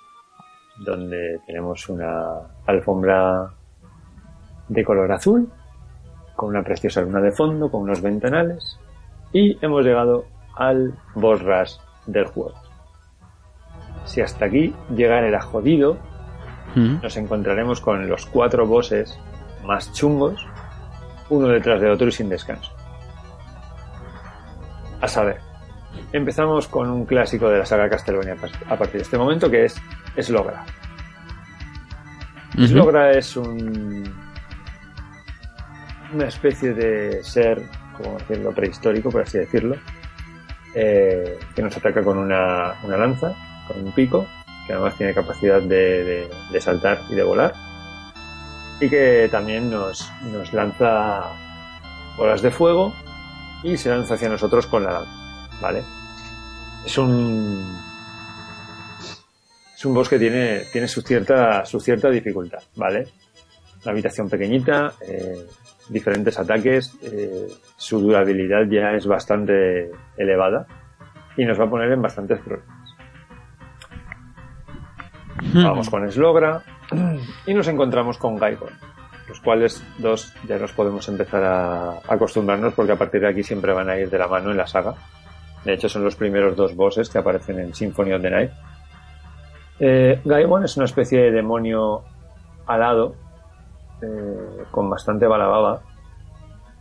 [0.79, 2.25] donde tenemos una
[2.65, 3.51] alfombra
[4.67, 5.49] de color azul
[6.35, 8.77] con una preciosa luna de fondo, con unos ventanales
[9.31, 10.25] y hemos llegado
[10.55, 11.73] al boss rush
[12.05, 12.55] del juego.
[14.05, 15.97] Si hasta aquí llegar era jodido,
[16.75, 19.19] nos encontraremos con los cuatro bosses
[19.65, 20.45] más chungos,
[21.29, 22.71] uno detrás de otro y sin descanso.
[25.01, 25.39] A saber,
[26.11, 28.35] empezamos con un clásico de la saga Castlevania
[28.67, 29.81] a partir de este momento que es
[30.19, 30.65] Slogra.
[32.55, 32.67] Ujú.
[32.67, 34.03] Slogra es un,
[36.13, 37.61] una especie de ser,
[38.01, 39.75] como decirlo, prehistórico, por así decirlo,
[40.75, 43.33] eh, que nos ataca con una, una lanza,
[43.67, 44.25] con un pico,
[44.65, 47.53] que además tiene capacidad de, de- saltar y de volar,
[48.79, 51.33] y que también nos, nos lanza
[52.17, 52.93] bolas de fuego
[53.63, 55.11] y se lanza hacia nosotros con la lanza,
[55.61, 55.83] ¿vale?
[56.85, 57.77] Es un
[59.75, 63.07] es un boss que tiene, tiene su cierta, su cierta dificultad, ¿vale?
[63.83, 65.47] Una habitación pequeñita, eh,
[65.89, 70.67] diferentes ataques, eh, su durabilidad ya es bastante elevada
[71.35, 72.79] y nos va a poner en bastantes problemas.
[75.53, 76.61] Vamos con Slogra
[77.45, 78.73] y nos encontramos con Gaibon,
[79.27, 83.73] los cuales dos ya nos podemos empezar a acostumbrarnos porque a partir de aquí siempre
[83.73, 84.95] van a ir de la mano en la saga.
[85.63, 88.51] De hecho, son los primeros dos bosses que aparecen en Symphony of the Night.
[89.79, 92.03] Eh, es una especie de demonio
[92.67, 93.15] alado
[94.01, 95.81] eh, con bastante balababa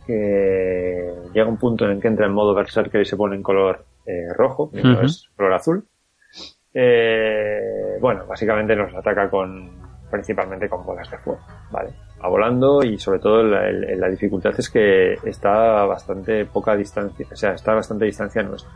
[0.05, 3.43] que llega un punto en el que entra en modo berserker y se pone en
[3.43, 5.05] color eh, rojo, primero Ujú.
[5.05, 5.87] es color azul.
[6.73, 9.69] Eh, bueno, básicamente nos ataca con
[10.09, 11.39] principalmente con bolas de fuego,
[11.69, 11.91] ¿vale?
[12.23, 17.27] Va volando y sobre todo la, la dificultad es que está a bastante poca distancia,
[17.31, 18.71] o sea, está a bastante distancia nuestra.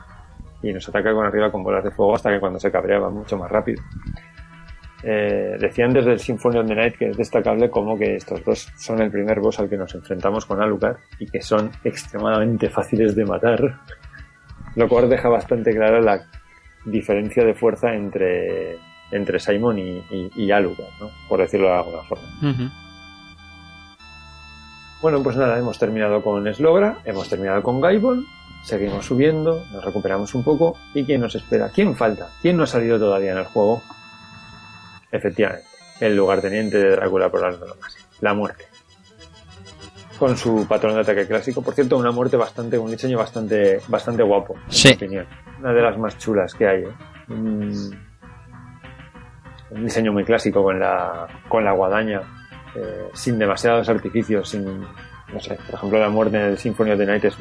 [0.62, 3.10] Y nos ataca con arriba con bolas de fuego hasta que cuando se cabrea va
[3.10, 3.82] mucho más rápido.
[5.06, 8.72] Eh, decían desde el Symphony of the Night que es destacable como que estos dos
[8.78, 13.14] son el primer boss al que nos enfrentamos con Alucard y que son extremadamente fáciles
[13.14, 13.82] de matar,
[14.76, 16.24] lo cual deja bastante clara la
[16.86, 18.78] diferencia de fuerza entre,
[19.12, 21.10] entre Simon y, y, y Alucard, ¿no?
[21.28, 22.26] por decirlo de alguna forma.
[25.02, 28.26] Bueno, pues nada, hemos terminado con Slogra, hemos terminado con Gaibon,
[28.64, 30.78] seguimos subiendo, nos recuperamos un poco.
[30.94, 31.70] ¿Y quién nos espera?
[31.76, 32.30] ¿Quién falta?
[32.42, 33.84] ¿Quién no ha salido todavía en el juego?
[35.14, 35.68] Efectivamente,
[36.00, 38.66] el lugarteniente de Drácula por antonomasia, la muerte.
[40.18, 44.24] Con su patrón de ataque clásico, por cierto, una muerte bastante, un diseño bastante, bastante
[44.24, 44.88] guapo, en Sí.
[44.90, 45.28] mi opinión.
[45.60, 46.84] Una de las más chulas que hay.
[46.84, 46.88] ¿eh?
[47.30, 47.96] Un,
[49.72, 52.22] un diseño muy clásico con la, con la guadaña,
[52.76, 56.98] eh, sin demasiados artificios, sin, no sé, por ejemplo, la muerte en el Symphony of
[57.00, 57.38] the Night es,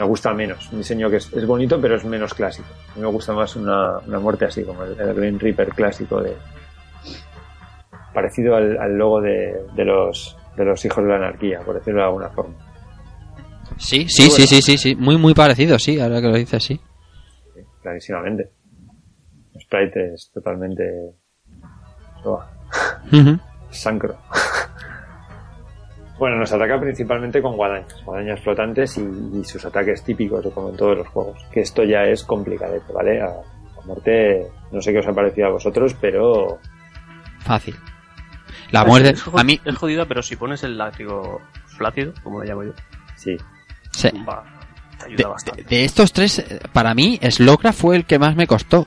[0.00, 0.72] me gusta menos.
[0.72, 2.68] Un diseño que es, es bonito, pero es menos clásico.
[2.92, 6.22] A mí me gusta más una, una muerte así, como el, el Green Reaper clásico
[6.22, 6.34] de,
[8.14, 12.00] parecido al, al logo de, de los, de los hijos de la anarquía, por decirlo
[12.00, 12.54] de alguna forma.
[13.76, 14.36] Sí, sí, Bueno.
[14.36, 14.96] sí, sí, sí, sí.
[14.96, 16.80] Muy, muy parecido, sí, ahora que lo dices, sí.
[17.82, 18.50] clarísimamente.
[19.60, 21.12] Sprite es totalmente
[22.24, 22.42] oh,
[23.70, 24.16] sancro.
[26.20, 30.76] Bueno, nos ataca principalmente con guadañas, guadañas flotantes y, y sus ataques típicos, como en
[30.76, 31.44] todos los juegos.
[31.50, 33.20] Que esto ya es complicadete, ¿vale?
[33.20, 36.58] A, La muerte, no sé qué os ha parecido a vosotros, pero
[37.40, 37.74] Fácil.
[38.70, 42.44] La muerte, Es, a mí, es jodida, pero si pones el látigo flácido, como lo
[42.44, 42.72] llamo yo,
[43.16, 43.36] sí.
[43.90, 44.08] sí.
[44.28, 44.44] va,
[44.98, 45.62] te ayuda de, bastante.
[45.64, 48.86] de- de estos tres, eh, para mí, Slocra fue el que más me costó.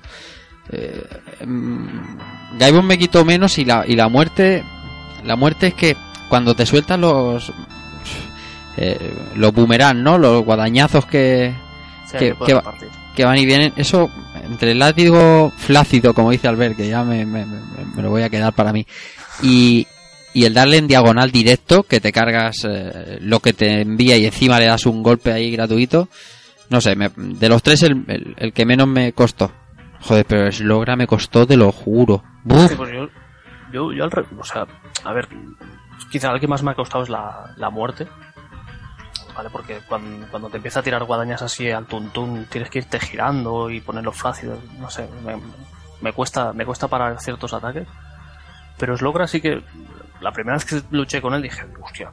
[0.71, 1.03] Eh,
[1.45, 4.63] mm, Gaibon me quitó menos y la, y la muerte.
[5.25, 5.95] La muerte es que
[6.33, 7.53] cuando te sueltan los.
[8.77, 10.17] eh, los boomerang, ¿no?
[10.17, 11.53] Los guadañazos que,
[12.07, 12.73] Sí, que, va-
[13.23, 13.71] van y vienen.
[13.75, 14.09] Eso,
[14.43, 17.59] entre el látigo flácido, como dice Albert, que ya me, me- me-
[17.95, 18.87] me lo voy a quedar para mí,
[19.43, 19.85] y,
[20.33, 24.25] y el darle en diagonal directo, que te cargas eh, lo que te envía y
[24.25, 26.09] encima le das un golpe ahí gratuito.
[26.71, 29.51] No sé, me- de los tres el, el- el que menos me costó.
[30.01, 32.23] Joder, pero Slogra me costó, te lo juro.
[32.67, 33.07] Sí, pues yo,
[33.71, 34.65] yo, yo al re- o sea,
[35.03, 35.27] a ver,
[36.13, 38.07] quizá el que más me ha costado es la, la muerte.
[39.35, 39.49] ¿Vale?
[39.49, 43.69] Porque cuando, cuando te empieza a tirar guadañas así al tuntún, tienes que irte girando
[43.71, 44.59] y ponerlo flácido.
[44.79, 45.35] No sé, me,
[46.01, 47.87] me cuesta, me cuesta parar ciertos ataques.
[48.77, 49.63] Pero Slogra sí que,
[50.21, 52.11] la primera vez que luché con él dije, hostia,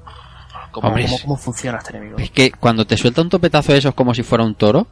[0.70, 2.17] ¿cómo, Hombre, cómo, es- cómo funciona este enemigo?
[2.19, 4.87] Es que cuando te suelta un topetazo de esos como si fuera un toro,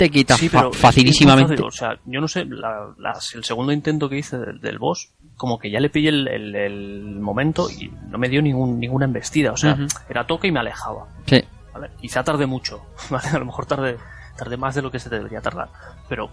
[0.00, 1.52] te quita Sí, fa- facilísimamente.
[1.58, 2.94] fácil, O sea, yo no sé, la-
[3.34, 6.56] el segundo intento que hice del, del boss, como que ya le pillé el, el-
[6.56, 9.52] el momento y no me dio ningún, ninguna embestida.
[9.52, 9.76] O sea,
[10.08, 11.06] era toque y me alejaba.
[11.26, 11.44] Sí.
[11.74, 11.90] ¿vale?
[12.00, 13.28] Quizá tardé mucho, ¿vale?
[13.28, 13.98] A lo mejor tardé,
[14.38, 15.68] tardé más de lo que se debería tardar.
[16.08, 16.30] Pero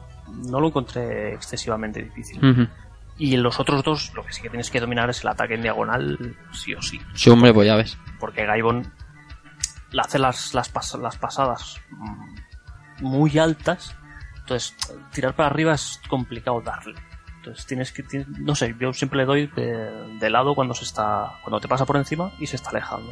[0.50, 2.70] no lo encontré excesivamente difícil.
[3.18, 5.56] Y en los otros dos, lo que sí que tienes que dominar es el ataque
[5.56, 7.02] en diagonal, sí o sí.
[7.16, 7.98] Sí, hombre, pues ya ves.
[8.20, 8.90] Porque Gaibon
[10.00, 12.36] hace las, las, pas- las pasadas mm,
[13.00, 13.96] muy altas.
[14.40, 14.76] Entonces,
[15.12, 16.96] tirar para arriba es complicado darle.
[17.38, 20.84] Entonces tienes que, tienes- no sé, yo siempre le doy de, de lado cuando se
[20.86, 23.12] está, cuando te pasa por encima y se está alejando.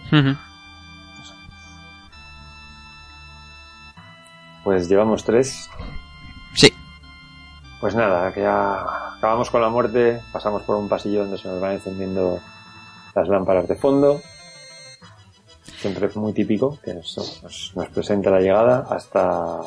[4.64, 5.70] Pues llevamos tres.
[6.54, 6.74] Sí.
[7.80, 8.82] Pues nada, que ya
[9.18, 12.40] acabamos con la muerte, pasamos por un pasillo donde se nos van encendiendo
[13.14, 14.22] las lámparas de fondo.
[15.86, 19.60] Siempre es muy típico que nos, nos- nos presenta la llegada hasta,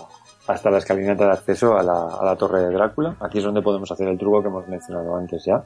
[0.48, 3.14] hasta la escalinata de acceso a la, a la torre de Drácula.
[3.20, 5.64] Aquí es donde podemos hacer el truco que hemos mencionado antes ya,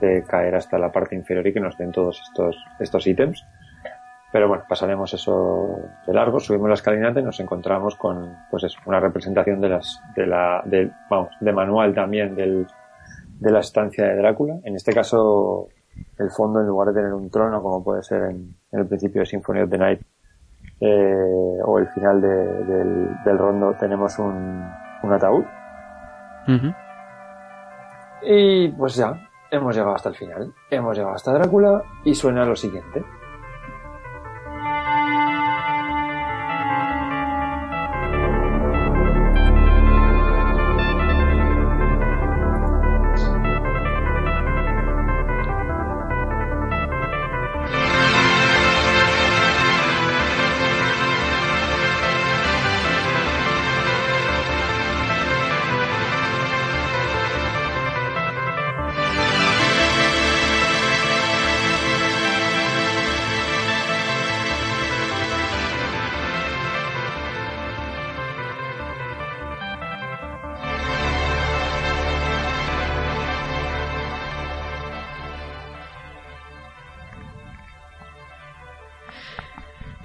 [0.00, 3.44] de caer hasta la parte inferior y que nos den todos estos, estos ítems.
[4.32, 5.66] Pero bueno, pasaremos eso
[6.06, 10.00] de largo, subimos la escalinata y nos encontramos con, pues eso, una representación de las,
[10.14, 12.68] de la, del, vamos, de manual también del,
[13.40, 14.60] de la estancia de Drácula.
[14.62, 15.66] En este caso,
[16.18, 19.20] el fondo, en lugar de tener un trono, como puede ser en, en el principio
[19.22, 20.00] de Symphony of the Night,
[20.80, 24.68] eh, o el final de- del, del rondo, tenemos un,
[25.02, 25.44] un ataúd.
[28.22, 29.12] Y pues ya,
[29.50, 30.52] hemos llegado hasta el final.
[30.70, 33.04] Hemos llegado hasta Drácula y suena lo siguiente.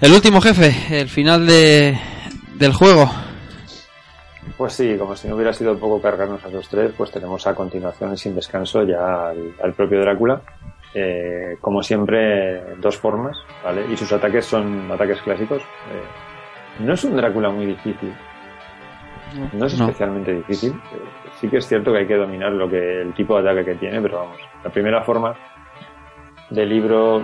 [0.04, 1.98] El último jefe, el final de,
[2.56, 3.10] del juego.
[4.58, 7.54] Pues sí, como si no hubiera sido poco cargarnos a los tres, pues tenemos a
[7.54, 10.42] continuación sin descanso ya al, al propio Drácula.
[10.92, 13.34] Eh, como siempre, dos formas,
[13.64, 13.86] ¿vale?
[13.90, 15.62] Y sus ataques son ataques clásicos.
[15.62, 18.12] Eh, no es un Drácula muy difícil.
[19.54, 19.86] No es No.
[19.86, 20.72] especialmente difícil.
[20.72, 20.98] Eh,
[21.40, 23.76] sí que es cierto que hay que dominar lo que el tipo de ataque que
[23.78, 24.38] tiene, pero vamos.
[24.62, 25.34] La primera forma
[26.50, 27.22] del libro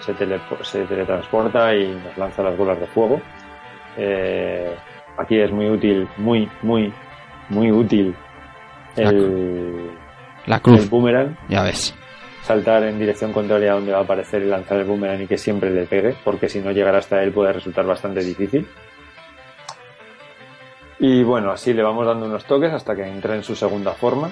[0.00, 3.20] se, teletransporta y nos lanza las bolas de fuego.
[3.96, 4.74] Eh,
[5.16, 6.92] aquí es muy útil, muy, muy,
[7.48, 8.14] muy útil
[8.96, 9.90] el,
[10.46, 10.82] La cruz.
[10.82, 11.36] el boomerang.
[11.48, 11.94] Ya ves.
[12.42, 15.38] Saltar en dirección contraria a donde va a aparecer y lanzar el boomerang y que
[15.38, 18.66] siempre le pegue, porque si no llegar hasta él puede resultar bastante difícil.
[20.98, 24.30] Y bueno, así le vamos dando unos toques hasta que entre en su segunda forma.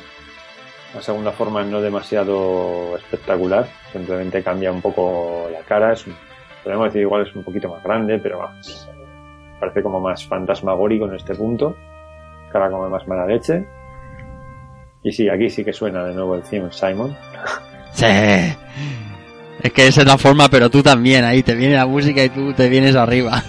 [0.95, 5.93] La segunda forma no demasiado espectacular, simplemente cambia un poco la cara.
[5.93, 6.07] Es
[6.65, 8.89] podemos decir igual es un poquito más grande, pero vamos,
[9.61, 11.77] parece como más fantasmagórico en este punto.
[12.53, 13.67] Cara como más mala leche.
[15.03, 17.17] Y sí, aquí sí que suena de nuevo el theme Simon.
[17.93, 18.07] Sí.
[19.63, 21.25] Es que esa es la forma, pero tú también.
[21.25, 23.43] Ahí te viene la música y tú te vienes arriba.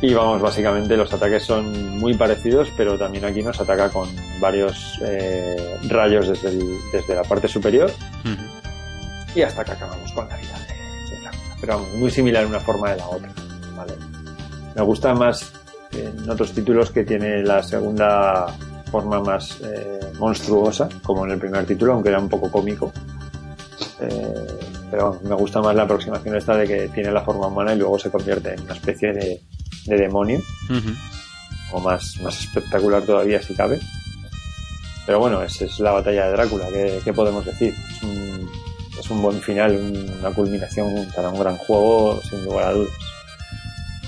[0.00, 4.08] Y vamos, básicamente los ataques son muy parecidos, pero también aquí nos ataca con
[4.40, 7.90] varios eh, rayos desde, el- desde la parte superior
[9.34, 11.56] y hasta que acabamos con la vida de, de Drácula.
[11.60, 13.28] Pero vamos, muy similar una forma de la otra.
[13.76, 13.92] ¿vale?
[14.76, 15.52] Me gusta más
[15.92, 18.46] en otros títulos que tiene la segunda
[18.92, 22.92] forma más eh, monstruosa, como en el primer título, aunque era un poco cómico.
[24.00, 24.46] Eh,
[24.92, 27.98] pero me gusta más la aproximación esta de que tiene la forma humana y luego
[27.98, 29.40] se convierte en una especie de,
[29.88, 30.40] de demonio,
[31.72, 33.80] o más, más espectacular todavía si cabe.
[35.06, 37.74] Pero bueno, esa es la batalla de Drácula, ¿qué, qué podemos decir?
[37.96, 38.50] Es un,
[38.98, 42.92] es un buen final, un- una culminación para un gran juego, sin lugar a dudas.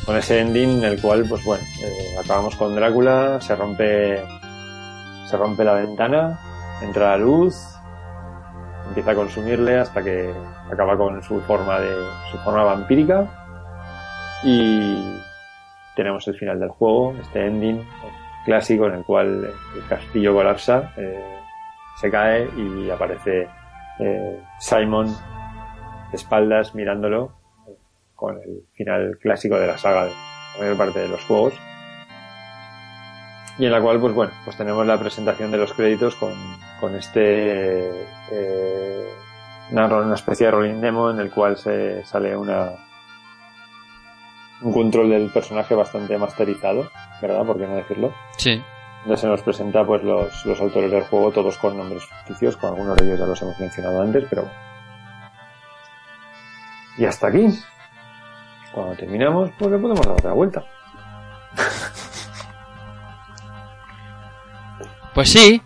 [0.04, 4.22] Con ese ending en el cual, pues bueno, eh, acabamos con Drácula, se rompe,
[5.30, 6.38] se rompe la ventana,
[6.82, 7.54] entra la luz,
[8.88, 10.32] empieza a consumirle hasta que
[10.72, 11.94] acaba con su forma de,
[12.30, 13.26] su forma vampírica
[14.42, 15.02] y
[16.00, 17.84] tenemos el final del juego, este ending
[18.46, 21.22] clásico en el cual el castillo colapsa, eh,
[22.00, 23.46] se cae y aparece
[23.98, 25.14] eh, Simon
[26.10, 27.34] de espaldas mirándolo
[27.68, 27.76] eh,
[28.14, 31.52] con el final clásico de la saga de la mayor parte de los juegos.
[33.58, 36.32] Y en la cual pues bueno pues tenemos la presentación de los créditos con,
[36.80, 37.90] con este
[38.32, 39.06] eh,
[39.70, 42.70] una, especie de rolling demo en el cual se sale una
[44.62, 46.90] un control del personaje bastante masterizado
[47.22, 48.62] verdad por qué no decirlo Sí.
[49.04, 52.70] donde se nos presenta pues los, los autores del juego, todos con nombres ficticios, con
[52.70, 54.56] algunos de ellos ya los hemos mencionado antes, pero bueno.
[56.98, 57.46] Y hasta aquí.
[58.72, 60.62] Cuando terminamos, pues le podemos dar otra vuelta.
[65.14, 65.60] Pues sí.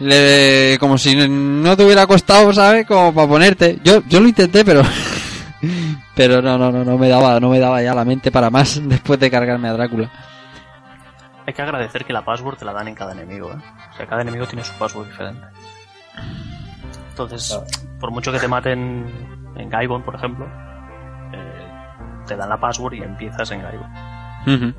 [0.00, 2.86] Le- como si no te hubiera costado, ¿sabes?
[2.86, 3.78] Como para ponerte.
[3.84, 4.82] Yo, yo lo intenté, pero.
[6.18, 8.80] pero no, no, no, no me daba, no me daba ya la mente para más
[8.88, 10.10] después de cargarme a Drácula.
[11.46, 13.56] Hay que agradecer que la password te la dan en cada enemigo, ¿eh?
[13.92, 15.46] O sea, cada enemigo tiene su password diferente.
[17.10, 17.56] Entonces,
[18.00, 19.06] por mucho que te maten
[19.56, 20.44] en Gaibon, por ejemplo,
[21.32, 21.68] eh,
[22.26, 23.90] te dan la password y empiezas en Gaibon.
[24.42, 24.74] Ujú.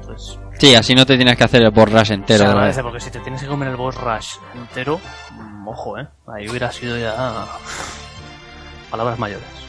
[0.00, 2.44] Entonces, Sí, así no te tienes que hacer el borras entero.
[2.44, 4.98] se agradece porque si te tienes que comer el boss rush entero,
[5.32, 6.08] mm, ojo, ¿eh?
[6.34, 7.14] Ahí hubiera sido ya...
[8.90, 9.61] Palabras mayores.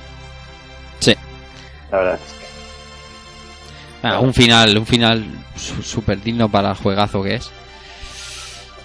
[1.04, 1.16] Sí.
[1.92, 5.26] La verdad es que Ah, un final, un final
[5.56, 7.52] súper digno para el juegazo que es.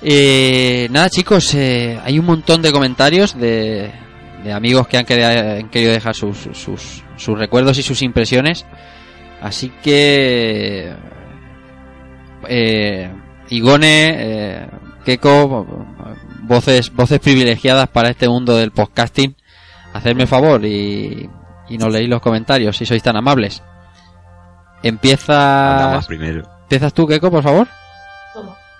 [0.00, 3.90] Eh, nada chicos, eh, hay un montón de comentarios de,
[4.44, 8.64] de amigos que han, querido- han querido dejar sus, sus, sus recuerdos y sus impresiones.
[9.42, 10.92] Así que...
[12.48, 13.10] Eh,
[13.50, 14.66] Igone, eh,
[15.04, 15.66] Keko,
[16.42, 19.34] voces, voces privilegiadas para este mundo del podcasting.
[19.94, 21.28] Hacedme favor y,
[21.68, 23.62] y nos leéis los comentarios si sois tan amables.
[24.76, 25.34] Las Empieza.
[25.34, 26.42] damas primero.
[26.62, 27.66] ¿Empiezas tú, Keiko, por favor?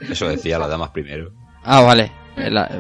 [0.00, 1.30] Eso decía, las damas primero.
[1.64, 2.12] Ah, vale.
[2.36, 2.70] La-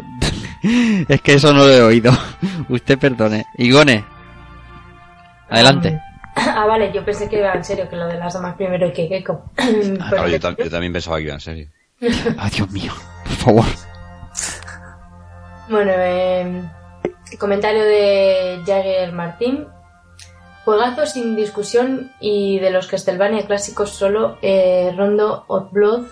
[1.08, 2.12] es que eso no lo he oído.
[2.68, 3.44] Usted perdone.
[3.56, 4.04] Igone.
[5.50, 6.00] Adelante.
[6.36, 8.92] Ah, vale, yo pensé que iba en serio, que lo de las damas primero y
[8.92, 9.50] que Gecko.
[9.56, 11.68] Claro, yo, tam- yo también pensaba que iba en serio.
[12.38, 12.92] Ah, Dios mío.
[13.24, 13.64] Por favor.
[15.68, 16.62] Bueno, eh,
[17.38, 19.66] comentario de Jagger Martín.
[20.68, 26.08] Juegazo sin discusión y de los Castlevania clásicos solo eh, Rondo of Blood.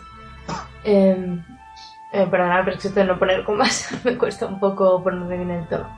[0.83, 1.43] Eh,
[2.11, 3.91] eh, perdonad, pero existe no poner comas.
[4.05, 5.95] Me cuesta un poco ponerle bien el tono.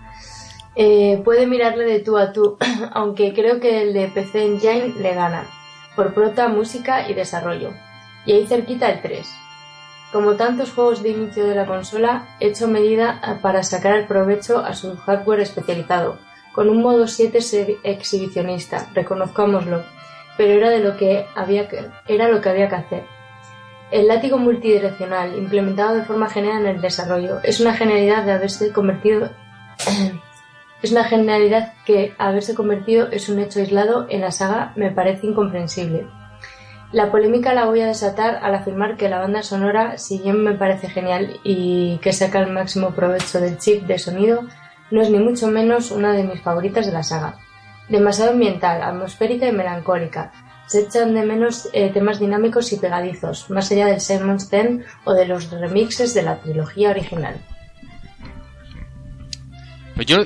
[0.75, 2.59] Eh, puede mirarle de tú a tú,
[2.95, 5.47] aunque creo que el de PC Engine le gana,
[5.95, 7.70] por prota, música y desarrollo.
[8.27, 9.25] Y ahí cerquita el 3.
[10.11, 14.59] Como tantos juegos de inicio de la consola, he hecho medida para sacar el provecho
[14.59, 16.19] a su hardware especializado,
[16.59, 19.85] con un modo 7 se- exhibicionista, reconozcámoslo,
[20.37, 23.05] pero era de lo que había que, era lo que había que hacer.
[23.93, 28.73] El látigo multidireccional, implementado de forma general en el desarrollo, es una genialidad de haberse
[28.73, 29.31] convertido
[30.83, 35.28] es una genialidad que haberse convertido es un hecho aislado en la saga me parece
[35.28, 36.09] incomprensible.
[36.91, 40.55] La polémica la voy a desatar al afirmar que la banda sonora, si bien me
[40.55, 44.41] parece genial y que saca el máximo provecho del chip de sonido,
[44.91, 47.36] no es ni mucho menos una de mis favoritas de la saga.
[47.89, 50.33] Demasiado ambiental, atmosférica y melancólica.
[50.67, 55.15] Se echan de menos eh, temas dinámicos y pegadizos, más allá del Simon's Ten o
[55.15, 57.36] de los remixes de la trilogía original.
[59.94, 60.18] Pues yo,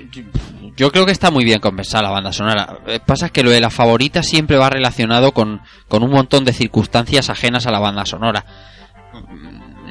[0.77, 2.81] yo, creo que está muy bien compensada la banda sonora.
[2.87, 6.53] Eh, Pasa que lo de la favorita siempre va relacionado con, con un montón de
[6.53, 8.45] circunstancias ajenas a la banda sonora.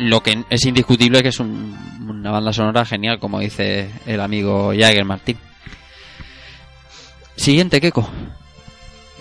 [0.01, 1.77] Lo que es indiscutible que es un-
[2.09, 5.37] una banda sonora genial, como dice el amigo Jagger Martín.
[7.35, 8.07] Siguiente, Keiko.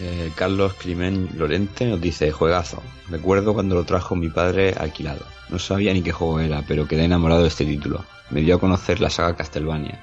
[0.01, 2.83] Eh, Carlos Climent Lorente nos dice, juegazo.
[3.11, 5.25] Recuerdo cuando lo trajo mi padre alquilado.
[5.51, 8.05] No sabía ni qué juego era, pero quedé enamorado de este título.
[8.31, 10.01] Me dio a conocer la saga Castlevania.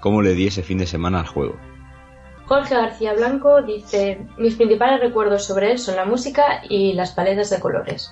[0.00, 1.56] ¿Cómo le di ese fin de semana al juego?
[2.46, 7.48] Jorge García Blanco dice, mis principales recuerdos sobre él son la música y las paletas
[7.48, 8.10] de colores.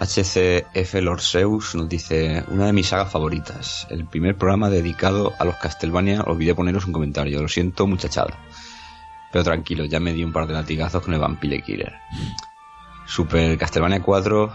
[0.00, 3.86] HCF Lorseus nos dice, una de mis sagas favoritas.
[3.90, 8.38] El primer programa dedicado a los Castlevania, olvidé poneros un comentario, lo siento muchachada.
[9.30, 11.92] Pero tranquilo, ya me di un par de latigazos con el Vampire Killer.
[13.06, 14.50] Super Castlevania 4,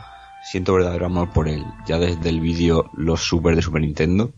[0.49, 4.33] siento verdadero amor por él, ya desde el vídeo Los Super de Super Nintendo,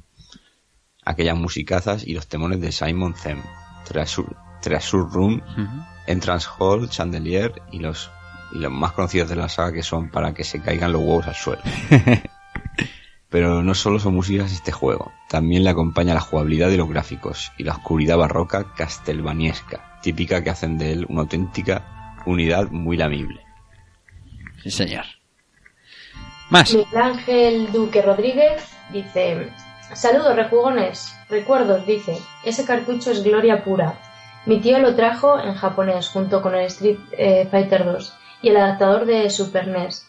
[1.06, 3.42] aquellas musicazas y los temones de Simon Them,
[3.86, 5.42] Treasure, Treasure Room,
[6.06, 8.12] Entrance Hall, Chandelier y los,
[8.52, 11.28] y los más conocidos de la saga que son para que se caigan los huevos
[11.28, 11.62] al suelo.
[13.30, 17.52] Pero no solo son músicas este juego, también le acompaña la jugabilidad y los gráficos
[17.58, 23.42] y la oscuridad barroca castelvaniesca, típica que hacen de él una auténtica unidad muy lamible.
[24.64, 25.06] Sí, señor.
[26.50, 26.74] Más.
[26.74, 29.52] Miguel Ángel Duque Rodríguez dice,
[29.94, 34.00] saludos rejugones, recuerdos, dice, ese cartucho es gloria pura.
[34.46, 38.58] Mi tío lo trajo en japonés junto con el Street eh, Fighter 2 y el
[38.58, 40.06] adaptador de Super NES.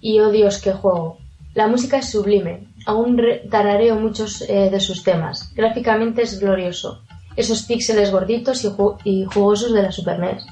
[0.00, 1.18] Y oh Dios, qué juego.
[1.54, 5.52] La música es sublime, aún re- tarareo muchos eh, de sus temas.
[5.54, 7.02] Gráficamente es glorioso.
[7.34, 10.46] Esos píxeles gorditos y, ju- y jugosos de la Super NES.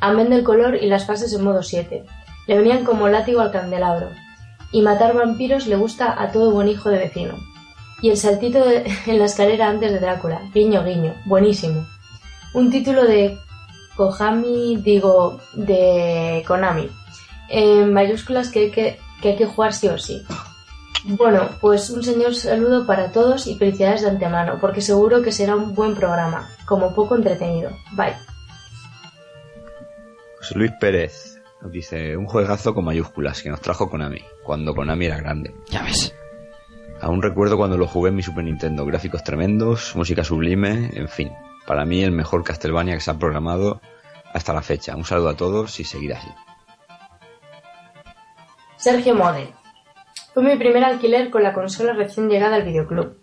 [0.00, 2.04] Amén del color y las fases en modo 7.
[2.46, 4.08] Le venían como látigo al candelabro.
[4.72, 7.34] Y matar vampiros le gusta a todo buen hijo de vecino.
[8.02, 8.64] Y el saltito
[9.06, 10.40] en la escalera antes de Drácula.
[10.54, 11.14] Guiño, guiño.
[11.26, 11.86] Buenísimo.
[12.54, 13.38] Un título de
[14.00, 16.88] Kohami, digo, de Konami.
[17.50, 20.24] En mayúsculas que hay que, que hay que jugar sí o sí.
[21.04, 25.54] Bueno, pues un señor saludo para todos y felicidades de antemano, porque seguro que será
[25.54, 27.72] un buen programa, como poco entretenido.
[27.92, 28.16] Bye.
[30.38, 35.04] José Luis Pérez nos dice, un juegazo con mayúsculas que nos trajo Konami, cuando Konami
[35.04, 35.54] era grande.
[35.68, 36.14] Ya ves.
[37.02, 41.30] Aún recuerdo cuando lo jugué en mi Super Nintendo, gráficos tremendos, música sublime, en fin.
[41.70, 43.80] Para mí el mejor Castlevania que se ha programado
[44.34, 44.96] hasta la fecha.
[44.96, 46.26] Un saludo a todos y seguid así.
[48.76, 49.54] Sergio Mode.
[50.34, 53.16] Fue mi primer alquiler con la consola recién llegada al videoclub.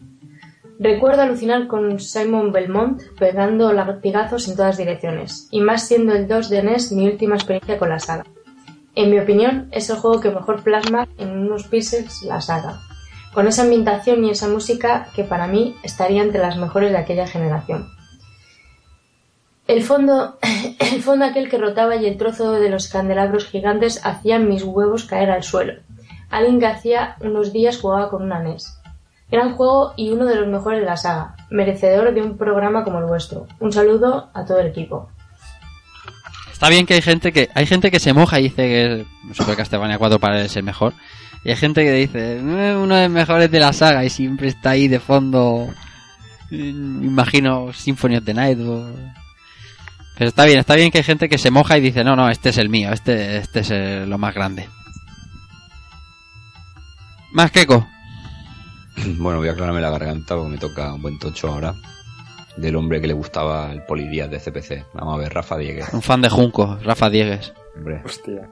[0.80, 6.50] Recuerdo alucinar con Simon Belmont pegando latigazos en todas direcciones, y más siendo el 2
[6.50, 8.24] de NES mi última experiencia con la saga.
[8.96, 12.80] En mi opinión, es el juego que mejor plasma en unos píxeles la saga,
[13.34, 17.28] con esa ambientación y esa música que para mí estaría entre las mejores de aquella
[17.28, 17.97] generación.
[19.68, 20.38] El fondo,
[20.80, 25.04] el fondo aquel que rotaba y el trozo de los candelabros gigantes hacían mis huevos
[25.04, 25.74] caer al suelo.
[26.30, 28.80] Alguien que hacía unos días jugaba con una NES.
[29.30, 33.00] Gran juego y uno de los mejores de la saga, merecedor de un programa como
[33.00, 33.46] el vuestro.
[33.60, 35.10] Un saludo a todo el equipo.
[36.52, 39.56] Está bien que hay gente que hay gente que se moja y dice que Super
[39.56, 40.94] Castlevania 4 para él es el mejor.
[41.44, 44.48] Y hay gente que dice, "Eh, uno de los mejores de la saga y siempre
[44.48, 45.68] está ahí de fondo.
[46.50, 48.58] Imagino Symphony of the Night.
[50.18, 52.30] Pero está bien, está bien que hay gente que se moja y dice, no, no,
[52.30, 54.68] este es el mío, este, este es el- lo más grande.
[57.34, 57.88] Más Keiko.
[59.20, 61.76] Bueno, voy a aclararme la garganta porque me toca un buen tocho ahora.
[62.56, 64.86] Del hombre que le gustaba el polidías de CPC.
[64.96, 65.94] Vamos a ver, Rafa Dieguez.
[65.94, 67.54] Un fan de Junco, Rafa Diegues.
[67.76, 68.02] Hombre.
[68.04, 68.50] Hostia,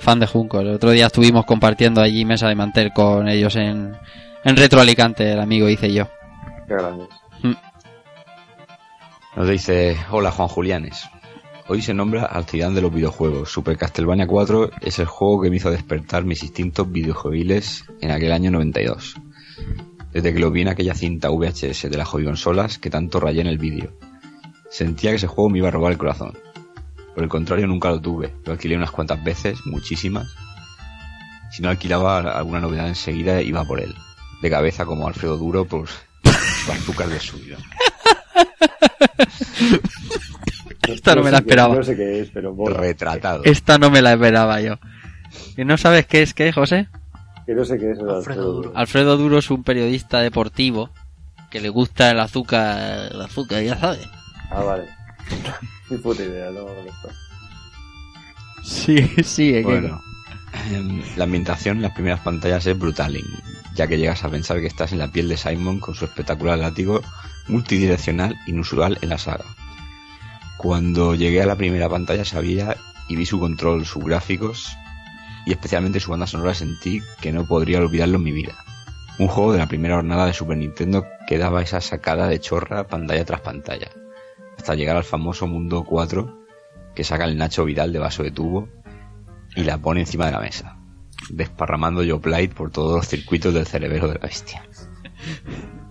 [0.00, 0.60] Fan de Junco.
[0.60, 3.96] El otro día estuvimos compartiendo allí mesa de mantel con ellos en,
[4.44, 6.06] en Retro Alicante, el amigo hice yo.
[6.68, 7.08] qué grandes.
[9.36, 11.08] Nos dice, hola Juan Julianes.
[11.66, 13.50] Hoy se nombra al de los videojuegos.
[13.50, 18.30] Super Castlevania 4 es el juego que me hizo despertar mis instintos videojuegiles en aquel
[18.30, 19.16] año 92.
[20.12, 23.48] Desde que lo vi en aquella cinta VHS de las consolas que tanto rayé en
[23.48, 23.98] el vídeo.
[24.70, 26.38] Sentía que ese juego me iba a robar el corazón.
[27.12, 28.32] Por el contrario, nunca lo tuve.
[28.44, 30.28] Lo alquilé unas cuantas veces, muchísimas.
[31.50, 33.94] Si no alquilaba alguna novedad enseguida, iba por él.
[34.42, 37.56] De cabeza como Alfredo Duro por su azúcar de suyo.
[40.88, 41.74] Esta no me la esperaba.
[41.74, 42.76] No sé qué es, pero mola.
[42.76, 43.42] Retratado.
[43.44, 44.78] Esta no me la esperaba yo.
[45.56, 46.88] ¿Y no sabes qué es qué, José?
[47.46, 48.72] Que no sé qué es Alfredo Duro.
[48.74, 50.90] Alfredo Duro es un periodista deportivo
[51.50, 54.08] que le gusta el azúcar, el azúcar, ya sabes.
[54.50, 54.84] Ah, vale.
[55.90, 56.66] Ni puta idea, no.
[58.62, 60.00] Sí, sí, es Bueno,
[60.72, 63.16] em, la ambientación en las primeras pantallas es brutal,
[63.74, 66.58] ya que llegas a pensar que estás en la piel de Simon con su espectacular
[66.58, 67.02] látigo
[67.48, 69.44] multidireccional inusual en la saga.
[70.56, 72.76] Cuando llegué a la primera pantalla sabía
[73.08, 74.76] y vi su control, sus gráficos
[75.46, 78.54] y especialmente su banda sonora sentí que no podría olvidarlo en mi vida.
[79.18, 82.86] Un juego de la primera jornada de Super Nintendo que daba esa sacada de chorra
[82.86, 83.90] pantalla tras pantalla.
[84.56, 86.44] hasta llegar al famoso mundo 4
[86.94, 88.68] que saca el Nacho Vidal de vaso de tubo
[89.54, 90.78] y la pone encima de la mesa,
[91.28, 94.64] desparramando Joplite por todos los circuitos del cerebro de la bestia.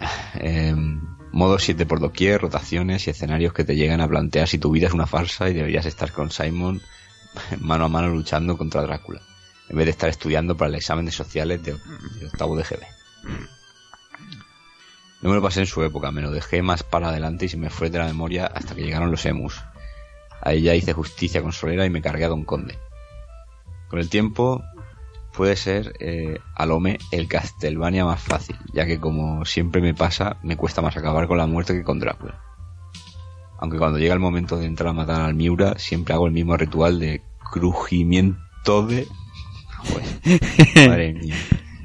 [0.34, 1.00] Em,
[1.32, 4.86] modo 7 por doquier, rotaciones y escenarios que te llegan a plantear si tu vida
[4.86, 6.80] es una farsa y deberías estar con Simon
[7.60, 9.20] mano a mano luchando contra Drácula,
[9.68, 12.80] en vez de estar estudiando para el examen de sociales de, de octavo de GB.
[15.22, 17.58] No me lo pasé en su época, me lo dejé más para adelante y se
[17.58, 19.60] me fue de la memoria hasta que llegaron los emus.
[20.40, 22.78] Ahí ya hice justicia con Solera y me cargué a Don Conde.
[23.88, 24.64] Con el tiempo
[25.36, 30.56] puede ser eh, Alome el Castlevania más fácil, ya que como siempre me pasa, me
[30.56, 32.40] cuesta más acabar con la muerte que con Drácula.
[33.58, 36.56] Aunque cuando llega el momento de entrar a matar al Miura, siempre hago el mismo
[36.56, 39.06] ritual de crujimiento de...
[39.78, 41.36] Joder, madre mía.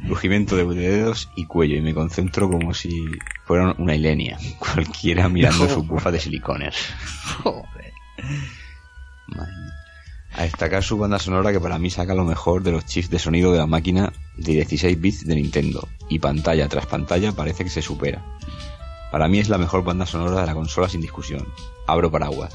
[0.05, 3.05] Crujimiento de dedos y cuello, y me concentro como si
[3.45, 6.75] fuera una Ilenia, cualquiera mirando su bufa de silicones.
[7.43, 7.93] Joder.
[9.27, 9.74] Madre mía.
[10.37, 13.19] A destacar su banda sonora que para mí saca lo mejor de los chips de
[13.19, 17.69] sonido de la máquina de 16 bits de Nintendo y pantalla tras pantalla parece que
[17.69, 18.21] se supera.
[19.13, 21.47] Para mí es la mejor banda sonora de la consola sin discusión.
[21.87, 22.53] Abro paraguas.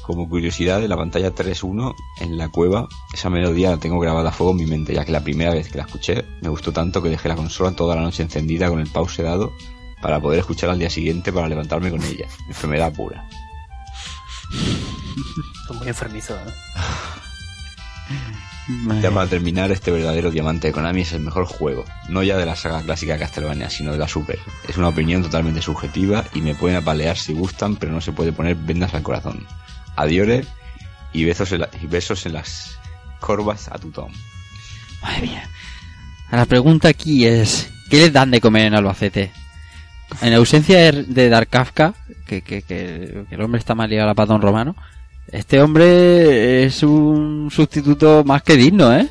[0.00, 4.32] Como curiosidad, de la pantalla 3.1 en la cueva, esa melodía la tengo grabada a
[4.32, 7.02] fuego en mi mente, ya que la primera vez que la escuché me gustó tanto
[7.02, 9.52] que dejé la consola toda la noche encendida con el pause dado
[10.00, 12.26] para poder escuchar al día siguiente para levantarme con ella.
[12.48, 13.28] Enfermedad pura.
[15.74, 16.36] Muy enfermizo.
[19.00, 22.44] Ya para terminar, este verdadero diamante de Konami es el mejor juego, no ya de
[22.44, 24.38] la saga clásica de Castlevania, sino de la Super.
[24.68, 28.32] Es una opinión totalmente subjetiva y me pueden apalear si gustan, pero no se puede
[28.32, 29.46] poner vendas al corazón.
[29.96, 30.44] Adiore
[31.14, 32.78] y besos en, la- y besos en las
[33.20, 34.12] corvas a tu Tom.
[35.02, 35.48] Madre mía.
[36.30, 39.32] La pregunta aquí es, ¿qué les dan de comer en Albacete?
[40.20, 41.94] En ausencia de, de Dark Kafka,
[42.28, 44.76] que, que, que- que el hombre está más ligado a la patón romano,
[45.32, 49.08] este hombre es un sustituto más que digno, ¿eh?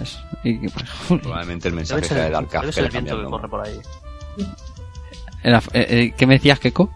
[0.00, 0.86] Es- y que, pues,
[1.22, 3.16] Probablemente el mensaje sea de el, Dark debe Kafka ser le el viento cambia que
[3.16, 3.40] el nombre.
[3.40, 3.80] corre por ahí.
[5.42, 6.90] era- eh, eh, ¿Qué me decías, Keiko?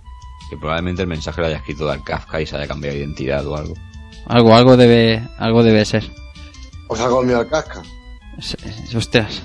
[0.49, 3.47] Que probablemente el mensaje lo haya escrito Dark Kafka y se haya cambiado de identidad
[3.47, 3.75] o algo.
[4.27, 6.11] Algo, algo debe, algo debe ser.
[6.89, 7.47] ¿Os ha comido?
[8.39, 9.43] Es- es- Hostias.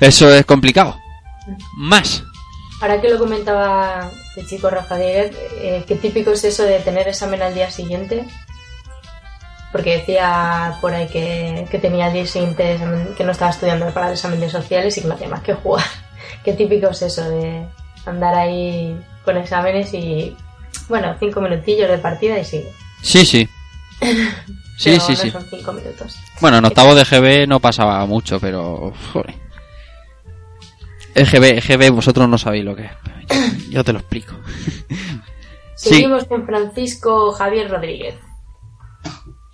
[0.00, 0.96] Eso es complicado.
[1.76, 2.24] Más.
[2.80, 7.08] Ahora que lo comentaba el chico Rafa Dieguez, eh, qué típico es eso de tener
[7.08, 8.24] examen al día siguiente.
[9.72, 13.86] Porque decía por ahí que, que tenía el día siguiente examen- que no estaba estudiando
[13.90, 15.84] para el examen de sociales y que no hacía más que jugar.
[16.44, 17.64] Qué típico es eso de
[18.06, 20.34] andar ahí con exámenes y,
[20.88, 22.72] bueno, cinco minutillos de partida y sigue.
[23.02, 23.48] Sí, sí.
[24.78, 25.30] Sí, Pero sí, no sí.
[25.30, 26.16] son cinco minutos.
[26.40, 28.94] Bueno, en octavo de GB no pasaba mucho, pero...
[29.12, 29.34] Joder.
[31.14, 32.90] El GB, el GB vosotros no sabéis lo que es.
[33.28, 34.34] Yo, yo te lo explico.
[35.76, 35.94] Sí.
[35.94, 38.14] Seguimos con Francisco Javier Rodríguez.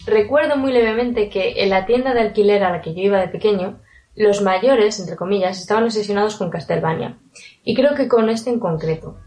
[0.07, 3.29] Recuerdo muy levemente que en la tienda de alquiler a la que yo iba de
[3.29, 3.79] pequeño,
[4.17, 7.19] los mayores, entre comillas, estaban obsesionados con Castlevania.
[7.63, 9.19] Y creo que con este en concreto.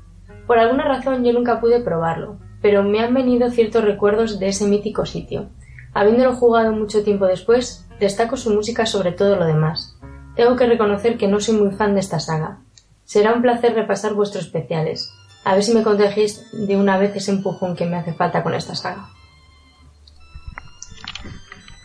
[0.48, 4.66] Por alguna razón yo nunca pude probarlo, pero me han venido ciertos recuerdos de ese
[4.66, 5.50] mítico sitio.
[5.94, 9.99] Habiéndolo jugado mucho tiempo después, destaco su música sobre todo lo demás.
[10.40, 12.60] Tengo que reconocer que no soy muy fan de esta saga.
[13.04, 15.12] Será un placer repasar vuestros especiales.
[15.44, 18.54] A ver si me contagiéis de una vez ese empujón que me hace falta con
[18.54, 19.10] esta saga.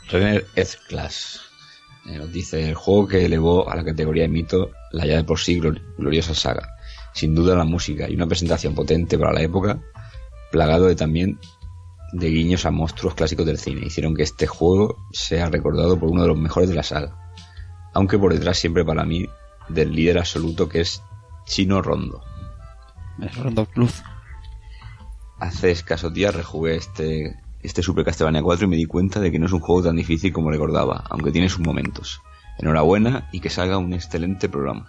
[0.08, 1.40] Renner S-Class
[2.06, 5.24] eh, nos dice el juego que elevó a la categoría de mito la ya de
[5.24, 6.76] por sí glor- gloriosa saga.
[7.12, 9.80] Sin duda la música y una presentación potente para la época,
[10.52, 11.40] plagado de también
[12.12, 16.22] de guiños a monstruos clásicos del cine, hicieron que este juego sea recordado por uno
[16.22, 17.20] de los mejores de la saga.
[17.94, 19.26] Aunque por detrás siempre para mí
[19.68, 21.02] del líder absoluto que es
[21.46, 22.22] Chino Rondo.
[23.22, 24.02] Es Rondo Plus.
[25.40, 29.38] Hace escasos días rejugué este, este Super Castlevania 4 y me di cuenta de que
[29.38, 32.20] no es un juego tan difícil como recordaba, aunque tiene sus momentos.
[32.58, 34.88] Enhorabuena y que salga un excelente programa.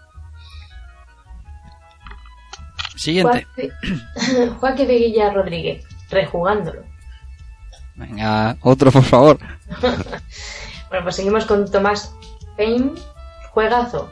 [2.95, 3.45] Siguiente.
[3.56, 6.84] Joaquín- Joaquín de Guilla Rodríguez, rejugándolo.
[7.95, 9.40] Venga, otro por favor.
[10.88, 12.14] Bueno, pues seguimos con Tomás
[12.58, 12.93] Payne,
[13.51, 14.09] juegazo.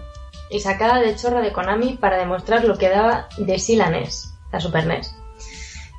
[0.50, 4.34] Y sacada de chorra de Konami para demostrar lo que daba de sí la NES,
[4.52, 5.16] la Super NES.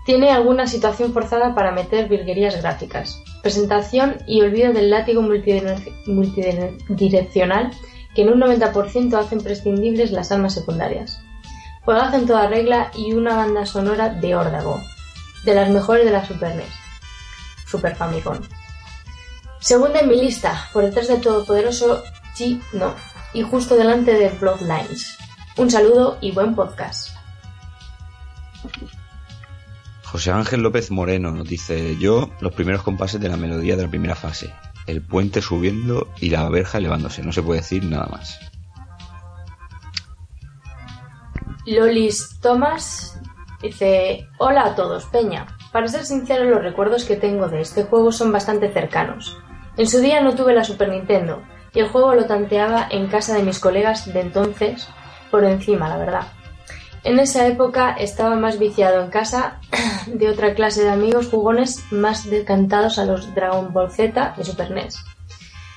[0.07, 3.19] Tiene alguna situación forzada para meter virguerías gráficas.
[3.43, 7.73] Presentación y olvido del látigo multidire- multidireccional
[8.15, 11.21] que en un 90% hacen prescindibles las armas secundarias.
[11.85, 14.81] Juegazo en toda regla y una banda sonora de órdago.
[15.45, 16.69] De las mejores de la Super NES.
[17.67, 18.39] Super Famicom.
[19.59, 22.03] Segunda en mi lista, por detrás del todopoderoso
[22.35, 22.95] Chi No,
[23.33, 25.17] y justo delante de Bloodlines.
[25.57, 27.17] Un saludo y buen podcast.
[30.05, 33.89] José Ángel López Moreno nos dice, yo los primeros compases de la melodía de la
[33.89, 34.53] primera fase,
[34.87, 38.39] el puente subiendo y la verja elevándose, no se puede decir nada más.
[41.67, 43.19] Lolis Thomas
[43.63, 45.47] dice: Hola a todos, Peña.
[45.73, 49.39] Para ser sincero, los recuerdos que tengo de este juego son bastante cercanos.
[49.77, 51.43] En su día no tuve la Super Nintendo
[51.81, 54.89] el juego lo tanteaba en casa de mis colegas de entonces
[55.31, 56.23] por encima, la verdad.
[57.03, 59.61] En esa época estaba más viciado en casa
[60.07, 64.71] de otra clase de amigos jugones más decantados a los Dragon Ball Z de Super
[64.71, 65.05] NES.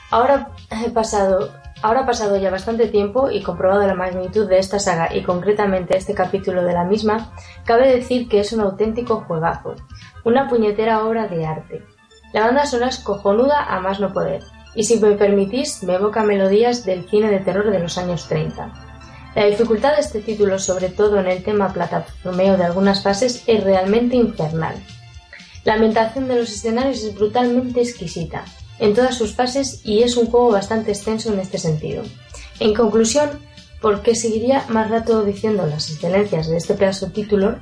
[0.09, 0.49] Ahora
[0.85, 1.51] he pasado,
[1.81, 5.97] ahora ha pasado ya bastante tiempo y comprobado la magnitud de esta saga y concretamente
[5.97, 7.33] este capítulo de la misma,
[7.65, 9.75] cabe decir que es un auténtico juegazo,
[10.23, 11.83] una puñetera obra de arte.
[12.31, 14.43] La banda sonora es cojonuda a más no poder,
[14.77, 18.71] y si me permitís, me evoca melodías del cine de terror de los años 30.
[19.35, 23.63] La dificultad de este título, sobre todo en el tema plataformeo de algunas fases, es
[23.63, 24.75] realmente infernal.
[25.65, 28.45] La ambientación de los escenarios es brutalmente exquisita
[28.77, 32.03] en todas sus fases y es un juego bastante extenso en este sentido.
[32.59, 33.31] En conclusión,
[33.81, 37.57] porque seguiría más rato diciendo las excelencias de este pedazo título,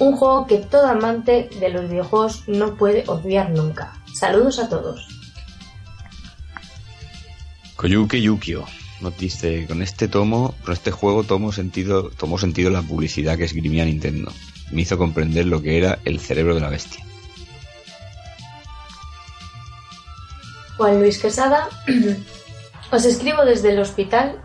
[0.00, 3.92] un juego que todo amante de los videojuegos no puede obviar nunca.
[4.12, 5.17] Saludos a todos.
[7.78, 8.64] Koyuki Yukio
[9.00, 13.44] nos dice, con este tomo, con este juego tomo sentido, tomó sentido la publicidad que
[13.44, 14.32] esgrimía Nintendo.
[14.72, 17.04] Me hizo comprender lo que era el cerebro de la bestia.
[20.76, 21.68] Juan Luis Quesada,
[22.92, 24.42] os escribo desde el hospital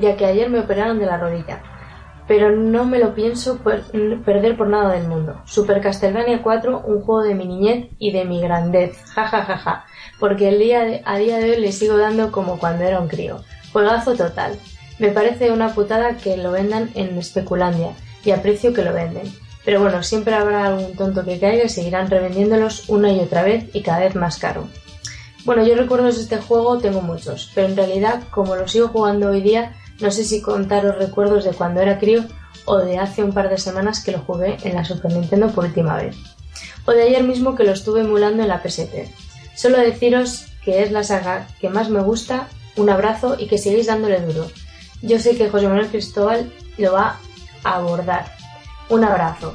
[0.00, 1.62] ya que ayer me operaron de la rodilla,
[2.28, 3.84] pero no me lo pienso per-
[4.24, 5.40] perder por nada del mundo.
[5.46, 9.56] Super Castlevania 4, un juego de mi niñez y de mi grandez, ja ja ja
[9.56, 9.84] ja,
[10.18, 13.44] porque el día a día de hoy le sigo dando como cuando era un crío.
[13.72, 14.58] Juegazo total.
[14.98, 17.92] Me parece una putada que lo vendan en Speculandia
[18.24, 19.30] y aprecio que lo venden.
[19.64, 23.68] Pero bueno, siempre habrá algún tonto que caiga y seguirán revendiéndolos una y otra vez
[23.74, 24.68] y cada vez más caro.
[25.44, 29.30] Bueno, yo recuerdos de este juego tengo muchos, pero en realidad, como lo sigo jugando
[29.30, 32.24] hoy día, no sé si contaros recuerdos de cuando era crío
[32.64, 35.64] o de hace un par de semanas que lo jugué en la Super Nintendo por
[35.64, 36.16] última vez,
[36.84, 39.08] o de ayer mismo que lo estuve emulando en la PSP.
[39.56, 43.86] Solo deciros que es la saga que más me gusta, un abrazo y que sigáis
[43.86, 44.46] dándole duro.
[45.02, 47.18] Yo sé que José Manuel Cristóbal lo va
[47.64, 48.32] a abordar.
[48.88, 49.54] Un abrazo.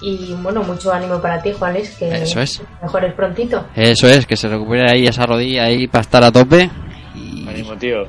[0.00, 2.62] Y bueno, mucho ánimo para ti, Juan Luis, que Eso es.
[2.82, 3.66] mejores prontito.
[3.74, 6.70] Eso es, que se recupere ahí esa rodilla ahí para estar a tope.
[7.48, 8.04] Ánimo, tío.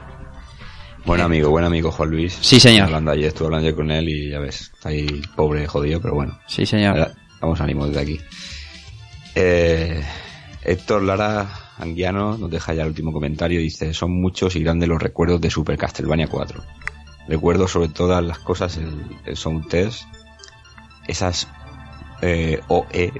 [1.05, 2.37] Buen amigo, buen amigo Juan Luis.
[2.41, 2.85] Sí, señor.
[2.85, 6.13] Hablando ayer, estuve hablando ayer con él y ya ves, está ahí pobre, jodido, pero
[6.13, 6.39] bueno.
[6.45, 7.11] Sí, señor.
[7.41, 8.19] Vamos ánimo desde aquí.
[9.35, 10.03] Eh,
[10.63, 13.59] Héctor Lara Anguiano nos deja ya el último comentario.
[13.59, 16.63] Dice: Son muchos y grandes los recuerdos de Super Castlevania 4.
[17.27, 20.03] Recuerdo sobre todas las cosas el, sound test,
[21.07, 21.47] esas
[22.21, 23.13] eh, OE,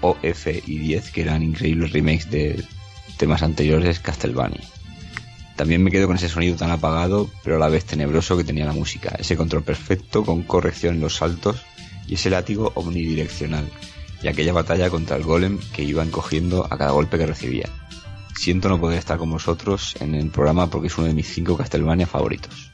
[0.00, 2.64] OF y 10 que eran increíbles remakes de
[3.18, 4.62] temas anteriores Castlevania.
[5.56, 8.64] También me quedo con ese sonido tan apagado, pero a la vez tenebroso que tenía
[8.64, 11.62] la música, ese control perfecto con corrección en los saltos
[12.06, 13.68] y ese látigo omnidireccional,
[14.22, 17.68] y aquella batalla contra el golem que iba encogiendo a cada golpe que recibía.
[18.36, 21.56] Siento no poder estar con vosotros en el programa porque es uno de mis cinco
[21.56, 22.70] Castlevania favoritos.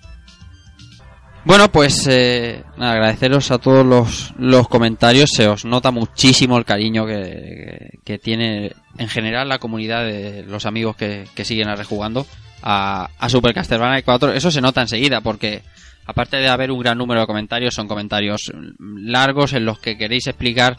[1.44, 5.30] Bueno, pues eh, agradeceros a todos los, los comentarios.
[5.32, 10.66] Se os nota muchísimo el cariño que, que tiene en general la comunidad de los
[10.66, 12.26] amigos que, que siguen a rejugando
[12.62, 14.32] a, a Super Castlevania 4.
[14.32, 15.62] Eso se nota enseguida porque
[16.04, 20.26] aparte de haber un gran número de comentarios, son comentarios largos en los que queréis
[20.26, 20.78] explicar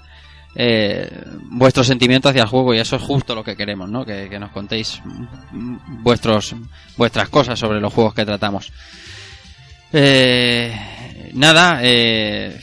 [0.60, 4.04] eh, vuestro sentimiento hacia el juego y eso es justo lo que queremos, ¿no?
[4.04, 5.00] Que, nos contéis
[6.02, 6.56] vuestros
[6.98, 8.72] vuestras cosas sobre los juegos que tratamos.
[9.94, 10.76] Eh,
[11.34, 12.60] nada, eh,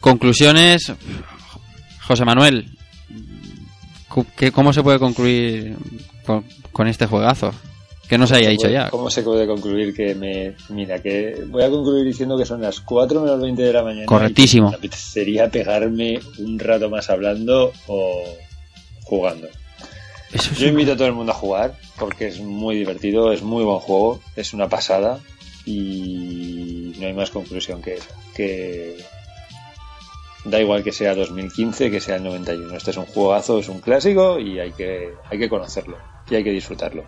[0.00, 0.92] conclusiones.
[2.02, 2.76] José Manuel,
[4.08, 5.76] cu- ¿qué- ¿cómo se puede concluir
[6.26, 7.54] con, con este juegazo?
[8.10, 8.90] Que no se haya dicho ya.
[8.90, 10.56] ¿Cómo se puede concluir que me...
[10.68, 14.06] Mira, que voy a concluir diciendo que son las 4 menos 20 de la mañana.
[14.06, 14.72] Correctísimo.
[14.72, 18.24] y apetecería pegarme un rato más hablando o
[19.04, 19.46] jugando.
[20.58, 23.78] Yo invito a todo el mundo a jugar porque es muy divertido, es muy buen
[23.78, 25.20] juego, es una pasada
[25.64, 28.08] y no hay más conclusión que esa.
[28.34, 28.96] Que
[30.44, 32.76] da igual que sea 2015, que sea el 91.
[32.76, 35.96] Este es un juegazo, es un clásico y hay que, hay que conocerlo
[36.28, 37.04] y hay que disfrutarlo.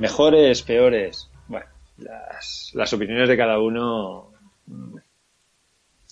[0.00, 1.30] Mejores, peores.
[1.48, 1.66] Bueno,
[1.98, 4.32] las, las opiniones de cada uno.
[4.66, 4.96] mm,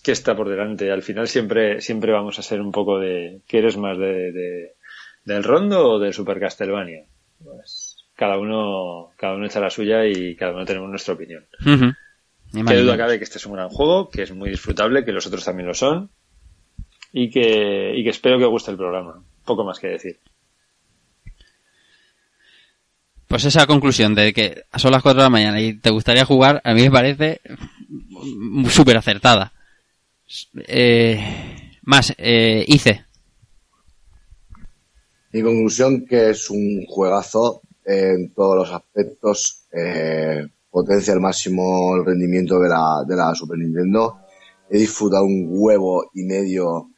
[0.02, 0.91] ¿Qué está por delante?
[0.91, 3.41] Al final siempre, siempre vamos a ser un poco de.
[3.47, 4.73] ¿Quieres más de, de-
[5.25, 7.05] del Rondo o del Super Castlevania?
[7.44, 11.47] Pues cada uno, cada uno echa la suya y cada uno tenemos nuestra opinión.
[12.52, 15.12] Qué ni duda cabe que este es un gran juego, que es muy disfrutable, que
[15.12, 16.10] los otros también lo son.
[17.12, 19.23] y que, y que espero que os guste el programa.
[19.44, 20.18] Poco más que decir.
[23.28, 26.62] Pues esa conclusión de que son las 4 de la mañana y te gustaría jugar,
[26.65, 27.40] a mí me parece
[28.70, 29.52] súper acertada.
[30.66, 31.20] Eh,
[31.82, 33.05] más, eh, hice.
[35.32, 39.66] Mi conclusión que es un juegazo en todos los aspectos.
[39.73, 44.20] Eh, potencia al máximo el rendimiento de la, de la Super Nintendo.
[44.70, 46.90] He disfrutado un huevo y medio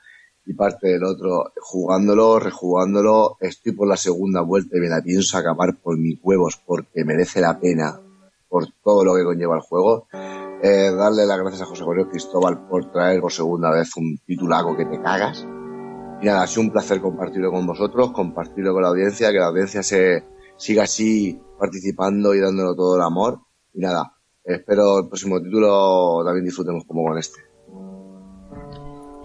[0.50, 3.36] y parte del otro jugándolo, rejugándolo.
[3.40, 7.40] Estoy por la segunda vuelta y me la pienso acabar por mis huevos porque merece
[7.40, 8.00] la pena
[8.48, 10.08] por todo lo que conlleva el juego.
[10.62, 14.76] Eh, darle las gracias a José Manuel Cristóbal por traer por segunda vez un titulaco
[14.76, 15.46] que te cagas.
[16.20, 19.46] Y nada, ha sido un placer compartirlo con vosotros, compartirlo con la audiencia, que la
[19.46, 20.24] audiencia se
[20.56, 23.38] siga así participando y dándolo todo el amor.
[23.72, 27.40] Y nada, espero el próximo título también disfrutemos como con este.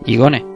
[0.05, 0.54] Igone.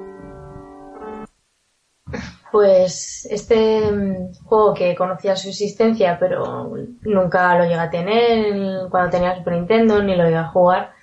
[2.51, 6.71] Pues este mm, juego que conocía su existencia, pero
[7.03, 10.93] nunca lo llegué a tener cuando tenía Super Nintendo, ni lo llegué a jugar,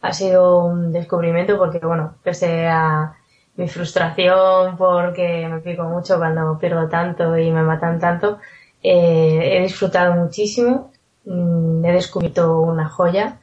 [0.00, 3.14] ha sido un descubrimiento porque, bueno, pese a
[3.56, 8.38] mi frustración porque me pico mucho cuando pierdo tanto y me matan tanto,
[8.82, 10.90] eh, he disfrutado muchísimo,
[11.24, 13.40] mm, he descubierto una joya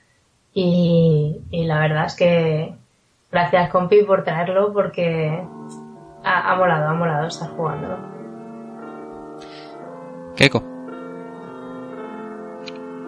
[0.54, 2.76] y, y la verdad es que
[3.32, 5.44] gracias compi por traerlo porque
[6.24, 7.98] ha, ha molado, ha molado estar jugándolo.
[10.36, 10.64] Keiko.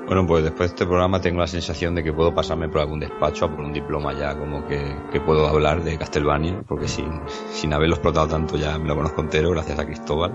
[0.06, 3.00] Bueno, pues después de este programa tengo la sensación de que puedo pasarme por algún
[3.00, 7.22] despacho a por un diploma ya, como que, que puedo hablar de Castlevania, porque sin,
[7.52, 10.34] sin haberlo explotado tanto ya me lo conozco entero, gracias a Cristóbal.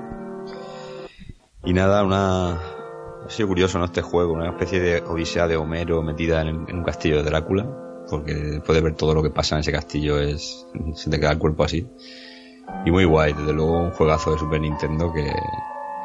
[1.64, 2.52] Y nada, una...
[2.52, 3.84] Ha sido curioso, ¿no?
[3.84, 7.66] Este juego, una especie de odisea de Homero metida en, en un castillo de Drácula,
[8.08, 10.66] porque después de ver todo lo que pasa en ese castillo es...
[10.94, 11.86] se te queda el cuerpo así.
[12.84, 15.32] Y muy guay, desde luego un juegazo de Super Nintendo que,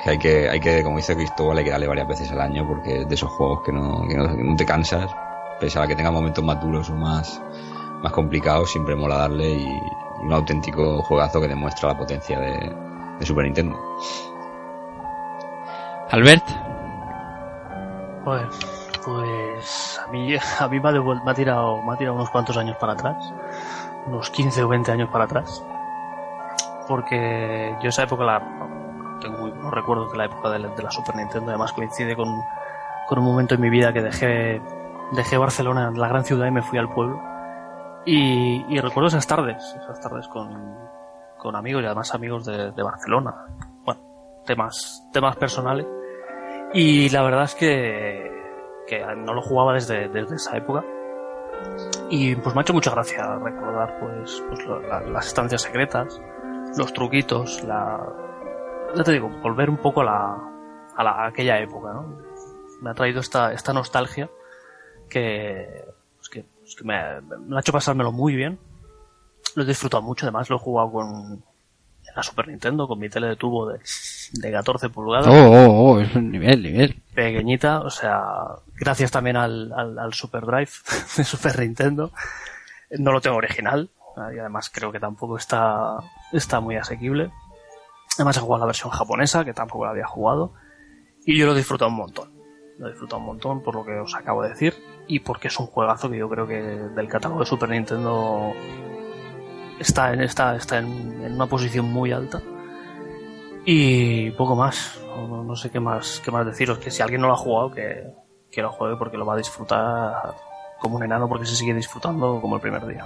[0.04, 2.68] que hay que, hay que, como dice Cristóbal, hay que darle varias veces al año
[2.68, 5.10] porque es de esos juegos que no, que no, que no te cansas,
[5.60, 7.42] pese a que tenga momentos más duros o más,
[8.02, 12.76] más complicados, siempre mola darle y, y un auténtico juegazo que demuestra la potencia de,
[13.20, 13.80] de Super Nintendo.
[16.10, 16.44] Albert.
[18.24, 18.48] Pues,
[19.06, 22.30] pues a mí, a mí me, ha devuel- me ha tirado, me ha tirado unos
[22.30, 23.34] cuantos años para atrás,
[24.08, 25.64] unos 15 o 20 años para atrás,
[26.88, 28.40] porque yo esa época la,
[29.22, 32.16] tengo muy buenos recuerdos de la época de la, de la Super Nintendo, además coincide
[32.16, 32.28] con,
[33.08, 34.62] con un momento en mi vida que dejé,
[35.12, 37.22] dejé Barcelona, la gran ciudad, y me fui al pueblo.
[38.06, 40.78] Y, recuerdo esas tardes, esas tardes con,
[41.38, 43.34] con amigos y además amigos de, Barcelona.
[43.86, 44.02] Bueno,
[44.46, 45.88] temas, temas personales.
[46.74, 48.30] Y la verdad es que,
[48.88, 50.84] que no lo jugaba desde, desde esa época.
[52.10, 56.22] Y pues me ha hecho mucha gracia recordar pues, pues las estancias secretas,
[56.78, 58.00] los truquitos, la...
[58.96, 60.38] Ya te digo, volver un poco a la,
[60.96, 62.18] a, la, a aquella época, ¿no?
[62.82, 64.30] Me ha traído esta, esta nostalgia
[65.10, 65.86] que,
[66.18, 68.60] pues que, pues que me, me ha hecho pasármelo muy bien.
[69.56, 71.44] Lo he disfrutado mucho, además lo he jugado con
[72.06, 73.80] en la Super Nintendo, con mi tele de tubo de,
[74.34, 77.02] de 14 pulgadas Oh, oh, oh, es un nivel, nivel.
[77.16, 78.22] pequeñita, o sea,
[78.76, 80.72] gracias también al, al, al Super Drive
[81.18, 82.12] de Super Nintendo.
[83.00, 85.98] No lo tengo original, y además creo que tampoco está,
[86.32, 87.32] está muy asequible.
[88.16, 90.54] Además he jugado la versión japonesa, que tampoco la había jugado,
[91.26, 92.32] y yo lo he disfrutado un montón.
[92.78, 94.76] Lo he disfrutado un montón por lo que os acabo de decir,
[95.08, 98.54] y porque es un juegazo que yo creo que del catálogo de Super Nintendo
[99.80, 102.42] está en, está, está en, una posición muy alta.
[103.66, 105.00] Y poco más.
[105.08, 106.80] No, no sé qué más, qué más deciros.
[106.80, 108.14] Que si alguien no lo ha jugado, que,
[108.52, 110.36] que lo juegue porque lo va a disfrutar
[110.80, 113.06] como un enano porque se sigue disfrutando como el primer día.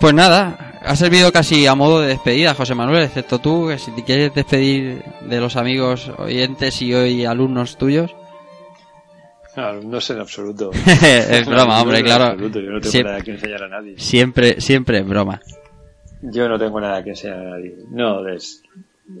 [0.00, 3.90] Pues nada, ha servido casi a modo de despedida, José Manuel, excepto tú, que si
[3.90, 8.14] te quieres despedir de los amigos oyentes y hoy alumnos tuyos.
[9.56, 10.70] No, no sé en absoluto.
[11.02, 12.24] es broma, hombre, claro.
[12.26, 13.94] absoluto, Yo no tengo nada que enseñar a nadie.
[13.98, 15.40] Siempre, siempre es broma.
[16.22, 17.74] Yo no tengo nada que enseñar a nadie.
[17.90, 18.62] No, es-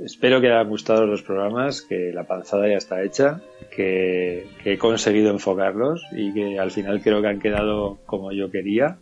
[0.04, 3.40] espero que hayan gustado los programas, que la panzada ya está hecha,
[3.74, 8.50] que, que he conseguido enfocarlos y que al final creo que han quedado como yo
[8.50, 8.96] quería.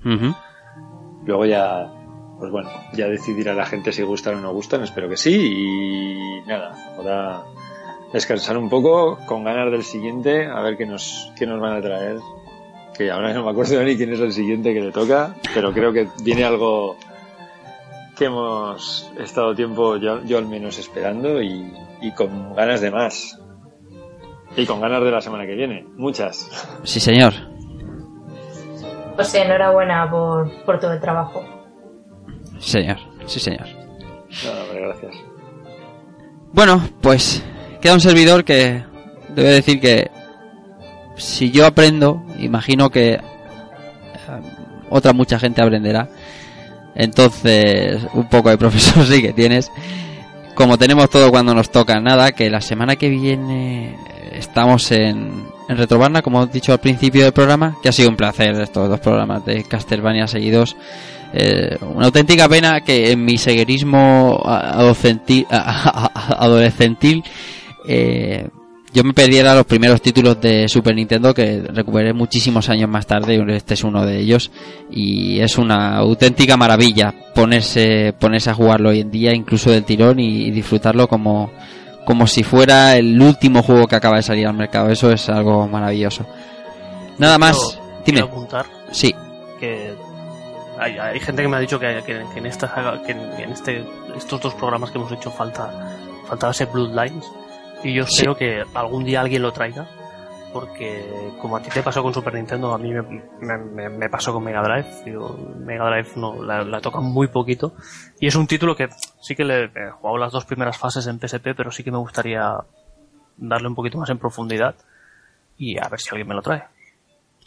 [1.29, 1.93] Luego ya,
[2.39, 5.35] pues bueno, ya decidirá la gente si gustan o no gustan, espero que sí.
[5.37, 7.43] Y nada, ahora
[8.15, 11.83] descansar un poco, con ganas del siguiente, a ver qué nos, qué nos van a
[11.83, 12.17] traer.
[12.97, 15.93] Que ahora no me acuerdo ni quién es el siguiente que le toca, pero creo
[15.93, 16.97] que viene algo
[18.17, 23.39] que hemos estado tiempo, yo, yo al menos esperando, y, y con ganas de más.
[24.57, 26.49] Y con ganas de la semana que viene, muchas.
[26.85, 27.35] Sí, señor.
[29.19, 31.45] Pues enhorabuena por, por todo el trabajo.
[32.61, 33.67] Señor, sí señor.
[34.45, 35.17] No, hombre, gracias.
[36.53, 37.43] Bueno, pues
[37.81, 38.85] queda un servidor que
[39.31, 40.09] debe decir que
[41.17, 43.21] si yo aprendo, imagino que eh,
[44.89, 46.09] otra mucha gente aprenderá.
[46.95, 49.73] Entonces, un poco de profesor sí que tienes.
[50.55, 53.99] Como tenemos todo cuando nos toca, nada, que la semana que viene
[54.39, 58.17] estamos en, en Retrobarna, como he dicho al principio del programa, que ha sido un
[58.17, 60.77] placer estos dos programas de Castlevania seguidos.
[61.33, 65.47] Eh, una auténtica pena que en mi seguerismo adolescentil,
[67.87, 68.49] eh,
[68.95, 73.35] yo me perdiera los primeros títulos de Super Nintendo que recuperé muchísimos años más tarde
[73.35, 74.51] y este es uno de ellos
[74.91, 80.19] y es una auténtica maravilla ponerse ponerse a jugarlo hoy en día incluso del tirón
[80.19, 81.51] y disfrutarlo como
[82.09, 84.89] como si fuera el último juego que acaba de salir al mercado.
[84.89, 86.25] Eso es algo maravilloso.
[87.19, 88.21] Nada más dime.
[88.21, 89.15] quiero apuntar sí.
[89.61, 89.93] Que
[90.79, 93.21] hay, hay gente que me ha dicho que, que- que en esta saga- que en,
[93.39, 93.85] en este
[94.17, 95.71] estos dos programas que hemos hecho falta
[96.27, 97.27] faltaba ese Bloodlines.
[97.85, 98.15] Y yo Sí.
[98.15, 99.87] espero que algún día alguien lo traiga
[100.53, 103.03] porque como a ti te pasó con Super Nintendo a mí me,
[103.41, 104.87] me- me- me pasó con Mega Drive.
[105.13, 107.73] Yo, Mega Drive no la, la toca muy poquito.
[108.21, 108.89] Y es un título que
[109.21, 111.99] sí que le he jugado las dos primeras fases en PSP pero sí que me
[111.99, 112.53] gustaría
[113.37, 114.75] darle un poquito más en profundidad
[115.57, 116.65] y a ver si alguien me lo trae.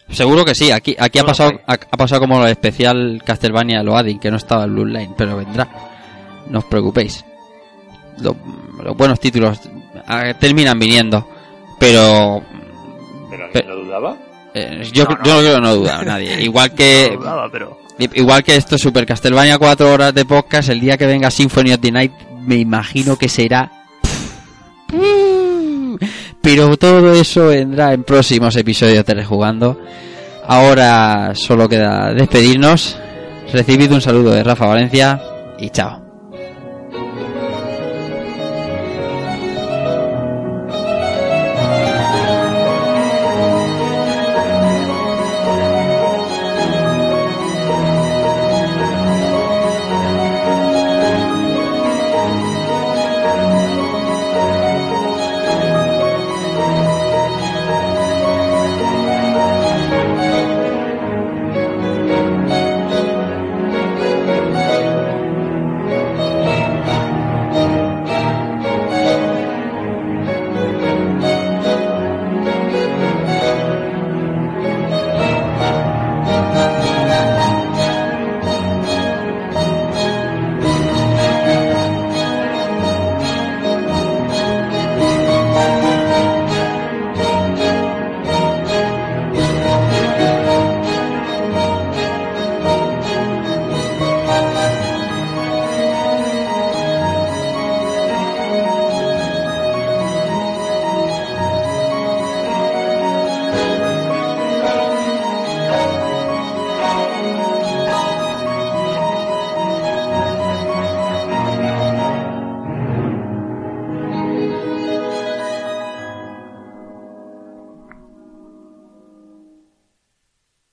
[0.09, 3.83] Seguro que sí, aquí, aquí ha No pasado ha, ha pasado como lo especial Castlevania
[3.83, 5.67] Loading, que no estaba en Blue Line, pero vendrá.
[6.49, 7.23] No os preocupéis.
[8.19, 8.35] Lo-
[8.83, 9.61] los buenos títulos
[10.07, 11.25] ah, terminan viniendo,
[11.79, 12.41] pero
[13.31, 14.17] Pero Pe- ¿alguien lo dudaba?
[14.53, 15.15] eh, yo, No, no.
[15.23, 16.41] yo creo que no duda nadie.
[16.43, 20.79] Igual que No dudaba, pero igual que esto Super Castlevania 4 horas de podcast, el
[20.79, 22.11] día que venga Symphony of the Night
[22.41, 23.71] me imagino que será
[26.41, 29.79] pero todo eso vendrá en próximos episodios de Rejugando.
[30.47, 32.97] Ahora solo queda despedirnos.
[33.53, 35.21] Recibid un saludo de Rafa Valencia
[35.59, 36.00] y chao.